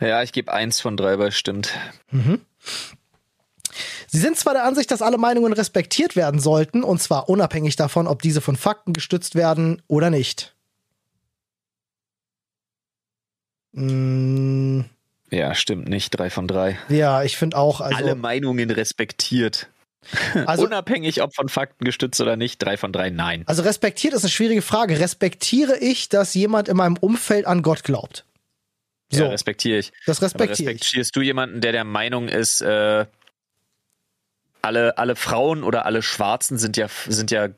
Ja, 0.01 0.23
ich 0.23 0.33
gebe 0.33 0.53
eins 0.53 0.81
von 0.81 0.97
drei 0.97 1.17
bei 1.17 1.31
stimmt. 1.31 1.71
Mhm. 2.11 2.41
Sie 4.09 4.19
sind 4.19 4.37
zwar 4.37 4.55
der 4.55 4.65
Ansicht, 4.65 4.91
dass 4.91 5.03
alle 5.03 5.19
Meinungen 5.19 5.53
respektiert 5.53 6.17
werden 6.17 6.41
sollten, 6.41 6.83
und 6.83 7.01
zwar 7.01 7.29
unabhängig 7.29 7.77
davon, 7.77 8.09
ob 8.09 8.21
diese 8.23 8.41
von 8.41 8.57
Fakten 8.57 8.93
gestützt 8.93 9.37
werden 9.37 9.83
oder 9.87 10.11
nicht. 10.11 10.57
Mm, 13.73 14.81
Ja, 15.31 15.55
stimmt 15.55 15.89
nicht. 15.89 16.11
Drei 16.11 16.29
von 16.29 16.49
drei. 16.49 16.77
ja, 16.89 17.23
ich 17.23 17.37
finde 17.37 17.57
auch, 17.57 17.81
also, 17.81 17.97
Alle 17.97 18.15
Meinungen 18.17 18.71
respektiert. 18.71 19.69
also, 20.47 20.65
Unabhängig, 20.65 21.23
ob 21.23 21.35
von 21.35 21.49
Fakten 21.49 21.85
gestützt 21.85 22.21
oder 22.21 22.37
nicht. 22.37 22.63
Drei 22.63 22.77
von 22.77 22.93
drei, 22.93 23.11
nein. 23.11 23.45
also 23.47 23.63
respektiert 23.63 24.15
ist 24.15 24.23
eine 24.25 24.31
schwierige 24.31 24.63
Frage. 24.63 24.99
Respektiere 24.99 25.79
ich, 25.79 26.09
dass 26.09 26.35
jemand 26.35 26.69
in 26.69 26.77
meinem 26.77 26.97
Umfeld 26.97 27.47
an 27.47 27.63
Gott 27.63 27.85
glaubt? 27.85 28.25
So, 29.13 29.25
Ja, 29.25 29.29
respektiere 29.31 29.79
ich. 29.79 29.93
das 30.07 30.23
respektiere 30.23 30.71
ich. 30.73 30.81
respektierst 30.81 31.15
du 31.17 31.21
jemanden, 31.21 31.61
der 31.61 31.73
der 31.73 31.85
Meinung 31.85 32.29
ist, 32.29 32.61
äh, 32.61 33.07
alle, 34.63 34.99
alle 34.99 35.17
Frauen 35.17 35.63
oder 35.63 35.87
alle 35.87 36.03
Schwarzen 36.03 36.59
sind 36.59 36.77
ja, 36.77 36.87
sind 37.07 37.31
ja 37.31 37.49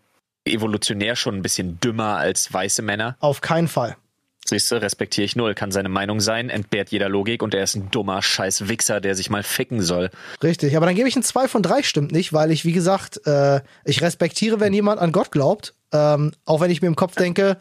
evolutionär 0.45 1.17
schon 1.17 1.37
ein 1.37 1.43
bisschen 1.43 1.79
dümmer 1.81 2.17
als 2.17 2.53
weiße 2.53 2.83
Männer? 2.83 3.17
Auf 3.21 3.41
keinen 3.41 3.69
Fall. 3.69 3.97
Siehst 4.45 4.71
du, 4.71 4.81
respektiere 4.81 5.25
ich 5.25 5.37
null. 5.37 5.55
Kann 5.55 5.71
seine 5.71 5.89
Meinung 5.89 6.21
sein, 6.21 6.51
entbehrt 6.51 6.91
jeder 6.91 7.09
Logik 7.09 7.43
und 7.43 7.55
er 7.55 7.63
ist 7.63 7.77
ein 7.77 7.91
dummer 7.91 8.23
scheiß 8.23 8.69
Wichser, 8.69 9.01
der 9.01 9.15
sich 9.15 9.31
mal 9.31 9.43
ficken 9.43 9.83
soll. 9.83 10.11
Richtig, 10.43 10.77
aber 10.77 10.87
dann 10.87 10.97
gebe 10.97 11.09
ich 11.09 11.15
ein 11.15 11.23
2 11.23 11.47
von 11.47 11.63
3 11.63 11.83
stimmt 11.85 12.13
nicht, 12.13 12.33
weil 12.33 12.51
ich, 12.51 12.65
wie 12.65 12.73
gesagt, 12.73 13.25
äh, 13.27 13.61
ich 13.85 14.03
respektiere, 14.03 14.59
wenn 14.59 14.73
jemand 14.73 15.01
an 15.01 15.13
Gott 15.13 15.31
glaubt, 15.31 15.75
ähm, 15.93 16.33
auch 16.45 16.61
wenn 16.61 16.71
ich 16.71 16.83
mir 16.83 16.89
im 16.89 16.97
Kopf 16.97 17.15
denke, 17.15 17.57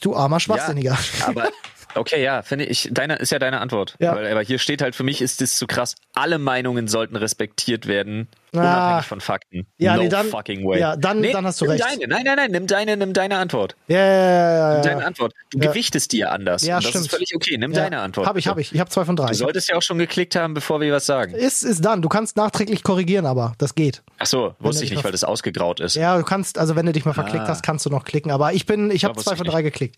du 0.00 0.16
armer 0.16 0.40
Schwachsinniger. 0.40 0.98
Aber 1.24 1.50
Okay, 1.96 2.22
ja, 2.22 2.42
finde 2.42 2.64
ich, 2.66 2.88
deine 2.92 3.16
ist 3.16 3.32
ja 3.32 3.38
deine 3.38 3.60
Antwort. 3.60 3.94
Ja. 3.98 4.14
Weil, 4.14 4.30
aber 4.30 4.42
hier 4.42 4.58
steht 4.58 4.82
halt, 4.82 4.94
für 4.94 5.02
mich 5.04 5.20
ist 5.22 5.40
das 5.40 5.56
zu 5.56 5.66
krass. 5.66 5.94
Alle 6.14 6.38
Meinungen 6.38 6.88
sollten 6.88 7.16
respektiert 7.16 7.86
werden, 7.86 8.28
Ah. 8.54 8.58
unabhängig 8.60 9.06
von 9.06 9.20
Fakten. 9.20 9.66
Ja, 9.76 9.96
no 9.96 10.02
nee, 10.02 10.08
dann- 10.08 10.28
fucking 10.28 10.64
way. 10.66 10.80
ja, 10.80 10.96
dann- 10.96 11.20
nee, 11.20 11.32
dann 11.32 11.44
hast 11.44 11.60
du 11.60 11.64
nimm 11.66 11.72
recht. 11.72 11.84
Deine. 11.84 12.06
Nein, 12.06 12.22
nein, 12.24 12.36
nein, 12.36 12.50
nimm 12.52 12.66
deine, 12.66 12.96
nimm 12.96 13.12
deine 13.12 13.36
Antwort. 13.36 13.76
Ja, 13.88 13.98
ja, 13.98 14.06
ja, 14.06 14.74
ja, 14.76 14.80
Deine. 14.82 15.04
Antwort. 15.04 15.32
Du 15.50 15.58
Ja. 15.58 15.68
gewichtest 15.70 16.12
ja 16.14 16.28
anders. 16.30 16.62
Ja, 16.64 16.76
und 16.76 16.84
das 16.84 16.90
stimmt. 16.90 17.04
ist 17.06 17.10
völlig 17.10 17.34
okay. 17.34 17.58
Nimm 17.58 17.72
ja. 17.72 17.82
deine 17.82 18.00
Antwort. 18.00 18.26
Hab 18.26 18.36
ich, 18.36 18.46
hab 18.48 18.56
ich. 18.58 18.72
Ich 18.72 18.80
habe 18.80 18.88
zwei 18.88 19.04
von 19.04 19.14
drei. 19.16 19.26
Du 19.28 19.34
solltest 19.34 19.68
ja 19.68 19.76
auch 19.76 19.82
schon 19.82 19.98
geklickt 19.98 20.36
haben, 20.36 20.54
bevor 20.54 20.80
wir 20.80 20.92
was 20.92 21.04
sagen. 21.06 21.34
Ist, 21.34 21.62
ist 21.64 21.84
dann. 21.84 22.00
Du 22.02 22.08
kannst 22.08 22.36
nachträglich 22.36 22.82
korrigieren, 22.82 23.26
aber 23.26 23.52
das 23.58 23.74
geht. 23.74 24.02
Ach 24.18 24.26
so, 24.26 24.54
wusste 24.58 24.84
ich 24.84 24.90
nicht, 24.90 25.04
weil 25.04 25.12
das 25.12 25.24
ausgegraut 25.24 25.80
ist. 25.80 25.94
Ja, 25.96 26.16
du 26.16 26.24
kannst, 26.24 26.56
also 26.58 26.76
wenn 26.76 26.86
du 26.86 26.92
dich 26.92 27.04
mal 27.04 27.12
verklickt 27.14 27.44
Ah. 27.44 27.48
hast, 27.48 27.62
kannst 27.62 27.84
du 27.84 27.90
noch 27.90 28.04
klicken. 28.04 28.30
Aber 28.30 28.52
ich 28.54 28.64
bin, 28.64 28.90
ich 28.90 29.04
habe 29.04 29.20
zwei 29.22 29.36
von 29.36 29.46
drei 29.46 29.62
geklickt. 29.62 29.96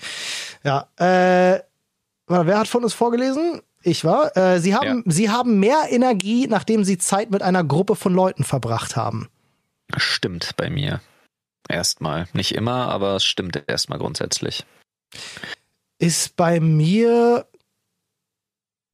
Ja. 0.64 0.88
Äh, 0.98 1.60
wer 2.28 2.58
hat 2.58 2.68
von 2.68 2.84
uns 2.84 2.94
vorgelesen? 2.94 3.60
Ich 3.82 4.04
war. 4.04 4.36
Äh, 4.36 4.60
sie 4.60 4.74
haben, 4.74 5.04
sie 5.06 5.30
haben 5.30 5.60
mehr 5.60 5.86
Energie, 5.90 6.46
nachdem 6.46 6.84
sie 6.84 6.98
Zeit 6.98 7.30
mit 7.30 7.42
einer 7.42 7.64
Gruppe 7.64 7.96
von 7.96 8.12
Leuten 8.12 8.44
verbracht 8.44 8.96
haben. 8.96 9.28
Stimmt 9.96 10.56
bei 10.56 10.68
mir. 10.68 11.00
Erstmal. 11.68 12.28
Nicht 12.32 12.54
immer, 12.54 12.88
aber 12.88 13.16
es 13.16 13.24
stimmt 13.24 13.62
erstmal 13.66 13.98
grundsätzlich. 13.98 14.64
Ist 15.98 16.36
bei 16.36 16.60
mir, 16.60 17.46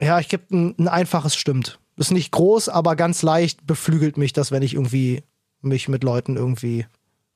ja, 0.00 0.18
ich 0.18 0.28
gebe 0.28 0.44
ein, 0.54 0.74
ein 0.78 0.88
einfaches 0.88 1.36
Stimmt. 1.36 1.78
Ist 1.96 2.10
nicht 2.10 2.32
groß, 2.32 2.68
aber 2.68 2.96
ganz 2.96 3.22
leicht 3.22 3.66
beflügelt 3.66 4.16
mich 4.16 4.32
das, 4.32 4.50
wenn 4.50 4.62
ich 4.62 4.74
irgendwie 4.74 5.22
mich 5.60 5.88
mit 5.88 6.02
Leuten 6.02 6.36
irgendwie, 6.36 6.86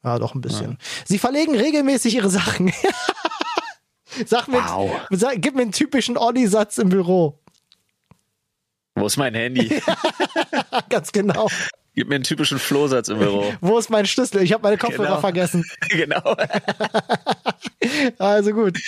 ja, 0.03 0.19
doch 0.19 0.35
ein 0.35 0.41
bisschen. 0.41 0.79
Sie 1.05 1.19
verlegen 1.19 1.57
regelmäßig 1.57 2.17
ihre 2.17 2.31
Sachen. 2.31 2.73
Sag 4.27 4.49
mir, 4.49 4.59
Wow. 4.59 4.91
sag, 5.11 5.41
gib 5.41 5.55
mir 5.55 5.63
einen 5.63 5.73
typischen 5.73 6.17
Olli-Satz 6.17 6.79
im 6.79 6.89
Büro. 6.89 7.39
Wo 8.95 9.07
ist 9.07 9.17
mein 9.17 9.35
Handy? 9.35 9.81
Ganz 10.89 11.13
genau. 11.13 11.49
Gib 11.95 12.09
mir 12.09 12.17
einen 12.17 12.25
typischen 12.25 12.59
Flohsatz 12.59 13.09
im 13.09 13.19
Büro. 13.19 13.53
Wo 13.61 13.79
ist 13.79 13.91
mein 13.91 14.07
Schlüssel? 14.07 14.43
Ich 14.43 14.53
habe 14.53 14.63
meine 14.63 14.77
Kopfhörer 14.79 15.09
Genau. 15.09 15.21
vergessen. 15.21 15.65
genau. 15.91 16.37
Also 18.19 18.53
gut. 18.53 18.79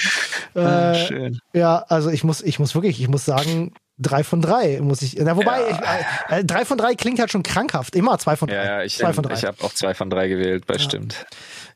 Ah, 0.55 0.93
Äh, 0.93 1.07
Schön. 1.07 1.41
ja, 1.53 1.79
also 1.89 2.11
ich 2.11 2.23
muss, 2.25 2.43
ich 2.43 2.59
muss 2.59 2.75
wirklich, 2.75 3.01
ich 3.01 3.09
muss 3.09 3.25
sagen, 3.25 3.73
drei 3.99 4.25
von 4.25 4.41
drei 4.43 4.81
muss 4.81 5.03
ich. 5.03 5.17
Na, 5.17 5.37
wobei, 5.37 5.61
Ja. 5.71 5.99
ich, 6.29 6.33
äh, 6.39 6.45
drei 6.45 6.65
von 6.65 6.77
drei 6.79 6.95
klingt 6.95 7.19
halt 7.19 7.31
schon 7.31 7.43
krankhaft. 7.43 7.95
Immer 7.97 8.19
zwei 8.19 8.37
von 8.37 8.49
drei. 8.49 8.57
Ja, 8.57 8.65
ja, 8.65 8.83
ich, 8.85 8.97
zwei 8.97 9.13
von 9.13 9.25
drei. 9.25 9.35
ich 9.35 9.45
habe 9.45 9.63
auch 9.65 9.73
zwei 9.75 9.95
von 9.95 10.11
drei 10.11 10.29
gewählt, 10.29 10.67
bei 10.67 10.79
stimmt. 10.79 11.25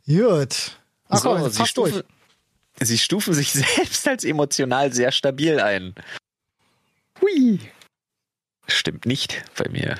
Gut. 0.07 0.73
Ach 1.09 1.19
So, 1.19 1.31
komm, 1.35 1.45
jetzt 1.45 1.59
fast 1.59 1.77
durch. 1.77 2.03
Sie 2.81 2.99
stufen 2.99 3.35
sich 3.35 3.53
selbst 3.53 4.07
als 4.09 4.25
emotional 4.25 4.93
sehr 4.93 5.13
stabil 5.13 5.61
ein. 5.61 5.95
Hui. 7.21 7.61
Stimmt 8.67 9.07
nicht 9.07 9.45
bei 9.57 9.69
mir. 9.69 9.99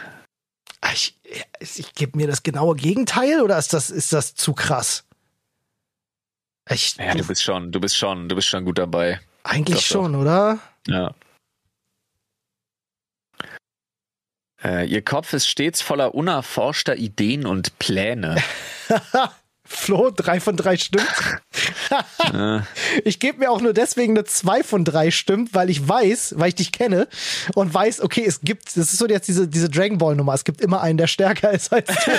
Ah, 0.81 0.93
Ich, 0.93 1.19
ich, 1.61 1.95
gebe 1.95 2.17
mir 2.17 2.27
das 2.27 2.43
genaue 2.43 2.77
Gegenteil 2.77 3.41
oder 3.41 3.59
ist 3.59 3.73
das, 3.73 3.91
ist 3.91 4.13
das 4.13 4.35
zu 4.35 4.53
krass? 4.53 5.05
Ich, 6.71 6.97
Ja, 6.97 7.15
du 7.15 7.27
bist 7.27 7.43
schon, 7.43 7.73
du 7.73 7.81
bist 7.81 7.97
schon, 7.97 8.29
du 8.29 8.37
bist 8.37 8.49
schon 8.49 8.65
gut 8.65 8.79
dabei. 8.79 9.21
eigentlich 9.43 9.77
doch, 9.77 9.83
doch. 9.83 10.05
schon, 10.05 10.15
oder? 10.15 10.59
Ja. 10.87 11.15
Äh, 14.63 14.87
ihr 14.87 15.03
Kopf 15.03 15.35
ist 15.35 15.47
stets 15.47 15.83
voller 15.83 16.15
unerforschter 16.15 16.97
Ideen 16.97 17.45
und 17.47 17.79
Pläne. 17.79 18.43
Flo, 19.67 20.11
drei 20.11 20.41
von 20.41 20.57
drei 20.57 20.77
stimmt. 20.77 21.09
Ich 23.05 23.19
gebe 23.19 23.39
mir 23.39 23.51
auch 23.51 23.61
nur 23.61 23.73
deswegen 23.73 24.15
eine 24.15 24.25
2 24.25 24.63
von 24.63 24.85
3 24.85 25.11
stimmt, 25.11 25.55
weil 25.55 25.71
ich 25.71 25.87
weiß, 25.87 26.35
weil 26.37 26.49
ich 26.49 26.55
dich 26.57 26.73
kenne 26.73 27.09
und 27.55 27.73
weiß, 27.73 28.01
okay, 28.01 28.25
es 28.27 28.41
gibt, 28.41 28.69
das 28.69 28.93
ist 28.93 28.99
so 28.99 29.07
jetzt 29.07 29.29
diese, 29.29 29.49
diese 29.49 29.69
Dragon 29.69 29.99
Ball 29.99 30.17
Nummer, 30.17 30.35
es 30.35 30.45
gibt 30.45 30.61
immer 30.61 30.81
einen, 30.81 30.99
der 30.99 31.07
stärker 31.07 31.51
ist 31.53 31.73
als 31.73 31.87
du. 31.87 32.11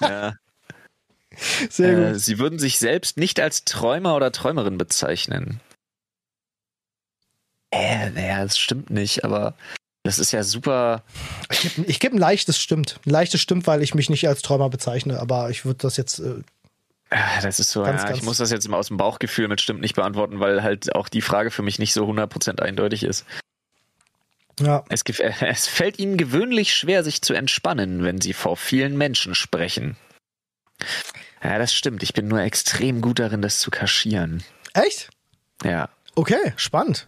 ja. 0.00 0.34
Sehr 1.70 1.98
äh, 1.98 2.12
gut. 2.12 2.20
sie 2.20 2.38
würden 2.38 2.58
sich 2.58 2.78
selbst 2.78 3.16
nicht 3.16 3.40
als 3.40 3.64
Träumer 3.64 4.14
oder 4.14 4.30
Träumerin 4.32 4.78
bezeichnen. 4.78 5.60
Äh, 7.70 8.10
naja, 8.10 8.42
das 8.42 8.58
stimmt 8.58 8.90
nicht, 8.90 9.24
aber 9.24 9.54
das 10.04 10.18
ist 10.20 10.30
ja 10.32 10.42
super. 10.44 11.02
Ich 11.50 11.60
gebe 11.74 11.90
ich 11.90 11.98
geb 11.98 12.12
ein 12.12 12.18
leichtes 12.18 12.58
stimmt. 12.60 13.00
Ein 13.04 13.10
leichtes 13.10 13.40
stimmt, 13.40 13.66
weil 13.66 13.82
ich 13.82 13.94
mich 13.94 14.08
nicht 14.10 14.28
als 14.28 14.42
Träumer 14.42 14.70
bezeichne, 14.70 15.18
aber 15.18 15.50
ich 15.50 15.64
würde 15.64 15.78
das 15.80 15.96
jetzt, 15.96 16.20
äh, 16.20 16.42
Ah, 17.10 17.40
Das 17.42 17.60
ist 17.60 17.70
so, 17.70 17.82
Ganz, 17.82 18.02
ja, 18.02 18.08
ganz- 18.08 18.18
ich 18.18 18.24
muss 18.24 18.38
das 18.38 18.50
jetzt 18.50 18.66
mal 18.68 18.78
aus 18.78 18.88
dem 18.88 18.96
Bauchgefühl 18.96 19.46
mit 19.46 19.60
stimmt 19.60 19.80
nicht 19.80 19.94
beantworten, 19.94 20.40
weil 20.40 20.62
halt 20.62 20.94
auch 20.96 21.08
die 21.08 21.20
Frage 21.20 21.50
für 21.50 21.62
mich 21.62 21.78
nicht 21.78 21.92
so 21.92 22.06
100% 22.06 22.60
eindeutig 22.60 23.02
ist. 23.04 23.24
ja. 24.60 24.84
Es, 24.88 25.02
es 25.40 25.66
fällt 25.68 25.98
ihnen 25.98 26.16
gewöhnlich 26.16 26.74
schwer, 26.74 27.04
sich 27.04 27.22
zu 27.22 27.34
entspannen, 27.34 28.02
wenn 28.04 28.20
sie 28.20 28.32
vor 28.32 28.56
vielen 28.56 28.96
Menschen 28.96 29.34
sprechen. 29.34 29.96
Ja, 31.42 31.58
das 31.58 31.72
stimmt. 31.74 32.02
Ich 32.02 32.14
bin 32.14 32.26
nur 32.26 32.40
extrem 32.40 33.00
gut 33.00 33.18
darin, 33.20 33.42
das 33.42 33.60
zu 33.60 33.70
kaschieren. 33.70 34.42
Echt? 34.72 35.10
Ja. 35.62 35.88
Okay, 36.16 36.52
spannend. 36.56 37.06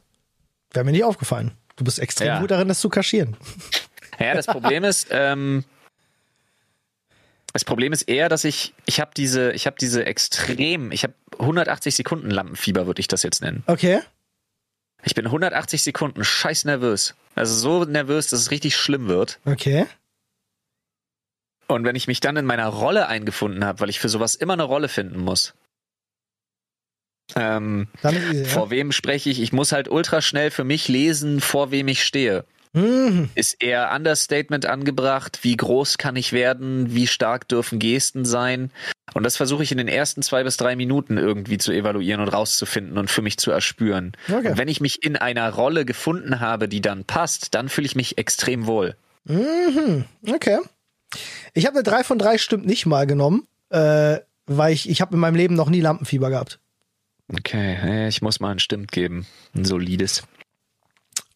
Wäre 0.73 0.85
mir 0.85 0.93
nie 0.93 1.05
aufgefallen. 1.05 1.53
Du 1.77 1.85
bist 1.85 1.99
extrem 1.99 2.27
Ja. 2.29 2.41
gut 2.41 2.51
darin, 2.51 2.69
das 2.69 2.81
zu 2.81 2.89
kaschieren. 2.89 3.37
Ja, 4.19 4.33
das 4.33 4.47
Problem 4.47 4.83
ist, 4.83 5.09
ähm, 5.11 5.63
das 7.53 7.67
Problem 7.67 7.93
ist 7.93 8.03
eher, 8.03 8.31
dass 8.31 8.45
ich, 8.45 8.73
ich 8.87 8.99
habe 8.99 9.11
diese, 9.15 9.53
ich 9.53 9.67
habe 9.67 9.77
diese 9.79 10.07
extrem, 10.07 10.91
ich 10.91 11.03
habe 11.03 11.13
180 11.39 11.95
Sekunden 11.95 12.31
Lampenfieber, 12.31 12.87
würde 12.87 13.01
ich 13.01 13.09
das 13.09 13.23
jetzt 13.23 13.43
nennen. 13.43 13.63
Okay. 13.67 14.01
Ich 15.05 15.15
bin 15.15 15.27
180 15.27 15.83
Sekunden 15.83 16.25
scheiß 16.25 16.65
nervös. 16.65 17.15
Also 17.35 17.55
so 17.55 17.85
nervös, 17.85 18.29
dass 18.29 18.41
es 18.41 18.51
richtig 18.51 18.75
schlimm 18.75 19.07
wird. 19.09 19.39
Okay. 19.45 19.87
Und 21.69 21.85
wenn 21.85 21.97
ich 21.97 22.07
mich 22.07 22.21
dann 22.21 22.37
in 22.37 22.47
meiner 22.47 22.69
Rolle 22.69 23.09
eingefunden 23.09 23.65
habe, 23.65 23.81
weil 23.81 23.91
ich 23.91 24.01
für 24.01 24.09
sowas 24.09 24.35
immer 24.35 24.55
eine 24.55 24.63
Rolle 24.63 24.89
finden 24.89 25.19
muss. 25.19 25.53
Ähm, 27.35 27.89
easy, 28.05 28.43
ja. 28.43 28.45
Vor 28.45 28.71
wem 28.71 28.93
spreche 28.93 29.31
ich? 29.31 29.41
Ich 29.41 29.53
muss 29.53 29.73
halt 29.73 29.89
ultra 29.89 30.23
schnell 30.23 30.51
für 30.51 30.65
mich 30.65 30.89
lesen, 30.89 31.41
vor 31.41 31.71
wem 31.71 31.89
ich 31.89 32.05
stehe. 32.05 32.45
Mhm. 32.77 33.31
Ist 33.35 33.63
eher 33.63 33.91
Understatement 33.95 34.67
angebracht? 34.67 35.39
Wie 35.43 35.57
groß 35.57 35.97
kann 35.97 36.15
ich 36.15 36.33
werden? 36.33 36.95
Wie 36.95 37.07
stark 37.07 37.49
dürfen 37.49 37.79
Gesten 37.79 38.27
sein? 38.27 38.71
Und 39.15 39.25
das 39.25 39.39
versuche 39.39 39.63
ich 39.63 39.73
in 39.73 39.79
den 39.79 39.89
ersten 39.89 40.21
zwei 40.23 40.45
bis 40.45 40.59
drei 40.59 40.77
Minuten 40.77 41.17
irgendwie 41.17 41.57
zu 41.57 41.73
evaluieren 41.73 42.21
und 42.21 42.29
rauszufinden 42.29 42.99
und 42.99 43.11
für 43.11 43.23
mich 43.23 43.39
zu 43.39 43.51
erspüren. 43.51 44.13
Okay. 44.29 44.51
Und 44.51 44.59
wenn 44.59 44.69
ich 44.69 44.83
mich 44.83 45.03
in 45.03 45.17
einer 45.17 45.51
Rolle 45.55 45.87
gefunden 45.87 46.41
habe, 46.41 46.69
die 46.69 46.83
dann 46.83 47.05
passt, 47.05 47.55
dann 47.55 47.71
fühle 47.71 47.87
ich 47.87 47.97
mich 47.97 48.19
extrem 48.19 48.67
wohl. 48.67 48.95
Mhm. 49.25 50.05
Okay. 50.29 50.59
Ich 51.55 51.65
habe 51.65 51.77
eine 51.77 51.83
3 51.83 52.05
von 52.05 52.19
3 52.19 52.37
stimmt 52.37 52.67
nicht 52.67 52.85
mal 52.85 53.07
genommen, 53.07 53.47
äh, 53.71 54.19
weil 54.45 54.75
ich, 54.75 54.89
ich 54.89 55.01
habe 55.01 55.15
in 55.15 55.21
meinem 55.21 55.37
Leben 55.37 55.55
noch 55.55 55.71
nie 55.71 55.81
Lampenfieber 55.81 56.29
gehabt. 56.29 56.59
Okay, 57.33 57.77
äh, 57.83 58.09
ich 58.09 58.23
muss 58.23 58.41
mal 58.41 58.53
ein 58.53 58.59
Stimmt 58.59 58.93
geben. 58.93 59.27
Ein 59.55 59.65
solides. 59.65 60.23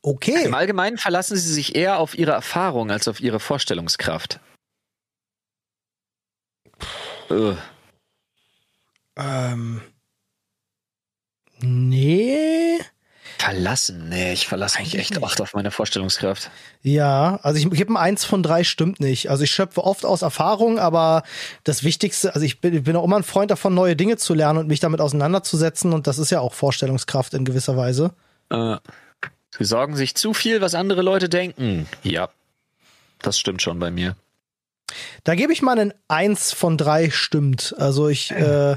Okay. 0.02 0.44
Im 0.44 0.54
Allgemeinen 0.54 0.96
verlassen 0.98 1.36
sie 1.36 1.52
sich 1.52 1.74
eher 1.74 1.98
auf 1.98 2.16
ihre 2.16 2.32
Erfahrung 2.32 2.90
als 2.90 3.08
auf 3.08 3.20
ihre 3.20 3.40
Vorstellungskraft. 3.40 4.40
Ugh. 7.28 7.58
Ähm. 9.16 9.82
Nee. 11.60 12.19
Verlassen? 13.50 14.08
Nee, 14.08 14.32
ich 14.32 14.46
verlasse 14.46 14.78
mich 14.78 14.92
Eigentlich 14.92 15.00
echt 15.00 15.14
nicht. 15.14 15.22
oft 15.24 15.40
auf 15.40 15.54
meine 15.54 15.72
Vorstellungskraft. 15.72 16.52
Ja, 16.82 17.40
also 17.42 17.58
ich 17.58 17.68
gebe 17.68 17.92
ein 17.92 17.96
1 17.96 18.24
von 18.24 18.44
3 18.44 18.62
stimmt 18.62 19.00
nicht. 19.00 19.28
Also 19.28 19.42
ich 19.42 19.50
schöpfe 19.50 19.82
oft 19.82 20.04
aus 20.04 20.22
Erfahrung, 20.22 20.78
aber 20.78 21.24
das 21.64 21.82
Wichtigste, 21.82 22.32
also 22.32 22.46
ich 22.46 22.60
bin, 22.60 22.74
ich 22.74 22.84
bin 22.84 22.94
auch 22.94 23.02
immer 23.02 23.16
ein 23.16 23.24
Freund 23.24 23.50
davon, 23.50 23.74
neue 23.74 23.96
Dinge 23.96 24.18
zu 24.18 24.34
lernen 24.34 24.60
und 24.60 24.68
mich 24.68 24.78
damit 24.78 25.00
auseinanderzusetzen 25.00 25.92
und 25.92 26.06
das 26.06 26.18
ist 26.18 26.30
ja 26.30 26.38
auch 26.38 26.54
Vorstellungskraft 26.54 27.34
in 27.34 27.44
gewisser 27.44 27.76
Weise. 27.76 28.12
Äh, 28.50 28.76
sie 29.58 29.64
sorgen 29.64 29.96
sich 29.96 30.14
zu 30.14 30.32
viel, 30.32 30.60
was 30.60 30.76
andere 30.76 31.02
Leute 31.02 31.28
denken. 31.28 31.88
Ja, 32.04 32.28
das 33.20 33.36
stimmt 33.36 33.62
schon 33.62 33.80
bei 33.80 33.90
mir. 33.90 34.14
Da 35.24 35.34
gebe 35.34 35.52
ich 35.52 35.60
mal 35.60 35.76
einen 35.76 35.92
1 36.06 36.52
von 36.52 36.78
3 36.78 37.10
stimmt. 37.10 37.74
Also 37.78 38.08
ich 38.08 38.30
äh, 38.30 38.76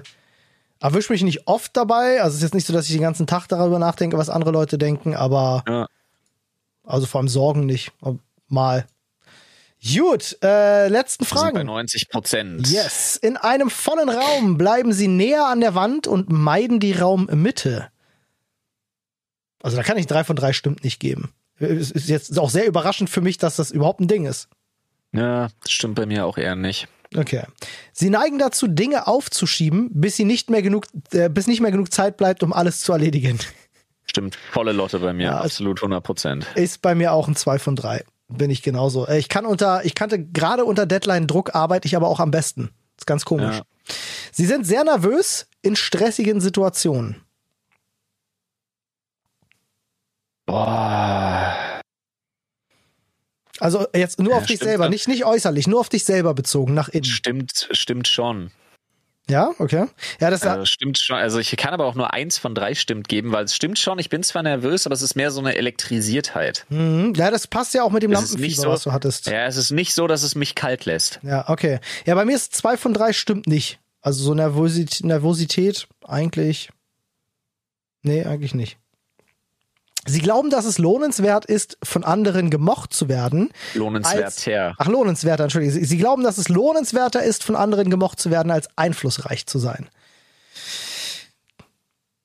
erwische 0.84 1.11
mich 1.13 1.23
nicht 1.23 1.47
oft 1.47 1.75
dabei. 1.75 2.21
Also 2.21 2.29
es 2.31 2.36
ist 2.38 2.43
jetzt 2.43 2.53
nicht 2.53 2.67
so, 2.67 2.73
dass 2.73 2.86
ich 2.86 2.91
den 2.93 3.01
ganzen 3.01 3.25
Tag 3.27 3.47
darüber 3.47 3.79
nachdenke, 3.79 4.17
was 4.17 4.29
andere 4.29 4.51
Leute 4.51 4.77
denken, 4.77 5.15
aber 5.15 5.63
Ja. 5.67 5.88
also 6.84 7.05
vor 7.07 7.19
allem 7.19 7.27
Sorgen 7.29 7.65
nicht. 7.65 7.91
Mal. 8.47 8.86
Gut, 9.84 10.38
äh, 10.43 10.88
letzten 10.88 11.25
sind 11.25 11.34
bei 11.34 11.39
Fragen. 11.41 11.65
90 11.65 12.09
Prozent. 12.09 12.67
Yes. 12.69 13.17
In 13.17 13.36
einem 13.36 13.69
vollen 13.69 14.09
Raum 14.09 14.57
bleiben 14.57 14.93
sie 14.93 15.07
näher 15.09 15.47
an 15.47 15.59
der 15.59 15.75
Wand 15.75 16.07
und 16.07 16.29
meiden 16.29 16.79
die 16.79 16.93
Raummitte. 16.93 17.89
Also 19.61 19.75
da 19.77 19.84
kann 19.84 19.97
ich 19.97 20.07
drei 20.07 20.23
von 20.23 20.36
drei 20.36 20.53
stimmt 20.53 20.84
nicht 20.84 20.99
geben. 20.99 21.34
Es 21.59 21.91
ist 21.91 22.09
jetzt 22.09 22.38
auch 22.39 22.49
sehr 22.49 22.65
überraschend 22.67 23.09
für 23.09 23.21
mich, 23.21 23.38
dass 23.38 23.55
das 23.55 23.71
überhaupt 23.71 23.99
ein 24.01 24.07
Ding 24.07 24.25
ist. 24.25 24.49
Ja, 25.13 25.49
das 25.61 25.71
stimmt 25.71 25.95
bei 25.95 26.05
mir 26.05 26.25
auch 26.25 26.38
eher 26.38 26.55
nicht. 26.55 26.88
Okay. 27.16 27.43
Sie 27.91 28.09
neigen 28.09 28.39
dazu, 28.39 28.68
Dinge 28.68 29.07
aufzuschieben, 29.07 29.89
bis 29.93 30.16
sie 30.16 30.26
nicht 30.26 30.49
mehr 30.49 30.61
genug, 30.61 30.86
äh, 31.11 31.30
bis 31.30 31.47
nicht 31.47 31.61
mehr 31.61 31.72
genug 31.72 31.91
Zeit 31.93 32.18
bleibt, 32.18 32.43
um 32.43 32.53
alles 32.53 32.82
zu 32.82 32.91
erledigen. 32.91 33.39
Stimmt, 34.05 34.38
volle 34.51 34.72
Lotte 34.74 34.99
bei 34.99 35.14
mir, 35.14 35.24
Ja, 35.26 35.41
absolut 35.41 35.80
100 35.80 36.03
Prozent. 36.03 36.47
Ist 36.55 36.82
bei 36.82 36.93
mir 36.95 37.14
auch 37.14 37.28
ein 37.28 37.36
2 37.36 37.57
von 37.59 37.76
3. 37.76 38.03
Bin 38.28 38.49
ich 38.49 38.61
genauso. 38.61 39.07
Äh, 39.07 39.20
Ich 39.20 39.30
kann 39.30 39.45
unter, 39.45 39.86
ich 39.86 39.95
kannte 39.95 40.24
gerade 40.24 40.66
unter 40.66 40.86
Deadline-Druck 40.86 41.55
arbeite 41.55 41.88
ich 41.88 41.95
aber 41.95 42.07
auch 42.07 42.20
am 42.20 42.32
besten. 42.32 42.70
ist 42.97 43.07
ganz 43.07 43.26
komisch. 43.26 43.57
Ja. 43.57 43.64
Sie 44.32 44.45
sind 44.45 44.66
sehr 44.66 44.84
nervös 44.84 45.47
in 45.61 45.76
stressigen 45.76 46.41
Situationen. 46.41 47.22
Boah. 50.45 51.42
Also 53.64 53.88
jetzt 53.95 54.20
nur 54.20 54.32
Ja, 54.34 54.38
auf 54.39 54.45
dich 54.45 54.57
stimmt, 54.57 54.70
selber, 54.70 54.84
ja. 54.86 54.89
nicht, 54.89 55.07
nicht 55.07 55.26
äußerlich, 55.26 55.68
nur 55.68 55.80
auf 55.80 55.88
dich 55.89 56.03
selber 56.03 56.34
bezogen, 56.34 56.74
nach 56.74 56.89
innen. 56.89 57.05
Stimmt, 57.05 57.70
stimmt 57.72 58.07
schon. 58.09 58.51
Ja, 59.30 59.51
okay. 59.57 59.86
Ja, 60.20 60.30
das 60.30 60.43
Also, 60.43 60.66
stimmt 60.66 60.97
schon. 60.99 61.16
Also 61.16 61.39
ich 61.39 61.55
kann 61.55 61.74
aber 61.74 61.86
auch 61.86 61.95
nur 61.95 62.11
eins 62.14 62.38
von 62.38 62.53
drei 62.55 62.76
stimmt 62.76 63.07
geben, 63.07 63.32
weil 63.32 63.45
es 63.45 63.55
stimmt 63.55 63.80
schon. 63.80 63.97
Ich 63.99 64.09
bin 64.09 64.22
zwar 64.22 64.43
nervös, 64.43 64.86
aber 64.86 64.93
es 64.95 65.01
ist 65.01 65.16
mehr 65.16 65.32
so 65.32 65.39
eine 65.39 65.55
Elektrisiertheit. 65.55 66.66
Mhm. 66.68 67.14
Ja, 67.16 67.32
das 67.32 67.47
passt 67.47 67.74
ja 67.74 67.84
auch 67.84 67.91
mit 67.91 68.03
dem 68.03 68.11
Es 68.11 68.20
Lampenfieber, 68.20 68.64
so- 68.64 68.70
was 68.70 68.84
du 68.84 68.91
hattest. 68.91 69.28
Ja. 69.28 69.34
Ja, 69.34 69.45
es 69.45 69.55
ist 69.55 69.72
nicht 69.72 69.93
so, 69.93 70.07
dass 70.07 70.24
es 70.24 70.36
mich 70.36 70.55
kalt 70.55 70.84
lässt. 70.84 71.22
okay. 71.47 71.80
Ja, 72.05 72.16
bei 72.16 72.26
mir 72.26 72.36
ist 72.36 72.53
zwei 72.53 72.76
von 72.76 72.93
drei 72.93 73.14
stimmt 73.14 73.47
nicht. 73.47 73.80
Also 74.01 74.22
so 74.26 74.34
Nervosität, 74.34 75.05
Nervosität 75.05 75.88
eigentlich. 76.05 76.70
Nee, 78.01 78.26
eigentlich 78.26 78.53
nicht. 78.53 78.78
Sie 80.06 80.20
glauben, 80.20 80.49
dass 80.49 80.66
es 80.66 80.78
lohnenswert 80.80 81.45
ist, 81.45 81.78
von 81.82 82.04
anderen 82.04 82.49
gemocht 82.49 82.93
zu 82.93 83.08
werden. 83.08 83.51
Lohnenswerter. 83.74 84.76
Ach, 84.78 84.88
lohnenswerter, 84.88 85.43
Entschuldigung. 85.43 85.74
Sie, 85.80 85.86
Sie 85.86 85.97
glauben, 85.97 86.24
dass 86.24 86.38
es 86.38 86.49
lohnenswerter 86.49 87.24
ist, 87.24 87.43
von 87.43 87.56
anderen 87.56 87.89
gemocht 87.89 88.20
zu 88.20 88.30
werden, 88.30 88.51
als 88.51 88.68
einflussreich 88.76 89.45
zu 89.45 89.60
sein. 89.60 89.89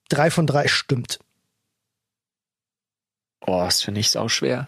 Drei 0.09 0.29
von 0.29 0.45
drei 0.47 0.67
stimmt. 0.67 1.19
Oh, 3.47 3.61
das 3.63 3.81
finde 3.81 4.01
ich 4.01 4.09
sau 4.11 4.27
schwer. 4.27 4.67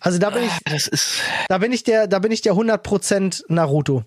Also 0.00 0.18
da 0.18 0.30
bin 0.30 0.44
ich, 0.44 0.52
Das 0.64 0.86
ist. 0.86 1.20
da 1.48 1.58
bin 1.58 1.72
ich 1.72 1.82
der, 1.84 2.06
da 2.06 2.18
bin 2.18 2.30
ich 2.30 2.42
der 2.42 2.52
100% 2.52 3.44
Naruto. 3.48 4.04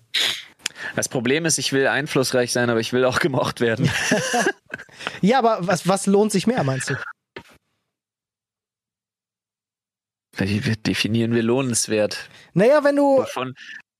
Das 0.96 1.08
Problem 1.08 1.44
ist, 1.44 1.58
ich 1.58 1.72
will 1.72 1.86
einflussreich 1.86 2.52
sein, 2.52 2.70
aber 2.70 2.80
ich 2.80 2.92
will 2.92 3.04
auch 3.04 3.20
gemocht 3.20 3.60
werden. 3.60 3.90
Ja, 5.20 5.38
aber 5.38 5.58
was, 5.60 5.86
was 5.86 6.06
lohnt 6.06 6.32
sich 6.32 6.46
mehr, 6.46 6.64
meinst 6.64 6.90
du? 6.90 6.94
Wie 10.36 10.60
definieren 10.60 11.34
wir 11.34 11.42
lohnenswert? 11.42 12.28
Naja, 12.54 12.84
wenn 12.84 12.96
du, 12.96 13.24
Von, 13.32 13.54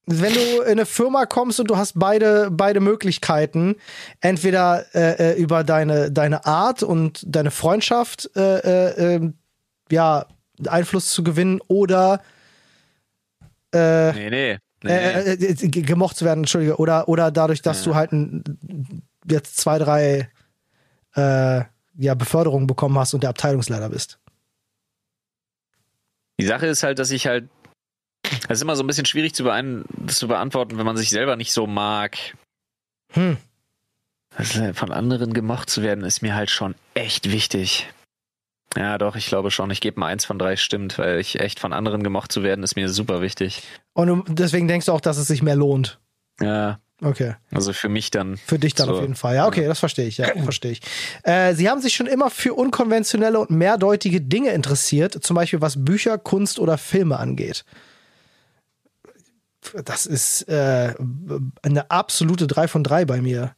wenn 0.07 0.33
du 0.33 0.61
in 0.63 0.73
eine 0.73 0.87
Firma 0.87 1.27
kommst 1.27 1.59
und 1.59 1.69
du 1.69 1.77
hast 1.77 1.99
beide, 1.99 2.49
beide 2.51 2.81
Möglichkeiten, 2.81 3.77
entweder 4.21 4.87
äh, 4.95 5.33
äh, 5.33 5.41
über 5.41 5.65
deine, 5.65 6.13
deine 6.13 6.47
Art 6.47 6.83
und 6.83 7.23
deine 7.27 7.51
Freundschaft 7.51 8.31
äh, 8.37 8.59
äh, 8.59 9.15
ähm, 9.17 9.35
ja, 9.91 10.27
Einfluss 10.67 11.11
zu 11.11 11.25
gewinnen 11.25 11.61
oder 11.67 12.23
äh, 13.75 14.13
nee, 14.13 14.31
nee. 14.31 14.59
Nee. 14.83 14.91
äh, 14.91 15.33
äh, 15.33 15.33
äh, 15.35 15.55
ge- 15.69 15.83
gemocht 15.83 16.17
zu 16.17 16.25
werden, 16.25 16.41
Entschuldige, 16.41 16.77
oder, 16.77 17.09
oder 17.09 17.31
dadurch, 17.31 17.63
dass 17.63 17.85
Ja. 17.85 17.91
du 17.93 17.95
halt 17.97 18.13
ein, 18.13 19.03
jetzt 19.29 19.57
zwei, 19.57 19.79
drei 19.79 20.31
äh, 21.15 21.65
ja, 22.01 22.15
Beförderungen 22.15 22.67
bekommen 22.67 22.99
hast 22.99 23.15
und 23.15 23.23
der 23.23 23.31
Abteilungsleiter 23.31 23.89
bist. 23.89 24.19
Die 26.41 26.47
Sache 26.47 26.67
ist 26.67 26.83
halt, 26.83 26.99
dass 26.99 27.11
ich 27.11 27.27
halt. 27.27 27.49
Es 28.49 28.59
ist 28.59 28.63
immer 28.63 28.77
so 28.77 28.83
ein 28.83 28.87
bisschen 28.87 29.07
schwierig 29.07 29.35
zu, 29.35 29.43
beein 29.43 29.85
zu 30.07 30.29
beantworten, 30.29 30.79
wenn 30.79 30.87
man 30.87 30.97
sich 30.97 31.11
selber 31.11 31.37
nicht 31.37 31.53
so 31.53 31.67
mag. 31.67 32.17
Hm. 33.13 33.37
Also 34.37 34.73
von 34.75 34.93
anderen 34.93 35.33
gemocht 35.33 35.71
zu 35.71 35.83
werden, 35.83 36.05
ist 36.05 36.23
mir 36.23 36.35
halt 36.35 36.51
schon 36.51 36.75
echt 36.95 37.31
wichtig. 37.33 37.89
Ja, 38.77 38.99
doch, 38.99 39.17
ich 39.17 39.27
glaube 39.27 39.51
schon. 39.51 39.71
Ich 39.71 39.81
gebe 39.81 39.99
mal 39.99 40.09
eins 40.09 40.27
von 40.27 40.39
drei 40.39 40.57
stimmt, 40.57 40.99
weil 40.99 41.19
ich 41.19 41.41
echt 41.41 41.59
von 41.59 41.73
anderen 41.73 42.03
gemocht 42.03 42.31
zu 42.31 42.43
werden, 42.43 42.63
ist 42.63 42.77
mir 42.77 42.89
super 42.91 43.23
wichtig. 43.23 43.63
Und 44.07 44.39
deswegen 44.39 44.69
denkst 44.69 44.87
du 44.87 44.93
auch, 44.93 45.01
dass 45.01 45.17
es 45.19 45.27
sich 45.27 45.43
mehr 45.43 45.57
lohnt. 45.57 45.99
Ja, 46.41 46.79
Okay. 47.03 47.35
also 47.53 47.73
für 47.73 47.89
mich 47.89 48.11
dann. 48.11 48.37
Für 48.37 48.59
dich 48.59 48.75
dann 48.75 48.87
So. 48.89 48.95
auf 48.95 49.01
jeden 49.01 49.15
Fall. 49.17 49.35
Ja, 49.35 49.47
okay, 49.49 49.67
das 49.67 49.79
verstehe 49.81 50.07
ich. 50.07 50.19
Ja, 50.19 50.27
verstehe 50.43 50.71
ich. 50.73 50.81
Äh, 51.25 51.55
Sie 51.55 51.69
haben 51.69 51.81
sich 51.81 51.95
schon 51.97 52.07
immer 52.07 52.31
für 52.31 52.55
unkonventionelle 52.55 53.39
und 53.41 53.51
mehrdeutige 53.51 54.21
Dinge 54.21 54.51
interessiert, 54.51 55.23
zum 55.25 55.35
Beispiel 55.35 55.61
was 55.61 55.85
Bücher, 55.85 56.17
Kunst 56.19 56.59
oder 56.61 56.79
Filme 56.79 57.19
angeht. 57.19 57.65
Das 59.85 60.07
ist 60.07 60.43
äh, 60.49 60.95
eine 61.63 61.91
absolute 61.91 62.47
3 62.47 62.69
von 62.69 62.85
3 62.85 63.05
bei 63.05 63.21
mir. 63.21 63.55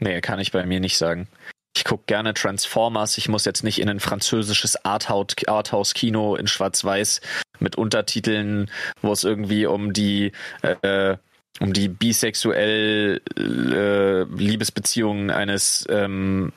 Nee, 0.00 0.20
kann 0.20 0.38
ich 0.40 0.50
bei 0.52 0.66
mir 0.66 0.80
nicht 0.80 0.98
sagen. 0.98 1.28
Ich 1.76 1.84
gucke 1.84 2.04
gerne 2.06 2.34
Transformers. 2.34 3.16
Ich 3.18 3.28
muss 3.28 3.44
jetzt 3.44 3.64
nicht 3.64 3.80
in 3.80 3.88
ein 3.88 4.00
französisches 4.00 4.76
Arthouse- 4.84 5.46
Arthouse-Kino 5.48 6.36
in 6.36 6.46
Schwarz-Weiß 6.46 7.20
mit 7.60 7.76
Untertiteln, 7.76 8.70
wo 9.02 9.12
es 9.12 9.24
irgendwie 9.24 9.66
um 9.66 9.92
die 9.92 10.32
äh, 10.62 11.16
um 11.60 11.72
die 11.72 11.88
bisexuell 11.88 13.20
äh, 13.36 14.22
Liebesbeziehungen 14.24 15.30
eines 15.30 15.86
ähm, 15.88 16.52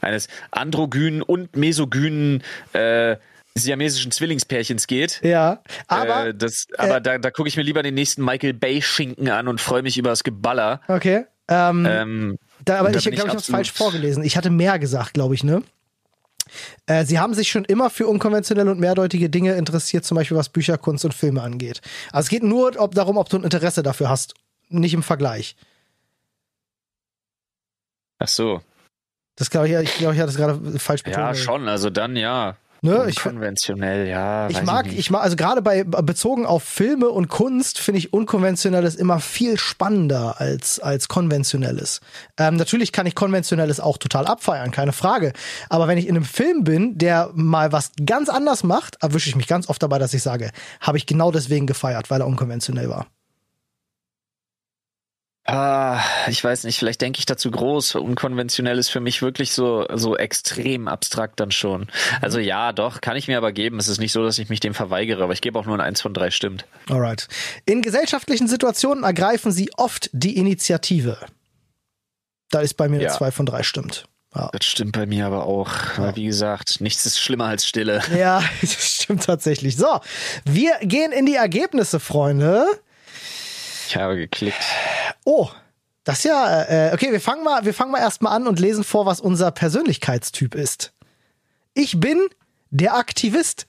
eines 0.00 0.28
androgynen 0.52 1.22
und 1.22 1.56
mesogynen 1.56 2.42
äh, 2.72 3.16
siamesischen 3.54 4.12
Zwillingspärchens 4.12 4.86
geht. 4.86 5.20
Ja, 5.22 5.62
aber 5.88 6.28
äh, 6.28 6.34
das, 6.34 6.66
aber 6.78 7.00
da, 7.00 7.18
da 7.18 7.30
gucke 7.30 7.48
ich 7.48 7.56
mir 7.56 7.62
lieber 7.62 7.82
den 7.82 7.94
nächsten 7.94 8.24
Michael 8.24 8.52
Bay 8.52 8.82
Schinken 8.82 9.28
an 9.30 9.48
und 9.48 9.60
freue 9.60 9.82
mich 9.82 9.98
über 9.98 10.10
das 10.10 10.24
Geballer. 10.24 10.80
okay. 10.88 11.24
Ähm, 11.48 11.86
Ähm, 11.88 12.38
Da, 12.64 12.80
aber 12.80 12.90
Da 12.90 12.98
ich 12.98 13.04
glaube, 13.04 13.14
ich 13.14 13.22
ich 13.22 13.28
habe 13.28 13.38
es 13.38 13.46
falsch 13.46 13.72
vorgelesen. 13.72 14.24
Ich 14.24 14.36
hatte 14.36 14.50
mehr 14.50 14.78
gesagt, 14.78 15.14
glaube 15.14 15.34
ich, 15.34 15.44
ne? 15.44 15.62
Äh, 16.86 17.04
sie 17.04 17.18
haben 17.18 17.34
sich 17.34 17.50
schon 17.50 17.64
immer 17.64 17.90
für 17.90 18.06
unkonventionelle 18.06 18.70
und 18.70 18.80
mehrdeutige 18.80 19.30
Dinge 19.30 19.54
interessiert, 19.54 20.04
zum 20.04 20.16
Beispiel 20.16 20.36
was 20.36 20.48
Bücher, 20.48 20.78
Kunst 20.78 21.04
und 21.04 21.14
Filme 21.14 21.42
angeht. 21.42 21.80
Also 22.12 22.26
es 22.26 22.30
geht 22.30 22.42
nur 22.42 22.78
ob, 22.78 22.94
darum, 22.94 23.16
ob 23.16 23.28
du 23.28 23.38
ein 23.38 23.44
Interesse 23.44 23.82
dafür 23.82 24.08
hast, 24.08 24.34
nicht 24.68 24.94
im 24.94 25.02
Vergleich. 25.02 25.56
ach 28.18 28.28
so. 28.28 28.62
Das 29.36 29.50
glaube 29.50 29.68
ich, 29.68 29.74
ich 29.74 29.98
glaube, 29.98 30.14
ich 30.14 30.20
hatte 30.20 30.30
es 30.30 30.36
gerade 30.36 30.78
falsch 30.78 31.02
betont. 31.02 31.22
Ja, 31.22 31.34
schon. 31.34 31.68
Also 31.68 31.90
dann 31.90 32.16
ja. 32.16 32.56
Ne? 32.82 33.06
Ich, 33.08 33.24
Unkonventionell, 33.24 34.06
ja. 34.06 34.48
ich 34.48 34.62
mag, 34.62 34.86
nicht. 34.86 34.98
ich 34.98 35.10
mag, 35.10 35.22
also 35.22 35.36
gerade 35.36 35.62
bei 35.62 35.84
bezogen 35.84 36.46
auf 36.46 36.62
Filme 36.62 37.08
und 37.08 37.28
Kunst 37.28 37.78
finde 37.78 37.98
ich 37.98 38.12
unkonventionelles 38.12 38.94
immer 38.94 39.20
viel 39.20 39.58
spannender 39.58 40.40
als 40.40 40.78
als 40.80 41.08
konventionelles. 41.08 42.00
Ähm, 42.38 42.56
natürlich 42.56 42.92
kann 42.92 43.06
ich 43.06 43.14
konventionelles 43.14 43.80
auch 43.80 43.98
total 43.98 44.26
abfeiern, 44.26 44.70
keine 44.70 44.92
Frage. 44.92 45.32
Aber 45.68 45.88
wenn 45.88 45.98
ich 45.98 46.06
in 46.06 46.16
einem 46.16 46.24
Film 46.24 46.64
bin, 46.64 46.98
der 46.98 47.30
mal 47.34 47.72
was 47.72 47.92
ganz 48.04 48.28
anders 48.28 48.64
macht, 48.64 49.02
erwische 49.02 49.28
ich 49.28 49.36
mich 49.36 49.46
ganz 49.46 49.68
oft 49.68 49.82
dabei, 49.82 49.98
dass 49.98 50.14
ich 50.14 50.22
sage, 50.22 50.50
habe 50.80 50.98
ich 50.98 51.06
genau 51.06 51.30
deswegen 51.30 51.66
gefeiert, 51.66 52.10
weil 52.10 52.20
er 52.20 52.26
unkonventionell 52.26 52.88
war. 52.88 53.06
Ah, 55.48 56.00
ich 56.28 56.42
weiß 56.42 56.64
nicht, 56.64 56.76
vielleicht 56.78 57.00
denke 57.00 57.20
ich 57.20 57.26
dazu 57.26 57.50
groß. 57.52 57.94
Unkonventionell 57.94 58.78
ist 58.78 58.88
für 58.88 58.98
mich 58.98 59.22
wirklich 59.22 59.52
so, 59.52 59.86
so 59.94 60.16
extrem 60.16 60.88
abstrakt 60.88 61.38
dann 61.38 61.52
schon. 61.52 61.86
Also 62.20 62.40
ja, 62.40 62.72
doch, 62.72 63.00
kann 63.00 63.16
ich 63.16 63.28
mir 63.28 63.38
aber 63.38 63.52
geben. 63.52 63.78
Es 63.78 63.86
ist 63.86 63.98
nicht 64.00 64.10
so, 64.12 64.24
dass 64.24 64.38
ich 64.40 64.48
mich 64.48 64.58
dem 64.58 64.74
verweigere, 64.74 65.22
aber 65.22 65.32
ich 65.32 65.40
gebe 65.40 65.56
auch 65.58 65.64
nur 65.66 65.76
ein 65.76 65.80
Eins 65.80 66.00
von 66.00 66.12
drei 66.14 66.30
stimmt. 66.32 66.64
Alright. 66.90 67.28
In 67.64 67.80
gesellschaftlichen 67.80 68.48
Situationen 68.48 69.04
ergreifen 69.04 69.52
sie 69.52 69.70
oft 69.76 70.10
die 70.12 70.36
Initiative. 70.36 71.16
Da 72.50 72.60
ist 72.60 72.74
bei 72.74 72.88
mir 72.88 72.96
eine 72.96 73.04
Ja. 73.04 73.12
zwei 73.12 73.30
von 73.30 73.46
drei 73.46 73.62
stimmt. 73.62 74.06
Ja. 74.34 74.50
Das 74.52 74.66
stimmt 74.66 74.92
bei 74.92 75.06
mir 75.06 75.26
aber 75.26 75.46
auch. 75.46 75.70
Weil, 75.96 76.16
wie 76.16 76.26
gesagt, 76.26 76.80
nichts 76.80 77.06
ist 77.06 77.20
schlimmer 77.20 77.46
als 77.46 77.66
Stille. 77.66 78.02
Ja, 78.16 78.42
das 78.60 78.72
stimmt 78.96 79.24
tatsächlich. 79.24 79.76
So, 79.76 80.00
wir 80.44 80.72
gehen 80.82 81.12
in 81.12 81.24
die 81.24 81.36
Ergebnisse, 81.36 82.00
Freunde. 82.00 82.66
Ich 83.88 83.96
habe 83.96 84.16
geklickt. 84.16 84.58
Oh, 85.28 85.50
das 86.04 86.18
ist 86.18 86.24
ja, 86.26 86.62
äh, 86.62 86.94
okay, 86.94 87.10
wir 87.10 87.20
fangen 87.20 87.42
mal, 87.42 87.64
wir 87.64 87.74
fangen 87.74 87.90
mal 87.90 87.98
erstmal 87.98 88.32
an 88.34 88.46
und 88.46 88.60
lesen 88.60 88.84
vor, 88.84 89.06
was 89.06 89.20
unser 89.20 89.50
Persönlichkeitstyp 89.50 90.54
ist. 90.54 90.92
Ich 91.74 91.98
bin 91.98 92.28
der 92.70 92.94
Aktivist. 92.94 93.66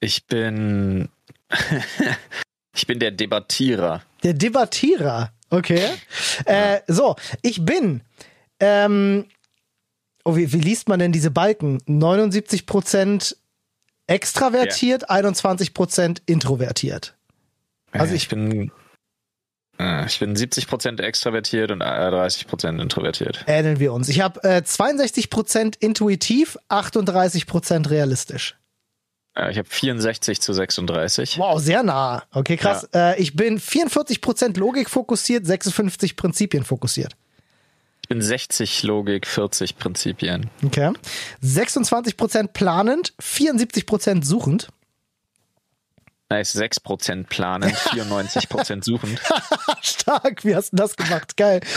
Ich 0.00 0.26
bin. 0.26 1.08
ich 2.74 2.86
bin 2.86 2.98
der 2.98 3.12
Debattierer. 3.12 4.02
Der 4.24 4.34
Debattierer. 4.34 5.32
Okay. 5.50 5.88
Äh, 6.44 6.80
so, 6.88 7.14
ich 7.42 7.64
bin. 7.64 8.02
Ähm, 8.60 9.26
oh, 10.24 10.34
wie, 10.36 10.52
wie 10.52 10.60
liest 10.60 10.88
man 10.88 10.98
denn 10.98 11.12
diese 11.12 11.30
Balken? 11.30 11.78
79% 11.82 13.36
extravertiert, 14.08 15.08
21% 15.10 16.20
introvertiert. 16.26 17.16
Also 17.92 18.14
ich- 18.14 18.22
ich 18.24 18.28
bin. 18.28 18.72
Äh, 19.78 20.06
Ich 20.06 20.18
bin 20.18 20.36
70% 20.36 21.00
extravertiert 21.00 21.70
und 21.70 21.80
äh, 21.80 21.84
30% 21.84 22.80
introvertiert. 22.80 23.44
Ähneln 23.46 23.78
wir 23.78 23.92
uns. 23.92 24.08
Ich 24.08 24.20
habe 24.20 24.42
äh, 24.44 24.62
62% 24.64 25.76
intuitiv, 25.80 26.58
38% 26.68 27.90
realistisch. 27.90 28.56
Ja, 29.36 29.50
ich 29.50 29.58
habe 29.58 29.68
64 29.68 30.40
zu 30.40 30.52
36. 30.52 31.38
Wow, 31.38 31.60
sehr 31.60 31.84
nah. 31.84 32.24
Okay, 32.32 32.56
krass. 32.56 32.88
Ja. 32.92 33.12
Äh, 33.12 33.20
ich 33.22 33.36
bin 33.36 33.60
44% 33.60 34.58
Logik 34.58 34.90
fokussiert, 34.90 35.46
56 35.46 36.16
Prinzipien 36.16 36.64
fokussiert. 36.64 37.14
Ich 38.02 38.08
bin 38.08 38.22
60 38.22 38.82
Logik, 38.84 39.26
40 39.26 39.76
Prinzipien. 39.76 40.50
Okay. 40.64 40.92
26% 41.44 42.48
planend, 42.48 43.12
74% 43.20 44.24
suchend. 44.24 44.68
Nice, 46.30 46.54
6% 46.54 47.26
planen, 47.26 47.70
94% 47.74 48.84
suchend. 48.84 49.20
Stark, 49.82 50.44
wie 50.44 50.54
hast 50.54 50.72
du 50.72 50.76
das 50.76 50.96
gemacht? 50.96 51.36
Geil. 51.36 51.60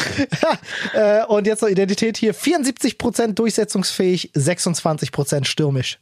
Äh, 0.93 1.23
und 1.25 1.47
jetzt 1.47 1.61
noch 1.61 1.69
Identität 1.69 2.17
hier. 2.17 2.35
74% 2.35 3.33
durchsetzungsfähig, 3.33 4.31
26% 4.35 5.45
stürmisch. 5.45 5.99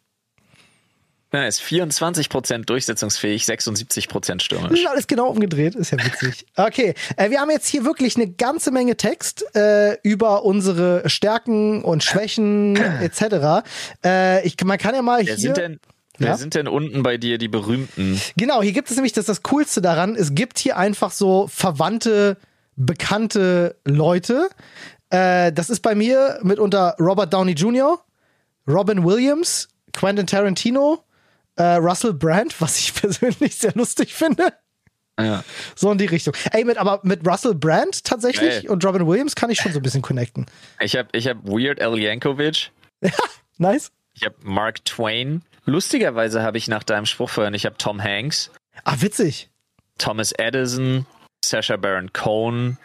Nice, 1.32 1.62
24% 1.62 2.66
durchsetzungsfähig, 2.66 3.44
76% 3.44 4.42
stürmisch. 4.42 4.86
Alles 4.88 5.06
genau 5.06 5.28
umgedreht, 5.28 5.76
ist 5.76 5.92
ja 5.92 6.04
witzig. 6.04 6.48
Okay, 6.56 6.96
äh, 7.18 7.30
wir 7.30 7.40
haben 7.40 7.52
jetzt 7.52 7.68
hier 7.68 7.86
wirklich 7.86 8.16
eine 8.16 8.32
ganze 8.32 8.72
Menge 8.72 8.98
Text 8.98 9.46
äh, 9.56 9.98
über 10.02 10.44
unsere 10.44 11.08
Stärken 11.08 11.84
und 11.84 12.04
Schwächen 12.04 12.78
etc. 12.78 13.64
Äh, 14.04 14.48
ich, 14.48 14.56
man 14.64 14.80
kann 14.80 14.96
ja 14.96 15.04
mal 15.04 15.20
Wer 15.20 15.36
hier... 15.36 15.38
Sind 15.38 15.58
denn 15.58 15.80
Wer 16.20 16.30
ja? 16.30 16.38
sind 16.38 16.54
denn 16.54 16.68
unten 16.68 17.02
bei 17.02 17.18
dir 17.18 17.38
die 17.38 17.48
berühmten? 17.48 18.22
Genau, 18.38 18.62
hier 18.62 18.74
gibt 18.74 18.90
es 18.90 18.96
nämlich 18.96 19.14
das, 19.14 19.26
das 19.26 19.42
Coolste 19.44 19.82
daran. 19.82 20.16
Es 20.16 20.36
gibt 20.36 20.60
hier 20.60 20.78
einfach 20.78 21.12
so 21.12 21.48
verwandte, 21.48 22.38
bekannte 22.76 23.78
Leute. 23.86 24.50
Äh, 25.10 25.52
das 25.52 25.70
ist 25.70 25.80
bei 25.80 25.96
mir 25.96 26.40
mitunter 26.44 26.96
Robert 27.00 27.34
Downey 27.34 27.54
Jr., 27.54 28.04
Robin 28.68 29.04
Williams, 29.04 29.70
Quentin 29.94 30.28
Tarantino, 30.28 31.04
äh, 31.56 31.76
Russell 31.76 32.14
Brand, 32.14 32.60
was 32.62 32.78
ich 32.78 32.94
persönlich 33.02 33.56
sehr 33.56 33.74
lustig 33.74 34.14
finde. 34.14 34.54
Ja. 35.20 35.44
So 35.76 35.92
in 35.92 35.98
die 35.98 36.06
Richtung. 36.06 36.34
Ey, 36.52 36.64
mit, 36.64 36.78
aber 36.78 37.02
mit 37.04 37.28
Russell 37.28 37.54
Brand 37.54 38.04
tatsächlich 38.06 38.62
Geil. 38.62 38.70
und 38.70 38.86
Robin 38.86 39.06
Williams 39.06 39.36
kann 39.36 39.50
ich 39.50 39.60
schon 39.60 39.74
so 39.74 39.80
ein 39.80 39.82
bisschen 39.82 40.02
connecten. 40.02 40.46
Ich 40.80 40.96
habe 40.96 41.10
ich 41.12 41.28
hab 41.28 41.46
Weird 41.46 41.82
Al 41.82 42.00
Yankovic. 42.00 42.72
Ja, 43.02 43.12
nice. 43.58 43.92
Ich 44.14 44.26
habe 44.26 44.36
Mark 44.44 44.84
Twain. 44.86 45.44
Lustigerweise 45.66 46.42
habe 46.42 46.58
ich 46.58 46.68
nach 46.68 46.84
deinem 46.84 47.06
Spruch 47.06 47.30
vorhin, 47.30 47.54
ich 47.54 47.66
habe 47.66 47.78
Tom 47.78 48.02
Hanks. 48.02 48.52
Ah, 48.84 48.96
witzig. 49.00 49.50
Thomas 49.98 50.32
Edison, 50.32 51.06
Sacha 51.44 51.76
Baron 51.76 52.14
Cohen, 52.14 52.78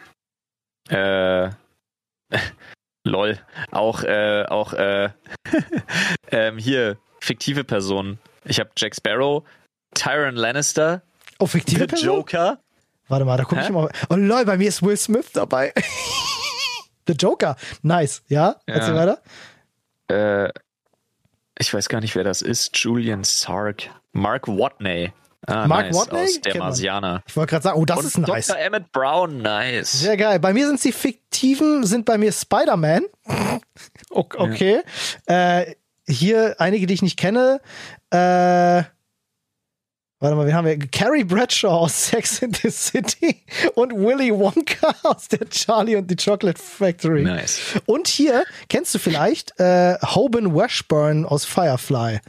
äh, 0.89 1.49
lol, 3.03 3.39
auch, 3.71 4.03
äh, 4.03 4.45
auch, 4.47 4.73
äh, 4.73 5.09
ähm, 6.31 6.57
hier, 6.57 6.97
fiktive 7.19 7.63
Personen. 7.63 8.19
Ich 8.43 8.59
habe 8.59 8.69
Jack 8.77 8.95
Sparrow, 8.95 9.43
Tyron 9.93 10.35
Lannister, 10.35 11.01
oh, 11.39 11.47
fiktive 11.47 11.81
The 11.81 11.87
Person? 11.87 12.07
Joker. 12.07 12.59
Warte 13.07 13.25
mal, 13.25 13.37
da 13.37 13.43
gucke 13.43 13.61
ich 13.61 13.69
mal. 13.69 13.89
Oh 14.09 14.15
lol, 14.15 14.45
bei 14.45 14.57
mir 14.57 14.67
ist 14.67 14.81
Will 14.81 14.97
Smith 14.97 15.31
dabei. 15.33 15.73
The 17.07 17.13
Joker. 17.13 17.55
Nice. 17.83 18.23
Ja, 18.27 18.55
ja. 18.67 18.73
erzähl 18.73 18.95
weiter. 18.95 19.21
Äh, 20.07 20.49
ich 21.57 21.73
weiß 21.73 21.89
gar 21.89 22.01
nicht, 22.01 22.15
wer 22.15 22.23
das 22.23 22.41
ist. 22.41 22.77
Julian 22.77 23.23
Sark. 23.23 23.89
Mark 24.11 24.47
Watney. 24.47 25.11
Ah, 25.47 25.67
Mark 25.67 25.87
nice. 25.87 25.95
Watney? 25.95 26.23
Aus 26.23 26.41
der 26.41 26.57
Marsianer. 26.57 27.23
Ich 27.27 27.35
wollte 27.35 27.51
gerade 27.51 27.63
sagen, 27.63 27.79
oh, 27.79 27.85
das 27.85 27.99
Und 27.99 28.05
ist 28.05 28.17
nice. 28.17 28.47
Dr. 28.47 28.61
Emmett 28.61 28.91
Brown, 28.91 29.41
nice. 29.41 29.91
Sehr 29.91 30.17
geil. 30.17 30.39
Bei 30.39 30.53
mir 30.53 30.67
sind 30.67 30.83
die 30.83 30.91
fiktiven, 30.91 31.83
sind 31.85 32.05
bei 32.05 32.17
mir 32.17 32.31
Spider-Man. 32.31 33.03
okay. 34.09 34.81
Ja. 35.29 35.59
Äh, 35.59 35.75
hier 36.07 36.55
einige, 36.59 36.87
die 36.87 36.93
ich 36.93 37.01
nicht 37.01 37.17
kenne. 37.17 37.61
Äh, 38.09 38.83
Warte 40.19 40.37
mal, 40.37 40.47
wir 40.47 40.55
haben 40.55 40.65
ja 40.65 40.75
Carrie 40.93 41.25
Bradshaw 41.25 41.67
aus 41.67 42.07
Sex 42.07 42.39
in 42.41 42.53
the 42.53 42.69
City 42.69 43.43
und 43.75 43.91
Willy 43.91 44.31
Wonka 44.31 44.95
aus 45.03 45.27
der 45.27 45.49
Charlie 45.49 45.97
und 45.97 46.09
die 46.09 46.15
Chocolate 46.15 46.61
Factory. 46.61 47.23
Nice. 47.23 47.59
Und 47.85 48.07
hier 48.07 48.43
kennst 48.69 48.95
du 48.95 48.99
vielleicht 48.99 49.59
äh, 49.59 49.95
Hoban 50.01 50.53
Washburn 50.53 51.25
aus 51.25 51.43
Firefly. 51.43 52.19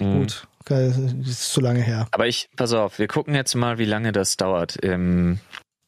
Mhm. 0.00 0.18
Gut, 0.18 0.46
okay, 0.60 0.88
das 0.88 1.28
ist 1.28 1.52
zu 1.52 1.60
lange 1.60 1.80
her. 1.80 2.08
Aber 2.10 2.26
ich, 2.26 2.48
pass 2.56 2.72
auf, 2.72 2.98
wir 2.98 3.06
gucken 3.06 3.34
jetzt 3.34 3.54
mal, 3.54 3.78
wie 3.78 3.84
lange 3.84 4.10
das 4.10 4.36
dauert. 4.36 4.76
Ähm, 4.82 5.38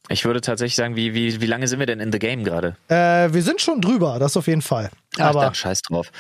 ich 0.09 0.25
würde 0.25 0.41
tatsächlich 0.41 0.77
sagen, 0.77 0.95
wie, 0.95 1.13
wie, 1.13 1.41
wie 1.41 1.47
lange 1.47 1.67
sind 1.67 1.81
wir 1.81 1.87
denn 1.87 1.99
in 1.99 2.13
the 2.13 2.21
game 2.21 2.45
gerade? 2.45 2.77
Äh, 2.89 3.33
wir 3.33 3.43
sind 3.43 3.61
schon 3.61 3.81
drüber, 3.81 4.21
das 4.21 4.37
auf 4.37 4.47
jeden 4.47 4.63
Fall. 4.63 4.91
Ach, 5.19 5.31
Aber 5.31 5.41
dann 5.41 5.55
scheiß 5.55 5.83
drauf. 5.83 6.11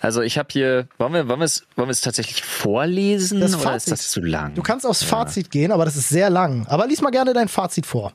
Also 0.00 0.22
ich 0.22 0.38
habe 0.38 0.48
hier, 0.52 0.88
wollen 0.98 1.12
wir, 1.12 1.28
wollen 1.28 1.40
wir 1.40 1.44
es, 1.44 1.66
wollen 1.76 1.88
wir 1.88 1.92
es 1.92 2.00
tatsächlich 2.00 2.42
vorlesen 2.42 3.40
das 3.40 3.54
oder 3.54 3.62
Fazit. 3.62 3.92
ist 3.94 4.04
das 4.04 4.10
zu 4.10 4.20
lang? 4.20 4.54
Du 4.54 4.62
kannst 4.62 4.86
aufs 4.86 5.02
ja. 5.02 5.08
Fazit 5.08 5.50
gehen, 5.50 5.72
aber 5.72 5.84
das 5.84 5.96
ist 5.96 6.08
sehr 6.08 6.30
lang. 6.30 6.66
Aber 6.68 6.86
lies 6.86 7.00
mal 7.00 7.10
gerne 7.10 7.32
dein 7.32 7.48
Fazit 7.48 7.86
vor. 7.86 8.12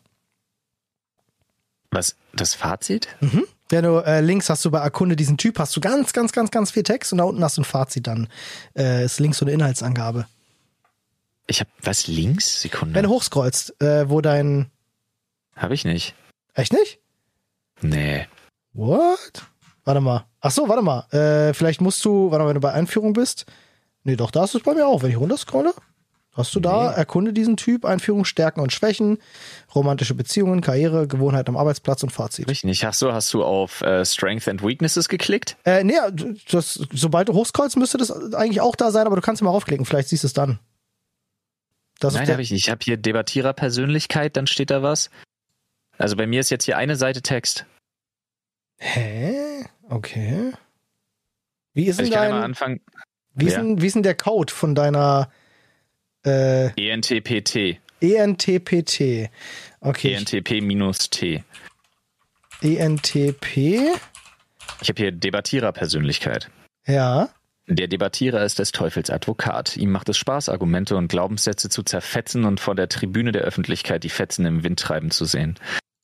Was? 1.92 2.16
Das 2.34 2.54
Fazit? 2.56 3.08
Mhm. 3.20 3.46
Wenn 3.70 3.84
du 3.84 3.98
äh, 3.98 4.22
links 4.22 4.50
hast 4.50 4.64
du 4.66 4.72
bei 4.72 4.80
Erkunde 4.80 5.16
diesen 5.16 5.38
Typ, 5.38 5.60
hast 5.60 5.76
du 5.76 5.82
ganz, 5.82 6.14
ganz, 6.14 6.32
ganz, 6.32 6.52
ganz 6.52 6.72
viel 6.72 6.84
Text 6.84 7.12
und 7.12 7.18
da 7.20 7.26
unten 7.26 7.44
hast 7.44 7.58
du 7.58 7.62
ein 7.62 7.66
Fazit 7.66 8.08
dann. 8.08 8.28
Äh, 8.76 9.06
ist 9.06 9.20
links 9.20 9.38
so 9.38 9.46
eine 9.46 9.54
Inhaltsangabe. 9.54 10.28
Ich 11.48 11.60
habe 11.60 11.70
was 11.82 12.08
links? 12.08 12.62
Sekunde. 12.62 12.96
Wenn 12.96 13.04
du 13.04 13.10
hochscrollst, 13.10 13.82
äh, 13.82 14.10
wo 14.10 14.22
dein. 14.22 14.72
Habe 15.56 15.74
ich 15.74 15.86
nicht. 15.86 16.16
Echt 16.54 16.74
nicht? 16.74 17.00
Nee. 17.82 18.28
What? 18.74 19.44
Warte 19.86 20.02
mal. 20.02 20.26
Ach 20.40 20.52
so, 20.52 20.70
warte 20.70 20.82
mal. 20.82 21.08
Äh, 21.12 21.54
vielleicht 21.54 21.82
musst 21.82 22.04
du, 22.06 22.32
warte 22.32 22.44
mal, 22.44 22.50
wenn 22.50 22.56
du 22.56 22.62
bei 22.62 22.72
Einführung 22.72 23.14
bist. 23.14 23.46
Nee, 24.04 24.16
doch, 24.16 24.32
da 24.32 24.44
ist 24.44 24.56
es 24.56 24.64
bei 24.64 24.74
mir 24.74 24.88
auch. 24.88 25.04
Wenn 25.04 25.12
ich 25.12 25.18
runterscrolle, 25.18 25.74
hast 26.34 26.54
du 26.56 26.60
da, 26.60 26.90
nee. 26.90 26.98
erkunde 26.98 27.34
diesen 27.34 27.58
Typ, 27.58 27.86
Einführung, 27.86 28.26
Stärken 28.26 28.60
und 28.60 28.72
Schwächen, 28.74 29.18
romantische 29.74 30.14
Beziehungen, 30.14 30.62
Karriere, 30.62 31.08
Gewohnheit 31.08 31.48
am 31.48 31.58
Arbeitsplatz 31.58 32.04
und 32.04 32.12
Fazit. 32.12 32.50
Ich 32.50 32.64
nicht. 32.64 32.84
Hast 32.86 33.02
du, 33.02 33.14
hast 33.14 33.34
du 33.34 33.44
auf 33.44 33.82
äh, 33.82 34.06
Strength 34.06 34.48
and 34.48 34.64
Weaknesses 34.64 35.10
geklickt? 35.10 35.58
Äh, 35.66 35.84
nee, 35.84 35.96
das, 36.50 36.86
sobald 36.92 37.30
du 37.30 37.34
hochscrollst, 37.34 37.78
müsste 37.78 37.98
das 37.98 38.34
eigentlich 38.34 38.62
auch 38.62 38.76
da 38.76 38.92
sein, 38.92 39.06
aber 39.06 39.16
du 39.16 39.22
kannst 39.22 39.42
mal 39.42 39.52
raufklicken. 39.52 39.86
Vielleicht 39.86 40.10
siehst 40.10 40.24
du 40.24 40.28
es 40.28 40.34
dann. 40.34 40.60
Das 42.00 42.16
Nein, 42.16 42.28
habe 42.28 42.42
ich 42.42 42.52
nicht. 42.52 42.66
Ich 42.66 42.70
habe 42.70 42.80
hier 42.84 42.98
Debattiererpersönlichkeit, 42.98 44.36
dann 44.36 44.48
steht 44.48 44.72
da 44.72 44.82
was. 44.84 45.10
Also 45.98 46.18
bei 46.18 46.28
mir 46.28 46.42
ist 46.42 46.50
jetzt 46.50 46.66
hier 46.66 46.78
eine 46.78 46.96
Seite 46.96 47.22
Text. 47.22 47.66
Hä? 48.84 49.64
Okay. 49.90 50.52
Wie 51.74 51.86
ist 51.86 52.00
also 52.00 52.12
denn 52.12 52.54
dein. 52.56 52.80
Wie 53.34 53.46
ist, 53.46 53.56
denn, 53.56 53.82
wie 53.82 53.88
ist 53.88 53.96
denn 53.96 54.04
der 54.04 54.16
Code 54.16 54.54
von 54.54 54.76
deiner 54.76 55.32
äh, 56.26 56.68
ENTPT. 56.76 57.80
ENTPT. 58.02 59.30
Okay. 59.80 60.14
ENTP 60.14 60.62
minus 60.62 61.10
T. 61.10 61.44
ENTP. 62.62 63.46
Ich 64.82 64.90
habe 64.90 65.02
hier 65.02 65.12
Debattiererpersönlichkeit. 65.14 66.50
Ja. 66.86 67.30
Der 67.68 67.88
Debattierer 67.88 68.44
ist 68.44 68.60
des 68.60 68.74
Teufels 68.74 69.10
Advokat. 69.10 69.78
Ihm 69.78 69.92
macht 69.92 70.10
es 70.10 70.18
Spaß, 70.18 70.50
Argumente 70.50 70.98
und 70.98 71.08
Glaubenssätze 71.08 71.70
zu 71.70 71.84
zerfetzen 71.84 72.44
und 72.44 72.60
vor 72.60 72.76
der 72.76 72.90
Tribüne 72.90 73.32
der 73.32 73.44
Öffentlichkeit 73.44 74.04
die 74.04 74.10
Fetzen 74.10 74.46
im 74.46 74.64
Wind 74.64 74.82
treiben 74.82 75.10
zu 75.10 75.24
sehen. 75.24 75.58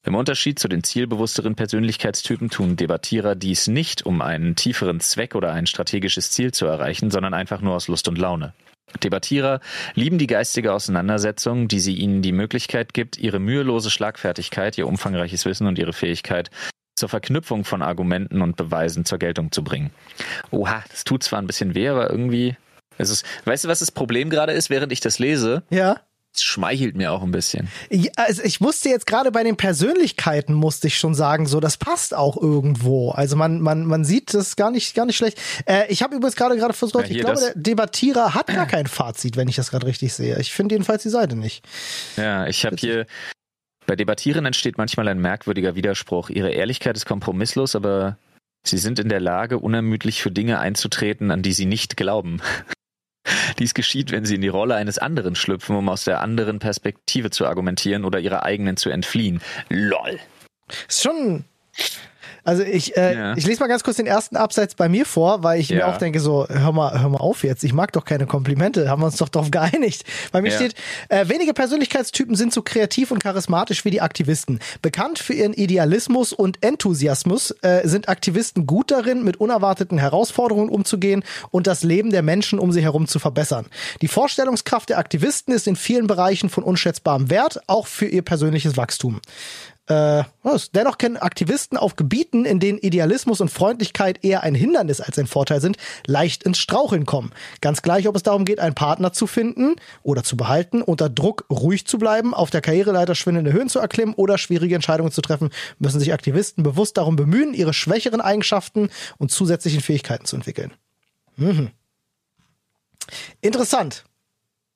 Im 0.10 0.16
Unterschied 0.16 0.58
zu 0.58 0.68
den 0.68 0.84
zielbewussteren 0.84 1.54
Persönlichkeitstypen 1.54 2.50
tun 2.50 2.76
Debattierer 2.76 3.36
dies 3.36 3.68
nicht, 3.68 4.08
um 4.08 4.24
einen 4.24 4.56
tieferen 4.56 5.00
Zweck 5.02 5.36
oder 5.36 5.54
ein 5.54 5.68
strategisches 5.68 6.32
Ziel 6.32 6.52
zu 6.52 6.66
erreichen, 6.66 7.12
sondern 7.12 7.36
einfach 7.36 7.62
nur 7.62 7.76
aus 7.76 7.88
Lust 7.88 8.08
und 8.08 8.18
Laune. 8.18 8.56
Debattierer 9.04 9.60
lieben 9.94 10.18
die 10.18 10.26
geistige 10.26 10.74
Auseinandersetzung, 10.74 11.68
die 11.68 11.80
sie 11.80 11.94
ihnen 11.94 12.24
die 12.24 12.32
Möglichkeit 12.32 12.96
gibt, 12.96 13.20
ihre 13.20 13.38
mühelose 13.38 13.92
Schlagfertigkeit, 13.92 14.80
ihr 14.80 14.88
umfangreiches 14.88 15.46
Wissen 15.46 15.68
und 15.68 15.78
ihre 15.78 15.94
Fähigkeit 15.94 16.50
zur 16.96 17.08
Verknüpfung 17.08 17.64
von 17.64 17.84
Argumenten 17.84 18.42
und 18.42 18.58
Beweisen 18.58 19.06
zur 19.06 19.20
Geltung 19.20 19.52
zu 19.52 19.64
bringen. 19.64 19.92
Oha, 20.50 20.84
das 20.90 21.04
tut 21.04 21.22
zwar 21.22 21.40
ein 21.40 21.46
bisschen 21.46 21.76
weh, 21.76 21.88
aber 21.88 22.10
irgendwie. 22.10 22.58
Es 22.98 23.12
ist, 23.12 23.24
weißt 23.46 23.66
du, 23.66 23.68
was 23.68 23.78
das 23.78 23.92
Problem 23.92 24.32
gerade 24.32 24.54
ist, 24.54 24.72
während 24.72 24.92
ich 24.92 25.02
das 25.02 25.20
lese? 25.20 25.62
Ja. 25.70 26.02
Schmeichelt 26.44 26.96
mir 26.96 27.12
auch 27.12 27.24
ein 27.24 27.32
bisschen. 27.32 27.68
Ja, 27.90 28.12
also 28.16 28.44
ich 28.44 28.60
musste 28.60 28.90
jetzt 28.90 29.06
gerade 29.06 29.32
bei 29.32 29.44
den 29.44 29.58
Persönlichkeiten 29.58 30.54
musste 30.54 30.88
ich 30.88 30.98
schon 30.98 31.16
sagen, 31.16 31.46
so 31.46 31.60
das 31.60 31.78
passt 31.78 32.14
auch 32.14 32.38
irgendwo. 32.38 33.12
Also 33.12 33.36
man 33.36 33.62
man 33.62 33.86
man 33.86 34.06
sieht 34.06 34.34
das 34.34 34.56
gar 34.56 34.72
nicht 34.72 34.96
gar 34.96 35.06
nicht 35.06 35.18
schlecht. 35.18 35.40
Äh, 35.66 35.88
ich 35.90 36.04
habe 36.04 36.16
übrigens 36.16 36.36
gerade 36.36 36.56
gerade 36.58 36.74
versucht, 36.74 37.10
ja, 37.10 37.16
ich 37.16 37.20
glaube 37.20 37.40
der 37.40 37.54
Debattierer 37.56 38.34
hat 38.34 38.48
gar 38.48 38.68
kein 38.68 38.88
Fazit, 38.88 39.38
wenn 39.38 39.48
ich 39.48 39.56
das 39.56 39.72
gerade 39.72 39.86
richtig 39.88 40.14
sehe. 40.14 40.40
Ich 40.40 40.54
finde 40.54 40.76
jedenfalls 40.76 41.04
die 41.04 41.10
Seite 41.10 41.36
nicht. 41.36 41.66
Ja, 42.18 42.48
ich 42.48 42.66
habe 42.66 42.76
hier 42.78 43.06
bei 43.90 43.96
Debattieren 43.96 44.46
entsteht 44.46 44.78
manchmal 44.78 45.08
ein 45.08 45.20
merkwürdiger 45.20 45.76
Widerspruch. 45.76 46.30
Ihre 46.30 46.52
Ehrlichkeit 46.52 46.96
ist 46.96 47.08
kompromisslos, 47.08 47.76
aber 47.76 48.18
sie 48.64 48.78
sind 48.78 49.00
in 49.00 49.10
der 49.10 49.20
Lage, 49.20 49.58
unermüdlich 49.58 50.22
für 50.22 50.30
Dinge 50.30 50.60
einzutreten, 50.60 51.32
an 51.32 51.42
die 51.42 51.54
sie 51.54 51.66
nicht 51.66 51.98
glauben. 51.98 52.40
Dies 53.60 53.74
geschieht, 53.74 54.12
wenn 54.12 54.26
sie 54.26 54.36
in 54.36 54.42
die 54.42 54.48
Rolle 54.48 54.76
eines 54.76 54.98
anderen 54.98 55.36
schlüpfen, 55.36 55.76
um 55.76 55.90
aus 55.90 56.04
der 56.04 56.22
anderen 56.22 56.60
Perspektive 56.60 57.30
zu 57.30 57.46
argumentieren 57.46 58.06
oder 58.06 58.20
ihrer 58.20 58.44
eigenen 58.44 58.78
zu 58.78 58.90
entfliehen. 58.90 59.42
LOL. 59.70 60.20
Ist 60.88 61.04
schon. 61.04 61.46
Also 62.44 62.64
ich, 62.64 62.96
äh, 62.98 63.16
ja. 63.16 63.38
ich 63.38 63.46
lese 63.46 63.60
mal 63.60 63.68
ganz 63.68 63.84
kurz 63.84 63.98
den 63.98 64.08
ersten 64.08 64.36
Absatz 64.36 64.76
bei 64.76 64.90
mir 64.90 65.06
vor, 65.06 65.44
weil 65.44 65.60
ich 65.60 65.70
ja. 65.70 65.78
mir 65.78 65.88
auch 65.88 65.98
denke, 65.98 66.20
so, 66.20 66.48
hör 66.50 66.72
mal, 66.72 67.00
hör 67.00 67.10
mal 67.10 67.18
auf 67.18 67.44
jetzt, 67.44 67.64
ich 67.64 67.74
mag 67.74 67.92
doch 67.94 68.06
keine 68.06 68.26
Komplimente, 68.26 68.90
haben 68.90 69.02
wir 69.02 69.08
uns 69.08 69.18
doch 69.18 69.30
darauf 69.30 69.52
geeinigt. 69.52 70.04
Bei 70.32 70.42
mir 70.42 70.52
ja. 70.52 70.56
steht, 70.56 70.76
äh, 71.10 71.28
wenige 71.28 71.54
Persönlichkeitstypen 71.54 72.36
sind 72.36 72.54
so 72.54 72.62
kreativ 72.62 73.12
und 73.12 73.22
charismatisch 73.22 73.86
wie 73.86 73.92
die 73.92 74.02
Aktivisten. 74.02 74.60
Bekannt 74.82 75.20
für 75.20 75.34
ihren 75.34 75.54
Idealismus 75.54 76.34
und 76.34 76.64
Enthusiasmus 76.64 77.52
äh, 77.62 77.88
sind 77.88 78.10
Aktivisten 78.10 78.66
gut 78.66 78.92
darin, 78.92 79.24
mit 79.24 79.38
unerwarteten 79.38 79.98
Herausforderungen 79.98 80.70
umzugehen 80.70 81.24
und 81.52 81.68
das 81.68 81.84
Leben 81.84 82.10
der 82.12 82.22
Menschen 82.22 82.60
um 82.60 82.72
sie 82.72 82.82
herum 82.82 83.08
zu 83.08 83.20
verbessern. 83.20 83.66
Die 84.02 84.08
Vorstellungskraft 84.08 84.90
der 84.90 84.98
Aktivisten 84.98 85.54
ist 85.54 85.68
in 85.68 85.76
vielen 85.76 86.08
Bereichen 86.08 86.50
von 86.50 86.64
unschätzbarem 86.64 87.30
Wert, 87.30 87.60
auch 87.68 87.88
für 87.88 88.06
ihr 88.06 88.22
persönliches 88.22 88.78
Wachstum. 88.78 89.20
Äh, 89.90 90.24
was? 90.44 90.72
Dennoch 90.72 91.00
können 91.00 91.18
Aktivisten 91.18 91.76
auf 91.76 91.96
Gebieten, 91.96 92.46
in 92.46 92.60
denen 92.60 92.78
Idealismus 92.78 93.42
und 93.42 93.50
Freundlichkeit 93.50 94.24
eher 94.24 94.44
ein 94.44 94.54
Hindernis 94.54 95.02
als 95.02 95.18
ein 95.18 95.26
Vorteil 95.26 95.62
sind, 95.62 95.78
leicht 96.06 96.44
ins 96.44 96.60
Straucheln 96.60 97.08
kommen. 97.08 97.32
Ganz 97.60 97.82
gleich, 97.82 98.08
ob 98.08 98.16
es 98.16 98.22
darum 98.22 98.46
geht, 98.46 98.60
einen 98.60 98.76
Partner 98.76 99.14
zu 99.14 99.26
finden 99.26 99.76
oder 100.04 100.24
zu 100.24 100.38
behalten, 100.38 100.84
unter 100.84 101.10
Druck 101.10 101.46
ruhig 101.50 101.88
zu 101.88 101.98
bleiben, 101.98 102.36
auf 102.36 102.52
der 102.52 102.62
Karriereleiter 102.62 103.16
schwindende 103.16 103.52
Höhen 103.52 103.68
zu 103.68 103.80
erklimmen 103.80 104.14
oder 104.14 104.38
schwierige 104.38 104.76
Entscheidungen 104.76 105.12
zu 105.12 105.22
treffen, 105.22 105.50
müssen 105.80 106.00
sich 106.00 106.14
Aktivisten 106.14 106.64
bewusst 106.64 106.98
darum 106.98 107.16
bemühen, 107.16 107.56
ihre 107.56 107.74
schwächeren 107.74 108.22
Eigenschaften 108.22 108.92
und 109.18 109.32
zusätzlichen 109.32 109.82
Fähigkeiten 109.82 110.26
zu 110.26 110.36
entwickeln. 110.36 110.72
Mhm. 111.36 111.72
Interessant. 113.42 114.04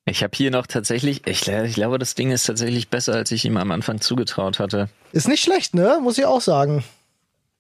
Ich 0.06 0.22
habe 0.22 0.36
hier 0.36 0.52
noch 0.52 0.68
tatsächlich, 0.68 1.26
ich, 1.28 1.48
ich, 1.48 1.76
glaube, 1.76 1.98
das 1.98 2.16
Ding 2.16 2.32
ist 2.32 2.46
tatsächlich 2.46 2.90
besser, 2.90 3.14
als 3.14 3.32
ich 3.32 3.46
ihm 3.46 3.56
am 3.56 3.72
Anfang 3.72 4.02
zugetraut 4.02 4.60
hatte. 4.60 4.90
Ist 5.14 5.30
nicht 5.30 5.44
schlecht, 5.44 5.74
ne? 5.74 6.00
Muss 6.02 6.18
ich 6.18 6.26
auch 6.26 6.42
sagen. 6.42 6.84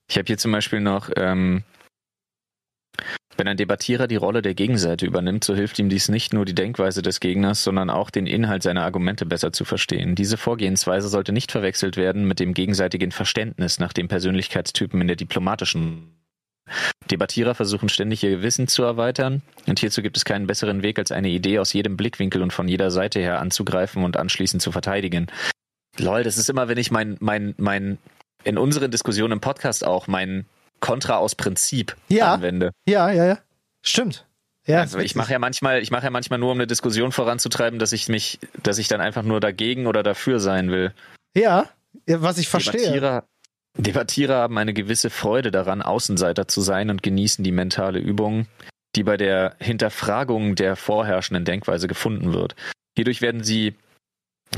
Ich 0.09 0.17
habe 0.17 0.25
hier 0.27 0.37
zum 0.37 0.51
Beispiel 0.51 0.81
noch, 0.81 1.09
ähm, 1.15 1.63
wenn 3.37 3.47
ein 3.47 3.57
Debattierer 3.57 4.07
die 4.07 4.17
Rolle 4.17 4.41
der 4.41 4.53
Gegenseite 4.53 5.05
übernimmt, 5.05 5.43
so 5.43 5.55
hilft 5.55 5.79
ihm 5.79 5.89
dies 5.89 6.09
nicht 6.09 6.33
nur 6.33 6.45
die 6.45 6.53
Denkweise 6.53 7.01
des 7.01 7.21
Gegners, 7.21 7.63
sondern 7.63 7.89
auch 7.89 8.09
den 8.09 8.27
Inhalt 8.27 8.61
seiner 8.61 8.83
Argumente 8.83 9.25
besser 9.25 9.53
zu 9.53 9.63
verstehen. 9.63 10.15
Diese 10.15 10.37
Vorgehensweise 10.37 11.07
sollte 11.07 11.31
nicht 11.31 11.51
verwechselt 11.51 11.95
werden 11.95 12.27
mit 12.27 12.39
dem 12.39 12.53
gegenseitigen 12.53 13.11
Verständnis 13.11 13.79
nach 13.79 13.93
dem 13.93 14.09
Persönlichkeitstypen 14.09 14.99
in 15.01 15.07
der 15.07 15.15
diplomatischen 15.15 16.11
Debattierer 17.11 17.55
versuchen 17.55 17.89
ständig 17.89 18.23
ihr 18.23 18.41
Wissen 18.41 18.67
zu 18.67 18.83
erweitern 18.83 19.41
und 19.67 19.79
hierzu 19.79 20.01
gibt 20.01 20.17
es 20.17 20.25
keinen 20.25 20.47
besseren 20.47 20.81
Weg, 20.81 20.97
als 20.97 21.11
eine 21.11 21.29
Idee 21.29 21.59
aus 21.59 21.73
jedem 21.73 21.97
Blickwinkel 21.97 22.41
und 22.41 22.53
von 22.53 22.67
jeder 22.67 22.91
Seite 22.91 23.19
her 23.19 23.39
anzugreifen 23.39 24.03
und 24.03 24.17
anschließend 24.17 24.61
zu 24.61 24.71
verteidigen. 24.71 25.27
Lol, 25.97 26.23
das 26.23 26.37
ist 26.37 26.49
immer, 26.49 26.67
wenn 26.67 26.77
ich 26.77 26.91
mein, 26.91 27.17
mein, 27.19 27.53
mein, 27.57 27.97
in 28.43 28.57
unseren 28.57 28.89
Diskussionen 28.89 29.33
im 29.33 29.41
Podcast 29.41 29.85
auch 29.85 30.07
mein 30.07 30.45
Kontra 30.79 31.17
aus 31.17 31.35
Prinzip 31.35 31.95
ja, 32.07 32.33
anwende. 32.33 32.71
Ja, 32.87 33.11
ja, 33.11 33.25
ja. 33.25 33.37
Stimmt. 33.81 34.25
Ja, 34.65 34.79
also 34.79 34.99
ich 34.99 35.15
mache 35.15 35.33
ja 35.33 35.39
manchmal, 35.39 35.81
ich 35.81 35.91
mache 35.91 36.05
ja 36.05 36.09
manchmal 36.09 36.39
nur, 36.39 36.51
um 36.51 36.57
eine 36.57 36.67
Diskussion 36.67 37.11
voranzutreiben, 37.11 37.79
dass 37.79 37.91
ich 37.91 38.07
mich, 38.07 38.39
dass 38.63 38.77
ich 38.77 38.87
dann 38.87 39.01
einfach 39.01 39.23
nur 39.23 39.41
dagegen 39.41 39.87
oder 39.87 40.03
dafür 40.03 40.39
sein 40.39 40.71
will. 40.71 40.93
Ja, 41.35 41.69
was 42.07 42.37
ich 42.37 42.47
verstehe. 42.47 42.79
Debattierer, 42.79 43.25
Debattierer 43.77 44.35
haben 44.35 44.57
eine 44.57 44.73
gewisse 44.73 45.09
Freude 45.09 45.49
daran, 45.49 45.81
Außenseiter 45.81 46.47
zu 46.47 46.61
sein 46.61 46.89
und 46.89 47.01
genießen 47.01 47.43
die 47.43 47.51
mentale 47.51 47.99
Übung, 47.99 48.47
die 48.95 49.03
bei 49.03 49.17
der 49.17 49.55
Hinterfragung 49.59 50.55
der 50.55 50.75
vorherrschenden 50.75 51.45
Denkweise 51.45 51.87
gefunden 51.87 52.33
wird. 52.33 52.55
Hierdurch 52.95 53.21
werden 53.21 53.43
sie, 53.43 53.75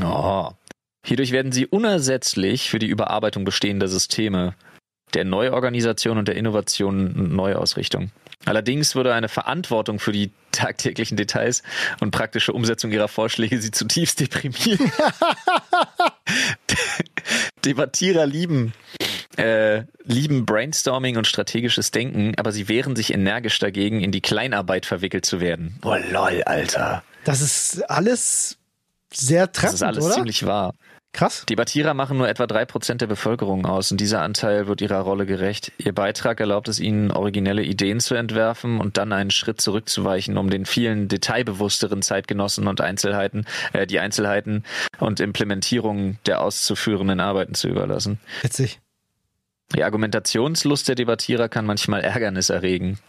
oh, 0.04 0.50
hierdurch 1.06 1.32
werden 1.32 1.54
sie 1.54 1.66
unersetzlich 1.66 2.70
für 2.70 2.80
die 2.80 2.88
Überarbeitung 2.88 3.46
bestehender 3.46 3.88
Systeme, 3.88 4.54
der 5.14 5.24
Neuorganisation 5.24 6.18
und 6.18 6.28
der 6.28 6.36
Innovation 6.36 7.16
und 7.16 7.34
Neuausrichtung. 7.34 8.12
Allerdings 8.44 8.96
würde 8.96 9.14
eine 9.14 9.30
Verantwortung 9.30 10.00
für 10.00 10.12
die 10.12 10.32
tagtäglichen 10.52 11.16
Details 11.16 11.64
und 12.02 12.12
praktische 12.12 12.52
Umsetzung 12.52 12.92
ihrer 12.92 13.08
Vorschläge 13.08 13.62
sie 13.62 13.72
zutiefst 13.72 14.20
deprimieren. 14.20 14.92
Debattierer 17.66 18.26
lieben 18.26 18.74
äh, 19.38 19.84
lieben 20.04 20.46
Brainstorming 20.46 21.18
und 21.18 21.28
strategisches 21.28 21.92
Denken, 21.92 22.34
aber 22.38 22.52
sie 22.52 22.68
wehren 22.68 22.96
sich 22.96 23.14
energisch 23.14 23.60
dagegen, 23.60 24.02
in 24.02 24.12
die 24.12 24.22
Kleinarbeit 24.22 24.86
verwickelt 24.86 25.26
zu 25.26 25.40
werden. 25.40 25.80
Oh 25.84 25.96
lol, 26.12 26.44
Alter. 26.46 27.04
Das 27.24 27.42
ist 27.42 27.90
alles 27.90 28.58
sehr 29.12 29.52
treffend, 29.52 29.74
Das 29.74 29.74
ist 29.76 29.84
alles 29.84 30.06
oder? 30.06 30.14
ziemlich 30.16 30.46
wahr. 30.46 30.74
Krass. 31.16 31.46
Debattierer 31.48 31.94
machen 31.94 32.18
nur 32.18 32.28
etwa 32.28 32.46
drei 32.46 32.66
Prozent 32.66 33.00
der 33.00 33.08
Bevölkerung 33.08 33.66
aus 33.66 33.90
und 33.90 34.02
dieser 34.02 34.22
Anteil 34.22 34.68
wird 34.68 34.82
ihrer 34.82 35.00
Rolle 35.00 35.26
gerecht. 35.26 35.72
Ihr 35.78 35.94
Beitrag 35.96 36.42
erlaubt 36.42 36.68
es 36.68 36.82
ihnen, 36.82 37.10
originelle 37.10 37.64
Ideen 37.64 38.02
zu 38.02 38.16
entwerfen 38.16 38.82
und 38.82 38.98
dann 38.98 39.14
einen 39.14 39.32
Schritt 39.32 39.62
zurückzuweichen, 39.62 40.38
um 40.38 40.50
den 40.50 40.66
vielen 40.66 41.08
detailbewussteren 41.08 42.02
Zeitgenossen 42.02 42.68
und 42.68 42.82
Einzelheiten, 42.82 43.46
äh, 43.72 43.88
die 43.88 44.00
Einzelheiten 44.00 44.66
und 45.00 45.22
Implementierung 45.22 46.18
der 46.26 46.42
auszuführenden 46.42 47.22
Arbeiten 47.22 47.54
zu 47.54 47.70
überlassen. 47.70 48.20
Witzig. 48.42 48.82
Die 49.74 49.84
Argumentationslust 49.84 50.88
der 50.88 50.96
Debattierer 50.96 51.50
kann 51.50 51.66
manchmal 51.66 52.02
Ärgernis 52.02 52.50
erregen. 52.50 53.00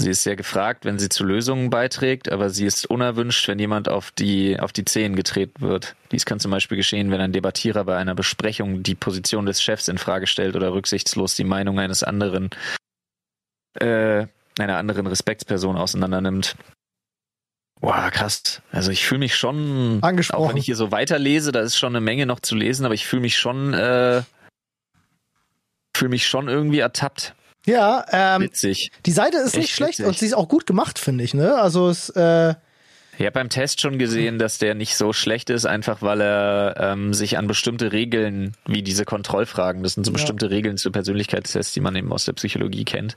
Sie 0.00 0.10
ist 0.10 0.22
sehr 0.22 0.36
gefragt, 0.36 0.84
wenn 0.84 1.00
sie 1.00 1.08
zu 1.08 1.24
Lösungen 1.24 1.70
beiträgt, 1.70 2.30
aber 2.30 2.50
sie 2.50 2.66
ist 2.66 2.86
unerwünscht, 2.86 3.48
wenn 3.48 3.58
jemand 3.58 3.88
auf 3.88 4.12
die, 4.12 4.58
auf 4.60 4.72
die 4.72 4.84
Zehen 4.84 5.16
getreten 5.16 5.60
wird. 5.60 5.96
Dies 6.12 6.24
kann 6.24 6.38
zum 6.38 6.52
Beispiel 6.52 6.76
geschehen, 6.76 7.10
wenn 7.10 7.20
ein 7.20 7.32
Debattierer 7.32 7.82
bei 7.84 7.96
einer 7.96 8.14
Besprechung 8.14 8.84
die 8.84 8.94
Position 8.94 9.44
des 9.44 9.60
Chefs 9.60 9.88
in 9.88 9.98
Frage 9.98 10.28
stellt 10.28 10.54
oder 10.54 10.72
rücksichtslos 10.72 11.34
die 11.34 11.44
Meinung 11.44 11.80
eines 11.80 12.04
anderen, 12.04 12.50
äh, 13.74 14.26
einer 14.60 14.76
anderen 14.76 15.08
Respektsperson 15.08 15.76
auseinandernimmt. 15.76 16.54
Boah, 17.80 18.10
krass. 18.12 18.62
Also 18.70 18.92
ich 18.92 19.04
fühle 19.04 19.20
mich 19.20 19.34
schon, 19.34 19.98
Angesprochen. 20.02 20.44
auch 20.44 20.48
wenn 20.50 20.56
ich 20.56 20.66
hier 20.66 20.76
so 20.76 20.92
weiterlese, 20.92 21.50
da 21.50 21.60
ist 21.60 21.76
schon 21.76 21.94
eine 21.94 22.00
Menge 22.00 22.26
noch 22.26 22.40
zu 22.40 22.54
lesen, 22.54 22.84
aber 22.84 22.94
ich 22.94 23.06
fühle 23.06 23.22
mich 23.22 23.36
schon, 23.36 23.74
äh, 23.74 24.22
fühle 25.98 26.10
mich 26.10 26.26
schon 26.26 26.48
irgendwie 26.48 26.78
ertappt. 26.78 27.34
Ja, 27.66 28.04
ähm, 28.12 28.42
witzig. 28.42 28.92
Die 29.04 29.12
Seite 29.12 29.36
ist 29.38 29.48
Echt 29.54 29.56
nicht 29.56 29.74
schlecht 29.74 29.98
witzig. 29.98 30.06
und 30.06 30.18
sie 30.18 30.26
ist 30.26 30.34
auch 30.34 30.48
gut 30.48 30.66
gemacht, 30.66 30.98
finde 30.98 31.24
ich. 31.24 31.34
Ne? 31.34 31.54
Also 31.56 31.88
es. 31.88 32.08
Äh, 32.10 32.54
ich 33.18 33.24
habe 33.24 33.32
beim 33.32 33.48
Test 33.48 33.80
schon 33.80 33.98
gesehen, 33.98 34.38
dass 34.38 34.58
der 34.58 34.76
nicht 34.76 34.96
so 34.96 35.12
schlecht 35.12 35.50
ist, 35.50 35.66
einfach 35.66 36.02
weil 36.02 36.20
er 36.20 36.76
ähm, 36.78 37.12
sich 37.12 37.36
an 37.36 37.48
bestimmte 37.48 37.90
Regeln, 37.90 38.56
wie 38.64 38.82
diese 38.82 39.04
Kontrollfragen, 39.04 39.82
das 39.82 39.94
sind 39.94 40.04
so 40.04 40.12
ja. 40.12 40.14
bestimmte 40.14 40.50
Regeln 40.50 40.76
zu 40.76 40.92
Persönlichkeitstests, 40.92 41.72
die 41.72 41.80
man 41.80 41.96
eben 41.96 42.12
aus 42.12 42.26
der 42.26 42.34
Psychologie 42.34 42.84
kennt. 42.84 43.16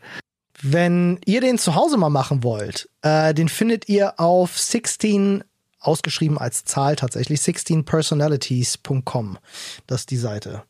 Wenn 0.60 1.20
ihr 1.26 1.40
den 1.40 1.60
zu 1.60 1.76
Hause 1.76 1.98
mal 1.98 2.10
machen 2.10 2.44
wollt, 2.44 2.90
äh, 3.04 3.36
den 3.36 3.48
findet 3.48 3.90
ihr 3.90 4.20
auf 4.20 4.58
16 4.58 5.44
ausgeschrieben 5.80 6.40
als 6.40 6.66
Zahl 6.66 6.96
tatsächlich 6.96 7.40
16personalities.com. 7.42 9.38
Das 9.86 10.02
ist 10.02 10.12
die 10.12 10.18
Seite. 10.18 10.64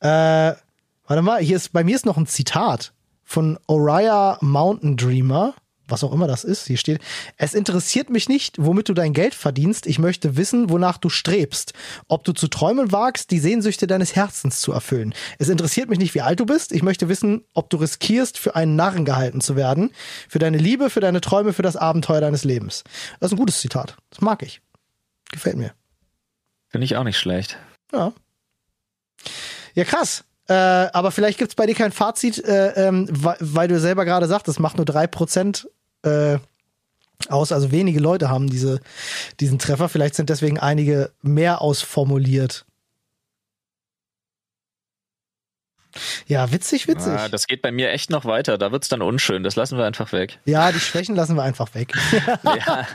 Äh, 0.00 0.52
Warte 1.06 1.22
mal, 1.22 1.40
hier 1.40 1.56
ist, 1.56 1.72
bei 1.72 1.84
mir 1.84 1.94
ist 1.94 2.06
noch 2.06 2.16
ein 2.16 2.26
Zitat 2.26 2.92
von 3.22 3.58
Oriah 3.66 4.38
Mountain 4.40 4.96
Dreamer, 4.96 5.54
was 5.88 6.02
auch 6.02 6.12
immer 6.12 6.26
das 6.26 6.42
ist. 6.42 6.66
Hier 6.66 6.78
steht, 6.78 7.00
es 7.36 7.54
interessiert 7.54 8.10
mich 8.10 8.28
nicht, 8.28 8.56
womit 8.58 8.88
du 8.88 8.94
dein 8.94 9.12
Geld 9.12 9.34
verdienst. 9.34 9.86
Ich 9.86 9.98
möchte 9.98 10.36
wissen, 10.36 10.70
wonach 10.70 10.98
du 10.98 11.08
strebst. 11.08 11.74
Ob 12.08 12.24
du 12.24 12.32
zu 12.32 12.48
träumen 12.48 12.90
wagst, 12.90 13.30
die 13.30 13.38
Sehnsüchte 13.38 13.86
deines 13.86 14.16
Herzens 14.16 14.60
zu 14.60 14.72
erfüllen. 14.72 15.14
Es 15.38 15.48
interessiert 15.48 15.88
mich 15.88 15.98
nicht, 15.98 16.14
wie 16.14 16.22
alt 16.22 16.40
du 16.40 16.46
bist. 16.46 16.72
Ich 16.72 16.82
möchte 16.82 17.08
wissen, 17.08 17.44
ob 17.54 17.70
du 17.70 17.76
riskierst, 17.76 18.38
für 18.38 18.56
einen 18.56 18.74
Narren 18.74 19.04
gehalten 19.04 19.40
zu 19.40 19.54
werden. 19.54 19.92
Für 20.28 20.40
deine 20.40 20.58
Liebe, 20.58 20.90
für 20.90 21.00
deine 21.00 21.20
Träume, 21.20 21.52
für 21.52 21.62
das 21.62 21.76
Abenteuer 21.76 22.20
deines 22.20 22.42
Lebens. 22.42 22.82
Das 23.20 23.28
ist 23.30 23.34
ein 23.34 23.40
gutes 23.40 23.60
Zitat. 23.60 23.96
Das 24.10 24.20
mag 24.20 24.42
ich. 24.42 24.60
Gefällt 25.30 25.56
mir. 25.56 25.72
Finde 26.68 26.84
ich 26.84 26.96
auch 26.96 27.04
nicht 27.04 27.18
schlecht. 27.18 27.58
Ja. 27.92 28.12
Ja, 29.74 29.84
krass. 29.84 30.24
Äh, 30.48 30.54
aber 30.54 31.10
vielleicht 31.10 31.38
gibt's 31.38 31.54
bei 31.54 31.66
dir 31.66 31.74
kein 31.74 31.92
Fazit, 31.92 32.44
äh, 32.44 32.88
ähm, 32.88 33.08
weil, 33.10 33.36
weil, 33.40 33.68
du 33.68 33.80
selber 33.80 34.04
gerade 34.04 34.26
sagst, 34.26 34.46
es 34.48 34.58
macht 34.58 34.76
nur 34.76 34.84
drei 34.84 35.06
Prozent 35.06 35.68
äh, 36.02 36.38
aus. 37.28 37.50
Also 37.50 37.72
wenige 37.72 37.98
Leute 37.98 38.28
haben 38.28 38.48
diese, 38.48 38.80
diesen 39.40 39.58
Treffer. 39.58 39.88
Vielleicht 39.88 40.14
sind 40.14 40.30
deswegen 40.30 40.58
einige 40.58 41.10
mehr 41.22 41.60
ausformuliert. 41.62 42.64
Ja, 46.26 46.52
witzig, 46.52 46.88
witzig. 46.88 47.12
Ja, 47.12 47.28
das 47.28 47.46
geht 47.46 47.62
bei 47.62 47.72
mir 47.72 47.90
echt 47.90 48.10
noch 48.10 48.24
weiter. 48.24 48.58
Da 48.58 48.70
wird's 48.70 48.88
dann 48.88 49.02
unschön. 49.02 49.42
Das 49.42 49.56
lassen 49.56 49.78
wir 49.78 49.84
einfach 49.84 50.12
weg. 50.12 50.38
Ja, 50.44 50.70
die 50.70 50.80
Schwächen 50.80 51.16
lassen 51.16 51.36
wir 51.36 51.42
einfach 51.42 51.74
weg. 51.74 51.92
ja. 52.44 52.86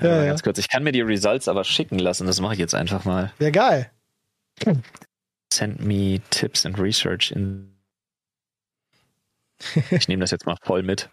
ja, 0.00 0.24
ganz 0.26 0.42
kurz. 0.42 0.58
Ich 0.58 0.68
kann 0.68 0.84
mir 0.84 0.92
die 0.92 1.00
Results 1.00 1.48
aber 1.48 1.64
schicken 1.64 1.98
lassen. 1.98 2.26
Das 2.26 2.40
mache 2.40 2.52
ich 2.52 2.60
jetzt 2.60 2.74
einfach 2.74 3.04
mal. 3.04 3.32
Ja, 3.38 3.50
geil. 3.50 3.90
Send 5.52 5.80
me 5.80 6.20
tips 6.30 6.66
and 6.66 6.78
research 6.78 7.30
in. 7.30 7.70
Ich 9.90 10.08
nehme 10.08 10.20
das 10.20 10.30
jetzt 10.30 10.46
mal 10.46 10.56
voll 10.62 10.82
mit. 10.82 11.08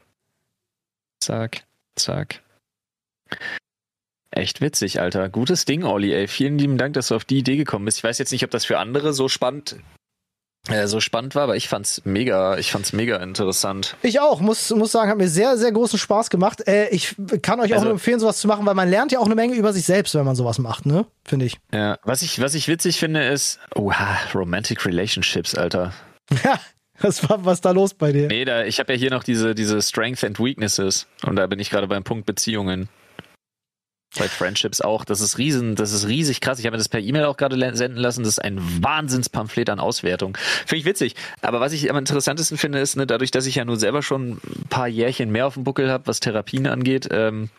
Zack, 1.19 1.63
zack. 1.95 2.41
Echt 4.31 4.61
witzig, 4.61 4.99
Alter. 4.99 5.29
Gutes 5.29 5.65
Ding, 5.65 5.83
Olli, 5.83 6.13
ey. 6.13 6.27
Vielen 6.27 6.57
lieben 6.57 6.77
Dank, 6.77 6.93
dass 6.95 7.09
du 7.09 7.15
auf 7.15 7.25
die 7.25 7.37
Idee 7.37 7.57
gekommen 7.57 7.85
bist. 7.85 7.99
Ich 7.99 8.03
weiß 8.03 8.17
jetzt 8.17 8.31
nicht, 8.31 8.43
ob 8.43 8.49
das 8.49 8.65
für 8.65 8.79
andere 8.79 9.13
so 9.13 9.27
spannend 9.27 9.77
äh, 10.69 10.87
so 10.87 10.99
spannend 10.99 11.33
war, 11.35 11.43
aber 11.43 11.55
ich 11.55 11.67
fand's 11.67 12.01
mega, 12.05 12.57
ich 12.57 12.71
fand's 12.71 12.93
mega 12.93 13.17
interessant. 13.17 13.95
Ich 14.03 14.19
auch, 14.19 14.41
muss, 14.41 14.69
muss 14.71 14.91
sagen, 14.91 15.09
hat 15.09 15.17
mir 15.17 15.27
sehr, 15.27 15.57
sehr 15.57 15.71
großen 15.71 15.97
Spaß 15.97 16.29
gemacht. 16.29 16.67
Äh, 16.67 16.89
ich 16.89 17.15
kann 17.41 17.59
euch 17.59 17.71
auch 17.71 17.77
Also- 17.77 17.85
nur 17.85 17.93
empfehlen, 17.93 18.19
sowas 18.19 18.39
zu 18.39 18.47
machen, 18.47 18.65
weil 18.65 18.75
man 18.75 18.89
lernt 18.89 19.11
ja 19.11 19.19
auch 19.19 19.25
eine 19.25 19.35
Menge 19.35 19.55
über 19.55 19.73
sich 19.73 19.85
selbst, 19.85 20.13
wenn 20.15 20.25
man 20.25 20.35
sowas 20.35 20.59
macht, 20.59 20.85
ne? 20.85 21.05
Finde 21.25 21.45
ich. 21.45 21.57
Ja, 21.73 21.97
was 22.03 22.21
ich, 22.21 22.39
was 22.41 22.53
ich 22.53 22.67
witzig 22.67 22.99
finde 22.99 23.27
ist, 23.27 23.59
oha, 23.75 24.17
Romantic 24.35 24.85
Relationships, 24.85 25.55
Alter. 25.55 25.93
Ja, 26.43 26.59
was 26.99 27.27
war 27.27 27.43
was 27.45 27.61
da 27.61 27.71
los 27.71 27.93
bei 27.95 28.11
dir? 28.11 28.27
Nee, 28.27 28.45
da, 28.45 28.63
ich 28.63 28.79
habe 28.79 28.93
ja 28.93 28.99
hier 28.99 29.09
noch 29.09 29.23
diese, 29.23 29.55
diese 29.55 29.81
Strength 29.81 30.23
and 30.23 30.39
Weaknesses 30.39 31.07
und 31.25 31.35
da 31.35 31.47
bin 31.47 31.57
ich 31.59 31.69
gerade 31.71 31.87
beim 31.87 32.03
Punkt 32.03 32.25
Beziehungen. 32.27 32.87
Bei 34.19 34.27
Friendships 34.27 34.81
auch. 34.81 35.05
Das 35.05 35.21
ist 35.21 35.37
riesen, 35.37 35.75
das 35.75 35.93
ist 35.93 36.05
riesig 36.07 36.41
krass. 36.41 36.59
Ich 36.59 36.65
habe 36.65 36.73
mir 36.73 36.79
das 36.79 36.89
per 36.89 36.99
E-Mail 36.99 37.23
auch 37.25 37.37
gerade 37.37 37.55
senden 37.77 37.97
lassen. 37.97 38.23
Das 38.23 38.33
ist 38.33 38.39
ein 38.43 38.59
Wahnsinnspamphlet 38.83 39.69
an 39.69 39.79
Auswertung. 39.79 40.37
Finde 40.65 40.79
ich 40.79 40.85
witzig. 40.85 41.15
Aber 41.41 41.61
was 41.61 41.71
ich 41.71 41.89
am 41.89 41.97
interessantesten 41.97 42.57
finde, 42.57 42.79
ist, 42.79 42.97
ne, 42.97 43.07
dadurch, 43.07 43.31
dass 43.31 43.45
ich 43.45 43.55
ja 43.55 43.63
nun 43.63 43.79
selber 43.79 44.01
schon 44.03 44.31
ein 44.43 44.65
paar 44.69 44.87
Jährchen 44.89 45.31
mehr 45.31 45.47
auf 45.47 45.53
dem 45.53 45.63
Buckel 45.63 45.89
habe, 45.89 46.07
was 46.07 46.19
Therapien 46.19 46.67
angeht, 46.67 47.07
ähm, 47.09 47.49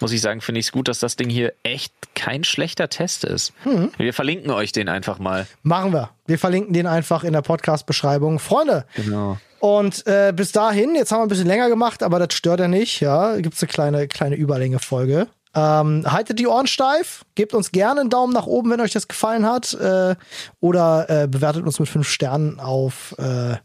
muss 0.00 0.12
ich 0.12 0.20
sagen, 0.20 0.40
finde 0.40 0.60
ich 0.60 0.66
es 0.66 0.72
gut, 0.72 0.88
dass 0.88 0.98
das 0.98 1.16
Ding 1.16 1.28
hier 1.30 1.52
echt 1.62 1.92
kein 2.14 2.44
schlechter 2.44 2.88
Test 2.88 3.24
ist. 3.24 3.52
Hm. 3.64 3.90
Wir 3.98 4.12
verlinken 4.14 4.50
euch 4.50 4.72
den 4.72 4.88
einfach 4.88 5.18
mal. 5.18 5.46
Machen 5.62 5.92
wir. 5.92 6.10
Wir 6.26 6.38
verlinken 6.38 6.72
den 6.74 6.86
einfach 6.86 7.24
in 7.24 7.32
der 7.32 7.42
Podcast-Beschreibung. 7.42 8.38
Freunde, 8.38 8.86
Genau. 8.96 9.38
und 9.60 10.06
äh, 10.06 10.32
bis 10.34 10.52
dahin, 10.52 10.94
jetzt 10.94 11.12
haben 11.12 11.20
wir 11.20 11.24
ein 11.24 11.28
bisschen 11.28 11.46
länger 11.46 11.68
gemacht, 11.68 12.02
aber 12.02 12.18
das 12.18 12.34
stört 12.34 12.60
ja 12.60 12.68
nicht, 12.68 13.00
ja. 13.00 13.36
Gibt's 13.36 13.62
eine 13.62 13.68
kleine, 13.70 14.08
kleine 14.08 14.36
Überlänge-Folge. 14.36 15.26
Ähm, 15.54 16.04
haltet 16.06 16.38
die 16.38 16.46
Ohren 16.46 16.68
steif, 16.68 17.24
gebt 17.34 17.54
uns 17.54 17.72
gerne 17.72 18.02
einen 18.02 18.10
Daumen 18.10 18.32
nach 18.32 18.46
oben, 18.46 18.70
wenn 18.70 18.80
euch 18.80 18.92
das 18.92 19.08
gefallen 19.08 19.46
hat. 19.46 19.74
Äh, 19.74 20.14
oder 20.60 21.10
äh, 21.10 21.26
bewertet 21.26 21.64
uns 21.66 21.80
mit 21.80 21.88
fünf 21.88 22.08
Sternen 22.08 22.60
auf 22.60 23.16
äh, 23.18 23.56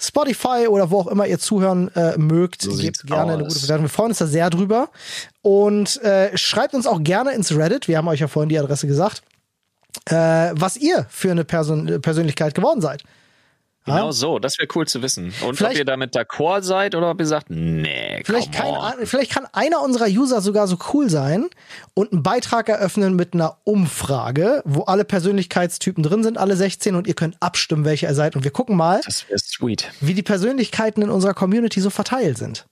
Spotify 0.00 0.66
oder 0.68 0.90
wo 0.90 1.00
auch 1.00 1.08
immer 1.08 1.26
ihr 1.26 1.38
zuhören 1.38 1.90
äh, 1.96 2.16
mögt. 2.16 2.62
So 2.62 2.76
gebt 2.76 3.06
gerne 3.06 3.32
eine 3.32 3.46
aus. 3.46 3.54
gute 3.54 3.66
Bewertung. 3.66 3.84
Wir 3.86 3.90
freuen 3.90 4.10
uns 4.10 4.18
da 4.18 4.26
sehr 4.26 4.50
drüber. 4.50 4.90
Und 5.42 6.00
äh, 6.02 6.36
schreibt 6.36 6.74
uns 6.74 6.86
auch 6.86 7.02
gerne 7.02 7.32
ins 7.32 7.54
Reddit. 7.54 7.88
Wir 7.88 7.98
haben 7.98 8.08
euch 8.08 8.20
ja 8.20 8.28
vorhin 8.28 8.48
die 8.48 8.58
Adresse 8.58 8.86
gesagt. 8.86 9.22
Äh, 10.06 10.14
was 10.54 10.76
ihr 10.76 11.06
für 11.10 11.30
eine 11.30 11.44
Person 11.44 12.00
Persönlichkeit 12.00 12.54
geworden 12.54 12.80
seid. 12.80 13.02
Genau 13.84 14.12
so, 14.12 14.38
das 14.38 14.58
wäre 14.58 14.68
cool 14.76 14.86
zu 14.86 15.02
wissen. 15.02 15.32
Und 15.44 15.56
Vielleicht- 15.56 15.72
ob 15.74 15.78
ihr 15.78 15.84
damit 15.84 16.14
d'accord 16.14 16.62
seid 16.62 16.94
oder 16.94 17.10
ob 17.10 17.18
ihr 17.18 17.26
sagt, 17.26 17.50
nee, 17.50 18.22
Vielleicht, 18.24 18.58
on. 18.62 19.06
vielleicht 19.06 19.32
kann 19.32 19.46
einer 19.52 19.82
unserer 19.82 20.06
User 20.06 20.40
sogar 20.40 20.68
so 20.68 20.78
cool 20.92 21.10
sein 21.10 21.48
und 21.94 22.12
einen 22.12 22.22
Beitrag 22.22 22.68
eröffnen 22.68 23.16
mit 23.16 23.34
einer 23.34 23.58
Umfrage, 23.64 24.62
wo 24.64 24.82
alle 24.82 25.04
Persönlichkeitstypen 25.04 26.04
drin 26.04 26.22
sind, 26.22 26.38
alle 26.38 26.54
16, 26.56 26.94
und 26.94 27.08
ihr 27.08 27.14
könnt 27.14 27.36
abstimmen, 27.40 27.84
welcher 27.84 28.08
ihr 28.08 28.14
seid. 28.14 28.36
Und 28.36 28.44
wir 28.44 28.52
gucken 28.52 28.76
mal, 28.76 29.00
Das 29.04 29.28
wäre 29.28 29.38
sweet. 29.40 29.90
wie 30.00 30.14
die 30.14 30.22
Persönlichkeiten 30.22 31.02
in 31.02 31.10
unserer 31.10 31.34
Community 31.34 31.80
so 31.80 31.90
verteilt 31.90 32.38
sind. 32.38 32.66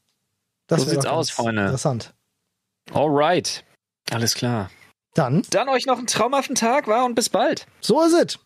Das 0.69 0.82
So 0.82 0.91
sieht's 0.91 1.07
aus, 1.07 1.31
Freunde. 1.31 1.62
Interessant. 1.62 2.15
Alright. 2.93 3.65
Alles 4.12 4.35
klar. 4.35 4.70
Dann, 5.15 5.43
Dann 5.51 5.69
euch 5.69 5.87
noch 5.87 5.99
einen 5.99 6.07
traumhaften 6.07 6.55
Tag, 6.55 6.87
war 6.87 7.05
und 7.05 7.15
bis 7.16 7.28
bald. 7.28 7.66
so 7.81 8.01
ist 8.03 8.12
es. 8.15 8.39